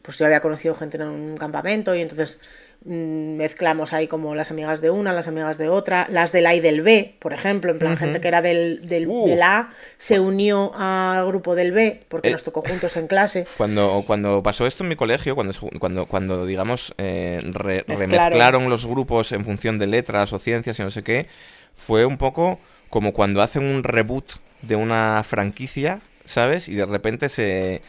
Pues 0.05 0.17
yo 0.19 0.25
había 0.27 0.39
conocido 0.39 0.75
gente 0.75 0.97
en 0.97 1.03
un 1.07 1.35
campamento 1.37 1.95
y 1.95 2.01
entonces 2.01 2.39
mm, 2.85 3.37
mezclamos 3.37 3.91
ahí 3.93 4.07
como 4.07 4.35
las 4.35 4.51
amigas 4.51 4.79
de 4.81 4.91
una, 4.91 5.11
las 5.13 5.27
amigas 5.27 5.57
de 5.57 5.67
otra, 5.69 6.05
las 6.11 6.31
del 6.31 6.45
A 6.45 6.53
y 6.53 6.59
del 6.59 6.81
B, 6.81 7.15
por 7.19 7.33
ejemplo, 7.33 7.71
en 7.71 7.79
plan 7.79 7.97
gente 7.97 8.21
que 8.21 8.27
era 8.27 8.41
del, 8.43 8.87
del, 8.87 9.09
A 9.41 9.71
se 9.97 10.19
unió 10.19 10.71
al 10.75 11.25
grupo 11.25 11.55
del 11.55 11.71
B 11.71 12.01
porque 12.07 12.29
Eh. 12.29 12.31
nos 12.31 12.43
tocó 12.43 12.61
juntos 12.61 12.95
en 12.97 13.07
clase. 13.07 13.47
Cuando, 13.57 14.03
cuando 14.05 14.43
pasó 14.43 14.67
esto 14.67 14.83
en 14.83 14.89
mi 14.89 14.95
colegio, 14.95 15.33
cuando, 15.35 15.53
cuando, 15.79 16.05
cuando 16.05 16.45
digamos, 16.45 16.93
eh, 16.99 17.39
re- 17.43 17.83
Mezclaron. 17.87 17.99
remezclaron 18.11 18.69
los 18.69 18.85
grupos 18.85 19.31
en 19.31 19.43
función 19.43 19.79
de 19.79 19.87
letras 19.87 20.33
o 20.33 20.39
ciencias 20.39 20.77
y 20.79 20.83
no 20.83 20.91
sé 20.91 21.01
qué, 21.03 21.25
fue 21.73 22.05
un 22.05 22.17
poco 22.17 22.59
como 22.91 23.11
cuando 23.13 23.41
hacen 23.41 23.63
un 23.63 23.83
reboot 23.83 24.33
de 24.61 24.75
una 24.75 25.23
franquicia, 25.27 25.99
¿sabes? 26.25 26.69
Y 26.69 26.75
de 26.75 26.85
repente 26.85 27.27
se... 27.29 27.81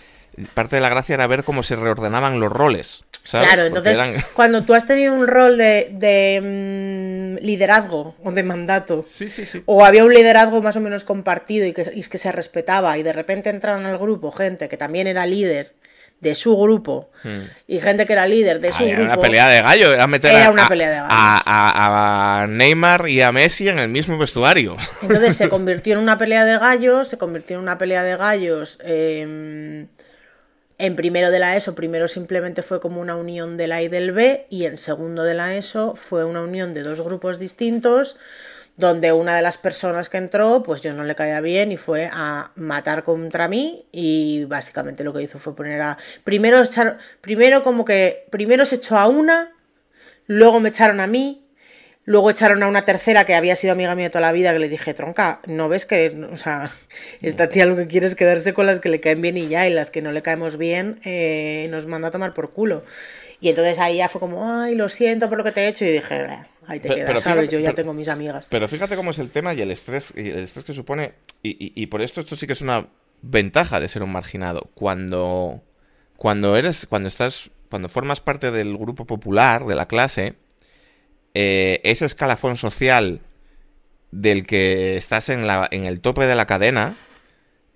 Parte 0.55 0.77
de 0.77 0.83
la 0.83 0.88
gracia 0.90 1.14
era 1.14 1.27
ver 1.27 1.44
cómo 1.44 1.62
se 1.62 1.77
reordenaban 1.77 2.40
los 2.40 2.53
roles, 2.53 3.05
¿sabes? 3.25 3.49
Claro, 3.49 3.64
entonces 3.66 3.94
eran- 3.94 4.14
cuando 4.35 4.64
tú 4.64 4.75
has 4.75 4.87
tenido 4.87 5.14
un 5.14 5.27
rol 5.27 5.57
de, 5.57 5.88
de, 5.92 7.37
mm, 7.40 7.44
liderazgo 7.44 8.14
o 8.22 8.31
de 8.33 8.42
mandato, 8.42 9.05
Sí, 9.12 9.29
sí, 9.29 9.44
sí. 9.46 9.62
o 9.66 9.85
había 9.85 10.05
un 10.05 10.12
liderazgo 10.12 10.61
más 10.62 10.77
o 10.77 10.81
menos 10.81 11.05
compartido 11.05 11.66
y 11.66 11.72
que, 11.72 11.90
y 11.94 12.03
que 12.03 12.18
se 12.18 12.33
respetaba 12.33 12.99
y 12.99 13.03
de 13.03 13.12
repente 13.14 13.49
entraron 13.51 13.87
al 13.87 13.96
grupo 13.99 14.31
gente 14.31 14.68
que 14.68 14.77
también 14.77 15.07
era 15.07 15.25
líder 15.27 15.75
de 16.20 16.35
su 16.35 16.57
grupo 16.57 17.11
y 17.68 17.79
gente 17.79 18.07
que 18.07 18.12
era 18.14 18.27
líder 18.27 18.59
de 18.59 18.72
su 18.72 18.85
Ah, 18.85 18.87
era 18.87 18.96
grupo. 19.01 19.12
una 19.12 19.20
pelea 19.20 19.49
de 19.49 19.61
gallo, 19.62 19.92
era 19.92 20.07
meter 20.07 20.31
Era 20.33 20.46
a- 20.46 20.51
una 20.51 20.66
pelea 20.66 20.88
de 20.90 20.96
a, 20.96 21.07
a- 21.11 22.42
a 22.42 22.46
Neymar 22.46 23.09
y 23.09 23.20
a 23.20 23.33
Messi 23.33 23.68
en 23.68 23.79
el 23.79 23.88
mismo 23.90 24.16
vestuario. 24.16 24.77
Entonces 25.03 25.37
se 25.37 25.49
convirtió 25.51 25.92
en 25.94 26.01
una 26.01 26.16
pelea 26.16 26.46
de 26.46 26.59
gallos, 26.59 27.09
se 27.09 27.18
convirtió 27.18 27.57
en 27.57 27.62
una 27.62 27.77
pelea 27.77 28.03
de 28.03 28.16
gallos 28.16 28.79
eh, 28.83 29.85
en 30.79 30.97
primero 30.97 31.31
de 31.31 31.39
la 31.39 31.57
ESO, 31.57 31.75
primero 31.75 32.09
simplemente 32.09 32.62
fue 32.62 32.81
como 32.81 33.01
una 33.01 33.17
unión 33.17 33.57
del 33.57 33.73
A 33.73 33.83
y 33.83 33.89
del 33.89 34.12
B, 34.12 34.47
y 34.51 34.65
en 34.65 34.79
segundo 34.79 35.23
de 35.23 35.35
la 35.35 35.57
ESO 35.57 35.95
fue 35.97 36.25
una 36.25 36.43
unión 36.43 36.75
de 36.75 36.83
dos 36.83 37.01
grupos 37.01 37.39
distintos, 37.39 38.17
donde 38.77 39.12
una 39.12 39.35
de 39.35 39.41
las 39.41 39.57
personas 39.57 40.11
que 40.11 40.19
entró, 40.19 40.62
pues 40.62 40.83
yo 40.83 40.93
no 40.93 41.03
le 41.05 41.15
caía 41.15 41.41
bien 41.41 41.73
y 41.73 41.79
fue 41.79 42.11
a 42.12 42.51
matar 42.57 43.05
contra 43.05 43.49
mí 43.49 43.87
y 43.91 44.45
básicamente 44.45 45.03
lo 45.03 45.15
que 45.15 45.23
hizo 45.23 45.39
fue 45.39 45.57
poner 45.57 45.81
a... 45.81 45.97
Primero, 46.25 46.62
echar, 46.62 46.99
primero 47.23 47.62
como 47.62 47.87
que, 47.87 48.27
primero 48.31 48.67
se 48.67 48.75
echó 48.77 48.99
a 48.99 49.09
una, 49.09 49.55
luego 50.27 50.61
me 50.61 50.69
echaron 50.69 51.01
a 51.01 51.07
mí, 51.07 51.46
Luego 52.07 52.31
echaron 52.31 52.62
a 52.62 52.69
una 52.69 52.85
tercera 52.85 53.25
que 53.25 53.35
había 53.35 53.57
sido 53.57 53.73
amiga 53.73 53.95
mía 53.97 54.11
toda 54.11 54.23
la 54.23 54.33
vida, 54.33 54.53
que 54.53 54.61
le 54.61 54.69
dije, 54.69 54.95
tronca, 54.95 55.40
¿no 55.49 55.69
ves 55.69 55.87
que, 55.87 56.16
o 56.33 56.37
sea, 56.37 56.71
esta 57.21 57.49
tía 57.49 57.66
lo 57.66 57.75
que 57.77 57.87
quiere 57.88 58.07
es 58.07 58.14
quedarse 58.14 58.55
con 58.55 58.64
las 58.66 58.79
que 58.79 58.88
le 58.88 59.01
caen 59.01 59.21
bien 59.21 59.37
y 59.37 59.49
ya, 59.49 59.66
y 59.69 59.73
las 59.75 59.90
que 59.90 60.03
no 60.03 60.12
le 60.12 60.23
caemos 60.23 60.57
bien 60.57 61.01
eh, 61.05 61.66
nos 61.71 61.87
manda 61.87 62.09
a 62.09 62.11
tomar 62.12 62.33
por 62.33 62.53
culo? 62.53 62.85
Y 63.40 63.49
entonces 63.49 63.79
ahí 63.81 63.97
ya 63.99 64.09
fue 64.09 64.21
como, 64.21 64.51
ay, 64.53 64.75
lo 64.77 64.88
siento 64.88 65.29
por 65.29 65.37
lo 65.37 65.45
que 65.45 65.51
te 65.53 65.62
he 65.64 65.69
hecho, 65.69 65.85
y 65.85 65.90
dije, 65.90 66.14
"Eh, 66.16 66.38
ahí 66.69 66.79
te 66.79 66.85
Pero- 66.88 66.95
quedas, 66.95 67.07
pero 67.09 67.21
¿sabes? 67.21 67.38
fíjate- 67.40 67.53
Yo 67.53 67.59
ya 67.59 67.64
pero- 67.71 67.75
tengo 67.75 67.92
mis 67.92 68.09
amigas. 68.09 68.47
Pero 68.49 68.69
fíjate 68.69 68.95
cómo 68.97 69.11
es 69.11 69.19
el 69.19 69.31
tema 69.31 69.53
y 69.53 69.61
el 69.61 69.71
estrés, 69.73 70.14
y 70.16 70.31
el 70.31 70.38
estrés 70.38 70.64
que 70.64 70.75
supone. 70.75 71.12
Y, 71.42 71.51
y- 71.51 71.73
y 71.75 71.87
por 71.88 72.01
esto 72.03 72.21
esto 72.21 72.37
sí 72.37 72.47
que 72.47 72.53
es 72.55 72.61
una 72.62 72.87
ventaja 73.23 73.81
de 73.81 73.88
ser 73.88 74.03
un 74.05 74.12
marginado. 74.12 74.71
Cuando 74.75 75.61
cuando 76.16 76.57
eres, 76.57 76.87
cuando 76.87 77.09
estás, 77.09 77.51
cuando 77.69 77.88
formas 77.90 78.21
parte 78.21 78.51
del 78.53 78.79
grupo 78.79 79.05
popular, 79.07 79.66
de 79.66 79.75
la 79.75 79.87
clase, 79.87 80.35
eh, 81.38 81.81
ese 81.85 82.07
escalafón 82.07 82.57
social 82.57 83.20
del 84.11 84.46
que 84.46 84.96
estás 84.96 85.29
en, 85.29 85.46
la, 85.46 85.68
en 85.70 85.85
el 85.87 86.01
tope 86.01 86.25
de 86.27 86.35
la 86.35 86.46
cadena 86.46 86.94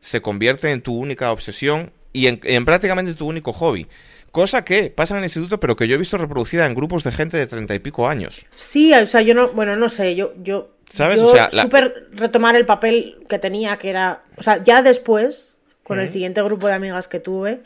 se 0.01 0.23
convierte 0.23 0.71
en 0.71 0.81
tu 0.81 0.97
única 0.97 1.31
obsesión 1.31 1.93
y 2.15 2.27
en, 2.29 2.41
en 2.45 2.65
prácticamente 2.65 3.13
tu 3.13 3.27
único 3.29 3.53
hobby. 3.53 3.87
Cosa 4.33 4.65
que 4.65 4.89
pasa 4.89 5.13
en 5.15 5.19
el 5.19 5.25
instituto, 5.25 5.61
pero 5.61 5.77
que 5.77 5.87
yo 5.89 5.97
he 5.97 5.99
visto 5.99 6.17
reproducida 6.17 6.65
en 6.65 6.75
grupos 6.75 7.05
de 7.05 7.13
gente 7.13 7.37
de 7.37 7.47
treinta 7.47 7.75
y 7.75 7.81
pico 7.81 8.09
años. 8.09 8.47
Sí, 8.57 8.95
o 8.95 9.07
sea, 9.07 9.21
yo 9.21 9.35
no, 9.35 9.49
bueno, 9.49 9.77
no 9.77 9.89
sé, 9.91 10.15
yo, 10.17 10.33
yo, 10.43 10.71
¿Sabes? 10.91 11.17
yo 11.17 11.27
O 11.27 11.31
sea, 11.33 11.51
la- 11.53 11.63
súper 11.63 12.09
retomar 12.13 12.57
el 12.57 12.65
papel 12.65 13.19
que 13.29 13.39
tenía, 13.39 13.77
que 13.77 13.91
era, 13.91 14.23
o 14.37 14.43
sea, 14.43 14.63
ya 14.65 14.83
después, 14.83 15.53
con 15.83 16.01
el 16.01 16.11
siguiente 16.11 16.41
grupo 16.43 16.69
de 16.69 16.75
amigas 16.75 17.09
que 17.09 17.19
tuve, 17.21 17.61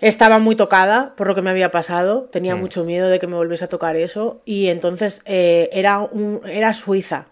estaba 0.00 0.38
muy 0.38 0.56
tocada 0.56 1.14
por 1.16 1.26
lo 1.26 1.34
que 1.34 1.42
me 1.42 1.50
había 1.50 1.70
pasado, 1.70 2.28
tenía 2.32 2.56
Mm. 2.56 2.60
mucho 2.60 2.84
miedo 2.84 3.08
de 3.08 3.18
que 3.18 3.26
me 3.26 3.34
volviese 3.36 3.64
a 3.64 3.68
tocar 3.68 3.96
eso, 3.96 4.40
y 4.44 4.66
entonces 4.68 5.22
eh, 5.24 5.68
era, 5.72 5.98
un, 6.00 6.40
era 6.46 6.72
Suiza 6.72 7.26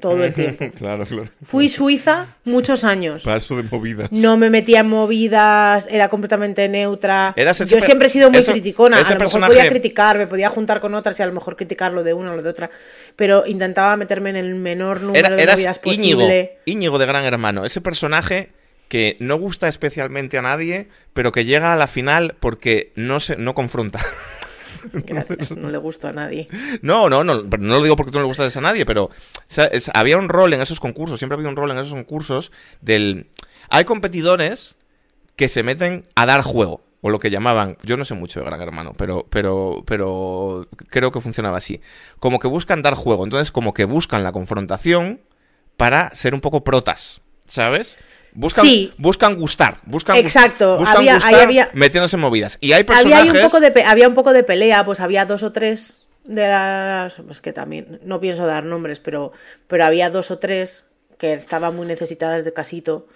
todo 0.00 0.22
el 0.22 0.34
tiempo. 0.34 0.66
claro, 0.76 1.06
claro. 1.06 1.30
Fui 1.42 1.70
Suiza 1.70 2.36
muchos 2.44 2.84
años. 2.84 3.22
Paso 3.22 3.56
de 3.56 3.62
movidas. 3.62 4.12
No 4.12 4.36
me 4.36 4.50
metía 4.50 4.80
en 4.80 4.88
movidas, 4.88 5.86
era 5.90 6.08
completamente 6.08 6.68
neutra. 6.68 7.32
Eras 7.36 7.60
Yo 7.60 7.80
siempre 7.80 8.08
he 8.08 8.10
sido 8.10 8.28
muy 8.30 8.40
eso- 8.40 8.52
criticona. 8.52 8.98
A 8.98 9.14
lo 9.14 9.18
mejor 9.20 9.46
podía 9.46 9.66
criticar, 9.68 10.18
me 10.18 10.26
podía 10.26 10.50
juntar 10.50 10.80
con 10.82 10.94
otras 10.94 11.18
y 11.18 11.22
a 11.22 11.26
lo 11.26 11.32
mejor 11.32 11.56
criticarlo 11.56 12.02
de 12.02 12.12
una 12.12 12.32
o 12.32 12.36
lo 12.36 12.42
de 12.42 12.50
otra. 12.50 12.68
Pero 13.16 13.44
intentaba 13.46 13.96
meterme 13.96 14.28
en 14.30 14.36
el 14.36 14.54
menor 14.56 15.00
número 15.00 15.26
Era- 15.26 15.36
de 15.36 15.46
movidas 15.46 15.80
Íñigo, 15.84 16.18
posible. 16.20 16.58
Íñigo 16.66 16.98
de 16.98 17.06
Gran 17.06 17.24
Hermano, 17.24 17.64
ese 17.64 17.80
personaje 17.80 18.50
que 18.94 19.16
no 19.18 19.36
gusta 19.38 19.66
especialmente 19.66 20.38
a 20.38 20.42
nadie, 20.42 20.86
pero 21.14 21.32
que 21.32 21.44
llega 21.44 21.72
a 21.72 21.76
la 21.76 21.88
final 21.88 22.36
porque 22.38 22.92
no 22.94 23.18
se 23.18 23.34
no 23.34 23.52
confronta. 23.52 23.98
Gracias, 24.92 25.50
no 25.56 25.68
le 25.68 25.78
gustó 25.78 26.06
a 26.06 26.12
nadie. 26.12 26.46
No, 26.80 27.08
no, 27.10 27.24
no, 27.24 27.42
no 27.42 27.58
lo 27.78 27.82
digo 27.82 27.96
porque 27.96 28.12
tú 28.12 28.18
no 28.18 28.22
le 28.22 28.28
gustas 28.28 28.56
a 28.56 28.60
nadie, 28.60 28.86
pero 28.86 29.06
o 29.06 29.10
sea, 29.48 29.64
es- 29.64 29.90
había 29.94 30.16
un 30.16 30.28
rol 30.28 30.52
en 30.52 30.60
esos 30.60 30.78
concursos, 30.78 31.18
siempre 31.18 31.34
ha 31.34 31.38
habido 31.38 31.50
un 31.50 31.56
rol 31.56 31.72
en 31.72 31.78
esos 31.78 31.92
concursos 31.92 32.52
del... 32.82 33.26
Hay 33.68 33.84
competidores 33.84 34.76
que 35.34 35.48
se 35.48 35.64
meten 35.64 36.06
a 36.14 36.24
dar 36.24 36.42
juego, 36.42 36.84
o 37.00 37.10
lo 37.10 37.18
que 37.18 37.30
llamaban, 37.30 37.76
yo 37.82 37.96
no 37.96 38.04
sé 38.04 38.14
mucho 38.14 38.38
de 38.38 38.46
Gran 38.46 38.62
Hermano, 38.62 38.92
pero, 38.96 39.26
pero, 39.28 39.82
pero 39.88 40.68
creo 40.88 41.10
que 41.10 41.20
funcionaba 41.20 41.58
así. 41.58 41.80
Como 42.20 42.38
que 42.38 42.46
buscan 42.46 42.80
dar 42.82 42.94
juego, 42.94 43.24
entonces 43.24 43.50
como 43.50 43.74
que 43.74 43.86
buscan 43.86 44.22
la 44.22 44.30
confrontación 44.30 45.20
para 45.76 46.14
ser 46.14 46.32
un 46.32 46.40
poco 46.40 46.62
protas, 46.62 47.22
¿sabes? 47.48 47.98
Buscan, 48.34 48.64
Sí. 48.66 48.92
buscan 48.98 49.36
gustar, 49.36 49.78
buscan, 49.86 50.16
Exacto, 50.16 50.76
buscan 50.78 50.96
había- 50.96 51.12
ahí 51.14 51.20
gustar 51.20 51.40
había- 51.42 51.70
metiéndose 51.72 52.16
en 52.16 52.20
movidas. 52.20 52.58
Y 52.60 52.72
hay 52.72 52.82
personajes... 52.84 53.30
Había, 53.30 53.42
un 53.42 53.46
poco 53.48 53.60
de 53.60 53.70
pe- 53.70 53.84
había 53.84 54.08
un 54.08 54.14
poco 54.14 54.32
de 54.32 54.42
pelea, 54.42 54.84
pues 54.84 54.98
había 55.00 55.24
dos 55.24 55.42
o 55.44 55.52
tres 55.52 56.02
de 56.24 56.48
las. 56.48 57.14
Pues 57.14 57.40
que 57.40 57.52
también, 57.52 58.00
no 58.04 58.18
pienso 58.20 58.44
dar 58.46 58.64
nombres, 58.64 58.98
pero, 58.98 59.30
pero 59.68 59.84
había 59.84 60.10
dos 60.10 60.30
o 60.32 60.38
tres 60.38 60.84
que 61.16 61.34
estaban 61.34 61.76
muy 61.76 61.86
necesitadas 61.86 62.44
de 62.44 62.52
casito. 62.52 63.06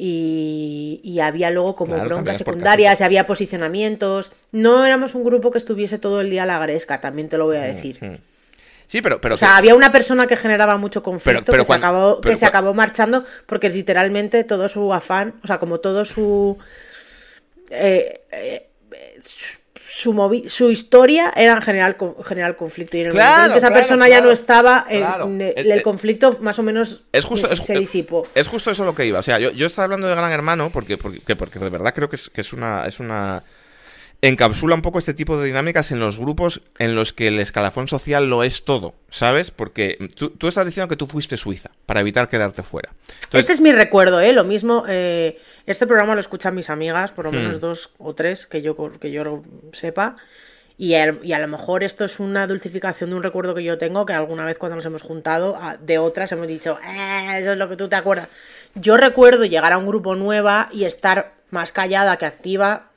Y, 0.00 1.00
y 1.02 1.18
había 1.20 1.50
luego 1.50 1.74
como 1.74 1.94
Claro, 1.94 2.08
broncas 2.08 2.38
secundarias, 2.38 3.00
y 3.00 3.04
había 3.04 3.26
posicionamientos. 3.26 4.30
No 4.52 4.84
éramos 4.86 5.14
un 5.16 5.24
grupo 5.24 5.50
que 5.50 5.58
estuviese 5.58 5.98
todo 5.98 6.20
el 6.20 6.30
día 6.30 6.44
a 6.44 6.46
la 6.46 6.58
gresca, 6.60 7.00
también 7.00 7.28
te 7.28 7.36
lo 7.36 7.46
voy 7.46 7.56
a 7.56 7.62
decir. 7.62 7.98
Sí, 8.88 9.00
pero... 9.02 9.20
pero 9.20 9.36
O 9.36 9.38
sea, 9.38 9.48
que- 9.50 9.54
había 9.58 9.74
una 9.76 9.92
persona 9.92 10.26
que 10.26 10.36
generaba 10.36 10.76
mucho 10.76 11.02
conflicto 11.02 11.52
pero 11.52 11.62
que, 11.62 11.66
se, 11.66 11.74
acabó, 11.74 12.20
que 12.20 12.34
se 12.36 12.46
acabó 12.46 12.74
marchando 12.74 13.24
porque 13.46 13.68
literalmente 13.70 14.42
todo 14.42 14.68
su 14.68 14.92
afán, 14.92 15.34
o 15.44 15.46
sea, 15.46 15.58
como 15.58 15.78
todo 15.78 16.04
su. 16.04 16.58
eh, 17.70 18.22
eh, 18.32 18.70
su, 19.22 19.58
su 19.80 20.12
movi- 20.14 20.48
su 20.48 20.70
historia 20.70 21.32
era 21.34 21.54
en 21.54 21.62
general, 21.62 21.96
con- 21.96 22.22
general 22.24 22.56
conflicto. 22.56 22.96
Y 22.96 23.00
en 23.00 23.06
el 23.06 23.12
Claro, 23.12 23.30
momento 23.30 23.46
en 23.46 23.52
que 23.52 23.58
esa 23.58 23.66
claro, 23.68 23.80
persona 23.82 24.08
ya 24.08 24.20
no 24.20 24.30
estaba, 24.30 24.86
el, 24.88 25.02
el- 25.02 25.40
Eh, 25.42 25.52
el 25.56 25.72
eh, 25.72 25.82
conflicto 25.82 26.38
más 26.40 26.58
o 26.58 26.62
menos 26.62 27.04
Es 27.12 27.24
justo, 27.24 27.46
se, 27.48 27.54
es, 27.54 27.60
se 27.64 27.74
disipó. 27.78 28.26
es 28.34 28.48
justo 28.48 28.70
eso 28.70 28.84
lo 28.84 28.94
que 28.94 29.06
iba. 29.06 29.18
O 29.18 29.22
sea, 29.22 29.38
yo, 29.38 29.50
yo 29.50 29.66
estaba 29.66 29.84
hablando 29.84 30.06
de 30.08 30.14
Gran 30.14 30.30
Hermano 30.30 30.70
porque, 30.72 30.96
porque, 30.98 31.36
porque 31.36 31.58
de 31.58 31.68
verdad 31.70 31.94
creo 31.94 32.08
que 32.08 32.16
es, 32.16 32.30
que 32.30 32.40
es 32.42 32.52
una. 32.52 32.84
Es 32.86 33.00
una 33.00 33.42
encapsula 34.20 34.74
un 34.74 34.82
poco 34.82 34.98
este 34.98 35.14
tipo 35.14 35.38
de 35.38 35.46
dinámicas 35.46 35.92
en 35.92 36.00
los 36.00 36.18
grupos 36.18 36.62
en 36.78 36.94
los 36.96 37.12
que 37.12 37.28
el 37.28 37.38
escalafón 37.38 37.86
social 37.86 38.28
lo 38.28 38.42
es 38.42 38.64
todo, 38.64 38.94
¿sabes? 39.10 39.50
Porque 39.52 39.96
tú, 40.16 40.30
tú 40.30 40.48
estás 40.48 40.66
diciendo 40.66 40.88
que 40.88 40.96
tú 40.96 41.06
fuiste 41.06 41.36
Suiza 41.36 41.70
para 41.86 42.00
evitar 42.00 42.28
quedarte 42.28 42.62
fuera. 42.64 42.90
Entonces, 43.24 43.40
este 43.40 43.52
es 43.52 43.60
mi 43.60 43.70
recuerdo, 43.70 44.20
¿eh? 44.20 44.32
Lo 44.32 44.42
mismo, 44.44 44.84
eh, 44.88 45.38
este 45.66 45.86
programa 45.86 46.14
lo 46.14 46.20
escuchan 46.20 46.54
mis 46.54 46.68
amigas, 46.68 47.12
por 47.12 47.26
lo 47.26 47.32
menos 47.32 47.56
Hmm. 47.56 47.60
dos 47.60 47.90
o 47.98 48.14
tres 48.14 48.46
que 48.46 48.60
yo, 48.60 48.76
que 48.98 49.10
yo 49.12 49.42
sepa. 49.72 50.16
Y 50.80 50.94
a, 50.94 51.16
y 51.24 51.32
a 51.32 51.40
lo 51.40 51.48
mejor 51.48 51.82
esto 51.82 52.04
es 52.04 52.20
una 52.20 52.46
dulcificación 52.46 53.10
de 53.10 53.16
un 53.16 53.22
recuerdo 53.24 53.52
que 53.54 53.64
yo 53.64 53.78
tengo, 53.78 54.06
que 54.06 54.12
alguna 54.12 54.44
vez 54.44 54.58
cuando 54.58 54.76
nos 54.76 54.84
hemos 54.86 55.02
juntado, 55.02 55.56
a- 55.60 55.76
de 55.76 55.98
otras 55.98 56.30
hemos 56.30 56.46
dicho, 56.46 56.78
"Eh, 56.86 57.38
eso 57.40 57.52
es 57.52 57.58
lo 57.58 57.68
que 57.68 57.74
tú 57.76 57.88
te 57.88 57.96
acuerdas. 57.96 58.28
Yo 58.76 58.96
recuerdo 58.96 59.44
llegar 59.44 59.72
a 59.72 59.78
un 59.78 59.86
grupo 59.88 60.14
nueva 60.14 60.68
y 60.72 60.84
estar 60.84 61.34
más 61.50 61.72
callada 61.72 62.16
que 62.16 62.26
activa, 62.26 62.87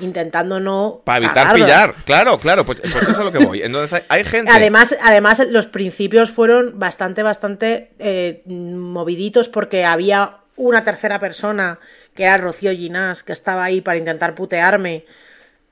intentando 0.00 0.60
no... 0.60 1.02
para 1.04 1.24
evitar 1.24 1.54
pillar. 1.54 1.94
Claro, 2.04 2.38
claro, 2.38 2.64
pues, 2.64 2.80
pues 2.80 2.96
eso 2.96 3.12
es 3.12 3.18
a 3.18 3.24
lo 3.24 3.32
que 3.32 3.38
voy. 3.38 3.62
Entonces 3.62 3.92
hay, 3.92 4.20
hay 4.20 4.24
gente. 4.24 4.50
Además, 4.52 4.96
además, 5.02 5.42
los 5.50 5.66
principios 5.66 6.30
fueron 6.30 6.78
bastante, 6.78 7.22
bastante 7.22 7.92
eh, 7.98 8.42
moviditos 8.46 9.48
porque 9.48 9.84
había 9.84 10.38
una 10.56 10.84
tercera 10.84 11.18
persona, 11.18 11.78
que 12.14 12.24
era 12.24 12.38
Rocío 12.38 12.72
Ginás, 12.72 13.22
que 13.22 13.32
estaba 13.32 13.64
ahí 13.64 13.80
para 13.80 13.98
intentar 13.98 14.34
putearme 14.34 15.04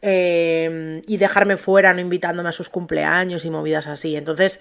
eh, 0.00 1.00
y 1.06 1.16
dejarme 1.16 1.56
fuera, 1.56 1.94
no 1.94 2.00
invitándome 2.00 2.48
a 2.48 2.52
sus 2.52 2.68
cumpleaños 2.68 3.44
y 3.44 3.50
movidas 3.50 3.86
así. 3.86 4.16
Entonces, 4.16 4.60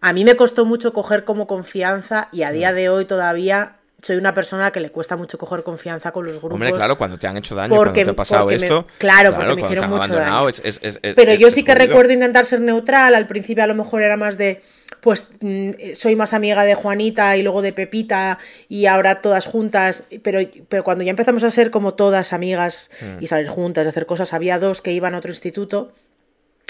a 0.00 0.12
mí 0.12 0.24
me 0.24 0.36
costó 0.36 0.64
mucho 0.64 0.92
coger 0.92 1.24
como 1.24 1.46
confianza 1.46 2.28
y 2.32 2.42
a 2.42 2.50
Mm. 2.50 2.54
día 2.54 2.72
de 2.72 2.88
hoy 2.88 3.04
todavía 3.04 3.77
soy 4.00 4.16
una 4.16 4.32
persona 4.32 4.70
que 4.70 4.78
le 4.80 4.90
cuesta 4.90 5.16
mucho 5.16 5.38
coger 5.38 5.62
confianza 5.64 6.12
con 6.12 6.24
los 6.24 6.36
grupos. 6.36 6.52
Hombre, 6.54 6.72
claro, 6.72 6.96
cuando 6.96 7.18
te 7.18 7.26
han 7.26 7.36
hecho 7.36 7.54
daño, 7.54 7.74
porque- 7.74 8.04
cuando 8.04 8.04
te 8.04 8.10
ha 8.10 8.16
pasado 8.16 8.42
porque 8.44 8.58
me- 8.58 8.66
esto. 8.66 8.86
claro, 8.98 9.34
porque 9.34 9.54
me 9.56 9.60
hicieron 9.62 9.90
mucho 9.90 10.14
daño. 10.14 10.48
es- 10.48 10.60
es- 10.64 10.78
es- 10.82 11.00
es- 11.02 11.14
Pero 11.14 11.34
yo 11.34 11.50
sí 11.50 11.64
que 11.64 11.72
jodido. 11.72 11.86
recuerdo 11.88 12.12
intentar 12.12 12.46
ser 12.46 12.60
neutral. 12.60 13.14
Al 13.16 13.26
principio 13.26 13.64
a 13.64 13.66
lo 13.66 13.74
mejor 13.74 14.02
era 14.02 14.16
más 14.16 14.38
de, 14.38 14.62
pues 15.00 15.28
mm, 15.40 15.70
soy 15.94 16.14
más 16.14 16.32
amiga 16.32 16.64
de 16.64 16.74
Juanita 16.76 17.36
y 17.36 17.42
luego 17.42 17.60
de 17.60 17.72
Pepita 17.72 18.38
y 18.68 18.86
ahora 18.86 19.20
todas 19.20 19.46
juntas. 19.46 20.04
Pero, 20.22 20.40
pero 20.68 20.84
cuando 20.84 21.02
ya 21.02 21.10
empezamos 21.10 21.42
a 21.42 21.50
ser 21.50 21.70
como 21.72 21.94
todas 21.94 22.32
amigas 22.32 22.90
Mm. 23.00 23.22
y 23.22 23.26
salir 23.26 23.48
juntas, 23.48 23.84
y 23.84 23.88
hacer 23.88 24.06
cosas, 24.06 24.32
había 24.32 24.58
dos 24.60 24.80
que 24.80 24.92
iban 24.92 25.14
a 25.14 25.18
otro 25.18 25.30
instituto. 25.32 25.92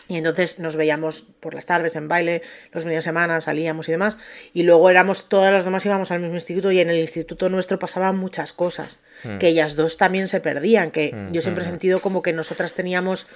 Y 0.07 0.17
entonces 0.17 0.59
nos 0.59 0.77
veíamos 0.77 1.25
por 1.41 1.55
las 1.55 1.67
tardes 1.67 1.95
en 1.97 2.09
baile, 2.09 2.43
los 2.73 2.83
fines 2.83 2.99
de 2.99 3.03
semana 3.03 3.41
salíamos 3.41 3.89
y 3.89 3.93
demás. 3.93 4.17
Y 4.55 4.63
luego 4.63 4.89
éramos, 4.89 5.29
todas 5.29 5.53
las 5.53 5.67
demás 5.67 5.85
íbamos 5.85 6.11
al 6.11 6.21
mismo 6.21 6.35
instituto 6.35 6.73
y 6.73 6.81
en 6.81 6.89
el 6.89 6.99
instituto 6.99 7.51
nuestro 7.51 7.79
pasaban 7.79 8.17
muchas 8.17 8.53
cosas. 8.55 8.99
Hmm. 9.25 9.39
Que 9.39 9.49
ellas 9.49 9.77
dos 9.77 9.99
también 9.99 10.27
se 10.27 10.41
perdían. 10.41 10.91
Que 10.91 11.15
yo 11.31 11.43
siempre 11.43 11.65
he 11.65 11.67
sentido 11.67 12.01
como 12.01 12.23
que 12.23 12.33
nosotras 12.33 12.75
teníamos 12.75 13.27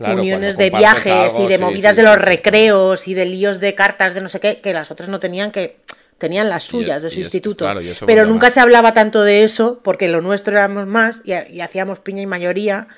Claro, 0.00 0.22
uniones 0.22 0.56
de 0.56 0.70
viajes 0.70 1.34
algo, 1.34 1.44
y 1.44 1.48
de 1.48 1.56
sí, 1.56 1.62
movidas 1.62 1.94
sí, 1.94 2.00
de 2.00 2.08
los 2.08 2.16
sí, 2.16 2.22
recreos 2.22 3.06
y 3.06 3.12
de 3.12 3.26
líos 3.26 3.60
de 3.60 3.74
cartas 3.74 4.14
de 4.14 4.22
no 4.22 4.30
sé 4.30 4.40
qué, 4.40 4.62
que 4.62 4.72
las 4.72 4.90
otras 4.90 5.10
no 5.10 5.20
tenían 5.20 5.50
que 5.50 5.76
tenían 6.16 6.48
las 6.48 6.64
suyas 6.64 7.02
de 7.02 7.10
su 7.10 7.18
instituto. 7.18 7.66
claro, 7.66 7.80
pero 8.06 8.24
nunca 8.24 8.46
más. 8.46 8.54
se 8.54 8.60
hablaba 8.60 8.94
tanto 8.94 9.22
de 9.22 9.44
eso 9.44 9.80
porque 9.82 10.08
lo 10.08 10.22
nuestro 10.22 10.54
éramos 10.54 10.86
más 10.86 11.20
y, 11.24 11.32
y 11.52 11.60
hacíamos 11.60 11.98
piña 11.98 12.22
y 12.22 12.26
mayoría. 12.26 12.88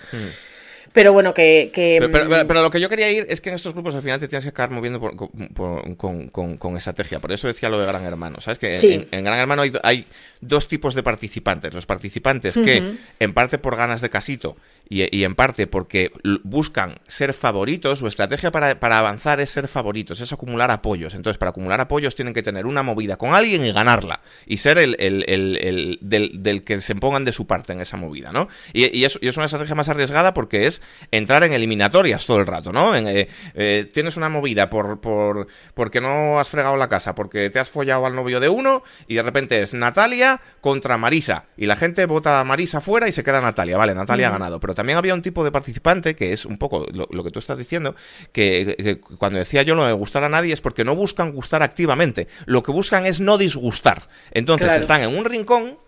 Pero 0.93 1.13
bueno, 1.13 1.33
que... 1.33 1.71
que. 1.73 1.97
Pero, 2.01 2.13
pero- 2.13 2.25
mm, 2.27 2.29
pero- 2.31 2.47
pero 2.49 2.63
lo 2.63 2.71
que 2.71 2.81
yo 2.81 2.89
quería 2.89 3.11
ir 3.11 3.27
es 3.29 3.41
que 3.41 3.49
en 3.49 3.55
estos 3.55 3.73
grupos 3.73 3.95
al 3.95 4.03
final 4.03 4.21
te 4.21 4.29
tienes 4.29 4.45
que 4.45 4.51
acabar 4.51 4.71
moviendo 4.71 5.01
por- 5.01 5.17
por- 5.17 5.97
con, 5.97 6.29
con- 6.29 6.57
con 6.59 6.77
estrategia. 6.77 7.19
Por 7.21 7.33
eso 7.33 7.47
decía 7.49 7.69
lo 7.69 7.79
de 7.79 7.87
Gran 7.87 8.05
Hermano. 8.05 8.41
¿Sabes? 8.41 8.59
Que 8.59 8.73
en- 8.73 8.79
Sí. 8.79 8.93
en, 8.93 9.09
en 9.11 9.25
Gran 9.25 9.39
Hermano 9.39 9.63
hay 9.83 10.05
dos 10.41 10.69
tipos 10.69 10.95
de 10.95 11.03
participantes. 11.03 11.73
Los 11.73 11.87
participantes 11.87 12.55
que, 12.55 12.97
en 13.19 13.33
parte 13.35 13.59
por 13.59 13.77
ganas 13.77 14.01
de 14.01 14.11
casito 14.11 14.57
y, 14.93 15.17
y 15.17 15.25
en 15.25 15.35
parte 15.35 15.67
porque 15.67 16.11
buscan 16.43 16.97
ser 17.09 17.33
favoritos, 17.33 17.99
su 18.01 18.07
estrategia 18.07 18.51
para, 18.51 18.79
para 18.79 18.99
avanzar 18.99 19.41
es 19.41 19.51
ser 19.51 19.69
favoritos, 19.69 20.21
es 20.21 20.33
acumular 20.33 20.71
apoyos. 20.71 21.15
Entonces, 21.15 21.39
para 21.39 21.51
acumular 21.51 21.81
apoyos 21.81 22.15
tienen 22.15 22.35
que 22.35 22.43
tener 22.43 22.67
una 22.67 22.83
movida 22.83 23.17
con 23.17 23.35
alguien 23.35 23.65
y 23.65 23.73
ganarla. 23.73 24.21
Y 24.47 24.59
ser 24.59 24.79
el, 24.79 24.97
el- 24.99 25.25
el- 25.29 25.57
el- 25.61 25.99
del, 26.03 26.43
del 26.43 26.65
que 26.65 26.81
se 26.81 26.95
pongan 26.95 27.25
de 27.25 27.33
su 27.33 27.47
parte 27.47 27.73
en 27.73 27.81
esa 27.81 27.97
movida, 27.97 28.33
¿no? 28.33 28.49
Y, 28.73 28.97
y 28.99 29.05
es, 29.05 29.19
y 29.23 29.29
es 29.29 29.37
una 29.37 29.47
estrategia 29.47 29.75
más 29.75 29.89
arriesgada 29.89 30.35
porque 30.35 30.67
es 30.67 30.83
entrar 31.11 31.43
en 31.45 31.53
eliminatorias 31.53 32.27
todo 32.27 32.39
el 32.41 32.47
rato, 32.47 32.73
¿no? 32.73 32.95
En, 32.95 33.07
eh, 33.07 33.29
eh, 33.55 33.91
tienes 33.93 34.17
una 34.17 34.29
movida 34.29 34.69
por, 34.69 35.01
por 35.01 35.47
porque 35.75 36.01
no 36.01 36.39
has 36.39 36.49
fregado 36.49 36.77
la 36.77 36.89
casa, 36.89 37.15
porque 37.15 37.49
te 37.51 37.59
has 37.59 37.71
follado 37.71 38.05
al 38.07 38.15
novio 38.15 38.41
de 38.41 38.49
uno 38.49 38.83
y 39.09 39.15
de 39.15 39.23
repente 39.23 39.63
es 39.63 39.73
Natalia 39.75 40.41
contra 40.61 40.99
Marisa 40.99 41.45
y 41.57 41.67
la 41.67 41.77
gente 41.77 42.05
vota 42.07 42.41
a 42.41 42.45
Marisa 42.45 42.81
fuera 42.81 43.09
y 43.09 43.13
se 43.13 43.25
queda 43.25 43.41
Natalia, 43.41 43.77
vale, 43.77 43.95
Natalia 43.95 44.29
ha 44.29 44.33
ganado, 44.33 44.61
pero 44.61 44.75
también 44.83 44.99
había 44.99 45.15
un 45.15 45.23
tipo 45.23 45.45
de 45.45 45.53
participante 45.53 46.17
que 46.17 46.33
es 46.33 46.45
un 46.45 46.59
poco 46.59 46.87
lo, 46.93 47.07
lo 47.11 47.23
que 47.23 47.31
tú 47.31 47.39
estás 47.39 47.57
diciendo, 47.57 47.95
que, 48.33 48.75
que 48.77 49.01
cuando 49.17 49.39
decía 49.39 49.63
yo 49.63 49.77
lo 49.77 49.87
de 49.87 49.93
gustar 49.93 50.25
a 50.25 50.29
nadie 50.29 50.53
es 50.53 50.61
porque 50.61 50.85
no 50.85 50.97
buscan 50.97 51.31
gustar 51.33 51.63
activamente, 51.63 52.27
lo 52.47 52.65
que 52.65 52.73
buscan 52.73 53.07
es 53.07 53.21
no 53.21 53.39
disgustar, 53.39 54.09
entonces 54.33 54.67
Claro. 54.67 54.81
están 54.81 55.03
en 55.03 55.17
un 55.17 55.25
rincón 55.25 55.79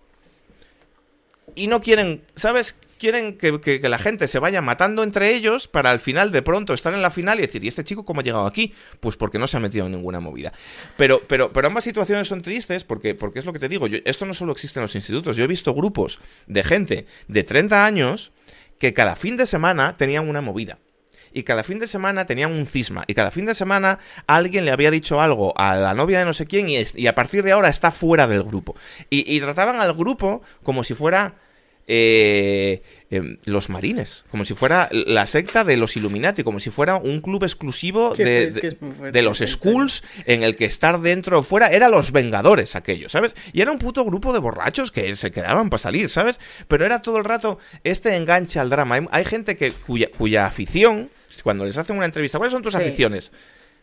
y 1.56 1.66
no 1.66 1.80
quieren, 1.82 2.22
¿sabes? 2.36 2.76
quieren 2.96 3.36
que, 3.36 3.60
que- 3.60 3.80
que 3.80 3.88
la 3.90 3.98
gente 3.98 4.28
se 4.28 4.38
vaya 4.38 4.62
matando 4.62 5.02
entre 5.02 5.34
ellos 5.34 5.68
para 5.68 5.90
al 5.90 5.98
final 6.00 6.30
de 6.32 6.40
pronto 6.42 6.72
estar 6.72 6.94
en 6.94 7.02
la 7.02 7.10
final 7.10 7.38
y 7.38 7.42
decir, 7.42 7.62
¿y 7.62 7.68
este 7.68 7.84
chico 7.84 8.04
cómo 8.04 8.20
ha 8.20 8.24
llegado 8.24 8.46
aquí? 8.46 8.72
Pues 9.00 9.16
porque 9.16 9.38
no 9.38 9.46
se 9.46 9.56
ha 9.56 9.60
metido 9.60 9.84
en 9.86 9.92
ninguna 9.92 10.20
movida. 10.20 10.52
Pero, 10.96 11.20
pero, 11.26 11.52
pero 11.52 11.66
ambas 11.66 11.84
situaciones 11.84 12.28
son 12.28 12.40
tristes 12.40 12.82
porque, 12.84 13.14
porque 13.14 13.40
es 13.40 13.44
lo 13.44 13.52
que 13.52 13.58
te 13.58 13.68
digo, 13.68 13.88
yo, 13.88 13.98
esto 14.06 14.24
no 14.24 14.32
solo 14.32 14.52
existe 14.52 14.78
en 14.78 14.82
los 14.82 14.94
institutos, 14.94 15.36
yo 15.36 15.44
he 15.44 15.48
visto 15.48 15.74
grupos 15.74 16.18
de 16.46 16.64
gente 16.64 17.06
de 17.28 17.42
30 17.42 17.84
años 17.84 18.32
que 18.78 18.94
cada 18.94 19.16
fin 19.16 19.36
de 19.36 19.46
semana 19.46 19.96
tenían 19.96 20.28
una 20.28 20.40
movida. 20.40 20.78
Y 21.32 21.42
cada 21.42 21.64
fin 21.64 21.80
de 21.80 21.88
semana 21.88 22.26
tenían 22.26 22.52
un 22.52 22.66
cisma. 22.66 23.02
Y 23.08 23.14
cada 23.14 23.32
fin 23.32 23.44
de 23.44 23.56
semana 23.56 23.98
alguien 24.28 24.64
le 24.64 24.70
había 24.70 24.92
dicho 24.92 25.20
algo 25.20 25.52
a 25.58 25.74
la 25.74 25.92
novia 25.92 26.20
de 26.20 26.24
no 26.24 26.32
sé 26.32 26.46
quién 26.46 26.68
y, 26.68 27.06
a 27.06 27.14
partir 27.16 27.42
de 27.42 27.50
ahora 27.50 27.68
está 27.68 27.90
fuera 27.90 28.28
del 28.28 28.44
grupo. 28.44 28.76
Y 29.10 29.40
trataban 29.40 29.80
al 29.80 29.94
grupo 29.94 30.42
como 30.62 30.84
si 30.84 30.94
fuera 30.94 31.34
eh, 31.86 32.82
em, 33.10 33.36
los 33.44 33.68
marines, 33.68 34.24
como 34.30 34.44
si 34.44 34.54
fuera 34.54 34.88
la 34.92 35.26
secta 35.26 35.64
de 35.64 35.76
los 35.76 35.96
Illuminati, 35.96 36.42
como 36.42 36.60
si 36.60 36.70
fuera 36.70 36.96
un 36.96 37.20
club 37.20 37.44
exclusivo 37.44 38.14
de, 38.14 38.50
de- 38.50 38.70
fuerte 38.76 39.22
los 39.22 39.38
schools 39.38 40.02
en 40.26 40.42
el 40.42 40.56
que 40.56 40.64
estar 40.64 41.00
dentro 41.00 41.38
o 41.40 41.42
fuera 41.42 41.68
era 41.68 41.88
los 41.88 42.10
Vengadores 42.12 42.74
aquellos, 42.76 43.12
¿sabes? 43.12 43.34
Y 43.52 43.60
era 43.60 43.70
un 43.72 43.78
puto 43.78 44.04
grupo 44.04 44.32
de 44.32 44.38
borrachos 44.38 44.90
que 44.90 45.14
se 45.16 45.30
quedaban 45.30 45.68
para 45.70 45.78
salir, 45.82 46.08
¿sabes? 46.08 46.40
Pero 46.68 46.86
era 46.86 47.02
todo 47.02 47.18
el 47.18 47.24
rato 47.24 47.58
este 47.84 48.16
enganche 48.16 48.58
al 48.58 48.70
drama. 48.70 48.94
Hay, 48.96 49.06
hay 49.10 49.24
gente 49.24 49.56
que 49.56 49.70
cuya, 49.72 50.08
cuya 50.16 50.46
afición, 50.46 51.10
cuando 51.42 51.64
les 51.66 51.76
hacen 51.76 51.96
una 51.96 52.06
entrevista, 52.06 52.38
¿cuáles 52.38 52.52
son 52.52 52.62
tus 52.62 52.72
Sí. 52.72 52.78
aficiones? 52.78 53.30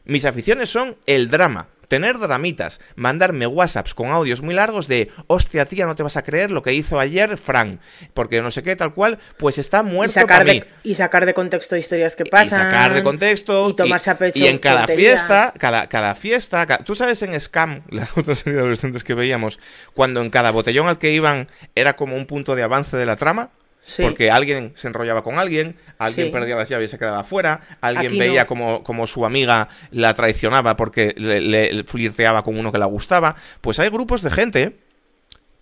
Mis 0.05 0.25
aficiones 0.25 0.69
son 0.69 0.95
el 1.05 1.29
drama. 1.29 1.67
Tener 1.91 2.19
dramitas, 2.19 2.79
mandarme 2.95 3.45
WhatsApps 3.47 3.93
con 3.93 4.11
audios 4.11 4.39
muy 4.39 4.53
largos 4.55 4.87
de 4.87 5.11
hostia 5.27 5.65
tía, 5.65 5.85
no 5.85 5.93
te 5.93 6.03
vas 6.03 6.15
a 6.15 6.23
creer 6.23 6.49
lo 6.49 6.63
que 6.63 6.73
hizo 6.73 6.97
ayer 7.01 7.37
Fran, 7.37 7.81
porque 8.13 8.41
no 8.41 8.49
sé 8.49 8.63
qué, 8.63 8.77
tal 8.77 8.93
cual, 8.93 9.19
pues 9.37 9.57
está 9.57 9.81
Y 9.81 9.83
muerto 9.83 10.13
sacar, 10.13 10.39
para 10.39 10.53
mí. 10.53 10.61
de, 10.61 10.67
y 10.83 10.95
sacar 10.95 11.25
de 11.25 11.33
contexto 11.33 11.75
historias 11.75 12.15
que 12.15 12.23
pasan. 12.23 12.61
Y 12.61 12.63
sacar 12.71 12.93
de 12.93 13.03
contexto. 13.03 13.69
Y 13.71 13.73
tomarse 13.75 14.09
a 14.09 14.17
pecho 14.17 14.39
y 14.39 14.47
en 14.47 14.57
cada 14.59 14.85
tonterías. 14.85 15.19
fiesta, 15.19 15.53
cada, 15.59 15.87
cada 15.89 16.15
fiesta. 16.15 16.65
ca- 16.65 16.77
Tú 16.77 16.95
sabes 16.95 17.21
en 17.23 17.37
Scam, 17.37 17.81
la 17.89 18.07
otra 18.15 18.35
serie 18.35 18.53
de 18.53 18.59
adolescentes 18.61 19.03
que 19.03 19.13
veíamos, 19.13 19.59
cuando 19.93 20.21
en 20.21 20.29
cada 20.29 20.51
botellón 20.51 20.87
al 20.87 20.97
que 20.97 21.11
iban 21.11 21.49
era 21.75 21.97
como 21.97 22.15
un 22.15 22.25
punto 22.25 22.55
de 22.55 22.63
avance 22.63 22.95
de 22.95 23.05
la 23.05 23.17
trama. 23.17 23.49
Sí. 23.83 24.03
Porque 24.03 24.29
alguien 24.29 24.73
se 24.75 24.87
enrollaba 24.87 25.23
con 25.23 25.39
alguien, 25.39 25.75
alguien 25.97 26.27
Sí. 26.27 26.31
perdía 26.31 26.55
las 26.55 26.69
llaves 26.69 26.89
y 26.89 26.91
se 26.91 26.99
quedaba 26.99 27.23
fuera, 27.23 27.61
alguien 27.81 28.07
Aquí 28.11 28.19
veía 28.19 28.41
no. 28.41 28.47
como, 28.47 28.83
como 28.83 29.07
su 29.07 29.25
amiga 29.25 29.69
la 29.89 30.13
traicionaba 30.13 30.75
porque 30.77 31.13
le, 31.17 31.41
le 31.41 31.83
flirteaba 31.85 32.43
con 32.43 32.59
uno 32.59 32.71
que 32.71 32.77
la 32.77 32.85
gustaba. 32.85 33.35
Pues 33.61 33.79
hay 33.79 33.89
grupos 33.89 34.21
de 34.21 34.29
gente 34.29 34.77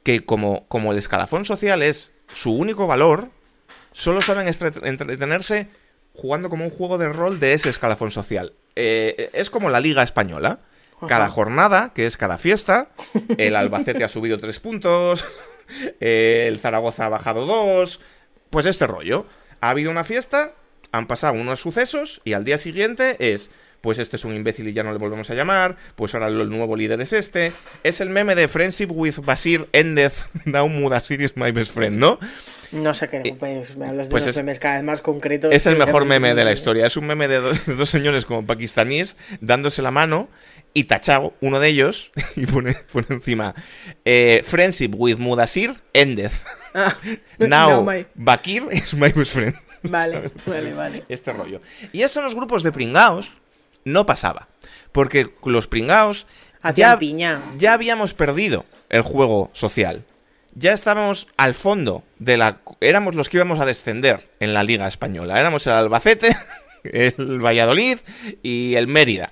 que 0.04 0.20
como, 0.22 0.68
como 0.68 0.92
el 0.92 0.98
escalafón 0.98 1.46
social 1.46 1.82
es 1.82 2.14
su 2.28 2.52
único 2.54 2.88
valor, 2.88 3.30
solo 3.94 4.20
saben 4.22 4.48
entretenerse 4.48 5.68
jugando 6.14 6.50
como 6.50 6.66
un 6.66 6.72
juego 6.72 6.98
de 6.98 7.10
rol 7.14 7.40
de 7.40 7.54
ese 7.54 7.70
escalafón 7.70 8.12
social. 8.12 8.54
Eh, 8.76 9.30
es 9.34 9.50
como 9.50 9.70
la 9.70 9.80
liga 9.80 10.04
española. 10.04 10.60
Cada 11.08 11.30
jornada, 11.30 11.94
que 11.96 12.06
es 12.06 12.18
cada 12.18 12.38
fiesta, 12.38 12.90
el 13.38 13.56
Albacete 13.56 14.04
ha 14.04 14.10
subido 14.10 14.38
tres 14.38 14.60
puntos, 14.60 15.26
eh, 16.00 16.46
el 16.48 16.60
Zaragoza 16.60 17.06
ha 17.06 17.10
bajado 17.10 17.46
dos, 17.46 18.00
pues 18.50 18.66
este 18.66 18.88
rollo. 18.88 19.26
Ha 19.62 19.72
habido 19.72 19.92
una 19.92 20.04
fiesta, 20.04 20.54
han 20.92 21.08
pasado 21.08 21.34
unos 21.34 21.60
sucesos 21.62 22.22
y 22.24 22.34
al 22.34 22.44
día 22.46 22.58
siguiente 22.58 23.16
es, 23.34 23.52
pues 23.82 24.00
este 24.00 24.16
es 24.18 24.26
un 24.26 24.36
imbécil 24.36 24.68
y 24.68 24.74
ya 24.74 24.84
no 24.84 24.92
le 24.92 24.98
volvemos 24.98 25.30
a 25.30 25.36
llamar, 25.36 25.78
pues 25.96 26.14
ahora 26.14 26.28
el 26.28 26.50
nuevo 26.50 26.76
líder 26.76 27.00
es 27.02 27.14
este. 27.14 27.52
Es 27.84 28.02
el 28.02 28.10
meme 28.10 28.36
de 28.36 28.48
Friendship 28.48 28.88
with 28.92 29.16
Basir 29.24 29.68
Endez, 29.74 30.24
Now 30.46 30.68
Mudasir 30.68 31.22
is 31.22 31.36
my 31.38 31.52
best 31.52 31.74
friend, 31.74 31.98
¿no? 31.98 32.20
No 32.72 32.94
sé 32.94 33.10
qué. 33.10 33.36
pues, 33.40 33.76
me 33.78 33.88
hablas 33.88 34.10
de 34.10 34.12
pues 34.12 34.24
unos 34.26 34.36
es- 34.36 34.44
memes 34.44 34.60
cada 34.60 34.76
vez 34.76 34.84
más 34.84 35.02
concretos. 35.02 35.52
Es 35.54 35.66
el 35.66 35.76
mejor 35.76 36.06
meme 36.06 36.36
de 36.36 36.46
la 36.46 36.52
historia. 36.52 36.86
Es 36.86 36.98
un 36.98 37.08
meme 37.08 37.28
de, 37.28 37.38
do- 37.38 37.52
de 37.66 37.76
dos 37.76 37.90
señores 37.90 38.26
como 38.26 38.46
pakistaníes 38.46 39.18
dándose 39.42 39.82
la 39.82 39.90
mano 39.92 40.30
y 40.74 40.86
tachado 40.86 41.34
uno 41.42 41.60
de 41.60 41.70
ellos 41.70 42.12
y 42.36 42.46
pone, 42.46 42.76
pone 42.92 43.08
encima 43.10 43.56
eh, 44.06 44.42
Friendship 44.44 44.92
with 44.94 45.18
Mudasir 45.18 45.76
ended. 45.94 46.32
Ah, 46.74 46.96
Now 47.40 47.84
no, 47.84 48.06
Bakir 48.16 48.64
is 48.72 48.94
my 48.94 49.12
best 49.12 49.34
friend. 49.34 49.56
Vale, 49.84 50.30
vale, 50.46 50.74
vale. 50.74 51.06
Este 51.08 51.32
rollo. 51.32 51.62
Y 51.94 52.02
esto 52.02 52.20
en 52.20 52.26
los 52.26 52.36
grupos 52.36 52.64
de 52.64 52.74
pringaos 52.74 53.32
no 53.86 54.06
pasaba. 54.06 54.50
Porque 54.92 55.30
los 55.46 55.68
pringaos 55.68 56.28
ya, 56.76 57.00
piña. 57.00 57.42
ya 57.58 57.74
habíamos 57.74 58.14
perdido 58.14 58.66
el 58.90 59.04
juego 59.04 59.50
social. 59.54 60.04
Ya 60.54 60.74
estábamos 60.74 61.28
al 61.38 61.54
fondo 61.54 62.04
de 62.18 62.36
la... 62.36 62.60
Éramos 62.82 63.16
los 63.16 63.30
que 63.30 63.38
íbamos 63.38 63.62
a 63.62 63.66
descender 63.66 64.30
en 64.42 64.54
la 64.54 64.64
Liga 64.64 64.86
Española. 64.86 65.40
Éramos 65.40 65.66
el 65.68 65.74
Albacete, 65.74 66.36
el 66.84 67.40
Valladolid 67.40 68.00
y 68.44 68.76
el 68.76 68.88
Mérida. 68.88 69.32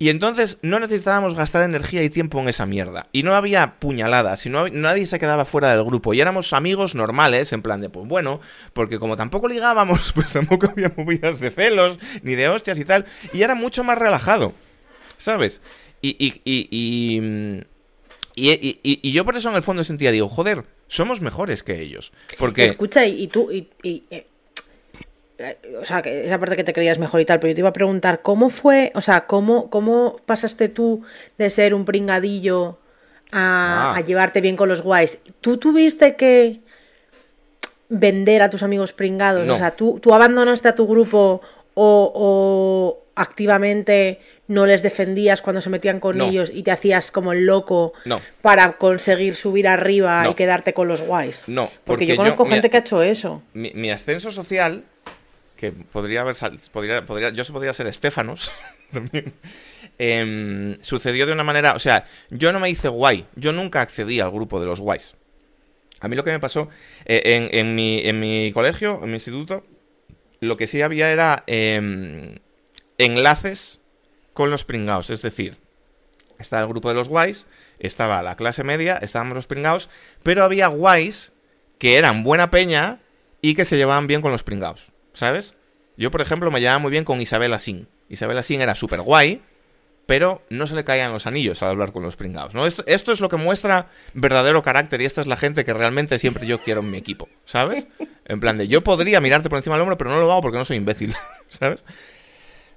Y 0.00 0.08
entonces 0.08 0.56
no 0.62 0.80
necesitábamos 0.80 1.34
gastar 1.34 1.62
energía 1.62 2.02
y 2.02 2.08
tiempo 2.08 2.40
en 2.40 2.48
esa 2.48 2.64
mierda. 2.64 3.08
Y 3.12 3.22
no 3.22 3.34
había 3.34 3.78
puñaladas, 3.78 4.46
y 4.46 4.48
no 4.48 4.66
nadie 4.68 5.04
se 5.04 5.18
quedaba 5.18 5.44
fuera 5.44 5.70
del 5.76 5.84
grupo. 5.84 6.14
Y 6.14 6.20
éramos 6.22 6.54
amigos 6.54 6.94
normales, 6.94 7.52
en 7.52 7.60
plan 7.60 7.82
de, 7.82 7.90
pues 7.90 8.08
bueno, 8.08 8.40
porque 8.72 8.98
como 8.98 9.16
tampoco 9.16 9.46
ligábamos, 9.46 10.12
pues 10.14 10.32
tampoco 10.32 10.70
había 10.70 10.90
movidas 10.96 11.38
de 11.38 11.50
celos, 11.50 11.98
ni 12.22 12.34
de 12.34 12.48
hostias 12.48 12.78
y 12.78 12.86
tal. 12.86 13.04
Y 13.34 13.42
era 13.42 13.54
mucho 13.54 13.84
más 13.84 13.98
relajado, 13.98 14.54
¿sabes? 15.18 15.60
Y, 16.00 16.16
y, 16.18 16.40
y, 16.46 17.62
y, 18.34 18.80
y- 18.82 19.12
yo 19.12 19.26
por 19.26 19.36
eso 19.36 19.50
en 19.50 19.56
el 19.56 19.62
fondo 19.62 19.84
sentía, 19.84 20.10
digo, 20.12 20.30
joder, 20.30 20.64
somos 20.88 21.20
mejores 21.20 21.62
que 21.62 21.78
ellos. 21.82 22.10
Porque... 22.38 22.64
Escucha, 22.64 23.04
y, 23.06 23.28
tú. 23.28 23.50
Eh, 23.50 24.26
o 25.80 25.84
sea, 25.86 26.02
que 26.02 26.26
esa 26.26 26.38
parte 26.38 26.56
que 26.56 26.64
te 26.64 26.72
creías 26.72 26.98
mejor 26.98 27.20
y 27.20 27.24
tal, 27.24 27.40
pero 27.40 27.50
yo 27.50 27.54
te 27.54 27.60
iba 27.60 27.68
a 27.70 27.72
preguntar, 27.72 28.22
¿cómo 28.22 28.50
fue? 28.50 28.92
O 28.94 29.00
sea, 29.00 29.26
¿cómo, 29.26 29.70
cómo 29.70 30.16
pasaste 30.26 30.68
tú 30.68 31.02
de 31.38 31.50
ser 31.50 31.74
un 31.74 31.84
pringadillo 31.84 32.78
a, 33.32 33.92
Ah. 33.92 33.96
a 33.96 34.00
llevarte 34.00 34.40
bien 34.40 34.56
con 34.56 34.68
los 34.68 34.82
guays? 34.82 35.18
¿Tú 35.40 35.56
tuviste 35.58 36.16
que 36.16 36.60
vender 37.88 38.42
a 38.42 38.50
tus 38.50 38.62
amigos 38.62 38.92
pringados? 38.92 39.46
No. 39.46 39.54
O 39.54 39.58
sea, 39.58 39.72
¿tú, 39.72 39.98
tú 40.00 40.14
abandonaste 40.14 40.68
a 40.68 40.74
tu 40.74 40.86
grupo 40.86 41.40
o, 41.74 42.12
o 42.14 43.04
activamente 43.14 44.20
no 44.48 44.66
les 44.66 44.82
defendías 44.82 45.42
cuando 45.42 45.60
se 45.60 45.70
metían 45.70 46.00
con 46.00 46.18
No. 46.18 46.24
ellos 46.24 46.50
y 46.52 46.62
te 46.62 46.70
hacías 46.70 47.10
como 47.12 47.32
el 47.32 47.46
loco 47.46 47.92
No. 48.04 48.20
para 48.42 48.72
conseguir 48.72 49.36
subir 49.36 49.68
arriba 49.68 50.24
No. 50.24 50.30
y 50.30 50.34
quedarte 50.34 50.72
con 50.74 50.88
los 50.88 51.02
guays? 51.02 51.42
No, 51.46 51.66
Porque, 51.66 51.80
porque 51.84 52.06
yo 52.06 52.16
conozco 52.16 52.44
yo- 52.44 52.50
gente 52.50 52.70
que 52.70 52.76
ha 52.78 52.80
hecho 52.80 53.02
eso. 53.02 53.42
mi, 53.52 53.70
mi 53.74 53.90
ascenso 53.90 54.32
social, 54.32 54.82
que 55.60 55.72
podría 55.72 56.22
haber 56.22 56.34
podría, 56.72 57.04
podría, 57.04 57.28
yo 57.30 57.44
se 57.44 57.52
podría 57.52 57.74
ser 57.74 57.86
Estefanos 57.86 58.50
también, 58.92 59.34
em, 59.98 60.78
sucedió 60.80 61.26
de 61.26 61.32
una 61.32 61.44
manera, 61.44 61.74
o 61.74 61.78
sea, 61.78 62.06
yo 62.30 62.50
no 62.50 62.60
me 62.60 62.70
hice 62.70 62.88
guay, 62.88 63.26
yo 63.36 63.52
nunca 63.52 63.82
accedí 63.82 64.20
al 64.20 64.30
grupo 64.30 64.58
de 64.58 64.66
los 64.66 64.80
guays. 64.80 65.14
A 66.00 66.08
mí 66.08 66.16
lo 66.16 66.24
que 66.24 66.30
me 66.30 66.40
pasó 66.40 66.70
eh, 67.04 67.20
en, 67.24 67.50
en 67.52 67.74
mi, 67.74 68.00
en 68.00 68.18
mi 68.18 68.52
colegio, 68.54 69.00
en 69.02 69.08
mi 69.08 69.16
instituto, 69.16 69.66
lo 70.40 70.56
que 70.56 70.66
sí 70.66 70.80
había 70.80 71.12
era 71.12 71.44
em, 71.46 72.36
enlaces 72.96 73.80
con 74.32 74.50
los 74.50 74.64
pringaos, 74.64 75.10
es 75.10 75.20
decir, 75.20 75.58
estaba 76.38 76.62
el 76.62 76.68
grupo 76.68 76.88
de 76.88 76.94
los 76.94 77.10
guays, 77.10 77.44
estaba 77.78 78.22
la 78.22 78.36
clase 78.36 78.64
media, 78.64 78.96
estábamos 78.96 79.34
los 79.34 79.46
pringaos, 79.46 79.90
pero 80.22 80.42
había 80.42 80.68
guays 80.68 81.32
que 81.78 81.98
eran 81.98 82.24
buena 82.24 82.50
peña 82.50 83.00
y 83.42 83.54
que 83.54 83.66
se 83.66 83.76
llevaban 83.76 84.06
bien 84.06 84.22
con 84.22 84.32
los 84.32 84.42
pringaos, 84.42 84.90
¿sabes? 85.20 85.54
Yo, 85.98 86.10
por 86.10 86.22
ejemplo, 86.22 86.50
me 86.50 86.60
llevaba 86.60 86.78
muy 86.78 86.90
bien 86.90 87.04
con 87.04 87.20
Isabel 87.20 87.52
Asín. 87.52 87.88
Isabel 88.08 88.38
Asín 88.38 88.62
era 88.62 88.74
súper 88.74 89.02
guay, 89.02 89.42
pero 90.06 90.42
no 90.48 90.66
se 90.66 90.74
le 90.74 90.82
caían 90.82 91.12
los 91.12 91.26
anillos 91.26 91.62
al 91.62 91.68
hablar 91.68 91.92
con 91.92 92.02
los 92.02 92.16
pringaos, 92.16 92.54
¿no? 92.54 92.66
Esto 92.66 93.12
es 93.12 93.20
lo 93.20 93.28
que 93.28 93.36
muestra 93.36 93.88
verdadero 94.14 94.62
carácter 94.62 95.02
y 95.02 95.04
esta 95.04 95.20
es 95.20 95.26
la 95.26 95.36
gente 95.36 95.64
que 95.66 95.74
realmente 95.74 96.18
siempre 96.18 96.46
yo 96.46 96.62
quiero 96.62 96.80
en 96.80 96.90
mi 96.90 96.96
equipo, 96.96 97.28
¿sabes? 97.44 97.86
En 98.24 98.40
plan 98.40 98.56
de, 98.56 98.66
yo 98.66 98.82
podría 98.82 99.20
mirarte 99.20 99.50
por 99.50 99.58
encima 99.58 99.76
del 99.76 99.82
hombro, 99.82 99.98
pero 99.98 100.10
no 100.10 100.18
lo 100.18 100.32
hago 100.32 100.40
porque 100.40 100.56
no 100.56 100.64
soy 100.64 100.78
imbécil, 100.78 101.14
¿sabes? 101.50 101.84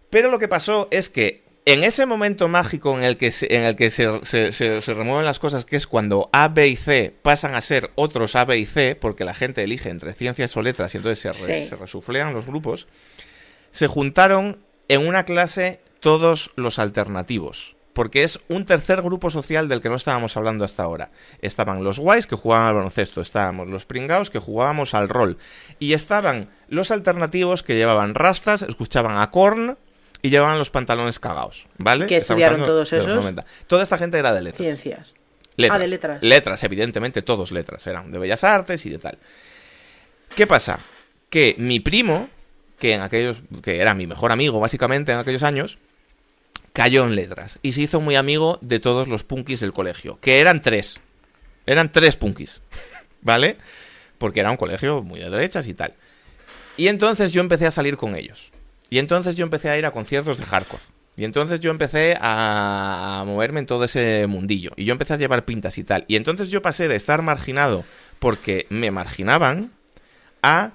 Pero 0.09 0.29
lo 0.29 0.37
que 0.37 0.49
pasó 0.49 0.89
es 0.91 1.09
que 1.09 1.45
en 1.65 1.83
ese 1.83 2.05
momento 2.05 2.47
mágico 2.49 2.97
en 2.97 3.03
el 3.03 3.17
que 3.17 3.31
se, 3.31 3.55
en 3.55 3.63
el 3.63 3.75
que 3.75 3.89
se, 3.89 4.25
se- 4.25 4.51
se- 4.51 4.81
se 4.81 4.93
remueven 4.93 5.25
las 5.25 5.39
cosas, 5.39 5.65
que 5.65 5.75
es 5.77 5.87
cuando 5.87 6.29
A, 6.33 6.49
B 6.49 6.67
y 6.67 6.75
C 6.75 7.13
pasan 7.21 7.55
a 7.55 7.61
ser 7.61 7.91
otros 7.95 8.35
A, 8.35 8.43
B 8.45 8.57
y 8.57 8.65
C, 8.65 8.95
porque 8.99 9.23
la 9.23 9.33
gente 9.33 9.63
elige 9.63 9.89
entre 9.89 10.13
ciencias 10.13 10.55
o 10.57 10.61
letras 10.61 10.93
y 10.93 10.97
entonces 10.97 11.19
se, 11.19 11.31
re- 11.33 11.65
Sí. 11.65 11.75
resuflean 11.75 12.33
los 12.33 12.45
grupos, 12.45 12.87
se 13.71 13.87
juntaron 13.87 14.59
en 14.89 15.07
una 15.07 15.23
clase 15.23 15.79
todos 15.99 16.51
los 16.55 16.79
alternativos. 16.79 17.75
Porque 17.93 18.23
es 18.23 18.39
un 18.49 18.65
tercer 18.65 19.03
grupo 19.03 19.29
social 19.29 19.69
del 19.69 19.79
que 19.79 19.87
no 19.87 19.95
estábamos 19.97 20.35
hablando 20.35 20.65
hasta 20.65 20.81
ahora. 20.81 21.11
Estaban 21.41 21.83
los 21.83 21.99
guays 21.99 22.25
que 22.25 22.35
jugaban 22.35 22.67
al 22.67 22.73
baloncesto, 22.73 23.21
estábamos 23.21 23.67
los 23.69 23.85
pringaos 23.85 24.31
que 24.31 24.39
jugábamos 24.39 24.95
al 24.95 25.09
rol. 25.09 25.37
Y 25.77 25.93
estaban 25.93 26.49
los 26.67 26.89
alternativos 26.89 27.61
que 27.61 27.75
llevaban 27.75 28.15
rastas, 28.15 28.63
escuchaban 28.63 29.19
a 29.21 29.29
Korn 29.29 29.77
y 30.23 30.29
llevaban 30.29 30.57
los 30.57 30.71
pantalones 30.71 31.19
cagados. 31.19 31.67
¿Vale? 31.77 32.07
¿Qué 32.07 32.17
Estamos 32.17 32.41
estudiaron 32.41 32.65
todos 32.65 32.91
esos? 32.93 33.13
90. 33.13 33.45
Toda 33.67 33.83
esta 33.83 33.97
gente 33.97 34.17
era 34.17 34.33
de 34.33 34.41
letras. 34.41 34.57
Ciencias. 34.57 35.15
Letras. 35.57 35.75
Ah, 35.75 35.79
de 35.79 35.87
letras. 35.89 36.23
Letras, 36.23 36.63
evidentemente, 36.63 37.21
todos 37.21 37.51
letras. 37.51 37.85
Eran 37.85 38.09
de 38.09 38.17
bellas 38.17 38.43
artes 38.45 38.85
y 38.85 38.89
de 38.89 38.99
tal. 38.99 39.19
¿Qué 40.35 40.47
pasa? 40.47 40.79
Que 41.29 41.55
mi 41.59 41.81
primo, 41.81 42.29
que 42.79 42.93
en 42.93 43.01
aquellos. 43.01 43.43
que 43.61 43.79
era 43.79 43.93
mi 43.93 44.07
mejor 44.07 44.31
amigo, 44.31 44.61
básicamente, 44.61 45.11
en 45.11 45.19
aquellos 45.19 45.43
años, 45.43 45.77
cayó 46.71 47.03
en 47.03 47.15
letras. 47.15 47.59
Y 47.61 47.73
se 47.73 47.81
hizo 47.81 47.99
muy 47.99 48.15
amigo 48.15 48.59
de 48.61 48.79
todos 48.79 49.09
los 49.09 49.25
punkis 49.25 49.59
del 49.59 49.73
colegio. 49.73 50.17
Que 50.21 50.39
eran 50.39 50.61
tres. 50.61 51.01
Eran 51.65 51.91
tres 51.91 52.15
punkis. 52.15 52.61
¿Vale? 53.21 53.57
Porque 54.17 54.39
era 54.39 54.51
un 54.51 54.57
colegio 54.57 55.03
muy 55.03 55.19
de 55.19 55.29
derechas 55.29 55.67
y 55.67 55.73
tal. 55.73 55.93
Y 56.77 56.87
entonces 56.87 57.33
yo 57.33 57.41
empecé 57.41 57.65
a 57.67 57.71
salir 57.71 57.97
con 57.97 58.15
ellos. 58.15 58.52
Y 58.93 58.99
entonces 58.99 59.35
yo 59.35 59.43
empecé 59.43 59.71
a 59.71 59.77
ir 59.79 59.87
a 59.87 59.91
conciertos 59.91 60.37
de 60.37 60.45
hardcore. 60.45 60.83
Y 61.15 61.23
entonces 61.23 61.59
yo 61.59 61.71
empecé 61.71 62.15
a, 62.21 63.23
moverme 63.25 63.61
en 63.61 63.65
todo 63.65 63.85
ese 63.85 64.27
mundillo. 64.27 64.69
Y 64.75 64.83
yo 64.85 64.91
empecé 64.91 65.15
a 65.15 65.17
llevar 65.17 65.45
pintas 65.45 65.79
y 65.79 65.83
tal. 65.83 66.05
Y 66.07 66.15
entonces 66.15 66.49
yo 66.49 66.61
pasé 66.61 66.87
de 66.87 66.95
estar 66.95 67.23
marginado 67.23 67.83
porque 68.19 68.67
me 68.69 68.91
marginaban 68.91 69.71
a 70.43 70.73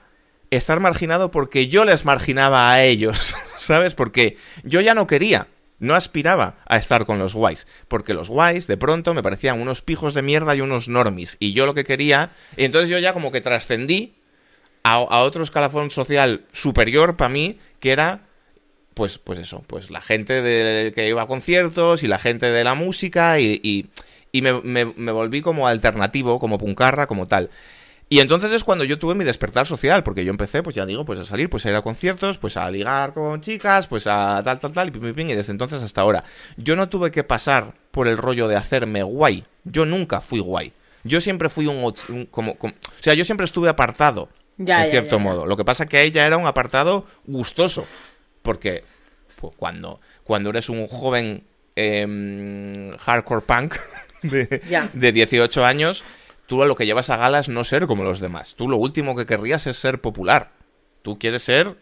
estar 0.51 0.81
marginado 0.81 1.31
porque 1.31 1.69
yo 1.69 1.85
les 1.85 2.05
marginaba 2.05 2.73
a 2.73 2.83
ellos. 2.83 3.37
¿Sabes? 3.59 3.95
Porque 3.95 4.37
yo 4.64 4.81
ya 4.81 4.95
no 4.95 5.07
quería. 5.07 5.47
No 5.79 5.95
aspiraba 5.95 6.57
a 6.66 6.77
estar 6.77 7.07
con 7.07 7.21
los 7.21 7.35
guays, 7.35 7.69
porque 7.87 8.14
los 8.14 8.29
guays 8.29 8.66
de 8.66 8.77
pronto 8.77 9.14
me 9.14 9.23
parecían 9.23 9.61
unos 9.61 9.81
pijos 9.81 10.12
de 10.12 10.23
mierda 10.23 10.57
y 10.57 10.61
unos 10.61 10.89
normis, 10.89 11.37
y 11.39 11.53
yo 11.53 11.66
lo 11.66 11.75
que 11.75 11.85
quería, 11.85 12.33
y 12.57 12.64
entonces 12.64 12.91
yo 12.91 12.99
ya 12.99 13.12
como 13.12 13.31
que 13.31 13.41
trascendí 13.41 14.19
a, 14.83 15.21
otro 15.23 15.43
escalafón 15.43 15.91
social 15.91 16.45
superior 16.53 17.16
para 17.16 17.29
mí, 17.29 17.59
que 17.81 17.93
era 17.93 18.29
pues, 18.99 19.16
pues 19.16 19.39
eso, 19.39 19.62
pues 19.68 19.93
la 19.93 20.01
gente 20.01 20.43
de, 20.43 20.93
que 20.93 21.09
iba 21.09 21.22
a 21.22 21.26
conciertos 21.29 22.03
y 22.03 22.09
la 22.09 22.18
gente 22.18 22.51
de 22.51 22.64
la 22.64 22.74
música 22.74 23.39
y, 23.39 23.89
y, 24.33 24.43
me, 24.43 24.61
me, 24.62 25.12
volví 25.12 25.41
como 25.41 25.68
alternativo, 25.68 26.41
como 26.41 26.59
puncarra, 26.59 27.07
como 27.07 27.29
tal. 27.29 27.49
Y 28.09 28.18
entonces 28.18 28.51
es 28.51 28.64
cuando 28.64 28.83
yo 28.83 28.99
tuve 28.99 29.14
mi 29.14 29.24
despertar 29.24 29.68
social, 29.68 30.03
porque 30.03 30.24
yo 30.24 30.31
empecé, 30.31 30.64
pues 30.64 30.74
ya 30.74 30.85
digo, 30.85 31.05
pues 31.05 31.20
a 31.20 31.24
salir, 31.24 31.49
pues 31.49 31.64
a 31.64 31.70
ir 31.70 31.76
a 31.76 31.83
conciertos, 31.83 32.39
pues 32.39 32.57
a 32.57 32.68
ligar 32.72 33.14
con 33.14 33.41
chicas, 33.41 33.87
pues 33.87 34.09
a 34.09 34.43
tal, 34.43 34.59
tal, 34.59 34.72
tal, 34.72 34.89
y 34.89 35.20
y 35.20 35.35
desde 35.35 35.53
entonces 35.53 35.81
hasta 35.81 36.01
ahora. 36.01 36.24
Yo 36.57 36.74
no 36.74 36.89
tuve 36.89 37.12
que 37.12 37.22
pasar 37.22 37.74
por 37.93 38.09
el 38.09 38.16
rollo 38.16 38.49
de 38.49 38.57
hacerme 38.57 39.05
guay. 39.05 39.45
Yo 39.62 39.87
nunca 39.87 40.20
fui 40.20 40.41
guay. 40.41 40.72
Yo 41.05 41.20
siempre 41.20 41.51
fui 41.51 41.68
un, 41.68 42.26
como, 42.33 42.57
o 42.61 42.72
sea, 42.99 43.14
yo 43.14 43.24
siempre 43.24 43.45
estuve 43.45 43.68
apartado, 43.68 44.29
ya, 44.59 44.85
en 44.85 44.91
cierto 44.91 45.19
modo. 45.19 45.47
Lo 45.47 45.57
que 45.57 45.65
pasa 45.65 45.87
que 45.87 45.99
ahí 45.99 46.11
ya 46.11 46.27
era 46.27 46.37
un 46.37 46.47
apartado 46.47 47.07
gustoso, 47.27 47.87
porque 48.43 48.85
pues, 49.41 49.55
cuando, 49.57 50.01
cuando 50.25 50.51
eres 50.51 50.69
un 50.69 50.87
joven 50.87 51.45
em, 51.77 52.91
hardcore 52.99 53.43
punk 53.43 53.77
de, 54.23 54.63
de 54.93 55.13
18 55.13 55.65
años 55.65 56.05
tú 56.49 56.63
a 56.63 56.67
lo 56.67 56.75
que 56.75 56.87
llevas 56.87 57.11
a 57.11 57.17
gala 57.17 57.39
es 57.39 57.49
no 57.49 57.63
ser 57.63 57.87
como 57.87 58.03
los 58.03 58.19
demás. 58.19 58.55
Tú 58.57 58.69
lo 58.69 58.79
último 58.79 59.15
que 59.15 59.27
querrías 59.27 59.67
es 59.69 59.77
ser 59.77 60.01
popular. 60.01 60.51
Tú 61.03 61.19
quieres 61.19 61.45
ser 61.45 61.77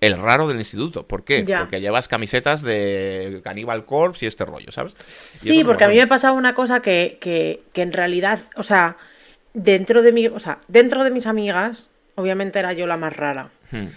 el 0.00 0.16
raro 0.16 0.48
del 0.48 0.58
instituto. 0.58 1.06
¿Por 1.06 1.22
qué? 1.22 1.44
Porque 1.58 1.80
llevas 1.80 2.08
camisetas 2.08 2.62
de 2.62 3.40
Cannibal 3.44 3.84
Corpse 3.84 4.24
y 4.24 4.28
este 4.28 4.46
rollo, 4.46 4.72
¿sabes? 4.72 4.96
sí, 5.34 5.62
porque 5.62 5.84
a 5.84 5.88
mí 5.88 5.96
me 5.96 6.06
pasaba 6.06 6.36
una 6.36 6.54
cosa 6.54 6.80
que, 6.80 7.18
que, 7.20 7.62
que, 7.74 7.82
en 7.82 7.92
realidad, 7.92 8.40
o 8.56 8.62
sea, 8.62 8.96
dentro 9.52 10.02
de 10.02 10.12
mi, 10.12 10.26
o 10.26 10.38
sea, 10.38 10.58
dentro 10.66 11.04
de 11.04 11.10
mis 11.10 11.26
amigas, 11.26 11.89
obviamente 12.20 12.58
era 12.58 12.72
yo 12.72 12.86
la 12.86 12.96
más 12.96 13.16
rara. 13.16 13.50
Hmm. 13.70 13.88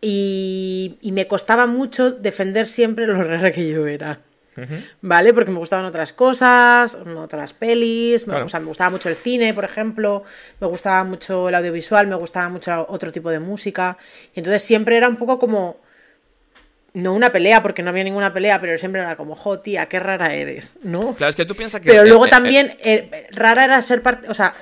Y, 0.00 0.98
y, 1.00 1.12
me 1.12 1.28
costaba 1.28 1.66
mucho 1.66 2.10
defender 2.10 2.66
siempre 2.66 3.06
lo 3.06 3.22
rara 3.22 3.52
que 3.52 3.68
yo 3.68 3.86
era. 3.86 4.18
¿Vale? 5.00 5.32
Porque 5.32 5.50
me 5.50 5.58
gustaban 5.58 5.86
otras 5.86 6.12
cosas, 6.12 6.94
otras 6.94 7.54
pelis, 7.54 8.26
me, 8.26 8.34
me 8.34 8.42
gustaba 8.64 8.90
mucho 8.90 9.08
el 9.08 9.16
cine, 9.16 9.54
por 9.54 9.64
ejemplo, 9.64 10.24
me 10.60 10.66
gustaba 10.66 11.04
mucho 11.04 11.48
el 11.48 11.54
audiovisual, 11.54 12.06
me 12.06 12.16
gustaba 12.16 12.48
mucho 12.48 12.86
otro 12.88 13.10
tipo 13.12 13.30
de 13.30 13.38
música. 13.38 13.96
Y 14.34 14.40
entonces 14.40 14.62
siempre 14.62 14.96
era 14.96 15.08
un 15.08 15.16
poco 15.16 15.38
como. 15.38 15.80
No 16.94 17.14
una 17.14 17.32
pelea, 17.32 17.62
porque 17.62 17.82
no 17.82 17.88
había 17.88 18.04
ninguna 18.04 18.34
pelea, 18.34 18.60
pero 18.60 18.76
siempre 18.76 19.00
era 19.00 19.16
como, 19.16 19.34
jo, 19.34 19.58
tía, 19.60 19.86
qué 19.86 19.98
rara 19.98 20.34
eres, 20.34 20.74
¿no? 20.82 21.14
Claro, 21.14 21.30
es 21.30 21.36
que 21.36 21.46
tú 21.46 21.56
piensas 21.56 21.80
que. 21.80 21.88
Pero 21.88 22.04
luego 22.04 22.26
también, 22.28 22.76
eh, 22.84 23.28
rara 23.30 23.64
era 23.64 23.80
ser 23.80 24.02
parte. 24.02 24.28
O 24.28 24.34
sea, 24.34 24.52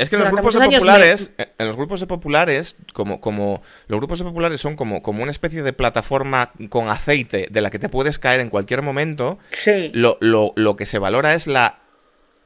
es 0.00 0.08
que 0.08 0.16
en 0.16 0.22
los 0.22 0.30
grupos 0.30 0.54
de 0.54 0.60
populares, 0.60 1.30
en 1.36 1.66
los 1.66 1.76
grupos 1.76 2.00
de 2.00 2.06
populares, 2.06 2.76
como, 2.92 3.20
como 3.20 3.62
los 3.86 4.00
grupos 4.00 4.18
de 4.18 4.24
populares 4.24 4.60
son 4.60 4.76
como, 4.76 5.02
como 5.02 5.22
una 5.22 5.30
especie 5.30 5.62
de 5.62 5.72
plataforma 5.72 6.52
con 6.70 6.88
aceite 6.88 7.48
de 7.50 7.60
la 7.60 7.70
que 7.70 7.78
te 7.78 7.88
puedes 7.88 8.18
caer 8.18 8.40
en 8.40 8.48
cualquier 8.48 8.82
momento, 8.82 9.38
sí. 9.52 9.90
lo, 9.92 10.16
lo, 10.20 10.52
lo 10.56 10.76
que 10.76 10.86
se 10.86 10.98
valora 10.98 11.34
es 11.34 11.46
la 11.46 11.80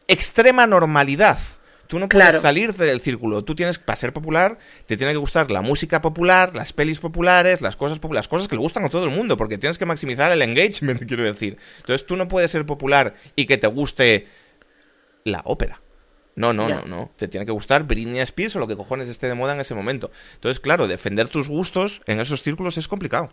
extrema 0.08 0.66
normalidad. 0.66 1.38
Tú 1.86 2.00
no 2.00 2.08
puedes 2.08 2.40
salir 2.40 2.72
del 2.74 3.00
círculo. 3.00 3.44
Tú 3.44 3.54
tienes, 3.54 3.78
para 3.78 3.94
ser 3.94 4.12
popular, 4.12 4.58
te 4.86 4.96
tiene 4.96 5.12
que 5.12 5.18
gustar 5.18 5.50
la 5.52 5.60
música 5.60 6.00
popular, 6.00 6.56
las 6.56 6.72
pelis 6.72 6.98
populares, 6.98 7.60
las 7.60 7.76
cosas 7.76 8.00
populares, 8.00 8.24
las 8.24 8.28
cosas 8.28 8.48
que 8.48 8.56
le 8.56 8.62
gustan 8.62 8.84
a 8.84 8.88
todo 8.88 9.04
el 9.04 9.10
mundo, 9.10 9.36
porque 9.36 9.58
tienes 9.58 9.78
que 9.78 9.86
maximizar 9.86 10.32
el 10.32 10.42
engagement, 10.42 11.04
quiero 11.06 11.22
decir. 11.22 11.56
Entonces 11.76 12.04
tú 12.04 12.16
no 12.16 12.26
puedes 12.26 12.50
ser 12.50 12.66
popular 12.66 13.14
y 13.36 13.46
que 13.46 13.58
te 13.58 13.68
guste 13.68 14.26
la 15.24 15.42
ópera. 15.44 15.83
No, 16.36 16.52
no, 16.52 16.68
no, 16.68 16.84
no. 16.84 17.10
Te 17.16 17.28
tiene 17.28 17.46
que 17.46 17.52
gustar 17.52 17.84
Britney 17.84 18.20
Spears 18.20 18.56
o 18.56 18.58
lo 18.58 18.66
que 18.66 18.76
cojones 18.76 19.08
esté 19.08 19.28
de 19.28 19.34
moda 19.34 19.54
en 19.54 19.60
ese 19.60 19.74
momento. 19.74 20.10
Entonces, 20.34 20.60
claro, 20.60 20.88
defender 20.88 21.28
tus 21.28 21.48
gustos 21.48 22.02
en 22.06 22.20
esos 22.20 22.42
círculos 22.42 22.76
es 22.76 22.88
complicado. 22.88 23.30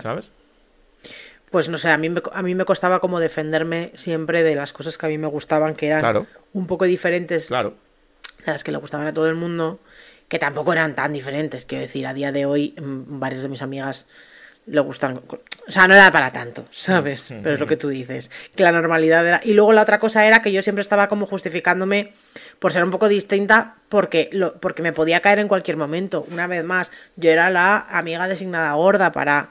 ¿Sabes? 0.00 0.30
Pues 1.50 1.68
no 1.68 1.78
sé, 1.78 1.90
a 1.90 1.96
mí, 1.96 2.10
me, 2.10 2.22
a 2.32 2.42
mí 2.42 2.54
me 2.54 2.64
costaba 2.64 3.00
como 3.00 3.20
defenderme 3.20 3.92
siempre 3.94 4.42
de 4.42 4.54
las 4.54 4.72
cosas 4.72 4.98
que 4.98 5.06
a 5.06 5.08
mí 5.08 5.16
me 5.16 5.26
gustaban, 5.28 5.74
que 5.74 5.86
eran 5.86 6.26
un 6.52 6.66
poco 6.66 6.84
diferentes 6.84 7.46
claro. 7.46 7.74
de 8.44 8.52
las 8.52 8.64
que 8.64 8.70
le 8.70 8.78
gustaban 8.78 9.06
a 9.06 9.14
todo 9.14 9.28
el 9.28 9.34
mundo, 9.34 9.80
que 10.28 10.38
tampoco 10.38 10.72
eran 10.72 10.94
tan 10.94 11.12
diferentes. 11.12 11.64
Quiero 11.64 11.82
decir, 11.82 12.06
a 12.06 12.12
día 12.12 12.32
de 12.32 12.44
hoy, 12.44 12.74
mm, 12.78 13.18
varias 13.18 13.42
de 13.42 13.48
mis 13.48 13.62
amigas 13.62 14.06
le 14.70 14.80
gustan. 14.80 15.20
O 15.28 15.72
sea, 15.72 15.88
no 15.88 15.94
era 15.94 16.10
para 16.10 16.30
tanto, 16.30 16.66
¿sabes? 16.70 17.26
Pero 17.28 17.54
es 17.54 17.60
lo 17.60 17.66
que 17.66 17.76
tú 17.76 17.88
dices. 17.88 18.30
Que 18.54 18.62
la 18.62 18.72
normalidad 18.72 19.26
era. 19.26 19.40
Y 19.42 19.54
luego 19.54 19.72
la 19.72 19.82
otra 19.82 19.98
cosa 19.98 20.26
era 20.26 20.42
que 20.42 20.52
yo 20.52 20.62
siempre 20.62 20.82
estaba 20.82 21.08
como 21.08 21.26
justificándome 21.26 22.12
por 22.58 22.72
ser 22.72 22.84
un 22.84 22.90
poco 22.90 23.08
distinta 23.08 23.76
porque, 23.88 24.28
lo, 24.32 24.54
porque 24.54 24.82
me 24.82 24.92
podía 24.92 25.20
caer 25.20 25.38
en 25.38 25.48
cualquier 25.48 25.76
momento. 25.76 26.26
Una 26.30 26.46
vez 26.46 26.64
más, 26.64 26.92
yo 27.16 27.30
era 27.30 27.50
la 27.50 27.86
amiga 27.90 28.28
designada 28.28 28.72
gorda 28.74 29.12
para 29.12 29.50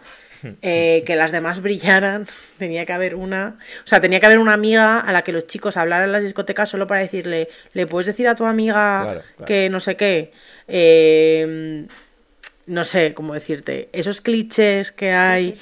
eh, 0.62 1.04
que 1.06 1.16
las 1.16 1.32
demás 1.32 1.62
brillaran. 1.62 2.28
Tenía 2.58 2.86
que 2.86 2.94
haber 2.94 3.16
una. 3.16 3.58
O 3.84 3.88
sea, 3.88 4.02
tenía 4.02 4.20
que 4.20 4.28
haber 4.28 4.40
una 4.40 4.54
amiga 4.54 5.00
a 5.00 5.12
la 5.12 5.24
que 5.24 5.32
los 5.32 5.48
chicos 5.48 5.78
hablaran 5.78 6.06
en 6.06 6.14
las 6.14 6.24
discotecas 6.24 6.70
solo 6.70 6.88
para 6.88 7.02
decirle, 7.02 7.50
¿le 7.74 7.88
puedes 7.88 8.08
decir 8.08 8.28
a 8.28 8.36
tu 8.36 8.46
amiga 8.46 9.16
que 9.46 9.70
no 9.70 9.80
sé 9.80 9.96
qué? 9.96 10.32
Eh 10.68 11.88
no 12.68 12.84
sé 12.84 13.14
cómo 13.14 13.34
decirte, 13.34 13.90
esos 13.94 14.22
clichés 14.22 14.92
que 14.92 15.12
hay 15.12 15.56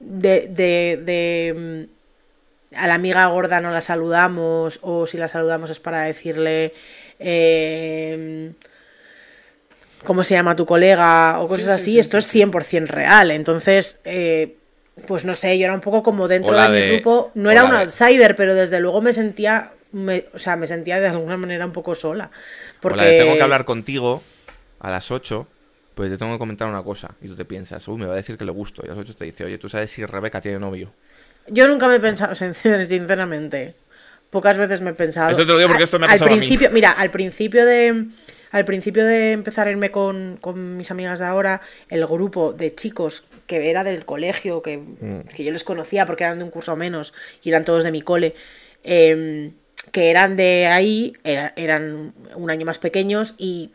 De, 0.00 0.48
de, 0.48 1.00
de, 1.02 1.54
mm, 1.56 2.76
a 2.76 2.86
la 2.86 2.94
amiga 2.94 3.26
gorda 3.26 3.60
no 3.60 3.70
la 3.70 3.80
saludamos 3.80 4.78
o 4.82 5.06
si 5.06 5.16
la 5.16 5.28
saludamos 5.28 5.70
es 5.70 5.80
para 5.80 6.02
decirle 6.02 6.74
eh, 7.18 8.52
cómo 10.04 10.24
se 10.24 10.34
llama 10.34 10.56
tu 10.56 10.66
colega 10.66 11.40
o 11.40 11.48
cosas 11.48 11.68
así, 11.68 11.98
esto 11.98 12.18
es 12.18 12.32
100% 12.32 12.86
real. 12.86 13.30
Entonces, 13.30 14.00
eh, 14.04 14.56
pues 15.06 15.24
no 15.24 15.34
sé, 15.34 15.58
yo 15.58 15.64
era 15.64 15.74
un 15.74 15.80
poco 15.80 16.02
como 16.02 16.28
dentro 16.28 16.54
de, 16.54 16.68
mi 16.68 16.92
grupo, 16.94 17.30
no 17.34 17.50
era 17.50 17.64
un 17.64 17.74
outsider, 17.74 18.36
pero 18.36 18.54
desde 18.54 18.80
luego 18.80 19.00
me 19.00 19.12
sentía, 19.12 19.72
o 20.32 20.38
sea, 20.38 20.56
me 20.56 20.66
sentía 20.66 21.00
de 21.00 21.08
alguna 21.08 21.36
manera 21.36 21.66
un 21.66 21.72
poco 21.72 21.94
sola. 21.94 22.30
Porque... 22.80 23.18
tengo 23.18 23.34
que 23.34 23.42
hablar 23.42 23.64
contigo 23.64 24.22
a 24.78 24.90
las 24.90 25.10
8 25.10 25.46
pues 25.96 26.10
te 26.10 26.18
tengo 26.18 26.34
que 26.34 26.38
comentar 26.38 26.68
una 26.68 26.82
cosa. 26.82 27.14
Y 27.22 27.26
tú 27.28 27.34
te 27.34 27.46
piensas, 27.46 27.88
uy, 27.88 27.96
me 27.96 28.04
va 28.04 28.12
a 28.12 28.16
decir 28.16 28.36
que 28.36 28.44
le 28.44 28.52
gusto. 28.52 28.82
Y 28.84 28.88
a 28.88 28.90
las 28.90 28.98
8 28.98 29.16
te 29.16 29.24
dice, 29.24 29.46
oye, 29.46 29.56
¿tú 29.56 29.70
sabes 29.70 29.90
si 29.90 30.04
Rebeca 30.04 30.42
tiene 30.42 30.58
novio? 30.58 30.92
Yo 31.48 31.66
nunca 31.66 31.88
me 31.88 31.94
he 31.94 32.00
pensado, 32.00 32.34
sinceramente. 32.86 33.74
Pocas 34.28 34.58
veces 34.58 34.82
me 34.82 34.90
he 34.90 34.92
pensado. 34.92 35.30
Eso 35.30 35.46
te 35.46 35.52
lo 35.52 35.56
digo 35.56 35.70
porque 35.70 35.84
esto 35.84 35.98
me 35.98 36.04
ha 36.04 36.10
pasado 36.10 36.30
al 36.30 36.36
principio, 36.36 36.70
Mira, 36.70 36.92
al 36.92 37.10
principio 37.10 37.64
de. 37.64 38.08
Al 38.50 38.66
principio 38.66 39.06
de 39.06 39.32
empezar 39.32 39.68
a 39.68 39.70
irme 39.70 39.90
con, 39.90 40.38
mis 40.76 40.90
amigas 40.90 41.18
de 41.18 41.24
ahora, 41.24 41.62
el 41.88 42.06
grupo 42.06 42.52
de 42.52 42.74
chicos 42.74 43.24
que 43.46 43.70
era 43.70 43.82
del 43.82 44.04
colegio, 44.04 44.60
que, 44.60 44.76
mm. 44.76 45.28
que 45.34 45.44
yo 45.44 45.52
les 45.52 45.64
conocía 45.64 46.04
porque 46.04 46.24
eran 46.24 46.38
de 46.38 46.44
un 46.44 46.50
curso 46.50 46.76
menos 46.76 47.14
y 47.42 47.48
eran 47.48 47.64
todos 47.64 47.84
de 47.84 47.90
mi 47.90 48.02
cole, 48.02 48.34
em, 48.84 49.52
que 49.92 50.10
eran 50.10 50.36
de 50.36 50.66
ahí, 50.66 51.14
eran 51.24 52.12
un 52.34 52.50
año 52.50 52.66
más 52.66 52.78
pequeños 52.78 53.34
y 53.36 53.70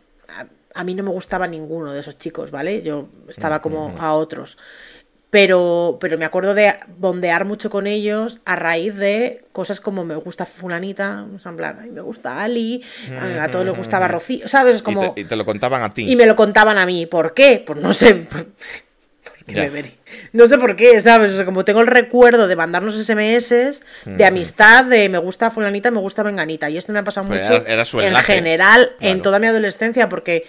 a 0.74 0.84
mí 0.84 0.95
no 0.95 1.03
me 1.03 1.11
gustaba 1.11 1.47
ninguno 1.47 1.93
de 1.93 1.99
esos 1.99 2.17
chicos, 2.17 2.51
¿vale? 2.51 2.82
Yo 2.82 3.07
estaba 3.28 3.61
como 3.61 3.95
a 3.99 4.13
otros. 4.13 4.57
Pero, 5.30 5.97
pero 6.01 6.17
me 6.17 6.26
acuerdo 6.26 6.53
de 6.53 6.76
bondear 6.97 7.45
mucho 7.45 7.69
con 7.69 7.88
ellos 7.88 8.39
a 8.43 8.57
raíz 8.57 8.97
de 8.97 9.45
cosas 9.53 9.80
como 9.80 10.03
me 10.03 10.15
gusta 10.15 10.45
fulanita, 10.45 11.26
en 11.45 11.55
plan, 11.55 11.80
a 11.80 11.84
mí 11.84 11.89
me 11.89 12.01
gusta 12.01 12.43
Ali, 12.43 12.84
a, 13.17 13.47
todos 13.47 13.65
les 13.65 13.78
gustaba 13.78 14.09
Rocío, 14.09 14.49
¿sabes? 14.49 14.84
Como... 14.84 15.13
Y 15.15 15.24
te, 15.24 15.36
lo 15.38 15.45
contaban 15.45 15.84
a 15.84 15.93
ti. 15.93 16.11
Y 16.11 16.17
me 16.17 16.26
lo 16.26 16.36
contaban 16.36 16.78
a 16.78 16.86
mí. 16.86 17.05
¿Por 17.05 17.34
qué? 17.34 17.63
Pues 17.65 17.80
no 17.80 17.93
sé, 17.93 18.28
que. 19.45 19.93
No 20.33 20.47
sé 20.47 20.57
por 20.57 20.75
qué, 20.75 20.99
¿sabes? 21.01 21.31
O 21.31 21.35
sea, 21.35 21.45
como 21.45 21.63
tengo 21.65 21.81
el 21.81 21.87
recuerdo 21.87 22.47
de 22.47 22.55
mandarnos 22.55 22.95
SMS 22.95 23.81
de 24.05 24.25
amistad, 24.25 24.85
de 24.85 25.09
me 25.09 25.17
gusta 25.17 25.51
fulanita, 25.51 25.91
me 25.91 25.99
gusta 25.99 26.23
venganita. 26.23 26.69
Y 26.69 26.77
esto 26.77 26.91
me 26.93 26.99
ha 26.99 27.03
pasado 27.03 27.27
Pues 27.27 27.41
mucho 27.41 27.55
era- 27.61 27.73
era 27.73 27.85
su 27.85 27.99
en 28.01 28.15
general 28.17 28.91
en 28.99 29.21
toda 29.21 29.39
mi 29.39 29.47
adolescencia, 29.47 30.09
porque 30.09 30.45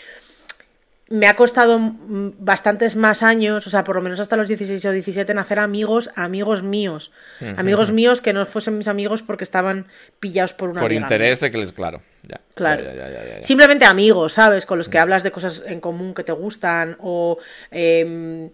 me 1.09 1.27
ha 1.27 1.37
costado 1.37 1.79
bastantes 1.79 2.97
más 2.97 3.23
años, 3.23 3.67
o 3.67 3.71
sea, 3.71 3.85
por 3.85 3.97
lo 3.97 4.01
menos 4.03 4.19
hasta 4.19 4.35
los 4.35 4.49
16 4.49 4.83
o 4.87 4.93
17, 4.93 5.31
en 5.33 5.39
hacer 5.39 5.59
amigos, 5.59 6.11
amigos 6.15 6.63
míos. 6.63 7.13
Amigos 7.59 7.91
míos 7.93 8.23
que 8.23 8.33
no 8.33 8.47
fuesen 8.47 8.79
mis 8.79 8.89
amigos 8.89 9.21
porque 9.21 9.45
estaban 9.45 9.87
pillados 10.21 10.55
por 10.55 10.71
una 10.71 10.81
Por 10.81 10.91
amiga 10.91 11.03
interés 11.03 11.41
de 11.41 11.51
que 11.51 11.59
les. 11.59 11.73
Claro, 11.73 12.01
ya. 12.23 12.41
Claro. 12.55 12.83
Ya, 12.85 12.95
ya. 12.95 13.43
Simplemente 13.43 13.85
amigos, 13.85 14.33
¿sabes? 14.33 14.65
Con 14.65 14.79
los 14.79 14.89
que 14.89 14.99
hablas 14.99 15.23
de 15.23 15.31
cosas 15.33 15.63
en 15.67 15.81
común 15.81 16.15
que 16.15 16.25
te 16.25 16.33
gustan 16.33 16.97
o 17.01 17.37
em, 17.71 18.49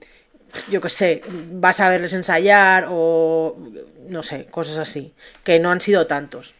yo 0.71 0.81
qué 0.81 0.89
sé, 0.89 1.21
vas 1.53 1.81
a 1.81 1.89
verles 1.89 2.13
ensayar 2.15 2.87
o 2.91 3.57
no 4.09 4.23
sé, 4.23 4.47
cosas 4.47 4.79
así, 4.79 5.13
que 5.45 5.59
no 5.59 5.71
han 5.71 5.81
sido 5.81 6.07
tantos. 6.07 6.55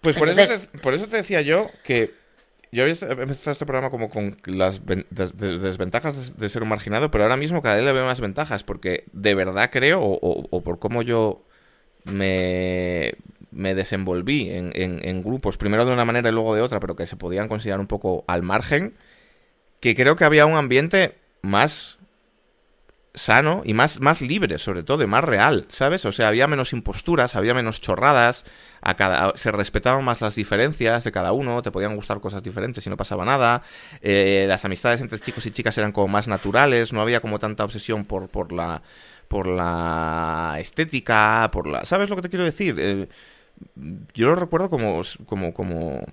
Pues 0.00 0.16
por, 0.16 0.28
Entonces- 0.28 0.58
eso 0.58 0.68
te, 0.70 0.78
por 0.78 0.94
eso 0.94 1.06
te 1.08 1.16
decía 1.16 1.40
yo 1.40 1.70
que 1.82 2.12
yo 2.72 2.82
había 2.82 2.94
empezado 3.22 3.52
este 3.52 3.64
programa 3.66 3.90
como 3.90 4.10
con 4.10 4.36
las 4.46 4.84
ven- 4.84 5.06
des- 5.10 5.36
des- 5.38 5.62
desventajas 5.62 6.34
de, 6.36 6.42
de 6.42 6.48
ser 6.48 6.62
un 6.62 6.68
marginado, 6.68 7.10
pero 7.10 7.24
ahora 7.24 7.36
mismo 7.36 7.62
cada 7.62 7.76
vez 7.76 7.84
le 7.84 7.92
veo 7.92 8.04
más 8.04 8.20
ventajas, 8.20 8.64
porque 8.64 9.04
de 9.12 9.34
verdad 9.34 9.70
creo, 9.72 10.00
o, 10.02 10.18
o- 10.20 10.46
o 10.50 10.60
por 10.62 10.78
cómo 10.80 11.02
yo 11.02 11.44
me, 12.04 13.14
me 13.50 13.74
desenvolví 13.74 14.50
en, 14.50 14.72
en- 14.74 15.00
en 15.06 15.22
grupos, 15.22 15.56
primero 15.56 15.84
de 15.84 15.92
una 15.92 16.04
manera 16.04 16.28
y 16.28 16.32
luego 16.32 16.54
de 16.54 16.60
otra, 16.62 16.80
pero 16.80 16.96
que 16.96 17.06
se 17.06 17.16
podían 17.16 17.48
considerar 17.48 17.80
un 17.80 17.86
poco 17.86 18.24
al 18.26 18.42
margen, 18.42 18.94
que 19.80 19.94
creo 19.94 20.16
que 20.16 20.24
había 20.24 20.46
un 20.46 20.54
ambiente 20.56 21.14
más 21.42 21.98
sano 23.14 23.62
y 23.64 23.74
más, 23.74 24.00
más 24.00 24.20
libre, 24.20 24.58
sobre 24.58 24.82
todo, 24.82 25.02
y 25.04 25.06
más 25.06 25.24
real, 25.24 25.66
¿sabes? 25.70 26.04
O 26.04 26.12
sea, 26.12 26.28
había 26.28 26.46
menos 26.46 26.72
imposturas, 26.72 27.36
había 27.36 27.54
menos 27.54 27.80
chorradas, 27.80 28.44
a 28.82 28.94
cada, 28.94 29.36
se 29.36 29.52
respetaban 29.52 30.04
más 30.04 30.20
las 30.20 30.34
diferencias 30.34 31.04
de 31.04 31.12
cada 31.12 31.32
uno, 31.32 31.62
te 31.62 31.70
podían 31.70 31.94
gustar 31.96 32.20
cosas 32.20 32.42
diferentes 32.42 32.86
y 32.86 32.90
no 32.90 32.96
pasaba 32.96 33.24
nada, 33.24 33.62
eh, 34.02 34.46
las 34.48 34.64
amistades 34.64 35.00
entre 35.00 35.18
chicos 35.18 35.46
y 35.46 35.52
chicas 35.52 35.78
eran 35.78 35.92
como 35.92 36.08
más 36.08 36.26
naturales, 36.26 36.92
no 36.92 37.00
había 37.00 37.20
como 37.20 37.38
tanta 37.38 37.64
obsesión 37.64 38.04
por, 38.04 38.28
por 38.28 38.52
la 38.52 38.82
por 39.28 39.46
la 39.46 40.56
estética, 40.58 41.48
por 41.52 41.66
la... 41.66 41.84
¿Sabes 41.86 42.08
lo 42.08 42.16
que 42.16 42.22
te 42.22 42.28
quiero 42.28 42.44
decir? 42.44 42.76
Eh, 42.78 43.08
yo 44.14 44.28
lo 44.28 44.36
recuerdo 44.36 44.70
como, 44.70 45.02
como, 45.26 45.52
como, 45.54 46.04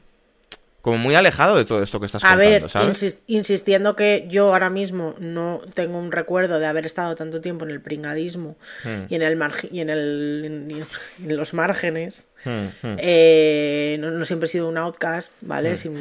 como 0.82 0.98
muy 0.98 1.14
alejado 1.16 1.56
de 1.56 1.66
todo 1.66 1.84
esto 1.84 2.00
que 2.00 2.06
estás 2.08 2.24
A 2.24 2.30
contando, 2.30 2.50
ver, 2.52 2.70
¿sabes? 2.70 3.04
insis- 3.04 3.20
insistiendo 3.28 3.96
que 3.96 4.26
yo 4.30 4.48
ahora 4.54 4.70
mismo 4.70 5.16
no 5.20 5.62
tengo 5.74 5.98
un 6.00 6.12
recuerdo 6.12 6.60
de 6.60 6.66
haber 6.66 6.86
estado 6.86 7.16
tanto 7.16 7.40
tiempo 7.42 7.66
en 7.66 7.72
el 7.72 7.82
pringadismo 7.82 8.56
Hmm. 8.84 9.06
y 9.10 9.16
en 9.16 9.22
el 9.22 9.40
y 9.72 9.80
en 9.82 9.90
el 9.90 10.42
en- 10.46 10.86
en 11.30 11.38
los 11.38 11.54
márgenes. 11.54 12.28
Hmm, 12.44 12.66
hmm. 12.82 12.96
Eh, 12.98 13.98
no, 14.00 14.10
no 14.12 14.26
siempre 14.26 14.48
he 14.48 14.50
sido 14.50 14.68
un 14.68 14.78
outcast, 14.78 15.30
¿vale? 15.42 15.76
Sin-. 15.78 15.98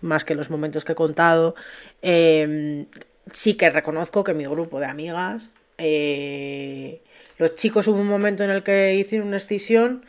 Más 0.00 0.24
que 0.24 0.34
los 0.34 0.48
momentos 0.48 0.84
que 0.86 0.92
he 0.92 0.94
contado. 0.94 1.54
Eh, 2.00 2.86
sí 3.32 3.54
que 3.54 3.68
reconozco 3.68 4.24
que 4.24 4.32
mi 4.32 4.46
grupo 4.46 4.80
de 4.80 4.86
amigas, 4.86 5.50
eh, 5.76 7.00
los 7.38 7.54
chicos 7.54 7.86
hubo 7.88 8.00
un 8.00 8.06
momento 8.06 8.42
en 8.44 8.50
el 8.50 8.62
que 8.62 8.94
hicieron 8.94 9.28
una 9.28 9.36
escisión 9.36 10.04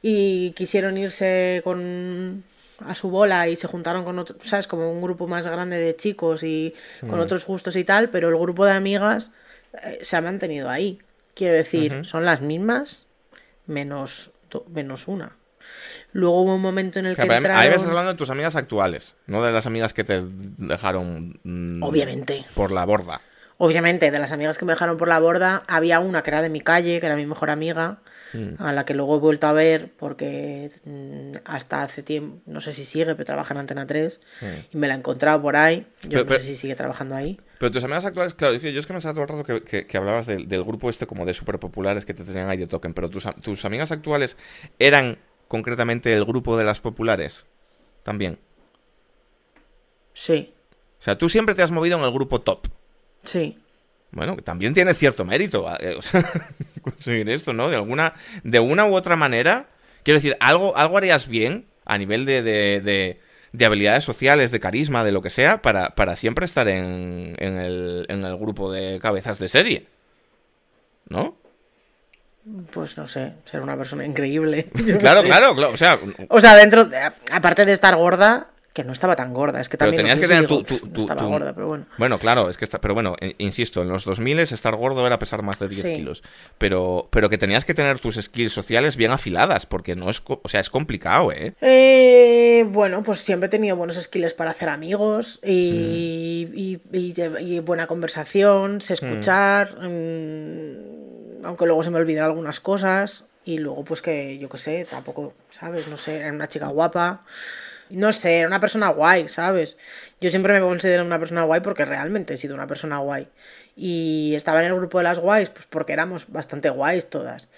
y 0.00 0.50
quisieron 0.52 0.96
irse 0.96 1.60
con 1.64 2.44
a 2.88 2.94
su 2.94 3.10
bola 3.10 3.48
y 3.48 3.56
se 3.56 3.66
juntaron 3.68 4.04
con 4.04 4.18
otros, 4.18 4.38
¿sabes? 4.48 4.66
Como 4.66 4.90
un 4.90 5.00
grupo 5.02 5.26
más 5.26 5.46
grande 5.46 5.78
de 5.78 5.96
chicos 5.96 6.42
y 6.42 6.74
con 7.00 7.18
otros 7.20 7.46
gustos 7.46 7.76
y 7.76 7.84
tal, 7.84 8.08
pero 8.10 8.28
el 8.28 8.36
grupo 8.36 8.64
de 8.64 8.72
amigas 8.72 9.32
eh, 9.82 9.98
se 10.02 10.16
ha 10.16 10.20
mantenido 10.20 10.68
ahí. 10.70 10.98
Quiero 11.34 11.54
decir, 11.54 12.04
son 12.04 12.24
las 12.24 12.40
mismas, 12.40 13.06
menos, 13.66 14.30
menos 14.70 15.08
una. 15.08 15.36
Luego 16.12 16.42
hubo 16.42 16.54
un 16.56 16.60
momento 16.60 16.98
en 16.98 17.06
el 17.06 17.16
que 17.16 17.22
pero 17.22 17.32
ahí- 17.34 17.36
ahí 17.38 17.42
me 17.42 17.46
estás 17.48 17.64
entraron... 17.70 17.88
hablando 17.90 18.12
de 18.12 18.18
tus 18.18 18.30
amigas 18.30 18.56
actuales, 18.56 19.14
no 19.26 19.42
de 19.42 19.52
las 19.52 19.66
amigas 19.66 19.94
que 19.94 20.04
te 20.04 20.22
dejaron 20.22 21.38
mm, 21.44 21.82
Obviamente. 21.82 22.44
por 22.54 22.70
la 22.72 22.84
borda. 22.84 23.20
Obviamente, 23.58 24.10
de 24.10 24.18
las 24.18 24.32
amigas 24.32 24.58
que 24.58 24.64
me 24.64 24.72
dejaron 24.72 24.96
por 24.96 25.08
la 25.08 25.20
borda, 25.20 25.62
había 25.68 26.00
una 26.00 26.22
que 26.22 26.30
era 26.30 26.42
de 26.42 26.48
mi 26.48 26.60
calle, 26.60 26.98
que 27.00 27.06
era 27.06 27.14
mi 27.16 27.26
mejor 27.26 27.48
amiga, 27.50 27.98
a 28.58 28.72
la 28.72 28.84
que 28.84 28.94
luego 28.94 29.16
he 29.16 29.20
vuelto 29.20 29.46
a 29.46 29.52
ver 29.52 29.90
porque 29.98 30.70
mm, 30.84 31.32
hasta 31.44 31.82
hace 31.82 32.02
tiempo, 32.02 32.40
no 32.46 32.60
sé 32.60 32.72
si 32.72 32.84
sigue, 32.84 33.06
pero 33.14 33.24
trabaja 33.24 33.54
en 33.54 33.58
Antena 33.60 33.86
3 33.86 34.20
y 34.72 34.76
me 34.76 34.88
la 34.88 34.94
he 34.94 34.98
encontrado 34.98 35.42
por 35.42 35.56
ahí. 35.56 35.86
Yo 36.02 36.08
Pero- 36.10 36.20
no 36.22 36.26
pero- 36.28 36.40
sé 36.42 36.48
si 36.50 36.56
sigue 36.56 36.74
trabajando 36.74 37.14
ahí. 37.14 37.38
Pero 37.58 37.70
tus 37.70 37.84
amigas 37.84 38.04
actuales, 38.04 38.34
claro, 38.34 38.54
yo 38.54 38.80
es 38.80 38.86
que 38.86 38.92
me 38.92 38.98
estaba 38.98 39.14
todo 39.14 39.22
el 39.24 39.28
rato 39.28 39.44
que, 39.44 39.62
que- 39.62 39.86
que 39.86 39.96
hablabas 39.96 40.26
del, 40.26 40.48
del 40.48 40.64
grupo 40.64 40.90
este 40.90 41.06
como 41.06 41.24
de 41.26 41.34
super 41.34 41.58
populares 41.60 42.04
que 42.04 42.14
te 42.14 42.24
tenían 42.24 42.48
ahí 42.50 42.58
de 42.58 42.66
token, 42.66 42.92
pero 42.94 43.08
tus, 43.08 43.24
tus 43.42 43.64
amigas 43.64 43.92
actuales 43.92 44.36
eran 44.78 45.18
concretamente 45.48 46.12
el 46.14 46.24
grupo 46.24 46.56
de 46.56 46.64
las 46.64 46.80
populares 46.80 47.46
también. 48.02 48.38
Sí, 50.14 50.52
O 50.98 51.02
sea, 51.02 51.16
tú 51.16 51.28
siempre 51.28 51.54
te 51.54 51.62
has 51.62 51.70
movido 51.70 51.98
en 51.98 52.04
el 52.04 52.12
grupo 52.12 52.40
top. 52.40 52.66
sí. 53.22 53.58
Bueno, 54.14 54.36
que 54.36 54.42
también 54.42 54.74
tiene 54.74 54.92
cierto 54.92 55.24
mérito 55.24 55.66
eh, 55.80 55.94
o 55.96 56.02
sea, 56.02 56.20
conseguir 56.94 57.28
esto, 57.30 57.52
¿no? 57.52 57.68
De 57.70 57.76
alguna, 57.76 58.14
de 58.44 58.60
una 58.60 58.86
u 58.86 58.94
otra 58.94 59.16
manera, 59.16 59.66
quiero 60.02 60.18
decir, 60.18 60.36
algo, 60.40 60.76
algo 60.76 60.98
harías 60.98 61.28
bien 61.28 61.66
a 61.84 61.98
nivel 61.98 62.24
de, 62.24 62.42
de, 62.42 62.80
de- 62.80 63.20
de 63.52 63.66
habilidades 63.66 64.02
sociales, 64.04 64.50
de 64.50 64.60
carisma, 64.60 65.04
de 65.04 65.12
lo 65.12 65.20
que 65.20 65.28
sea, 65.28 65.60
para, 65.60 65.90
para 65.90 66.16
siempre 66.16 66.46
estar 66.46 66.68
en, 66.68 67.34
en, 67.38 67.58
el, 67.58 68.06
en 68.08 68.24
el 68.24 68.36
grupo 68.38 68.72
de 68.72 68.98
cabezas 69.02 69.38
de 69.38 69.48
serie. 69.50 69.86
¿No? 71.10 71.36
Pues 72.72 72.96
no 72.96 73.06
sé, 73.06 73.34
ser 73.44 73.60
una 73.60 73.76
persona 73.76 74.04
increíble. 74.06 74.66
No 74.74 74.98
Claro, 74.98 75.20
sé. 75.20 75.26
claro, 75.26 75.54
claro. 75.54 75.72
O 75.74 75.76
sea, 75.76 75.98
O 76.28 76.40
sea, 76.40 76.56
dentro, 76.56 76.86
de- 76.86 77.12
aparte 77.30 77.64
de 77.66 77.72
estar 77.72 77.94
gorda, 77.94 78.48
que 78.72 78.84
no 78.84 78.92
estaba 78.92 79.16
tan 79.16 79.34
gorda, 79.34 79.60
es 79.60 79.68
que 79.68 79.76
Pero 79.76 79.90
también... 79.90 80.08
tenías 80.08 80.16
no 80.16 80.20
que 80.20 80.26
si 80.26 80.32
tener 80.32 80.48
digo, 80.48 80.58
tu- 80.62 80.64
tu- 80.64 80.74
"Pff, 80.80 80.84
no 80.88 80.92
tu- 80.94 81.00
estaba 81.02 81.20
tu- 81.20 81.28
gorda, 81.28 81.52
pero 81.52 81.66
bueno. 81.68 81.86
Bueno, 81.98 82.18
claro, 82.18 82.48
es 82.48 82.56
que 82.56 82.64
está, 82.64 82.80
pero 82.80 82.94
bueno, 82.94 83.14
eh, 83.20 83.34
insisto, 83.38 83.82
en 83.82 83.88
los 83.88 84.04
2000 84.04 84.38
estar 84.52 84.74
gordo 84.76 85.06
era 85.06 85.18
pesar 85.18 85.42
más 85.42 85.58
de 85.58 85.68
10 85.68 85.82
Sí. 85.82 85.94
kilos, 85.96 86.22
pero 86.58 87.08
pero 87.10 87.28
que 87.28 87.36
tenías 87.38 87.64
que 87.64 87.74
tener 87.74 87.98
tus 87.98 88.16
skills 88.16 88.52
sociales 88.52 88.96
bien 88.96 89.10
afiladas, 89.10 89.66
porque 89.66 89.94
no 89.94 90.08
es, 90.08 90.22
o 90.26 90.48
sea, 90.48 90.60
es 90.60 90.70
complicado, 90.70 91.32
¿eh? 91.32 91.54
Eh, 91.60 92.64
bueno, 92.68 93.02
pues 93.02 93.20
siempre 93.20 93.48
he 93.48 93.50
tenido 93.50 93.76
buenos 93.76 93.96
skills 94.02 94.32
para 94.34 94.52
hacer 94.52 94.68
amigos 94.70 95.38
y, 95.44 96.48
y- 96.54 96.80
y 97.40 97.60
buena 97.60 97.86
conversación, 97.86 98.80
sé 98.80 98.94
escuchar, 98.94 99.76
mm, 99.82 101.44
aunque 101.44 101.66
luego 101.66 101.82
se 101.82 101.90
me 101.90 101.98
olvidan 101.98 102.24
algunas 102.24 102.60
cosas 102.60 103.24
y 103.44 103.58
luego 103.58 103.84
pues 103.84 104.00
que 104.02 104.38
yo 104.38 104.48
qué 104.48 104.58
sé, 104.58 104.86
tampoco, 104.88 105.34
¿sabes? 105.50 105.88
No 105.88 105.96
sé, 105.96 106.18
era 106.20 106.32
una 106.32 106.48
chica 106.48 106.68
guapa, 106.68 107.24
no 107.90 108.12
sé, 108.12 108.38
era 108.38 108.48
una 108.48 108.60
persona 108.60 108.88
guay, 108.88 109.28
¿sabes? 109.28 109.76
Yo 110.20 110.30
siempre 110.30 110.54
me 110.54 110.60
considero 110.60 111.04
una 111.04 111.18
persona 111.18 111.44
guay 111.44 111.60
porque 111.60 111.84
realmente 111.84 112.34
he 112.34 112.36
sido 112.36 112.54
una 112.54 112.66
persona 112.66 112.98
guay 112.98 113.28
y 113.76 114.34
estaba 114.36 114.60
en 114.60 114.66
el 114.66 114.74
grupo 114.74 114.98
de 114.98 115.04
las 115.04 115.18
guays 115.18 115.50
pues 115.50 115.66
porque 115.68 115.92
éramos 115.92 116.30
bastante 116.30 116.70
guays 116.70 117.10
todas. 117.10 117.48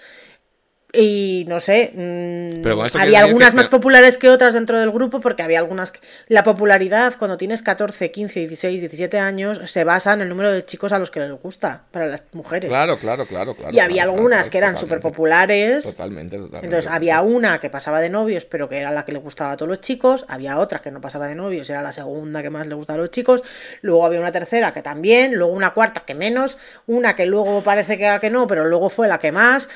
Y 0.97 1.45
no 1.49 1.59
sé, 1.61 1.91
mm, 1.95 2.67
esto 2.85 2.99
había 2.99 3.21
algunas 3.21 3.51
que- 3.51 3.57
más 3.57 3.69
populares 3.69 4.17
que 4.17 4.29
otras 4.31 4.55
dentro 4.55 4.79
del 4.79 4.91
grupo 4.91 5.21
porque 5.21 5.43
había 5.43 5.59
algunas... 5.59 5.91
que- 5.93 6.01
La 6.29 6.43
popularidad 6.45 7.15
cuando 7.19 7.37
tienes 7.37 7.63
14, 7.63 8.11
15, 8.11 8.41
16, 8.41 8.81
17 8.81 9.19
años 9.19 9.61
se 9.65 9.83
basa 9.85 10.13
en 10.13 10.21
el 10.23 10.29
número 10.29 10.53
de 10.53 10.65
chicos 10.65 10.93
a 10.93 10.99
los 10.99 11.11
que 11.11 11.21
les 11.21 11.33
gusta, 11.33 11.83
para 11.91 12.07
las 12.07 12.23
mujeres. 12.33 12.69
Claro, 12.71 12.97
claro, 12.99 13.27
claro, 13.27 13.55
claro. 13.55 13.75
y 13.75 13.81
había 13.81 14.03
claro, 14.05 14.13
algunas 14.13 14.39
claro, 14.39 14.51
que 14.53 14.59
eran 14.59 14.77
súper 14.79 15.01
populares. 15.01 15.83
Totalmente, 15.85 16.37
totalmente. 16.37 16.67
Entonces 16.67 16.91
había 16.91 17.21
una 17.23 17.59
que 17.59 17.71
pasaba 17.71 18.01
de 18.01 18.11
novios, 18.11 18.45
pero 18.45 18.69
que 18.69 18.79
era 18.79 18.91
la 18.93 19.05
que 19.05 19.13
le 19.13 19.19
gustaba 19.19 19.53
a 19.53 19.57
todos 19.57 19.69
los 19.69 19.81
chicos. 19.81 20.25
Había 20.29 20.59
otra 20.59 20.81
que 20.81 20.91
no 20.91 21.01
pasaba 21.01 21.27
de 21.27 21.35
novios, 21.35 21.69
era 21.71 21.83
la 21.83 21.93
segunda 21.93 22.43
que 22.43 22.51
más 22.51 22.67
le 22.67 22.75
gustaba 22.75 22.99
a 22.99 23.03
los 23.03 23.11
chicos. 23.11 23.43
Luego 23.83 24.07
había 24.07 24.21
una 24.21 24.33
tercera 24.33 24.73
que 24.73 24.83
también, 24.83 25.35
luego 25.35 25.53
una 25.53 25.75
cuarta 25.75 26.03
que 26.07 26.15
menos, 26.15 26.57
una 26.87 27.15
que 27.17 27.27
luego 27.27 27.63
parece 27.63 27.99
que, 27.99 28.19
que 28.21 28.31
no, 28.31 28.47
pero 28.47 28.65
luego 28.65 28.91
fue 28.91 29.09
la 29.09 29.19
que 29.19 29.33
más. 29.33 29.69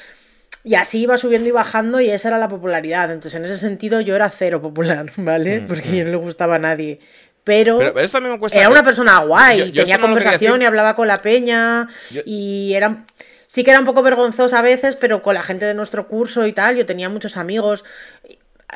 Y 0.65 0.75
así 0.75 1.01
iba 1.03 1.17
subiendo 1.19 1.49
y 1.49 1.53
bajando 1.53 2.01
y 2.01 2.11
esa 2.11 2.29
era 2.29 2.39
la 2.39 2.49
popularidad. 2.49 3.11
Entonces 3.11 3.35
en 3.37 3.45
ese 3.47 3.57
sentido 3.57 4.01
yo 4.01 4.15
era 4.17 4.29
cero 4.31 4.61
popular, 4.61 5.11
¿vale? 5.17 5.61
Porque 5.67 5.97
yo 5.97 6.05
no 6.05 6.11
le 6.11 6.17
gustaba 6.17 6.57
a 6.57 6.59
nadie. 6.59 7.01
Pero, 7.45 7.77
Mm, 7.77 7.79
Pero 7.79 8.01
esto 8.01 8.21
me 8.21 8.39
cuesta... 8.39 8.59
era 8.59 8.69
una 8.69 8.83
persona 8.83 9.19
guay, 9.21 9.59
Yo- 9.59 9.65
yo 9.67 9.83
tenía 9.83 9.97
no 9.97 10.03
conversación 10.03 10.61
y 10.61 10.67
hablaba 10.67 10.95
con 10.95 11.09
la 11.09 11.23
peña 11.23 11.89
Yo- 12.11 12.21
y 12.27 12.75
era 12.75 13.05
sí 13.47 13.65
que 13.65 13.71
era 13.71 13.81
un 13.81 13.87
poco 13.87 14.03
vergonzosa 14.03 14.59
a 14.59 14.63
veces, 14.63 14.97
pero 14.97 15.23
con 15.23 15.33
la 15.35 15.43
gente 15.43 15.65
de 15.65 15.73
nuestro 15.75 16.07
curso 16.09 16.47
y 16.47 16.53
tal, 16.53 16.77
yo 16.77 16.85
tenía 16.85 17.09
muchos 17.09 17.39
amigos. 17.39 17.85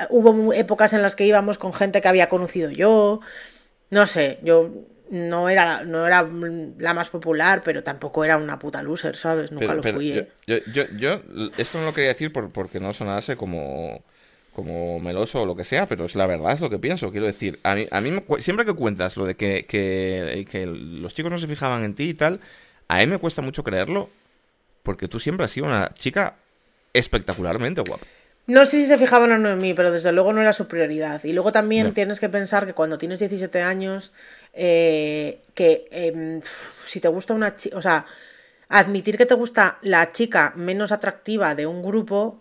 Hubo 0.09 0.55
épocas 0.55 0.95
en 0.95 1.03
las 1.03 1.15
que 1.17 1.27
íbamos 1.27 1.59
con 1.59 1.75
gente 1.75 2.01
que 2.01 2.09
había 2.09 2.31
conocido 2.31 2.71
yo. 2.71 3.21
No 3.91 4.07
sé, 4.07 4.39
yo 4.43 4.71
no 5.13 5.51
era, 5.51 5.85
no 5.85 6.07
era 6.07 6.27
la 6.79 6.95
más 6.95 7.09
popular, 7.11 7.61
pero 7.63 7.85
tampoco 7.85 8.25
era 8.25 8.39
una 8.39 8.59
puta 8.59 8.83
loser, 8.83 9.15
¿sabes? 9.17 9.53
Nunca 9.53 9.67
Pero- 9.67 9.77
lo 9.77 9.83
pero 9.83 9.97
fui. 9.99 10.09
yo, 10.15 10.21
¿eh? 10.23 10.29
yo, 10.47 10.57
yo, 10.73 10.85
yo 10.97 11.23
esto 11.59 11.79
no 11.79 11.85
lo 11.85 11.93
quería 11.93 12.09
decir 12.09 12.33
por- 12.33 12.51
porque 12.51 12.81
no 12.81 12.95
sonase 12.95 13.37
como, 13.37 14.03
como 14.55 14.99
meloso 15.01 15.43
o 15.43 15.47
lo 15.47 15.55
que 15.55 15.65
sea, 15.65 15.87
pero 15.87 16.07
es 16.07 16.15
la 16.15 16.27
verdad, 16.27 16.53
es 16.53 16.61
lo 16.63 16.71
que 16.71 16.79
pienso. 16.79 17.11
Quiero 17.11 17.27
decir, 17.27 17.61
a 17.63 17.75
mí, 17.75 17.87
a 17.91 18.01
mí 18.01 18.11
me 18.11 18.25
siempre 18.41 18.65
que 18.65 18.73
cuentas 18.73 19.17
lo 19.19 19.27
de 19.27 19.35
que, 19.35 19.67
que, 19.67 20.47
que 20.51 20.65
los 20.67 21.13
chicos 21.15 21.31
no 21.31 21.37
se 21.39 21.47
fijaban 21.47 21.85
en 21.85 21.95
ti 21.95 22.09
y 22.09 22.15
tal, 22.15 22.41
a 22.89 22.97
mí 22.99 23.07
me 23.07 23.19
cuesta 23.19 23.43
mucho 23.43 23.63
creerlo 23.63 24.09
porque 24.83 25.09
tú 25.09 25.21
siempre 25.21 25.45
has 25.45 25.53
sido 25.53 25.67
una 25.67 25.91
chica 25.95 26.37
espectacularmente 26.95 27.83
guapa. 27.87 28.07
No 28.47 28.67
sé 28.67 28.79
si 28.79 28.87
se 28.87 28.99
fijaban 28.99 29.31
o 29.33 29.39
no 29.39 29.51
en 29.51 29.59
mí, 29.59 29.73
pero 29.73 29.93
desde 29.93 30.11
luego 30.13 30.33
no 30.33 30.41
era 30.41 30.53
su 30.53 30.67
prioridad. 30.67 31.23
Y 31.25 31.33
luego 31.33 31.53
también 31.53 31.95
tienes 31.95 32.19
que 32.19 32.29
pensar 32.29 32.67
que 32.67 32.75
cuando 32.75 32.99
tienes 32.99 33.21
17 33.21 33.63
años, 33.63 34.13
eh, 34.53 35.41
que 35.55 35.87
em, 35.91 36.41
si 36.85 37.01
te 37.01 37.09
gusta 37.09 37.35
una 37.35 37.55
chica, 37.55 37.77
o 37.77 37.83
sea, 37.83 38.05
admitir 38.69 39.17
que 39.17 39.27
te 39.27 39.35
gusta 39.35 39.79
la 39.83 40.13
chica 40.13 40.53
menos 40.57 40.93
atractiva 40.93 41.55
de 41.55 41.67
un 41.67 41.83
grupo... 41.83 42.41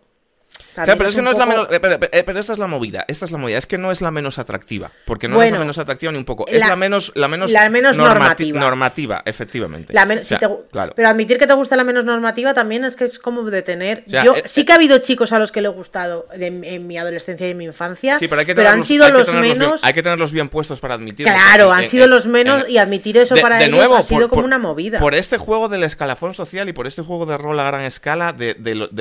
Claro, 0.73 0.93
pero 0.97 1.09
es 1.09 1.15
que 1.15 1.19
un 1.21 1.25
no 1.25 1.31
es 1.31 1.37
la 1.37 1.45
poco- 1.45 1.57
menos. 1.57 1.67
Pero, 1.81 1.99
pero- 1.99 2.25
pero 2.25 2.39
esta 2.39 2.53
es 2.53 2.59
la 2.59 2.67
movida. 2.67 3.05
Esta 3.07 3.25
es 3.25 3.31
la 3.31 3.37
movida. 3.37 3.57
Es 3.57 3.65
que 3.65 3.77
no 3.77 3.91
es 3.91 4.01
la 4.01 4.11
menos 4.11 4.39
atractiva. 4.39 4.91
Porque 5.05 5.27
no 5.27 5.41
es 5.43 5.51
la 5.51 5.59
menos 5.59 5.77
atractiva 5.77 6.11
ni 6.11 6.17
un 6.17 6.25
poco. 6.25 6.47
Es 6.47 6.59
la- 6.59 6.67
la, 6.69 6.75
menos. 6.75 7.11
La 7.15 7.27
menos, 7.27 7.51
la 7.51 7.69
menos 7.69 7.97
normati- 7.97 8.07
normativa. 8.09 8.59
Normativa, 8.59 9.21
efectivamente. 9.25 9.93
La 9.93 10.07
si 10.23 10.35
te 10.37 10.47
claro. 10.71 10.93
Pero 10.95 11.09
admitir 11.09 11.37
que 11.37 11.47
te 11.47 11.53
gusta 11.53 11.75
la 11.75 11.83
menos 11.83 12.05
normativa 12.05 12.53
también 12.53 12.83
es 12.85 12.95
que 12.95 13.05
es 13.05 13.19
como 13.19 13.43
de 13.43 13.61
tener. 13.61 14.03
O 14.07 14.09
sea, 14.09 14.23
Yo 14.23 14.35
eh, 14.35 14.43
sí 14.45 14.65
que 14.65 14.71
ha 14.71 14.75
habido 14.75 14.97
chicos 14.99 15.31
a 15.31 15.39
los 15.39 15.51
que 15.51 15.61
le 15.61 15.67
he 15.67 15.71
gustado 15.71 16.27
de- 16.35 16.47
en 16.47 16.87
mi 16.87 16.97
adolescencia 16.97 17.47
y 17.47 17.51
en 17.51 17.57
mi 17.57 17.65
infancia, 17.65 18.17
Sí, 18.19 18.27
pero 18.27 18.39
hay 18.39 18.45
que 18.45 18.55
pero 18.55 18.69
han 18.69 18.83
sido 18.83 19.09
los 19.09 19.29
bien- 19.31 19.57
menos. 19.59 19.83
hay 19.83 19.93
que 19.93 20.03
tenerlos 20.03 20.31
bien 20.31 20.49
puestos 20.49 20.79
para 20.79 20.93
admitirlo. 20.95 21.31
Claro, 21.33 21.71
han 21.71 21.87
sido 21.87 22.07
los 22.07 22.27
menos 22.27 22.67
y 22.69 22.77
admitir 22.77 23.17
eso 23.17 23.35
de- 23.35 23.41
para 23.41 23.57
de 23.57 23.65
ellos 23.65 23.77
nuevo, 23.77 23.95
ha 23.97 24.01
sido 24.01 24.21
por- 24.21 24.29
como 24.29 24.41
por- 24.41 24.45
una 24.45 24.57
movida. 24.57 24.99
Por 24.99 25.15
este 25.15 25.37
juego 25.37 25.69
del 25.69 25.83
escalafón 25.83 26.33
social 26.33 26.69
y 26.69 26.73
por 26.73 26.87
este 26.87 27.01
juego 27.01 27.25
de 27.25 27.37
rol 27.37 27.59
a 27.59 27.63
gran 27.63 27.81
escala 27.81 28.33
de 28.33 28.55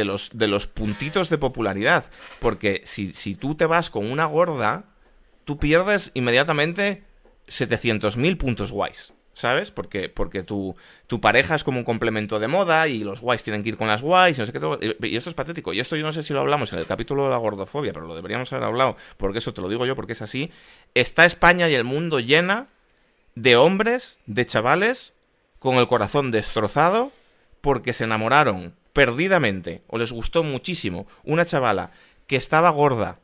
los, 0.05 0.31
de 0.33 0.49
los 0.49 0.67
puntitos 0.67 1.29
de 1.31 1.39
popularidad. 1.39 1.60
Porque 2.41 2.83
si, 2.85 3.15
si 3.15 3.35
tú 3.35 3.55
te 3.55 3.67
vas 3.67 3.91
con 3.91 4.11
una 4.11 4.27
gorda, 4.27 4.85
tú 5.45 5.59
pierdes 5.59 6.11
inmediatamente 6.15 7.05
700.000 7.49 8.37
puntos 8.37 8.73
guays. 8.73 9.13
¿Sabes? 9.33 9.71
Porque, 9.71 10.09
porque 10.09 10.43
tu, 10.43 10.77
tu 11.07 11.21
pareja 11.21 11.55
es 11.55 11.65
como 11.65 11.79
un 11.79 11.85
complemento 11.85 12.41
de 12.41 12.49
moda 12.49 12.89
y 12.89 13.05
los 13.05 13.21
guays 13.21 13.43
tienen 13.43 13.63
que 13.63 13.71
ir 13.71 13.77
con 13.79 13.87
las 13.87 14.03
guays 14.03 14.39
no 14.39 14.45
sé 14.45 14.53
qué. 14.53 14.97
Y 15.03 15.17
esto 15.17 15.31
es 15.31 15.37
patético. 15.37 15.73
Y 15.73 15.81
esto 15.81 15.97
yo 15.97 16.03
no 16.03 16.13
sé 16.13 16.23
si 16.23 16.35
lo 16.35 16.41
hablamos 16.41 16.73
en 16.73 16.81
el 16.81 16.87
capítulo 16.87 17.25
de 17.25 17.31
la 17.31 17.39
gordofobia, 17.39 17.93
pero 17.93 18.07
lo 18.07 18.17
deberíamos 18.17 18.53
haber 18.53 18.65
hablado, 18.65 18.97
porque 19.17 19.39
eso 19.39 19.55
te 19.55 19.63
lo 19.63 19.69
digo 19.69 19.87
yo, 19.87 19.97
porque 19.97 20.13
es 20.13 20.21
así. 20.21 20.51
Está 20.95 21.25
España 21.25 21.71
y 21.71 21.75
el 21.75 21.85
mundo 21.85 22.21
llena 22.21 22.67
de 23.35 23.57
hombres, 23.57 24.19
de 24.27 24.45
chavales, 24.45 25.15
con 25.61 25.77
el 25.77 25.87
corazón 25.87 26.33
destrozado 26.33 27.13
porque 27.61 27.93
se 27.93 28.05
enamoraron 28.05 28.75
perdidamente 28.93 29.83
o 29.87 29.99
les 29.99 30.13
gustó 30.13 30.43
muchísimo 30.43 31.07
una 31.25 31.45
chavala 31.47 31.91
que 32.27 32.37
estaba 32.37 32.71
gorda 32.71 33.19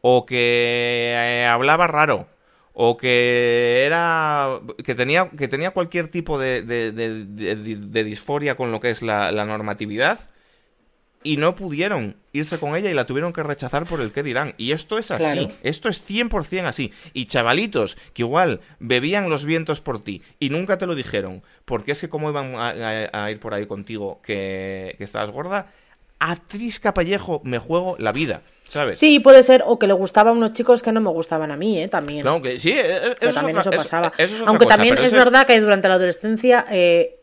o 0.00 0.26
que 0.26 1.12
eh, 1.16 1.46
hablaba 1.46 1.86
raro 1.86 2.28
o 2.72 2.96
que 2.96 3.84
era 3.86 4.58
que 4.84 4.94
tenía 4.94 5.30
que 5.30 5.46
tenía 5.48 5.70
cualquier 5.70 6.08
tipo 6.08 6.38
de, 6.38 6.62
de- 6.62 6.92
de- 6.92 7.24
de- 7.24 7.76
de 7.76 8.04
disforia 8.04 8.56
con 8.56 8.72
lo 8.72 8.80
que 8.80 8.90
es 8.90 9.00
la, 9.02 9.30
la 9.32 9.44
normatividad 9.44 10.30
y 11.22 11.38
no 11.38 11.54
pudieron 11.54 12.16
irse 12.32 12.58
con 12.58 12.76
ella 12.76 12.90
y 12.90 12.94
la 12.94 13.06
tuvieron 13.06 13.32
que 13.32 13.42
rechazar 13.42 13.86
por 13.86 14.02
el 14.02 14.12
que 14.12 14.22
dirán. 14.22 14.52
Y 14.58 14.72
esto 14.72 14.98
es 14.98 15.10
así, 15.10 15.22
Claro. 15.22 15.48
esto 15.62 15.88
es 15.88 16.04
100% 16.06 16.66
así. 16.66 16.92
Y 17.14 17.24
chavalitos 17.24 17.96
que 18.12 18.20
igual 18.24 18.60
bebían 18.78 19.30
los 19.30 19.46
vientos 19.46 19.80
por 19.80 20.04
ti 20.04 20.20
y 20.38 20.50
nunca 20.50 20.76
te 20.76 20.84
lo 20.86 20.94
dijeron, 20.94 21.42
porque 21.64 21.92
es 21.92 22.00
que 22.00 22.08
como 22.08 22.28
iban 22.30 22.54
a, 22.56 22.68
a- 23.12 23.24
a 23.24 23.30
ir 23.30 23.40
por 23.40 23.54
ahí 23.54 23.66
contigo 23.66 24.20
que, 24.22 24.94
que 24.98 25.04
estabas 25.04 25.30
gorda, 25.30 25.66
a 26.20 26.36
Trisca 26.36 26.94
Pallejo 26.94 27.40
me 27.44 27.58
juego 27.58 27.96
la 27.98 28.12
vida, 28.12 28.42
¿sabes? 28.68 28.98
Sí, 28.98 29.20
puede 29.20 29.42
ser, 29.42 29.62
o 29.66 29.78
que 29.78 29.86
le 29.86 29.92
gustaba 29.92 30.30
a 30.30 30.32
unos 30.32 30.52
chicos 30.52 30.82
que 30.82 30.92
no 30.92 31.00
me 31.00 31.10
gustaban 31.10 31.50
a 31.50 31.56
mí, 31.56 31.82
¿eh? 31.82 31.88
También. 31.88 32.24
No, 32.24 32.40
que 32.40 32.58
sí, 32.58 32.70
eh, 32.70 32.80
eh, 32.84 33.14
eso, 33.20 33.28
es 33.28 33.34
también 33.34 33.58
otra- 33.58 33.70
eso 33.70 33.70
es- 33.70 33.76
pasaba. 33.88 34.12
eso 34.16 34.34
es 34.34 34.40
otra 34.40 34.48
Aunque 34.48 34.64
cosa, 34.64 34.76
también 34.76 34.98
es 34.98 35.06
ese- 35.06 35.16
verdad 35.18 35.46
que 35.46 35.60
durante 35.60 35.88
la 35.88 35.94
adolescencia, 35.94 36.64
eh, 36.70 37.16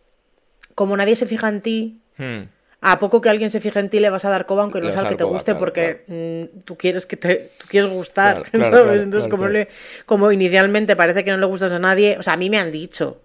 como 0.75 0.95
nadie 0.97 1.15
se 1.15 1.25
fija 1.25 1.47
en 1.49 1.61
ti, 1.61 2.01
Hmm. 2.17 2.43
a 2.81 2.99
poco 2.99 3.21
que 3.21 3.29
alguien 3.29 3.49
se 3.49 3.59
fije 3.61 3.79
en 3.79 3.89
ti 3.89 3.99
le 3.99 4.09
vas 4.09 4.25
a 4.25 4.29
dar 4.29 4.45
coba 4.45 4.63
aunque 4.63 4.81
no 4.81 4.91
sea 4.91 5.01
el 5.03 5.07
que 5.09 5.15
te 5.15 5.23
coba, 5.23 5.33
guste 5.33 5.51
claro, 5.51 5.59
porque 5.59 6.03
mm, 6.07 6.59
tú 6.65 6.77
quieres 6.77 7.05
que 7.05 7.15
te 7.17 7.51
tú 7.59 7.65
quieres 7.69 7.89
gustar, 7.91 8.43
Claro, 8.43 8.51
claro, 8.51 8.63
¿sabes? 8.77 8.81
claro, 8.83 9.01
Entonces 9.03 9.27
claro, 9.27 9.29
como 9.29 9.43
claro. 9.43 9.53
le- 9.53 9.67
como 10.05 10.31
inicialmente 10.31 10.95
parece 10.95 11.23
que 11.23 11.31
no 11.31 11.37
le 11.37 11.45
gustas 11.45 11.71
a 11.71 11.79
nadie, 11.79 12.17
o 12.19 12.23
sea, 12.23 12.33
a 12.33 12.37
mí 12.37 12.49
me 12.49 12.57
han 12.59 12.71
dicho 12.71 13.21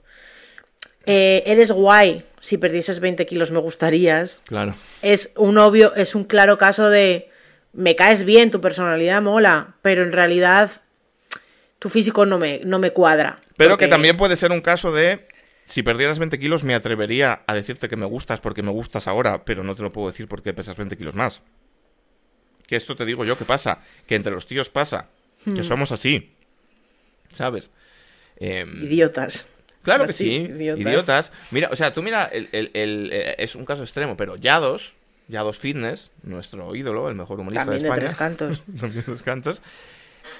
eh, 1.06 1.42
eres 1.46 1.70
guay, 1.72 2.24
si 2.40 2.58
perdieses 2.58 3.00
20 3.00 3.24
kilos 3.26 3.50
me 3.50 3.58
gustarías. 3.60 4.42
Claro. 4.46 4.74
Es 5.02 5.32
un 5.36 5.56
obvio, 5.58 5.94
es 5.94 6.14
un 6.14 6.24
claro 6.24 6.58
caso 6.58 6.88
de 6.90 7.30
me 7.72 7.94
caes 7.96 8.24
bien, 8.24 8.50
tu 8.50 8.60
personalidad 8.60 9.22
mola, 9.22 9.74
pero 9.82 10.02
en 10.02 10.12
realidad 10.12 10.82
tu 11.78 11.88
físico 11.90 12.24
no 12.26 12.38
me, 12.38 12.60
no 12.64 12.78
me 12.78 12.90
cuadra. 12.92 13.40
Pero 13.56 13.70
Porque- 13.70 13.84
que 13.86 13.90
también 13.90 14.16
puede 14.16 14.36
ser 14.36 14.50
un 14.52 14.60
caso 14.60 14.92
de. 14.92 15.26
Si 15.64 15.82
perdieras 15.82 16.20
20 16.20 16.38
kilos, 16.38 16.62
me 16.62 16.76
atrevería 16.76 17.40
a 17.46 17.54
decirte 17.54 17.88
que 17.88 17.96
me 17.96 18.06
gustas 18.06 18.40
porque 18.40 18.62
me 18.62 18.70
gustas 18.70 19.08
ahora, 19.08 19.44
pero 19.44 19.64
no 19.64 19.74
te 19.74 19.82
lo 19.82 19.90
puedo 19.92 20.06
decir 20.08 20.28
porque 20.28 20.54
pesas 20.54 20.76
20 20.76 20.96
kilos 20.96 21.14
más. 21.16 21.42
Que 22.68 22.76
esto 22.76 22.94
te 22.94 23.04
digo 23.04 23.24
yo 23.24 23.36
que 23.36 23.44
pasa, 23.44 23.80
que 24.06 24.14
entre 24.14 24.32
los 24.32 24.46
tíos 24.46 24.70
pasa, 24.70 25.08
Hmm. 25.44 25.54
que 25.56 25.62
somos 25.64 25.90
así. 25.92 26.32
¿Sabes? 27.32 27.70
Em, 28.38 28.84
Idiotas. 28.84 29.48
Claro 29.86 30.06
que 30.06 30.12
sí, 30.12 30.26
idiotas. 30.50 30.82
idiotas. 30.86 31.32
Mira, 31.50 31.68
o 31.72 31.76
sea, 31.76 31.92
tú 31.94 32.02
mira, 32.02 32.24
el, 32.26 32.48
el- 32.52 32.70
el- 32.74 33.08
eh, 33.12 33.34
es 33.38 33.54
un 33.54 33.64
caso 33.64 33.82
extremo, 33.82 34.16
pero 34.16 34.36
Yados, 34.36 34.92
Yados 35.28 35.58
Fitness, 35.58 36.10
nuestro 36.22 36.74
ídolo, 36.76 37.08
el 37.08 37.14
mejor 37.14 37.40
humorista 37.40 37.64
También 37.64 37.82
de 37.82 37.88
de 38.00 38.06
España. 38.06 38.06
tres 38.06 38.18
cantos. 38.18 38.62
También 38.80 38.94
de 38.96 39.02
tres 39.02 39.22
cantos. 39.22 39.62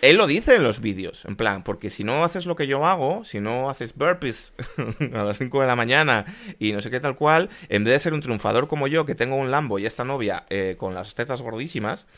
Él 0.03 0.17
lo 0.17 0.27
dice 0.27 0.57
en 0.57 0.65
los 0.65 0.81
vídeos, 0.81 1.25
en 1.27 1.37
plan, 1.37 1.63
porque 1.63 1.91
si 1.91 2.03
no 2.03 2.25
haces 2.25 2.45
lo 2.45 2.57
que 2.57 2.67
yo 2.67 2.85
hago, 2.85 3.25
si 3.25 3.39
no 3.41 3.71
haces 3.71 3.95
burpees 3.95 4.53
a 5.15 5.23
las 5.23 5.39
5 5.39 5.61
de 5.61 5.67
la 5.69 5.77
mañana 5.77 6.27
y 6.59 6.73
no 6.73 6.81
sé 6.81 6.91
qué 6.91 6.99
tal 6.99 7.15
cual, 7.15 7.51
en 7.69 7.85
vez 7.85 7.93
de 7.93 7.99
ser 8.01 8.13
un 8.13 8.21
triunfador 8.21 8.67
como 8.67 8.89
yo, 8.89 9.07
que 9.07 9.15
tengo 9.15 9.37
un 9.37 9.53
Lambo 9.53 9.79
y 9.79 9.87
esta 9.87 10.03
novia 10.05 10.45
eh, 10.51 10.75
con 10.77 10.93
las 10.93 11.15
tetas 11.15 11.41
gordísimas, 11.41 12.09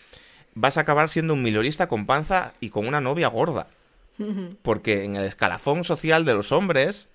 vas 0.54 0.78
a 0.78 0.80
acabar 0.80 1.10
siendo 1.10 1.34
un 1.34 1.42
minorista 1.42 1.88
con 1.88 2.06
panza 2.06 2.54
y 2.58 2.70
con 2.70 2.86
una 2.86 3.02
novia 3.02 3.28
gorda. 3.28 3.66
Porque 4.62 5.04
en 5.04 5.16
el 5.16 5.24
escalafón 5.26 5.84
social 5.84 6.24
de 6.24 6.34
los 6.34 6.52
hombres, 6.52 7.08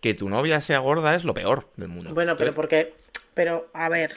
que 0.00 0.14
tu 0.14 0.28
novia 0.28 0.60
sea 0.60 0.78
gorda 0.78 1.14
es 1.14 1.24
lo 1.24 1.34
peor 1.34 1.68
del 1.76 1.88
mundo. 1.88 2.14
Bueno, 2.14 2.36
pero 2.36 2.54
porque. 2.54 2.94
Pero, 3.34 3.68
a 3.74 3.88
ver. 3.88 4.16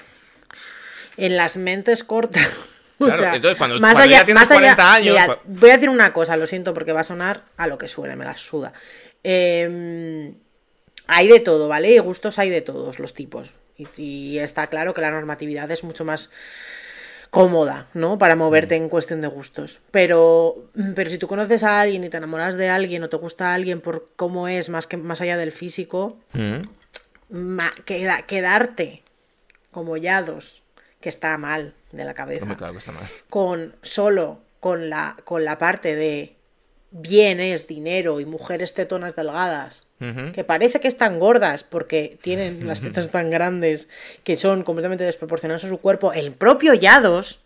En 1.18 1.36
las 1.38 1.58
mentes 1.58 2.04
cortas. 2.04 2.48
O 3.02 3.06
Claro, 3.06 3.20
sea, 3.24 3.36
entonces, 3.36 3.58
cuando- 3.58 3.80
más 3.80 3.94
cuando 3.96 4.04
allá, 4.04 4.20
ya 4.20 4.26
tienes 4.26 4.42
más 4.44 4.52
allá- 4.52 4.76
40 4.76 4.94
años, 4.94 5.14
mira, 5.16 5.28
cua- 5.28 5.40
voy 5.46 5.70
a 5.72 5.74
decir 5.74 5.90
una 5.90 6.14
cosa, 6.14 6.38
lo 6.38 6.46
siento 6.46 6.76
porque 6.76 6.92
va 6.94 7.00
a 7.00 7.04
sonar 7.04 7.42
a 7.58 7.66
lo 7.66 7.80
que 7.80 7.88
suene, 7.88 8.16
me 8.16 8.26
la 8.26 8.38
suda. 8.38 8.74
Eh, 9.24 10.34
hay 11.08 11.28
de 11.28 11.40
todo, 11.40 11.68
¿vale? 11.68 11.90
Y 11.90 11.98
gustos 11.98 12.38
hay 12.38 12.52
de 12.52 12.62
todos 12.62 13.00
los 13.00 13.16
tipos. 13.16 13.54
Y, 13.76 13.88
y 13.98 14.38
está 14.38 14.68
claro 14.68 14.94
que 14.94 15.02
la 15.02 15.10
normatividad 15.10 15.72
es 15.72 15.84
mucho 15.84 16.06
más 16.06 16.30
cómoda, 17.32 17.88
¿no? 17.94 18.18
Para 18.20 18.36
moverte 18.36 18.76
en 18.76 18.90
cuestión 18.90 19.22
de 19.22 19.28
gustos. 19.28 19.80
Pero, 19.90 20.66
pero 20.96 21.10
si 21.10 21.18
tú 21.18 21.28
conoces 21.28 21.64
a 21.64 21.82
alguien 21.82 22.04
y 22.04 22.10
te 22.10 22.18
enamoras 22.18 22.56
de 22.56 22.70
alguien 22.70 23.04
o 23.04 23.10
te 23.10 23.18
gusta 23.18 23.50
a 23.50 23.54
alguien 23.56 23.82
por 23.82 24.10
cómo 24.18 24.48
es, 24.48 24.70
más 24.70 24.86
que 24.86 24.98
más 24.98 25.22
allá 25.22 25.38
del 25.38 25.52
físico, 25.52 26.20
Mm. 26.34 26.62
ma- 27.30 27.74
queda- 27.86 28.24
quedarte 28.28 29.02
como 29.72 29.96
yados, 29.98 30.62
que 31.00 31.10
está 31.10 31.38
mal 31.38 31.74
de 31.94 32.04
la 32.06 32.14
cabeza, 32.14 32.46
claro 32.58 32.74
que 32.74 32.80
está 32.80 32.92
mal. 32.92 33.04
con 33.30 33.76
solo 33.82 34.40
con 34.60 34.90
la, 34.90 35.16
con 35.24 35.44
la 35.46 35.58
parte 35.58 35.96
de 35.96 36.36
bienes, 36.92 37.66
dinero 37.68 38.20
y 38.20 38.26
mujeres 38.26 38.74
tetonas 38.74 39.16
delgadas, 39.16 39.84
Que 40.34 40.44
parece 40.44 40.80
que 40.80 40.88
están 40.88 41.20
gordas 41.20 41.64
porque 41.64 42.18
tienen 42.22 42.68
las 42.68 42.82
tetas 42.84 43.12
tan 43.12 43.30
grandes 43.30 43.88
que 44.24 44.36
son 44.36 44.64
completamente 44.64 45.04
desproporcionadas 45.04 45.64
a 45.66 45.70
su 45.70 45.78
cuerpo, 45.78 46.12
el 46.14 46.32
propio 46.32 46.74
Yados, 46.74 47.42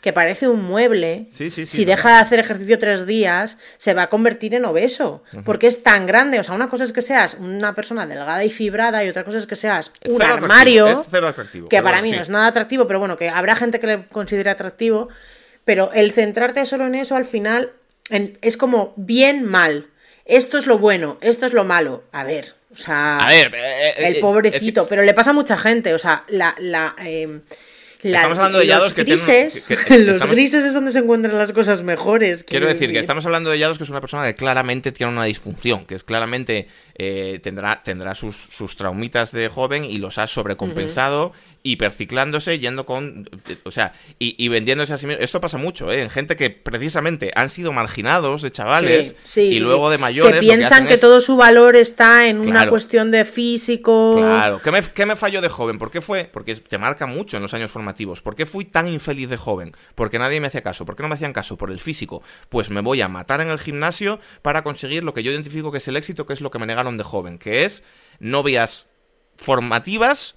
que 0.00 0.12
parece 0.12 0.46
un 0.48 0.64
mueble, 0.64 1.26
Sí, 1.32 1.50
sí, 1.50 1.66
sí, 1.66 1.76
si 1.78 1.84
deja 1.84 2.08
de 2.10 2.16
hacer 2.22 2.38
ejercicio 2.38 2.78
tres 2.78 3.04
días, 3.06 3.58
se 3.78 3.94
va 3.94 4.02
a 4.04 4.08
convertir 4.08 4.54
en 4.54 4.64
obeso, 4.64 5.22
porque 5.44 5.66
es 5.66 5.82
tan 5.82 6.06
grande. 6.06 6.38
O 6.40 6.42
sea, 6.44 6.54
una 6.54 6.68
cosa 6.68 6.84
es 6.84 6.92
que 6.92 7.02
seas 7.02 7.34
una 7.34 7.74
persona 7.74 8.06
delgada 8.06 8.44
y 8.44 8.50
fibrada 8.50 9.04
y 9.04 9.08
otra 9.08 9.24
cosa 9.24 9.38
es 9.38 9.46
que 9.46 9.56
seas 9.56 9.92
un 10.06 10.16
cero 10.18 10.34
armario, 10.34 10.86
atractivo, 10.86 11.68
que 11.68 11.82
para 11.82 11.98
bueno, 11.98 12.02
mí 12.04 12.12
no 12.16 12.22
es 12.22 12.28
nada 12.28 12.46
atractivo, 12.46 12.86
pero 12.86 12.98
bueno, 13.00 13.16
que 13.16 13.28
habrá 13.28 13.56
gente 13.56 13.78
que 13.80 13.86
le 13.88 14.06
considere 14.06 14.50
atractivo, 14.50 15.08
pero 15.64 15.90
el 15.92 16.12
centrarte 16.12 16.64
solo 16.64 16.86
en 16.86 16.94
eso 16.94 17.14
al 17.16 17.24
final 17.26 17.72
en- 18.10 18.38
es 18.40 18.56
como 18.56 18.94
bien 18.96 19.44
mal. 19.44 19.88
Esto 20.28 20.58
es 20.58 20.66
lo 20.66 20.78
bueno, 20.78 21.18
esto 21.20 21.46
es 21.46 21.52
lo 21.54 21.64
malo. 21.64 22.04
A 22.12 22.22
ver, 22.22 22.54
o 22.72 22.76
sea... 22.76 23.18
A 23.18 23.28
ver, 23.30 23.52
eh, 23.54 23.88
eh, 23.98 24.06
El 24.08 24.20
pobrecito, 24.20 24.82
es 24.82 24.86
que- 24.86 24.90
pero 24.90 25.02
le 25.02 25.14
pasa 25.14 25.30
a 25.30 25.32
mucha 25.32 25.56
gente, 25.56 25.92
o 25.94 25.98
sea, 25.98 26.24
la, 26.28 26.54
la, 26.60 26.94
eh, 27.04 27.40
La- 28.02 28.18
estamos 28.18 28.38
hablando 28.38 28.58
de 28.58 28.66
los 28.66 28.76
yados 28.76 28.92
que 28.94 29.02
grises, 29.04 29.66
que- 29.66 29.76
que- 29.76 29.98
los 30.04 30.16
estamos- 30.16 30.36
grises 30.36 30.64
es 30.64 30.74
donde 30.74 30.92
se 30.92 30.98
encuentran 31.00 31.36
las 31.38 31.50
cosas 31.52 31.82
mejores. 31.82 32.44
Quiero 32.44 32.68
decir 32.68 32.92
que 32.92 32.98
estamos 32.98 33.24
hablando 33.26 33.50
de 33.50 33.58
Yados, 33.58 33.78
que 33.78 33.84
es 33.84 33.90
una 33.90 34.00
persona 34.02 34.24
que 34.26 34.34
claramente 34.34 34.92
tiene 34.92 35.10
una 35.12 35.24
disfunción, 35.24 35.86
que 35.86 35.94
es 35.96 36.04
claramente 36.04 36.68
eh, 36.96 37.40
tendrá, 37.42 37.82
tendrá 37.82 38.14
sus, 38.14 38.36
sus 38.36 38.76
traumitas 38.76 39.32
de 39.32 39.48
joven 39.48 39.84
y 39.84 39.96
los 39.98 40.18
ha 40.18 40.26
sobrecompensado, 40.26 41.32
hiperciclándose, 41.62 42.58
yendo 42.58 42.86
con. 42.86 43.28
O 43.64 43.70
sea, 43.70 43.92
y, 44.18 44.34
y 44.42 44.48
vendiéndose 44.48 44.92
a 44.92 44.98
sí 44.98 45.06
mismo. 45.06 45.22
Esto 45.22 45.40
pasa 45.40 45.58
mucho, 45.58 45.90
¿eh? 45.92 46.02
En 46.02 46.10
gente 46.10 46.36
que 46.36 46.50
precisamente 46.50 47.30
han 47.34 47.50
sido 47.50 47.72
marginados 47.72 48.42
de 48.42 48.50
chavales 48.50 49.08
Sí, 49.08 49.14
sí, 49.22 49.40
y 49.50 49.54
sí, 49.54 49.60
luego 49.60 49.90
de 49.90 49.98
mayores. 49.98 50.34
Que 50.34 50.40
piensan 50.40 50.86
que, 50.86 50.94
es- 50.94 51.00
todo 51.00 51.20
su 51.20 51.36
valor 51.36 51.76
está 51.76 52.28
en 52.28 52.40
una 52.40 52.68
cuestión 52.68 53.10
de 53.10 53.24
físico. 53.24 54.14
Claro, 54.18 54.60
¿Qué 54.62 54.70
me, 54.70 54.82
qué 54.82 55.06
me 55.06 55.16
falló 55.16 55.40
de 55.40 55.48
joven? 55.48 55.78
¿Por 55.78 55.90
qué 55.90 56.00
fue? 56.00 56.24
Porque 56.24 56.54
te 56.54 56.78
marca 56.78 57.06
mucho 57.06 57.36
en 57.36 57.42
los 57.42 57.54
años 57.54 57.70
formativos. 57.70 58.22
¿Por 58.22 58.34
qué 58.34 58.46
fui 58.46 58.64
tan 58.64 58.88
infeliz 58.88 59.28
de 59.28 59.36
joven? 59.36 59.76
Porque 59.94 60.18
nadie 60.18 60.40
me 60.40 60.46
hacía 60.46 60.62
caso. 60.62 60.84
¿Por 60.86 60.96
qué 60.96 61.02
no 61.02 61.08
me 61.08 61.14
hacían 61.16 61.32
caso? 61.32 61.56
Por 61.56 61.70
el 61.70 61.80
físico. 61.80 62.22
Pues 62.48 62.70
me 62.70 62.80
voy 62.80 63.00
a 63.02 63.08
matar 63.08 63.40
en 63.40 63.48
el 63.48 63.58
gimnasio 63.58 64.20
para 64.42 64.62
conseguir 64.62 65.02
lo 65.04 65.12
que 65.14 65.22
yo 65.22 65.30
identifico 65.32 65.70
que 65.72 65.78
es 65.78 65.88
el 65.88 65.96
éxito, 65.96 66.24
que 66.26 66.32
es 66.32 66.40
lo 66.40 66.50
que 66.50 66.58
me 66.58 66.66
negaron 66.66 66.96
de 66.96 67.04
joven, 67.04 67.38
que 67.38 67.64
es 67.64 67.82
novias 68.20 68.86
formativas, 69.36 70.34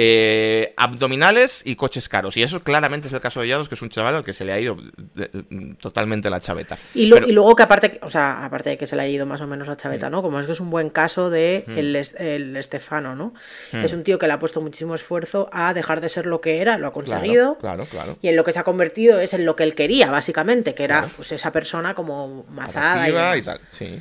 eh, 0.00 0.74
abdominales 0.76 1.62
y 1.64 1.74
coches 1.74 2.08
caros. 2.08 2.36
Y 2.36 2.42
eso 2.44 2.62
claramente 2.62 3.08
es 3.08 3.12
el 3.14 3.20
caso 3.20 3.40
de 3.40 3.48
Yados, 3.48 3.68
que 3.68 3.74
es 3.74 3.82
un 3.82 3.88
chaval 3.88 4.14
al 4.14 4.22
que 4.24 4.32
se 4.32 4.44
le 4.44 4.52
ha 4.52 4.60
ido 4.60 4.76
de- 5.14 5.28
de- 5.32 5.74
totalmente 5.74 6.30
la 6.30 6.40
chaveta. 6.40 6.78
Y, 6.94 7.06
lo- 7.06 7.16
Pero- 7.16 7.28
y 7.28 7.32
luego 7.32 7.56
que 7.56 7.64
aparte, 7.64 7.98
o 8.02 8.08
sea, 8.08 8.44
aparte 8.44 8.70
de 8.70 8.76
que 8.78 8.86
se 8.86 8.94
le 8.94 9.02
ha 9.02 9.08
ido 9.08 9.26
más 9.26 9.40
o 9.40 9.48
menos 9.48 9.66
la 9.66 9.74
Mm. 9.74 9.78
chaveta, 9.78 10.08
¿no? 10.08 10.22
Como 10.22 10.38
es 10.38 10.46
que 10.46 10.52
es 10.52 10.60
un 10.60 10.70
buen 10.70 10.90
caso 10.90 11.30
de 11.30 11.64
el, 11.76 11.96
Es- 11.96 12.14
el 12.18 12.56
Estefano, 12.56 13.16
¿no? 13.16 13.34
Mm. 13.72 13.84
Es 13.84 13.92
un 13.92 14.04
tío 14.04 14.18
que 14.20 14.28
le 14.28 14.34
ha 14.34 14.38
puesto 14.38 14.60
muchísimo 14.60 14.94
esfuerzo 14.94 15.50
a 15.52 15.74
dejar 15.74 16.00
de 16.00 16.08
ser 16.08 16.26
lo 16.26 16.40
que 16.40 16.60
era, 16.60 16.78
lo 16.78 16.86
ha 16.86 16.92
conseguido. 16.92 17.58
Claro, 17.58 17.82
claro, 17.84 18.04
claro. 18.04 18.18
Y 18.22 18.28
en 18.28 18.36
lo 18.36 18.44
que 18.44 18.52
se 18.52 18.60
ha 18.60 18.64
convertido 18.64 19.18
es 19.18 19.34
en 19.34 19.44
lo 19.44 19.56
que 19.56 19.64
él 19.64 19.74
quería, 19.74 20.10
básicamente, 20.12 20.74
que 20.74 20.84
era 20.84 21.04
pues 21.16 21.32
esa 21.32 21.50
persona 21.50 21.94
como 21.94 22.44
mazada 22.50 23.08
y, 23.08 23.10
atractiva 23.10 23.36
y, 23.36 23.40
demás. 23.40 23.58
tal, 23.58 23.68
sí. 23.72 24.00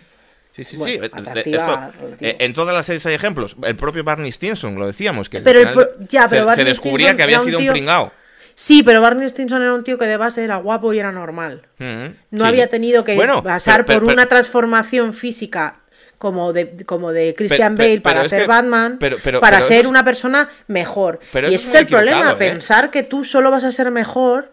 Sí, 0.57 0.63
sí, 0.63 0.77
Bueno, 0.77 0.91
sí. 0.91 0.99
Eh, 0.99 1.05
esto- 1.05 1.29
relativo. 1.29 2.15
eh, 2.19 2.35
en 2.39 2.53
todas 2.53 2.73
las 2.75 2.85
series 2.85 3.05
hay 3.05 3.13
ejemplos. 3.13 3.55
El 3.63 3.75
propio 3.75 4.03
Barney 4.03 4.31
Stinson, 4.31 4.75
lo 4.75 4.87
decíamos, 4.87 5.29
que 5.29 5.39
Pero 5.41 5.59
el 5.59 6.07
ya, 6.09 6.27
pero 6.27 6.51
se, 6.53 6.63
descubría 6.63 7.09
Stinson 7.09 7.17
que 7.17 7.23
había 7.23 7.37
un 7.39 7.45
sido 7.45 7.59
un 7.59 7.67
pringao. 7.67 8.11
Sí, 8.55 8.81
pero 8.81 8.99
Barney 9.01 9.29
Stinson 9.29 9.61
era 9.61 9.73
un 9.75 9.83
tío 9.83 9.99
que 9.99 10.05
de 10.05 10.17
base 10.17 10.43
era 10.43 10.55
guapo 10.55 10.91
y 10.93 10.97
era 10.99 11.11
normal. 11.11 11.61
Mm, 11.77 12.05
No 12.31 12.43
sí. 12.43 12.47
había 12.47 12.67
tenido 12.67 13.03
que 13.03 13.13
Bueno, 13.13 13.43
pasar 13.43 13.85
pero- 13.85 13.99
por 13.99 14.07
pero- 14.07 14.13
una 14.15 14.25
transformación 14.25 15.13
física 15.13 15.75
como 16.17 16.51
de, 16.53 16.83
como 16.87 17.11
de 17.11 17.35
Christian 17.37 17.75
Bale 17.75 18.01
para 18.01 18.27
que- 18.27 18.47
Batman, 18.47 18.97
pero- 18.99 19.17
pero- 19.23 19.39
para 19.39 19.61
ser 19.61 19.81
es- 19.81 19.85
una 19.87 20.03
persona 20.03 20.49
mejor. 20.65 21.19
Y 21.35 21.53
ese 21.53 21.55
es 21.69 21.75
el 21.75 21.85
problema, 21.87 22.31
¿eh? 22.31 22.35
pensar 22.35 22.89
que 22.89 23.03
tú 23.03 23.23
solo 23.23 23.51
vas 23.51 23.63
a 23.63 23.71
ser 23.71 23.91
mejor. 23.91 24.51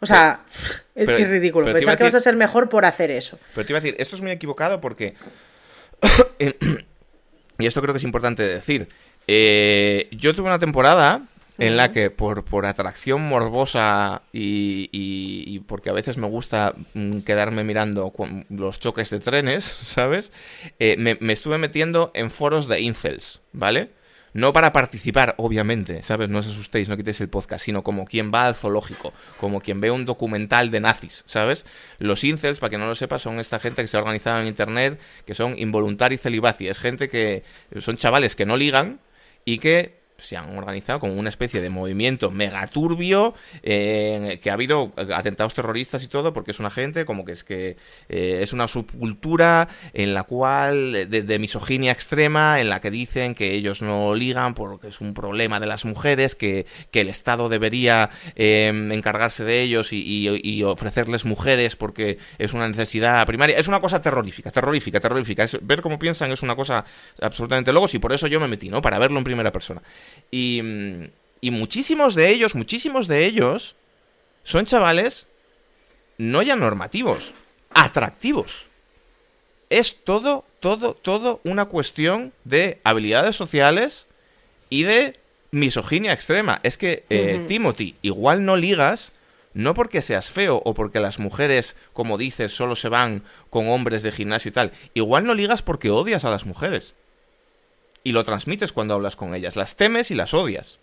O 0.00 0.06
sea, 0.06 0.40
es 1.00 1.06
pero- 1.06 1.16
que 1.16 1.22
es 1.24 1.28
ridículo. 1.30 1.64
Pensar 1.72 1.94
a 1.94 1.96
que 1.96 2.04
vas 2.04 2.14
a 2.14 2.18
decir- 2.18 2.24
ser 2.24 2.36
mejor 2.36 2.68
por 2.68 2.84
hacer 2.84 3.10
eso. 3.10 3.38
Pero 3.54 3.66
te 3.66 3.72
iba 3.72 3.78
a 3.78 3.80
decir, 3.82 3.96
esto 3.98 4.16
es 4.16 4.22
muy 4.22 4.30
equivocado 4.30 4.80
porque. 4.80 5.14
y 7.58 7.66
esto 7.66 7.80
creo 7.82 7.92
que 7.94 7.98
es 7.98 8.04
importante 8.04 8.42
decir. 8.42 8.88
Eh, 9.26 10.08
yo 10.12 10.34
tuve 10.34 10.46
una 10.48 10.58
temporada 10.58 11.22
en 11.58 11.76
la 11.76 11.92
que 11.92 12.08
por, 12.10 12.42
por 12.44 12.64
atracción 12.64 13.20
morbosa 13.20 14.22
y, 14.32 14.88
y- 14.92 15.44
y 15.46 15.58
porque 15.60 15.90
a 15.90 15.92
veces 15.92 16.16
me 16.16 16.26
gusta 16.26 16.74
mm, 16.94 17.18
quedarme 17.18 17.64
mirando 17.64 18.10
los 18.48 18.80
choques 18.80 19.10
de 19.10 19.20
trenes, 19.20 19.64
¿sabes? 19.84 20.32
Eh, 20.78 20.96
me, 20.98 21.18
me 21.20 21.34
estuve 21.34 21.58
metiendo 21.58 22.12
en 22.14 22.30
foros 22.30 22.66
de 22.66 22.80
incels, 22.80 23.40
¿vale? 23.52 23.90
No 24.32 24.52
para 24.52 24.72
participar, 24.72 25.34
obviamente, 25.38 26.02
¿sabes? 26.02 26.28
No 26.28 26.38
os 26.38 26.46
asustéis, 26.46 26.88
no 26.88 26.96
quitéis 26.96 27.20
el 27.20 27.28
podcast, 27.28 27.64
sino 27.64 27.82
como 27.82 28.04
quien 28.04 28.30
va 28.32 28.46
al 28.46 28.54
zoológico, 28.54 29.12
como 29.38 29.60
quien 29.60 29.80
ve 29.80 29.90
un 29.90 30.04
documental 30.04 30.70
de 30.70 30.80
nazis, 30.80 31.24
¿sabes? 31.26 31.66
Los 31.98 32.22
incels, 32.22 32.60
para 32.60 32.70
que 32.70 32.78
no 32.78 32.86
lo 32.86 32.94
sepa, 32.94 33.18
son 33.18 33.40
esta 33.40 33.58
gente 33.58 33.82
que 33.82 33.88
se 33.88 33.96
ha 33.96 34.00
organizado 34.00 34.40
en 34.40 34.46
internet, 34.46 35.00
que 35.26 35.34
son 35.34 35.58
involuntari 35.58 36.16
celibaci. 36.16 36.68
Es 36.68 36.78
gente 36.78 37.08
que 37.08 37.42
son 37.78 37.96
chavales 37.96 38.36
que 38.36 38.46
no 38.46 38.56
ligan 38.56 39.00
y 39.44 39.58
que 39.58 39.99
se 40.20 40.36
han 40.36 40.56
organizado 40.56 41.00
como 41.00 41.14
una 41.14 41.28
especie 41.28 41.60
de 41.60 41.70
movimiento 41.70 42.30
megaturbio 42.30 43.34
eh, 43.62 44.38
que 44.42 44.50
ha 44.50 44.54
habido 44.54 44.92
atentados 45.14 45.54
terroristas 45.54 46.02
y 46.04 46.08
todo 46.08 46.32
porque 46.32 46.50
es 46.50 46.60
una 46.60 46.70
gente 46.70 47.04
como 47.04 47.24
que 47.24 47.32
es 47.32 47.44
que 47.44 47.76
eh, 48.08 48.38
es 48.42 48.52
una 48.52 48.68
subcultura 48.68 49.68
en 49.92 50.14
la 50.14 50.24
cual 50.24 51.08
de, 51.10 51.38
misoginia 51.38 51.92
extrema 51.92 52.60
en 52.60 52.68
la 52.68 52.80
que 52.80 52.90
dicen 52.90 53.34
que 53.34 53.52
ellos 53.54 53.82
no 53.82 54.14
ligan 54.14 54.54
porque 54.54 54.88
es 54.88 55.00
un 55.00 55.14
problema 55.14 55.58
de 55.60 55.66
las 55.66 55.84
mujeres 55.84 56.34
que, 56.34 56.66
que 56.90 57.00
el 57.00 57.08
Estado 57.08 57.48
debería 57.48 58.10
eh, 58.36 58.68
encargarse 58.92 59.44
de 59.44 59.62
ellos 59.62 59.92
y, 59.92 59.98
y- 60.00 60.40
y 60.42 60.62
ofrecerles 60.62 61.24
mujeres 61.24 61.76
porque 61.76 62.18
es 62.38 62.52
una 62.52 62.68
necesidad 62.68 63.26
primaria. 63.26 63.56
Es 63.58 63.68
una 63.68 63.80
cosa 63.80 64.00
terrorífica 64.02 64.50
terrorífica 64.50 65.00
terrorífica. 65.00 65.46
Ver 65.62 65.80
cómo 65.80 65.98
piensan 65.98 66.30
es 66.30 66.42
una 66.42 66.56
cosa 66.56 66.84
absolutamente 67.20 67.72
locos 67.72 67.94
y 67.94 67.98
por 67.98 68.12
eso 68.12 68.26
yo 68.26 68.40
me 68.40 68.48
metí 68.48 68.68
no 68.68 68.82
para 68.82 68.98
verlo 68.98 69.18
en 69.18 69.24
primera 69.24 69.52
persona 69.52 69.82
y, 70.30 70.62
y 71.40 71.50
muchísimos 71.50 72.14
de 72.14 72.30
ellos, 72.30 72.54
muchísimos 72.54 73.08
de 73.08 73.24
ellos 73.24 73.76
son 74.44 74.66
chavales 74.66 75.26
no 76.20 76.42
ya 76.42 76.54
normativos, 76.54 77.32
atractivos. 77.72 78.66
Es 79.70 80.04
todo, 80.04 80.44
todo, 80.60 80.92
todo 80.94 81.40
una 81.44 81.64
cuestión 81.64 82.34
de 82.44 82.78
habilidades 82.84 83.36
sociales 83.36 84.06
y 84.68 84.82
de 84.82 85.18
misoginia 85.50 86.12
extrema. 86.12 86.60
Es 86.62 86.76
que, 86.76 87.04
eh. 87.08 87.44
Timothy, 87.48 87.96
igual 88.02 88.44
no 88.44 88.56
ligas, 88.56 89.12
no 89.54 89.72
porque 89.72 90.02
seas 90.02 90.30
feo 90.30 90.60
o 90.64 90.74
porque 90.74 91.00
las 91.00 91.18
mujeres, 91.18 91.74
como 91.94 92.18
dices, 92.18 92.52
solo 92.52 92.76
se 92.76 92.90
van 92.90 93.22
con 93.48 93.68
hombres 93.68 94.02
de 94.02 94.12
gimnasio 94.12 94.50
y 94.50 94.52
tal. 94.52 94.72
Igual 94.92 95.24
no 95.24 95.34
ligas 95.34 95.62
porque 95.62 95.90
odias 95.90 96.26
a 96.26 96.30
las 96.30 96.44
mujeres. 96.44 96.92
Y 98.02 98.12
lo 98.12 98.24
transmites 98.24 98.72
cuando 98.72 98.94
hablas 98.94 99.16
con 99.16 99.34
ellas. 99.34 99.56
Las 99.56 99.76
temes 99.76 100.10
y 100.10 100.14
las 100.14 100.32
odias. 100.34 100.78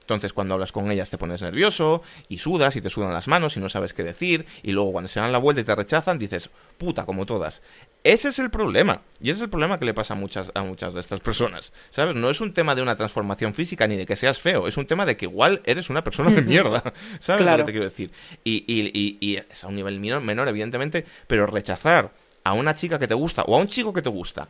Entonces, 0.00 0.32
cuando 0.32 0.54
hablas 0.54 0.72
con 0.72 0.90
ellas 0.90 1.08
te 1.08 1.18
pones 1.18 1.40
nervioso 1.40 2.02
y 2.28 2.38
sudas 2.38 2.74
y 2.74 2.80
te 2.80 2.90
sudan 2.90 3.12
las 3.12 3.28
manos 3.28 3.56
y 3.56 3.60
no 3.60 3.68
sabes 3.68 3.94
qué 3.94 4.02
decir. 4.02 4.44
Y 4.64 4.72
luego, 4.72 4.90
cuando 4.90 5.06
se 5.06 5.20
dan 5.20 5.30
la 5.30 5.38
vuelta 5.38 5.60
y 5.60 5.64
te 5.64 5.72
rechazan, 5.72 6.18
dices, 6.18 6.50
puta, 6.78 7.04
como 7.06 7.26
todas. 7.26 7.62
Ese 8.02 8.30
es 8.30 8.40
el 8.40 8.50
problema. 8.50 9.02
Y 9.20 9.30
ese 9.30 9.38
es 9.38 9.42
el 9.42 9.50
problema 9.50 9.78
que 9.78 9.84
le 9.84 9.94
pasa 9.94 10.14
a 10.14 10.16
muchas, 10.16 10.50
a 10.54 10.62
muchas 10.62 10.94
de 10.94 10.98
estas 11.00 11.20
personas. 11.20 11.72
¿Sabes? 11.90 12.16
No 12.16 12.28
es 12.28 12.40
un 12.40 12.52
tema 12.52 12.74
de 12.74 12.82
una 12.82 12.96
transformación 12.96 13.54
física 13.54 13.86
ni 13.86 13.96
de 13.96 14.04
que 14.04 14.16
seas 14.16 14.40
feo. 14.40 14.66
Es 14.66 14.76
un 14.76 14.86
tema 14.86 15.06
de 15.06 15.16
que 15.16 15.26
igual 15.26 15.60
eres 15.64 15.90
una 15.90 16.02
persona 16.02 16.32
de 16.32 16.42
mierda. 16.42 16.82
¿Sabes 17.20 17.42
lo 17.42 17.46
Claro. 17.46 17.58
que 17.58 17.66
te 17.66 17.72
quiero 17.72 17.84
decir? 17.86 18.10
Y, 18.42 18.64
y- 18.66 18.90
y- 18.92 19.18
y 19.20 19.36
es 19.36 19.62
a 19.62 19.68
un 19.68 19.76
nivel 19.76 20.00
menor, 20.00 20.22
menor, 20.22 20.48
evidentemente. 20.48 21.06
Pero 21.28 21.46
rechazar 21.46 22.10
a 22.42 22.52
una 22.54 22.74
chica 22.74 22.98
que 22.98 23.06
te 23.06 23.14
gusta 23.14 23.42
o 23.44 23.54
a 23.56 23.60
un 23.60 23.68
chico 23.68 23.92
que 23.92 24.02
te 24.02 24.08
gusta 24.10 24.48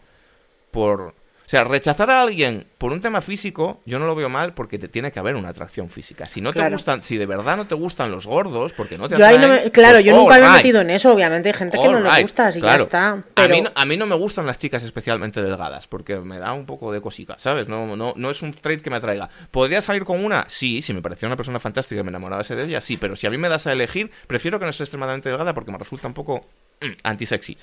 por... 0.71 1.15
O 1.51 1.53
sea, 1.53 1.65
rechazar 1.65 2.09
a 2.13 2.23
alguien 2.23 2.65
por 2.79 2.93
un 2.93 3.01
tema 3.01 3.21
físico, 3.21 3.81
yo 3.85 3.99
no 3.99 4.07
lo 4.07 4.15
veo 4.15 4.29
mal 4.29 4.55
porque 4.55 4.79
te 4.79 4.87
tiene 4.87 5.11
que 5.11 5.19
haber 5.19 5.35
una 5.35 5.49
atracción 5.49 5.91
física. 5.91 6.27
Si 6.27 6.41
no 6.41 6.53
te 6.53 6.71
gustan, 6.71 7.03
si 7.03 7.17
de 7.17 7.27
verdad 7.27 7.57
no 7.57 7.65
te 7.67 7.75
gustan 7.75 8.13
los 8.13 8.25
gordos, 8.25 8.73
porque 8.73 8.97
no 8.97 9.09
te 9.09 9.17
Yo 9.17 9.19
no 9.19 9.27
atraen, 9.27 9.65
me- 9.65 9.71
claro, 9.73 9.95
pues 9.97 10.05
yo 10.05 10.15
nunca 10.15 10.35
me 10.35 10.43
he 10.43 10.47
right. 10.47 10.57
metido 10.59 10.81
en 10.83 10.91
eso. 10.91 11.13
Obviamente 11.13 11.49
hay 11.49 11.55
gente 11.57 11.77
que 11.77 11.83
no 11.89 11.97
All 11.97 12.05
le 12.05 12.09
right, 12.09 12.23
gusta, 12.23 12.47
así 12.47 12.61
claro. 12.61 12.79
ya 12.79 12.85
está. 12.85 13.09
A, 13.15 13.23
Pero 13.35 13.49
mí 13.57 13.63
no, 13.63 13.73
a 13.75 13.85
mí 13.85 13.97
no 13.97 14.07
me 14.07 14.15
gustan 14.15 14.47
las 14.47 14.61
chicas 14.61 14.85
especialmente 14.85 15.43
delgadas, 15.43 15.89
porque 15.89 16.21
me 16.21 16.39
da 16.39 16.53
un 16.53 16.67
poco 16.67 16.93
de 16.93 17.01
cosica, 17.01 17.35
¿sabes? 17.41 17.67
No, 17.67 17.97
no, 17.97 18.13
no 18.15 18.31
es 18.31 18.43
un 18.43 18.53
trait 18.53 18.81
que 18.81 18.91
me 18.91 18.99
atraiga. 18.99 19.29
¿Podría 19.51 19.83
salir 19.83 20.05
con 20.05 20.25
una? 20.25 20.47
Sí, 20.49 20.83
si 20.83 20.95
me 20.95 21.03
parecía 21.03 21.27
una 21.27 21.37
persona 21.37 21.59
fantástica 21.59 22.01
y 22.01 22.05
me 22.05 22.11
enamorase 22.11 22.55
de 22.55 22.63
ella, 22.67 22.81
sí, 22.81 22.97
pero 22.97 23.17
si 23.17 23.27
a 23.27 23.31
mí 23.31 23.39
me 23.39 23.49
das 23.49 23.67
a 23.67 23.73
elegir, 23.73 24.09
prefiero 24.29 24.61
que 24.61 24.67
no 24.67 24.71
esté 24.71 24.85
extremadamente 24.85 25.29
delgada 25.29 25.53
porque 25.53 25.73
me 25.73 25.79
resulta 25.79 26.07
un 26.07 26.15
poco 26.15 26.47
mm, 26.81 26.91
antisexy. 27.03 27.59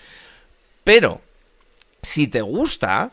Pero, 0.83 1.21
si 2.01 2.27
te 2.27 2.41
gusta 2.41 3.11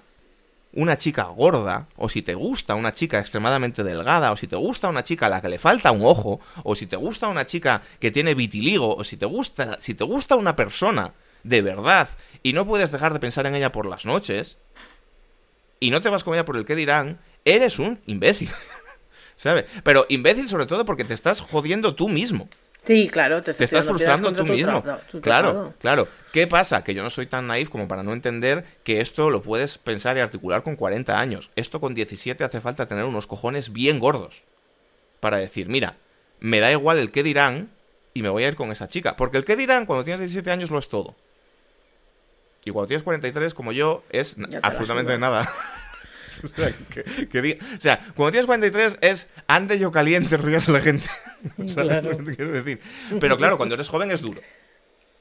una 0.75 0.97
chica 0.97 1.25
gorda, 1.25 1.87
o 1.97 2.09
si 2.09 2.23
te 2.23 2.35
gusta 2.35 2.75
una 2.75 2.93
chica 2.93 3.19
extremadamente 3.19 3.85
delgada, 3.85 4.33
o 4.33 4.37
si 4.37 4.47
te 4.47 4.57
gusta 4.57 4.89
una 4.89 5.05
chica 5.05 5.27
a 5.27 5.29
la 5.29 5.41
que 5.41 5.49
le 5.49 5.59
falta 5.59 5.93
un 5.93 6.05
ojo, 6.05 6.41
o 6.63 6.75
si 6.75 6.87
te 6.87 6.97
gusta 6.97 7.29
una 7.29 7.47
chica 7.47 7.83
que 8.01 8.11
tiene 8.11 8.35
vitiligo, 8.35 8.95
o 8.95 9.05
si 9.05 9.17
te 9.17 9.27
gusta, 9.27 9.79
si 9.81 9.95
te 9.95 10.05
gusta 10.05 10.37
una 10.37 10.57
persona 10.57 11.13
de 11.43 11.63
verdad 11.63 12.09
y 12.43 12.55
no 12.55 12.67
puedes 12.67 12.91
dejar 12.91 13.13
de 13.13 13.21
pensar 13.21 13.47
en 13.47 13.55
ella 13.55 13.73
por 13.73 13.87
las 13.87 14.05
noches, 14.05 14.59
y 15.81 15.91
no 15.91 16.01
te 16.01 16.09
vas 16.09 16.25
con 16.25 16.35
ella 16.35 16.45
por 16.45 16.57
el 16.57 16.65
que 16.65 16.77
dirán, 16.77 17.19
eres 17.45 17.79
un 17.79 18.01
imbécil. 18.07 18.51
¿Sabes? 19.37 19.67
Pero 19.83 20.07
imbécil 20.09 20.49
sobre 20.49 20.67
todo 20.67 20.85
porque 20.85 21.05
te 21.05 21.15
estás 21.15 21.41
jodiendo 21.41 21.95
tú 21.95 22.09
mismo. 22.09 22.49
Sí, 22.85 23.09
claro, 23.09 23.43
te, 23.43 23.53
Te 23.53 23.65
estás 23.65 23.85
frustrando 23.87 24.33
tú 24.33 24.45
mismo. 24.45 24.83
tra- 24.83 25.21
Claro, 25.21 25.75
claro. 25.81 26.09
¿Qué 26.33 26.47
pasa? 26.47 26.83
Que 26.85 26.95
yo 26.95 27.03
no 27.03 27.11
soy 27.11 27.27
tan 27.27 27.47
naif 27.47 27.71
como 27.71 27.89
para 27.89 28.03
no 28.03 28.13
entender 28.13 28.65
que 28.85 29.01
esto 29.01 29.31
lo 29.31 29.43
puedes 29.43 29.79
pensar 29.79 30.17
y 30.17 30.21
articular 30.21 30.63
con 30.63 30.77
40 30.77 31.19
años. 31.19 31.51
Esto 31.57 31.81
con 31.81 31.95
17 31.95 32.43
hace 32.45 32.61
falta 32.61 32.87
tener 32.87 33.05
unos 33.05 33.27
cojones 33.27 33.73
bien 33.73 33.99
gordos. 33.99 34.43
Para 35.21 35.39
decir, 35.39 35.69
mira, 35.69 35.97
me 36.41 36.61
da 36.61 36.71
igual 36.73 36.99
el 36.99 37.11
qué 37.11 37.23
dirán 37.23 37.71
y 38.13 38.23
me 38.23 38.29
voy 38.29 38.45
a 38.45 38.49
ir 38.49 38.57
con 38.57 38.71
esa 38.73 38.89
chica. 38.89 39.17
Porque 39.17 39.39
el 39.39 39.45
qué 39.45 39.57
dirán 39.57 39.87
cuando 39.87 40.05
tienes 40.05 40.21
17 40.21 40.51
años 40.51 40.71
lo 40.71 40.79
es 40.79 40.89
todo. 40.89 41.15
Y 42.65 42.71
cuando 42.71 42.89
tienes 42.89 43.03
43, 43.05 43.53
como 43.55 43.73
yo, 43.73 44.03
es 44.11 44.37
absolutamente 44.63 45.19
nada. 45.19 45.53
o, 46.53 46.57
sea, 46.57 46.73
que, 46.91 47.05
que 47.29 47.43
diga- 47.43 47.77
o 47.77 47.81
sea, 47.81 47.99
cuando 48.15 48.33
tienes 48.33 48.47
43 48.47 48.99
es 49.01 49.29
ande 49.47 49.79
yo 49.79 49.91
caliente, 49.93 50.37
rías 50.37 50.69
a 50.69 50.73
la 50.73 50.81
gente. 50.81 51.07
¿Sabes 51.69 51.75
Claro. 51.75 52.11
lo 52.13 52.19
que 52.19 52.25
te 52.25 52.37
quiero 52.37 52.53
decir? 52.53 52.81
Pero 53.21 53.37
claro, 53.37 53.57
cuando 53.57 53.75
eres 53.75 53.89
joven 53.89 54.11
es 54.11 54.21
duro. 54.21 54.41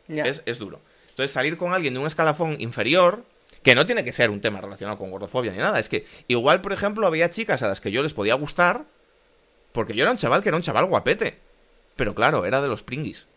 Es, 0.08 0.42
es 0.46 0.60
duro. 0.60 0.82
Entonces, 1.10 1.32
salir 1.32 1.58
con 1.58 1.74
alguien 1.74 1.94
de 1.94 2.00
un 2.00 2.08
escalafón 2.08 2.56
inferior, 2.60 3.24
que 3.62 3.76
no 3.76 3.86
tiene 3.86 4.04
que 4.04 4.12
ser 4.12 4.30
un 4.30 4.42
tema 4.42 4.60
relacionado 4.62 4.98
con 4.98 5.10
gordofobia 5.12 5.52
ni 5.52 5.58
nada, 5.60 5.80
es 5.80 5.88
que 5.90 6.06
igual, 6.28 6.62
por 6.62 6.74
ejemplo, 6.74 7.08
había 7.08 7.30
chicas 7.30 7.62
a 7.64 7.68
las 7.68 7.80
que 7.82 7.92
yo 7.92 8.04
les 8.04 8.14
podía 8.14 8.34
gustar, 8.36 8.86
porque 9.72 9.94
yo 9.94 10.02
era 10.04 10.12
un 10.12 10.18
chaval 10.18 10.42
que 10.44 10.50
era 10.50 10.58
un 10.58 10.64
chaval 10.64 10.86
guapete. 10.86 11.38
Pero 11.96 12.14
claro, 12.16 12.46
era 12.46 12.62
de 12.62 12.68
los 12.68 12.84
pringuis. 12.84 13.28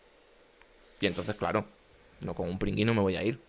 Y 0.99 1.05
entonces, 1.07 1.35
claro, 1.35 1.65
no 2.25 2.33
con 2.33 2.49
un 2.49 2.57
pringui 2.59 2.83
no 2.85 2.93
me 2.95 3.01
voy 3.01 3.15
a 3.15 3.23
ir. 3.23 3.39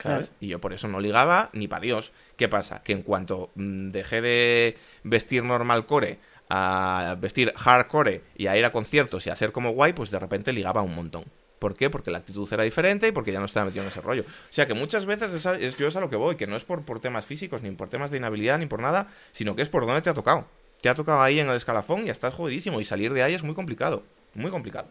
¿Sabes? 0.00 0.28
Claro. 0.28 0.36
Y 0.40 0.48
yo 0.48 0.60
por 0.60 0.72
eso 0.72 0.88
no 0.88 1.00
ligaba 1.00 1.50
ni 1.52 1.68
para 1.68 1.82
Dios. 1.82 2.12
¿Qué 2.36 2.48
pasa? 2.48 2.82
Que 2.82 2.92
en 2.92 3.02
cuanto 3.02 3.50
mm, 3.54 3.90
dejé 3.90 4.20
de 4.20 4.76
vestir 5.04 5.44
normal 5.44 5.86
core 5.86 6.18
a 6.48 7.16
vestir 7.18 7.52
hardcore 7.56 8.20
y 8.36 8.46
a 8.46 8.56
ir 8.58 8.64
a 8.64 8.72
conciertos 8.72 9.26
y 9.26 9.30
a 9.30 9.36
ser 9.36 9.52
como 9.52 9.70
guay, 9.70 9.92
pues 9.94 10.10
de 10.10 10.18
repente 10.18 10.52
ligaba 10.52 10.82
un 10.82 10.94
montón. 10.94 11.24
¿Por 11.58 11.76
qué? 11.76 11.88
Porque 11.88 12.10
la 12.10 12.18
actitud 12.18 12.52
era 12.52 12.64
diferente 12.64 13.06
y 13.08 13.12
porque 13.12 13.30
ya 13.32 13.38
no 13.38 13.44
estaba 13.46 13.66
metido 13.66 13.84
en 13.84 13.88
ese 13.88 14.00
rollo. 14.00 14.22
O 14.22 14.52
sea 14.52 14.66
que 14.66 14.74
muchas 14.74 15.06
veces 15.06 15.32
es 15.32 15.46
a- 15.46 15.54
es- 15.54 15.78
yo 15.78 15.86
es 15.88 15.96
a 15.96 16.00
lo 16.00 16.10
que 16.10 16.16
voy, 16.16 16.34
que 16.36 16.46
no 16.48 16.56
es 16.56 16.64
por, 16.64 16.82
por 16.84 16.98
temas 17.00 17.24
físicos, 17.24 17.62
ni 17.62 17.70
por 17.70 17.88
temas 17.88 18.10
de 18.10 18.16
inhabilidad, 18.18 18.58
ni 18.58 18.66
por 18.66 18.80
nada, 18.80 19.08
sino 19.30 19.54
que 19.54 19.62
es 19.62 19.68
por 19.70 19.86
dónde 19.86 20.02
te 20.02 20.10
ha 20.10 20.14
tocado. 20.14 20.46
Te 20.80 20.88
ha 20.88 20.94
tocado 20.96 21.22
ahí 21.22 21.38
en 21.38 21.48
el 21.48 21.54
escalafón 21.56 22.06
y 22.06 22.10
estás 22.10 22.34
jodidísimo. 22.34 22.80
Y 22.80 22.84
salir 22.84 23.12
de 23.12 23.22
ahí 23.22 23.34
es 23.34 23.44
muy 23.44 23.54
complicado. 23.54 24.02
Muy 24.34 24.50
complicado. 24.50 24.88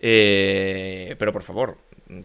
Eh, 0.00 1.16
pero 1.18 1.32
por 1.32 1.42
favor, 1.42 1.76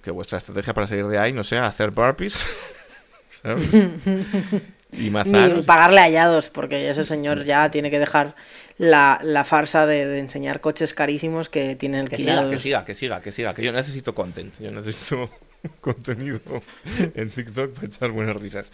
que 0.02 0.12
vuestra 0.12 0.38
estrategia 0.38 0.74
para 0.74 0.88
salir 0.88 1.08
de 1.08 1.18
ahí 1.18 1.34
no 1.34 1.44
sea 1.44 1.66
hacer 1.68 1.92
burpees. 1.92 2.48
¿sabes? 3.42 3.70
y 4.94 4.98
Ni 5.02 5.10
mazaros. 5.10 5.66
pagarle 5.66 6.02
hallados, 6.02 6.50
porque 6.50 6.90
ese 6.90 7.04
señor 7.04 7.46
ya 7.46 7.70
tiene 7.72 7.90
que 7.92 8.00
dejar 8.00 8.36
la, 8.78 9.20
la 9.24 9.44
farsa 9.44 9.86
de, 9.86 10.08
de 10.08 10.20
enseñar 10.20 10.62
coches 10.62 10.94
carísimos 10.94 11.50
que 11.50 11.76
tienen 11.76 12.08
Que 12.08 12.18
siga, 12.18 12.50
que 12.50 12.58
siga, 12.58 12.86
que 12.86 12.94
siga, 12.96 13.22
que 13.22 13.32
siga. 13.32 13.54
Que 13.54 13.64
yo 13.64 13.72
necesito 13.72 14.14
content. 14.16 14.54
Yo 14.60 14.72
necesito 14.72 15.30
contenido 15.82 16.40
en 17.16 17.30
TikTok 17.32 17.74
para 17.74 17.88
echar 17.88 18.12
buenas 18.12 18.36
risas. 18.36 18.72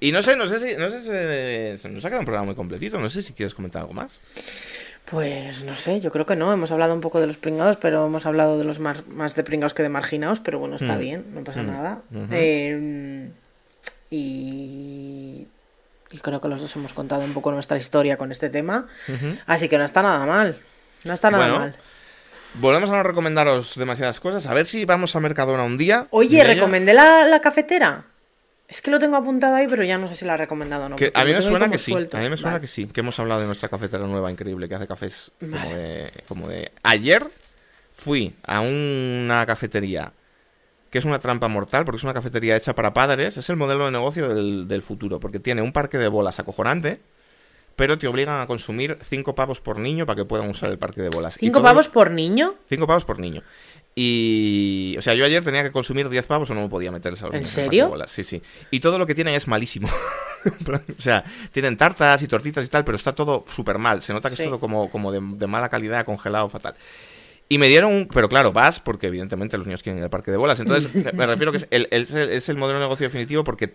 Y 0.00 0.12
no 0.12 0.22
sé, 0.22 0.36
no 0.36 0.46
sé 0.46 0.58
si. 0.60 0.76
No 0.76 0.90
sé 0.90 1.00
si 1.00 1.78
se 1.82 1.88
nos 1.88 2.04
ha 2.04 2.08
quedado 2.08 2.20
un 2.20 2.26
programa 2.26 2.46
muy 2.46 2.54
completito. 2.54 2.98
No 3.00 3.08
sé 3.08 3.22
si 3.22 3.32
quieres 3.32 3.54
comentar 3.54 3.82
algo 3.82 3.94
más. 3.94 4.18
Pues 5.10 5.62
no 5.64 5.76
sé, 5.76 6.00
yo 6.00 6.10
creo 6.10 6.24
que 6.26 6.34
no. 6.36 6.52
Hemos 6.52 6.70
hablado 6.72 6.94
un 6.94 7.00
poco 7.00 7.20
de 7.20 7.26
los 7.26 7.36
pringados, 7.36 7.76
pero 7.76 8.06
hemos 8.06 8.24
hablado 8.26 8.58
de 8.58 8.64
los 8.64 8.78
mar- 8.78 9.04
más 9.06 9.34
de 9.34 9.44
pringados 9.44 9.74
que 9.74 9.82
de 9.82 9.88
marginados, 9.90 10.40
pero 10.40 10.58
bueno, 10.58 10.76
está 10.76 10.94
Mm. 10.94 10.98
bien, 10.98 11.24
no 11.34 11.44
pasa 11.44 11.62
Mm. 11.62 11.66
nada. 11.66 11.98
Eh, 12.32 13.28
y, 14.10 15.46
y 16.10 16.18
creo 16.18 16.40
que 16.40 16.48
los 16.48 16.60
dos 16.60 16.74
hemos 16.76 16.92
contado 16.94 17.22
un 17.22 17.34
poco 17.34 17.50
nuestra 17.52 17.76
historia 17.76 18.16
con 18.16 18.32
este 18.32 18.48
tema, 18.48 18.86
así 19.46 19.68
que 19.68 19.78
no 19.78 19.84
está 19.84 20.02
nada 20.02 20.24
mal. 20.24 20.58
No 21.04 21.12
está 21.12 21.30
nada 21.30 21.44
Bueno, 21.44 21.58
mal. 21.60 21.76
Volvemos 22.54 22.88
a 22.90 22.94
no 22.94 23.02
recomendaros 23.02 23.74
demasiadas 23.76 24.20
cosas. 24.20 24.46
A 24.46 24.54
ver 24.54 24.64
si 24.64 24.84
vamos 24.84 25.14
a 25.16 25.20
Mercadona 25.20 25.64
un 25.64 25.76
día. 25.76 26.06
Oye, 26.10 26.38
Mireia. 26.38 26.54
¿recomendé 26.54 26.94
la, 26.94 27.26
la 27.26 27.40
cafetera? 27.40 28.04
Es 28.74 28.82
que 28.82 28.90
lo 28.90 28.98
tengo 28.98 29.14
apuntado 29.16 29.54
ahí, 29.54 29.68
pero 29.68 29.84
ya 29.84 29.98
no 29.98 30.08
sé 30.08 30.16
si 30.16 30.24
la 30.24 30.34
he 30.34 30.36
recomendado 30.36 30.86
o 30.86 30.88
no. 30.88 30.96
Que 30.96 31.12
a 31.14 31.24
mí 31.24 31.32
me 31.32 31.40
suena 31.40 31.70
que 31.70 31.78
sí. 31.78 31.92
A 31.92 32.18
mí 32.18 32.28
me 32.28 32.36
suena 32.36 32.54
Vale. 32.54 32.60
que 32.60 32.66
sí. 32.66 32.86
Que 32.86 33.02
hemos 33.02 33.16
hablado 33.20 33.40
de 33.40 33.46
nuestra 33.46 33.68
cafetera 33.68 34.04
nueva 34.04 34.32
increíble 34.32 34.68
que 34.68 34.74
hace 34.74 34.88
cafés 34.88 35.30
como, 35.38 35.56
de, 35.56 36.10
como 36.26 36.48
de. 36.48 36.72
Ayer 36.82 37.24
fui 37.92 38.34
a 38.42 38.62
una 38.62 39.46
cafetería 39.46 40.12
que 40.90 40.98
es 40.98 41.04
una 41.04 41.20
trampa 41.20 41.46
mortal 41.46 41.84
porque 41.84 41.98
es 41.98 42.02
una 42.02 42.14
cafetería 42.14 42.56
hecha 42.56 42.74
para 42.74 42.92
padres. 42.92 43.36
Es 43.36 43.48
el 43.48 43.54
modelo 43.54 43.84
de 43.84 43.92
negocio 43.92 44.34
del, 44.34 44.66
del 44.66 44.82
futuro 44.82 45.20
porque 45.20 45.38
tiene 45.38 45.62
un 45.62 45.72
parque 45.72 45.96
de 45.96 46.08
bolas 46.08 46.40
acojonante. 46.40 47.00
Pero 47.76 47.98
te 47.98 48.06
obligan 48.06 48.40
a 48.40 48.46
consumir 48.46 48.98
cinco 49.02 49.34
pavos 49.34 49.60
por 49.60 49.78
niño 49.78 50.06
para 50.06 50.16
que 50.16 50.24
puedan 50.24 50.48
usar 50.48 50.70
el 50.70 50.78
parque 50.78 51.02
de 51.02 51.08
bolas. 51.08 51.36
Y 51.36 51.40
¿Cinco 51.40 51.54
todo 51.58 51.62
lo- 51.64 51.68
pavos 51.70 51.88
por 51.88 52.10
niño? 52.10 52.54
Cinco 52.68 52.86
pavos 52.86 53.04
por 53.04 53.18
niño. 53.18 53.42
Y. 53.96 54.94
O 54.98 55.02
sea, 55.02 55.14
yo 55.14 55.24
ayer 55.24 55.42
tenía 55.44 55.62
que 55.62 55.72
consumir 55.72 56.08
10 56.08 56.26
pavos 56.26 56.50
o 56.50 56.54
no 56.54 56.62
me 56.62 56.68
podía 56.68 56.90
meter 56.90 57.12
esa 57.14 57.28
¿En 57.32 57.46
serio? 57.46 57.92
Sí, 58.06 58.24
sí. 58.24 58.42
Y 58.70 58.80
todo 58.80 58.98
lo 58.98 59.06
que 59.06 59.14
tienen 59.14 59.34
es 59.34 59.46
malísimo. 59.48 59.88
O 60.98 61.00
sea, 61.00 61.24
tienen 61.52 61.78
tartas 61.78 62.20
y 62.20 62.28
tortitas 62.28 62.62
y 62.66 62.68
tal, 62.68 62.84
pero 62.84 62.96
está 62.96 63.14
todo 63.14 63.46
súper 63.48 63.78
mal. 63.78 64.02
Se 64.02 64.12
nota 64.12 64.28
que 64.28 64.36
Sí. 64.36 64.42
es 64.42 64.48
todo 64.50 64.60
como, 64.60 64.90
como 64.90 65.10
de, 65.10 65.18
de 65.22 65.46
mala 65.46 65.70
calidad, 65.70 66.04
congelado, 66.04 66.50
fatal. 66.50 66.74
Y 67.48 67.56
me 67.56 67.66
dieron 67.66 67.90
un. 67.94 68.08
Pero 68.08 68.28
claro, 68.28 68.52
vas 68.52 68.78
porque 68.78 69.06
evidentemente 69.06 69.56
los 69.56 69.66
niños 69.66 69.82
quieren 69.82 69.96
ir 70.00 70.04
al 70.04 70.10
parque 70.10 70.30
de 70.30 70.36
bolas. 70.36 70.60
Entonces, 70.60 70.94
me- 71.14 71.26
refiero 71.26 71.50
que 71.50 71.56
es 71.56 71.66
el, 71.70 71.88
es 71.90 72.12
el- 72.12 72.28
es 72.28 72.50
el 72.50 72.58
modelo 72.58 72.78
de 72.78 72.84
negocio 72.84 73.06
definitivo 73.06 73.42
porque 73.42 73.72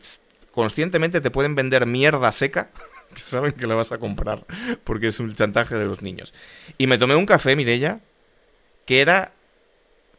conscientemente 0.51 1.21
te 1.21 1.31
pueden 1.31 1.55
vender 1.55 1.87
mierda 1.87 2.31
seca. 2.31 2.69
Saben 3.15 3.51
que 3.53 3.67
la 3.67 3.75
vas 3.75 3.91
a 3.91 3.97
comprar 3.97 4.45
porque 4.83 5.07
es 5.07 5.19
un 5.19 5.33
chantaje 5.35 5.75
de 5.75 5.85
los 5.85 6.01
niños. 6.01 6.33
Y 6.77 6.87
me 6.87 6.97
tomé 6.97 7.15
un 7.15 7.25
café, 7.25 7.55
Mirella, 7.55 7.99
que 8.85 9.01
era 9.01 9.31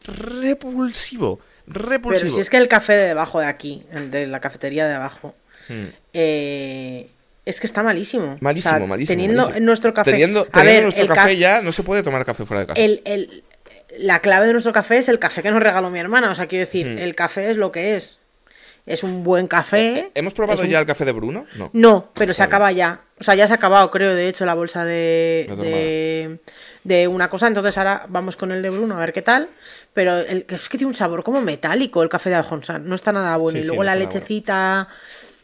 repulsivo. 0.04 1.40
Repulsivo. 1.66 2.20
Pero 2.22 2.34
si 2.34 2.40
es 2.40 2.50
que 2.50 2.56
el 2.56 2.68
café 2.68 2.94
de 2.94 3.06
debajo 3.08 3.40
de 3.40 3.46
aquí, 3.46 3.84
el 3.92 4.10
de 4.10 4.26
la 4.26 4.40
cafetería 4.40 4.88
de 4.88 4.94
abajo, 4.94 5.34
Mm. 5.68 5.84
eh, 6.14 7.08
es 7.46 7.60
que 7.60 7.66
está 7.66 7.82
malísimo. 7.82 8.38
Malísimo, 8.40 8.74
O 8.74 8.78
sea, 8.78 8.86
malísimo. 8.86 9.12
Teniendo 9.16 9.42
malísimo. 9.44 9.66
nuestro 9.66 9.94
café. 9.94 10.10
Teniendo, 10.10 10.48
a 10.52 10.62
ver, 10.64 10.82
nuestro 10.82 11.06
ca- 11.06 11.14
café 11.14 11.36
ya, 11.36 11.62
no 11.62 11.70
se 11.72 11.82
puede 11.82 12.02
tomar 12.02 12.24
café 12.24 12.44
fuera 12.44 12.62
de 12.62 12.66
casa. 12.68 12.80
el- 12.80 13.02
el- 13.04 13.44
la 13.98 14.20
clave 14.20 14.46
de 14.46 14.52
nuestro 14.52 14.72
café 14.72 14.98
es 14.98 15.08
el 15.08 15.18
café 15.18 15.42
que 15.42 15.50
nos 15.50 15.62
regaló 15.62 15.90
mi 15.90 15.98
hermana. 16.00 16.30
O 16.30 16.34
sea, 16.34 16.46
quiero 16.46 16.64
decir, 16.66 16.86
Mm. 16.86 16.98
el 16.98 17.14
café 17.14 17.50
es 17.50 17.56
lo 17.56 17.70
que 17.72 17.96
es. 17.96 18.18
Es 18.86 19.02
un 19.04 19.22
buen 19.22 19.46
café. 19.46 20.10
¿Hemos 20.14 20.32
probado 20.34 20.60
es 20.60 20.66
un- 20.66 20.72
ya 20.72 20.80
el 20.80 20.86
café 20.86 21.04
de 21.04 21.12
Bruno? 21.12 21.46
No. 21.56 21.70
No, 21.72 22.10
pero 22.14 22.32
se 22.32 22.42
Vale. 22.42 22.48
acaba 22.48 22.72
ya. 22.72 23.00
O 23.20 23.22
sea, 23.22 23.34
ya 23.34 23.46
se 23.46 23.52
ha 23.52 23.56
acabado, 23.56 23.90
creo, 23.90 24.14
de 24.14 24.28
hecho, 24.28 24.44
la 24.46 24.54
bolsa 24.54 24.84
de, 24.84 25.44
De 25.48 25.54
tu 25.54 25.62
de, 25.62 26.38
de 26.84 27.06
una 27.08 27.28
cosa. 27.28 27.46
Entonces 27.46 27.76
ahora 27.78 28.06
vamos 28.08 28.36
con 28.36 28.50
el 28.50 28.62
de 28.62 28.70
Bruno 28.70 28.96
a 28.96 28.98
ver 29.00 29.12
qué 29.12 29.22
tal. 29.22 29.48
Pero 29.92 30.16
el, 30.18 30.46
es 30.48 30.68
que 30.68 30.78
tiene 30.78 30.88
un 30.88 30.94
sabor 30.96 31.22
como 31.22 31.40
metálico 31.42 32.02
el 32.02 32.08
café 32.08 32.30
de 32.30 32.36
Ajonsa. 32.36 32.78
No 32.78 32.94
está 32.94 33.12
nada 33.12 33.36
bueno. 33.36 33.56
Sí, 33.56 33.58
y 33.58 33.62
sí, 33.62 33.66
luego 33.68 33.82
no 33.82 33.86
la 33.86 33.94
lechecita, 33.96 34.88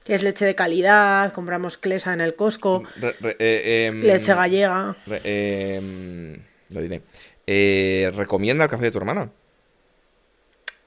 que 0.04 0.14
es 0.14 0.22
leche 0.22 0.46
de 0.46 0.54
calidad. 0.54 1.32
Compramos 1.34 1.76
Clesa 1.78 2.14
en 2.14 2.22
el 2.22 2.34
Costco. 2.34 2.82
Re- 3.00 3.14
re- 3.20 3.36
eh, 3.38 3.86
em, 3.88 4.00
Leche 4.02 4.34
gallega. 4.34 4.96
re- 5.06 5.20
em, 5.76 6.38
lo 6.70 6.80
diré. 6.80 7.02
Eh, 7.46 8.10
¿Recomienda 8.16 8.64
el 8.64 8.70
café 8.70 8.84
de 8.84 8.90
tu 8.90 8.98
hermana? 8.98 9.30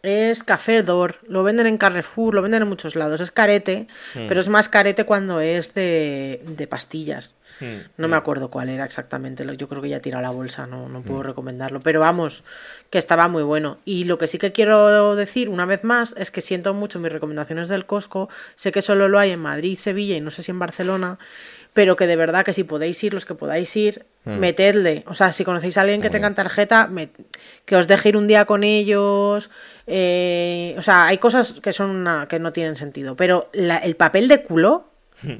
Es 0.01 0.43
café 0.43 0.81
Dor. 0.81 1.15
Lo 1.27 1.43
venden 1.43 1.67
en 1.67 1.77
Carrefour, 1.77 2.33
lo 2.33 2.41
venden 2.41 2.61
en 2.61 2.69
muchos 2.69 2.95
lados. 2.95 3.19
Es 3.19 3.31
carete, 3.31 3.87
Hmm. 4.15 4.27
pero 4.27 4.39
es 4.39 4.47
más 4.47 4.69
carete 4.69 5.03
cuando 5.03 5.41
es 5.41 5.73
de, 5.73 6.41
de 6.47 6.67
pastillas. 6.67 7.35
Hmm. 7.59 7.79
No 7.97 8.07
me 8.07 8.15
acuerdo 8.15 8.49
cuál 8.49 8.69
era 8.69 8.85
exactamente. 8.85 9.45
Yo 9.57 9.67
creo 9.67 9.81
que 9.81 9.89
ya 9.89 9.99
tira 9.99 10.21
la 10.21 10.29
bolsa, 10.29 10.67
no, 10.67 10.87
no 10.87 10.99
Hmm. 10.99 11.03
puedo 11.03 11.23
recomendarlo. 11.23 11.81
Pero 11.81 11.99
vamos, 11.99 12.45
que 12.89 12.97
estaba 12.97 13.27
muy 13.27 13.43
bueno. 13.43 13.79
Y 13.83 14.05
lo 14.05 14.17
que 14.17 14.27
sí 14.27 14.37
que 14.37 14.53
quiero 14.53 15.17
decir 15.17 15.49
una 15.49 15.65
vez 15.65 15.83
más 15.83 16.15
es 16.17 16.31
que 16.31 16.39
siento 16.39 16.73
mucho 16.73 16.99
mis 16.99 17.11
recomendaciones 17.11 17.67
del 17.67 17.85
Costco. 17.85 18.29
Sé 18.55 18.71
que 18.71 18.81
solo 18.81 19.09
lo 19.09 19.19
hay 19.19 19.31
en 19.31 19.39
Madrid, 19.41 19.77
Sevilla 19.77 20.15
y 20.15 20.21
no 20.21 20.31
sé 20.31 20.43
si 20.43 20.51
en 20.51 20.59
Barcelona. 20.59 21.19
Pero 21.73 21.95
que 21.95 22.07
de 22.07 22.15
verdad 22.15 22.43
que 22.43 22.51
si 22.53 22.63
podéis 22.63 23.01
ir, 23.03 23.13
los 23.13 23.25
que 23.25 23.35
podáis 23.35 23.75
ir, 23.75 24.05
metedle. 24.25 25.03
O 25.07 25.15
sea, 25.15 25.31
si 25.31 25.43
conocéis 25.43 25.77
a 25.77 25.81
alguien 25.81 26.01
que 26.01 26.09
bien. 26.09 26.35
tarjeta, 26.35 26.87
met- 26.91 27.11
que 27.65 27.75
os 27.75 27.87
deje 27.87 28.09
ir 28.09 28.17
un 28.17 28.27
día 28.27 28.45
con 28.45 28.63
ellos. 28.63 29.49
eh, 29.87 30.75
o 30.77 30.81
sea, 30.83 31.07
hay 31.07 31.17
cosas 31.17 31.53
que 31.63 31.73
son 31.73 31.89
una- 31.89 32.27
que 32.27 32.37
no 32.39 32.53
tienen 32.53 32.75
sentido. 32.75 33.15
Pero 33.15 33.49
la- 33.53 33.77
el 33.77 33.95
papel 33.95 34.27
de 34.27 34.43
culo. 34.43 34.85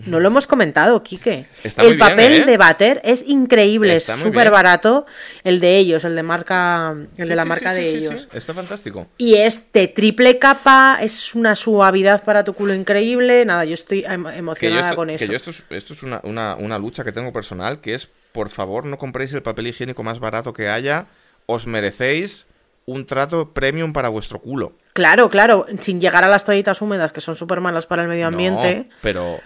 No 0.06 0.20
lo 0.20 0.28
hemos 0.28 0.46
comentado, 0.48 1.02
Quique. 1.04 1.46
Está 1.64 1.84
el 1.84 1.90
muy 1.90 1.96
bien, 1.98 2.10
papel 2.10 2.34
¿eh? 2.34 2.46
de 2.46 2.58
bater 2.58 3.02
es 3.04 3.24
increíble, 3.26 3.96
Está 3.96 4.16
es 4.16 4.20
súper 4.20 4.52
barato. 4.52 5.06
El 5.44 5.60
de 5.60 5.78
ellos, 5.78 6.04
el 6.04 6.16
de 6.16 6.24
marca, 6.24 6.96
el 7.18 7.30
de 7.30 7.36
la 7.36 7.44
sí, 7.44 7.50
marca 7.50 7.74
sí, 7.74 7.80
de 7.80 7.90
ellos. 7.90 8.22
sí. 8.30 8.38
Está 8.38 8.54
fantástico. 8.54 9.08
Y 9.18 9.36
es 9.36 9.72
de 9.72 9.88
triple 9.88 10.38
capa, 10.38 10.98
es 11.02 11.34
una 11.34 11.56
suavidad 11.56 12.24
para 12.24 12.44
tu 12.44 12.54
culo 12.54 12.74
increíble. 12.74 13.46
Nada, 13.46 13.64
yo 13.66 13.74
estoy 13.74 14.04
em- 14.06 14.26
Que 14.26 14.32
yo 14.34 14.38
emocionada 14.40 14.88
esto, 14.90 14.96
con 14.98 15.08
que 15.08 15.16
eso. 15.16 15.26
yo 15.26 15.34
esto 15.34 15.52
es, 15.52 15.64
esto 15.70 15.94
es 15.94 16.04
una, 16.04 16.20
una- 16.24 16.56
una 16.56 16.78
lucha 16.78 17.04
que 17.04 17.12
tengo 17.12 17.32
personal, 17.32 17.80
que 17.80 17.94
es, 17.94 18.10
por 18.34 18.50
favor, 18.50 18.86
no 18.86 18.98
compréis 18.98 19.32
el 19.34 19.42
papel 19.44 19.68
higiénico 19.68 20.04
más 20.04 20.20
barato 20.20 20.52
que 20.54 20.68
haya. 20.70 21.06
Os 21.46 21.68
merecéis 21.68 22.46
un 22.86 23.06
trato 23.06 23.54
premium 23.54 23.94
para 23.94 24.10
vuestro 24.10 24.40
culo. 24.40 24.74
Claro, 24.94 25.30
claro, 25.30 25.68
sin 25.80 26.02
llegar 26.02 26.24
a 26.24 26.28
las 26.28 26.44
toallitas 26.44 26.82
húmedas 26.82 27.12
que 27.12 27.22
son 27.22 27.36
súper 27.36 27.62
malas 27.62 27.86
para 27.86 28.02
el 28.02 28.08
medio 28.10 28.28
ambiente. 28.28 28.86
No, 28.90 28.96
pero. 29.02 29.40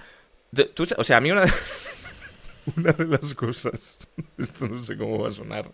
Tú- 0.53 0.87
o 0.97 1.03
sea, 1.03 1.17
a 1.17 1.21
mí 1.21 1.31
una 1.31 1.41
de, 1.45 1.51
una 2.77 2.91
de 2.93 3.05
las 3.05 3.33
cosas. 3.33 3.97
Esto 4.37 4.67
no 4.67 4.83
sé 4.83 4.97
cómo 4.97 5.19
va 5.23 5.29
a 5.29 5.31
sonar. 5.31 5.69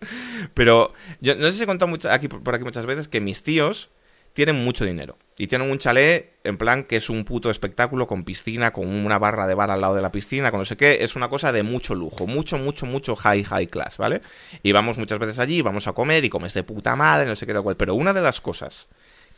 Pero 0.54 0.92
yo 1.20 1.34
no 1.36 1.50
sé 1.50 1.58
si 1.58 1.62
he 1.64 1.66
contado 1.66 1.88
mucho- 1.88 2.10
aquí, 2.10 2.28
por 2.28 2.54
aquí 2.54 2.64
muchas 2.64 2.86
veces 2.86 3.08
que 3.08 3.20
mis 3.20 3.42
tíos 3.42 3.90
tienen 4.32 4.56
mucho 4.56 4.84
dinero. 4.84 5.18
Y 5.36 5.46
tienen 5.46 5.70
un 5.70 5.78
chalet, 5.78 6.34
en 6.44 6.58
plan, 6.58 6.84
que 6.84 6.96
es 6.96 7.08
un 7.10 7.24
puto 7.24 7.50
espectáculo 7.50 8.06
con 8.06 8.24
piscina, 8.24 8.72
con 8.72 8.86
una 8.88 9.18
barra 9.18 9.46
de 9.46 9.54
bar 9.54 9.70
al 9.70 9.80
lado 9.80 9.94
de 9.94 10.02
la 10.02 10.12
piscina, 10.12 10.50
con 10.50 10.60
no 10.60 10.66
sé 10.66 10.76
qué. 10.76 10.98
Es 11.02 11.16
una 11.16 11.28
cosa 11.28 11.50
de 11.50 11.62
mucho 11.62 11.94
lujo. 11.94 12.26
Mucho, 12.26 12.58
mucho, 12.58 12.84
mucho 12.86 13.16
high, 13.16 13.42
high 13.44 13.66
class, 13.66 13.96
¿vale? 13.96 14.20
Y 14.62 14.72
vamos 14.72 14.98
muchas 14.98 15.18
veces 15.18 15.38
allí, 15.38 15.62
vamos 15.62 15.86
a 15.88 15.92
comer 15.94 16.24
y 16.24 16.28
comes 16.28 16.52
de 16.54 16.62
puta 16.62 16.94
madre, 16.94 17.26
no 17.26 17.34
sé 17.36 17.46
qué 17.46 17.54
tal 17.54 17.62
cual. 17.62 17.76
Pero 17.76 17.94
una 17.94 18.12
de 18.12 18.20
las 18.20 18.40
cosas 18.40 18.86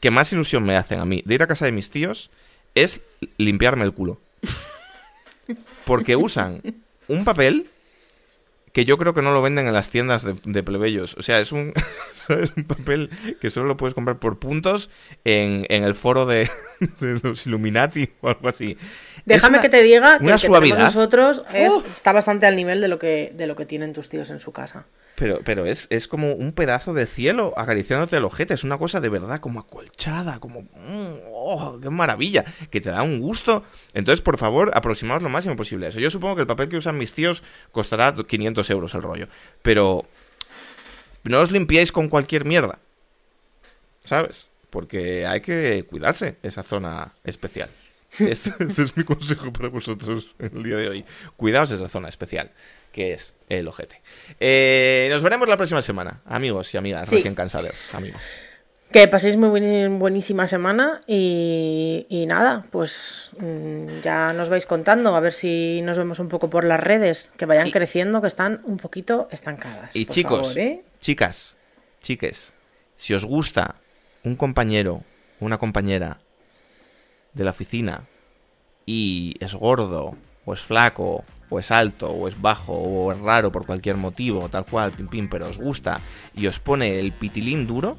que 0.01 0.11
más 0.11 0.33
ilusión 0.33 0.65
me 0.65 0.77
hacen 0.77 0.99
a 0.99 1.05
mí 1.05 1.23
de 1.25 1.35
ir 1.37 1.43
a 1.43 1.47
casa 1.47 1.65
de 1.65 1.73
mis 1.73 1.89
tíos 1.91 2.31
es 2.75 3.01
limpiarme 3.39 3.85
el 3.85 3.93
culo. 3.95 4.21
Porque 5.85 6.17
usan 6.17 6.63
un 7.09 7.25
papel 7.25 7.67
que 8.73 8.85
yo 8.85 8.97
creo 8.97 9.15
que 9.15 9.23
no 9.23 9.33
lo 9.33 9.43
venden 9.43 9.67
en 9.67 9.75
las 9.75 9.91
tiendas 9.91 10.25
de, 10.25 10.63
plebeyos. 10.63 11.15
O 11.19 11.23
sea, 11.23 11.41
es 11.41 11.53
un, 11.53 11.75
es 12.29 12.53
un 12.57 12.65
papel 12.65 13.11
que 13.41 13.51
solo 13.51 13.67
lo 13.67 13.77
puedes 13.77 13.95
comprar 13.95 14.19
por 14.19 14.39
puntos 14.39 14.91
en, 15.25 15.67
el 15.69 15.95
foro 15.95 16.27
de, 16.27 16.51
los 17.23 17.47
Illuminati 17.47 18.11
o 18.21 18.29
algo 18.29 18.49
así. 18.49 18.77
Déjame 19.25 19.61
que 19.61 19.69
te 19.69 19.83
diga 19.83 20.19
que, 20.19 20.25
que 20.27 20.73
nosotros 20.75 21.43
está 21.55 22.13
bastante 22.13 22.47
al 22.47 22.57
nivel 22.57 22.81
de 22.81 22.89
lo, 22.89 22.99
que, 22.99 23.33
de 23.35 23.47
lo 23.47 23.57
que 23.57 23.67
tienen 23.67 23.93
tus 23.93 24.09
tíos 24.09 24.31
en 24.31 24.39
su 24.39 24.53
casa. 24.53 24.87
Pero, 25.15 25.41
pero 25.45 25.67
es, 25.67 25.87
es, 25.91 26.09
como 26.09 26.33
un 26.33 26.53
pedazo 26.53 26.95
de 26.95 27.07
cielo 27.07 27.53
acariciándote 27.57 28.17
el 28.17 28.25
ojete. 28.25 28.55
Es 28.55 28.65
una 28.65 28.79
cosa 28.79 29.01
de 29.01 29.09
verdad 29.09 29.41
como 29.41 29.61
acolchada, 29.61 30.41
como... 30.41 30.63
Mm, 30.63 31.19
¡Oh, 31.31 31.79
qué 31.81 31.91
maravilla! 31.91 32.45
Que 32.71 32.81
te 32.81 32.91
da 32.91 33.03
un 33.03 33.21
gusto. 33.21 33.63
Entonces, 33.95 34.23
por 34.23 34.39
favor, 34.39 34.71
aproximaos 34.75 35.23
lo 35.23 35.29
máximo 35.29 35.55
posible 35.55 35.87
a 35.87 35.89
eso. 35.91 36.01
Yo 36.01 36.11
supongo 36.11 36.37
que 36.37 36.41
el 36.43 36.47
papel 36.47 36.69
que 36.69 36.77
usan 36.77 36.97
mis 36.99 37.13
tíos 37.13 37.43
costará 37.73 38.15
500 38.15 38.69
euros 38.71 38.95
el 38.95 39.03
rollo. 39.03 39.29
Pero 39.63 40.07
no 41.25 41.41
os 41.41 41.51
limpiéis 41.51 41.93
con 41.93 42.09
cualquier 42.09 42.45
mierda. 42.45 42.79
¿Sabes? 44.05 44.49
Porque 44.73 45.27
hay 45.27 45.43
que 45.43 45.85
cuidarse 45.85 46.37
esa 46.43 46.63
zona 46.65 47.15
especial. 47.23 47.69
Este, 48.19 48.53
este, 48.59 48.83
es 48.83 48.95
mi 48.95 49.05
consejo 49.05 49.51
para 49.55 49.71
vosotros 49.71 50.35
el 50.39 50.63
día 50.63 50.77
de 50.77 50.87
hoy. 50.87 51.05
Cuidaos 51.39 51.71
esa 51.71 51.89
zona 51.89 52.11
especial 52.11 52.51
que 52.93 53.15
es 53.15 53.35
el 53.49 53.67
ojete. 53.67 54.03
Eh, 54.39 55.09
nos 55.11 55.23
veremos 55.23 55.49
la 55.49 55.57
próxima 55.57 55.81
semana, 55.81 56.21
amigos 56.27 56.75
y 56.75 56.77
amigas 56.77 57.09
recién 57.09 57.35
cansados, 57.35 57.73
amigos. 57.95 58.23
Que 58.91 59.09
paséis 59.09 59.39
muy 59.39 59.49
buenísima 59.89 60.47
semana 60.47 61.01
y, 61.07 62.25
nada, 62.29 62.67
pues 62.71 63.31
mm, 63.39 63.87
ya 64.03 64.35
nos 64.35 64.51
vais 64.51 64.67
contando, 64.67 65.17
a 65.17 65.21
ver 65.21 65.33
si 65.33 65.81
nos 65.83 65.97
vemos 65.97 66.19
un 66.19 66.29
poco 66.29 66.51
por 66.51 66.65
las 66.65 66.79
redes, 66.79 67.33
que 67.39 67.47
vayan 67.47 67.71
creciendo, 67.71 68.21
que 68.21 68.29
están 68.29 68.61
un 68.65 68.77
poquito 68.77 69.29
estancadas. 69.31 69.97
Y 69.97 70.05
chicos, 70.05 70.55
¿eh? 70.59 70.85
chicas, 71.01 71.57
chiques, 72.03 72.53
si 72.95 73.15
os 73.15 73.25
gusta 73.25 73.77
un 74.25 74.37
compañero, 74.37 75.03
una 75.41 75.59
compañera 75.59 76.19
de 77.35 77.45
la 77.45 77.51
oficina 77.51 78.03
y 78.87 79.35
es 79.41 79.55
gordo 79.55 80.17
o 80.45 80.55
es 80.55 80.61
flaco 80.61 81.25
o 81.53 81.59
es 81.59 81.71
alto, 81.71 82.11
o 82.11 82.29
es 82.29 82.41
bajo, 82.41 82.73
o 82.73 83.13
es 83.13 83.19
raro 83.19 83.53
por 83.53 83.67
cualquier 83.67 83.99
motivo, 83.99 84.49
tal 84.49 84.65
cual, 84.65 84.91
pim 84.91 85.07
pim, 85.07 85.29
pero 85.29 85.49
os 85.49 85.59
gusta 85.59 86.01
y 86.35 86.47
os 86.47 86.59
pone 86.59 86.99
el 86.99 87.13
pitilín 87.13 87.67
duro, 87.67 87.99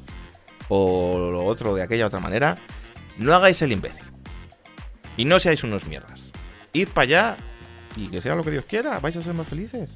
o 0.68 1.30
lo 1.30 1.44
otro 1.44 1.72
de 1.74 1.82
aquella 1.82 2.08
otra 2.08 2.18
manera, 2.18 2.58
no 3.16 3.32
hagáis 3.32 3.62
el 3.62 3.70
imbécil. 3.70 4.04
Y 5.16 5.24
no 5.24 5.38
seáis 5.38 5.62
unos 5.62 5.86
mierdas. 5.86 6.24
Id 6.72 6.88
para 6.88 7.04
allá 7.04 7.36
y 7.96 8.08
que 8.08 8.20
sea 8.20 8.34
lo 8.34 8.42
que 8.42 8.50
Dios 8.50 8.64
quiera, 8.64 8.98
vais 8.98 9.16
a 9.16 9.22
ser 9.22 9.34
más 9.34 9.46
felices. 9.46 9.88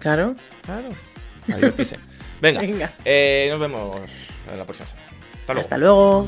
Claro. 0.00 0.34
Claro. 0.62 0.88
Venga, 2.42 2.60
Venga. 2.60 2.92
Eh, 3.04 3.46
nos 3.48 3.60
vemos 3.60 4.00
en 4.50 4.58
la 4.58 4.64
próxima 4.64 4.88
semana. 4.88 5.13
Hasta 5.46 5.78
luego. 5.78 6.26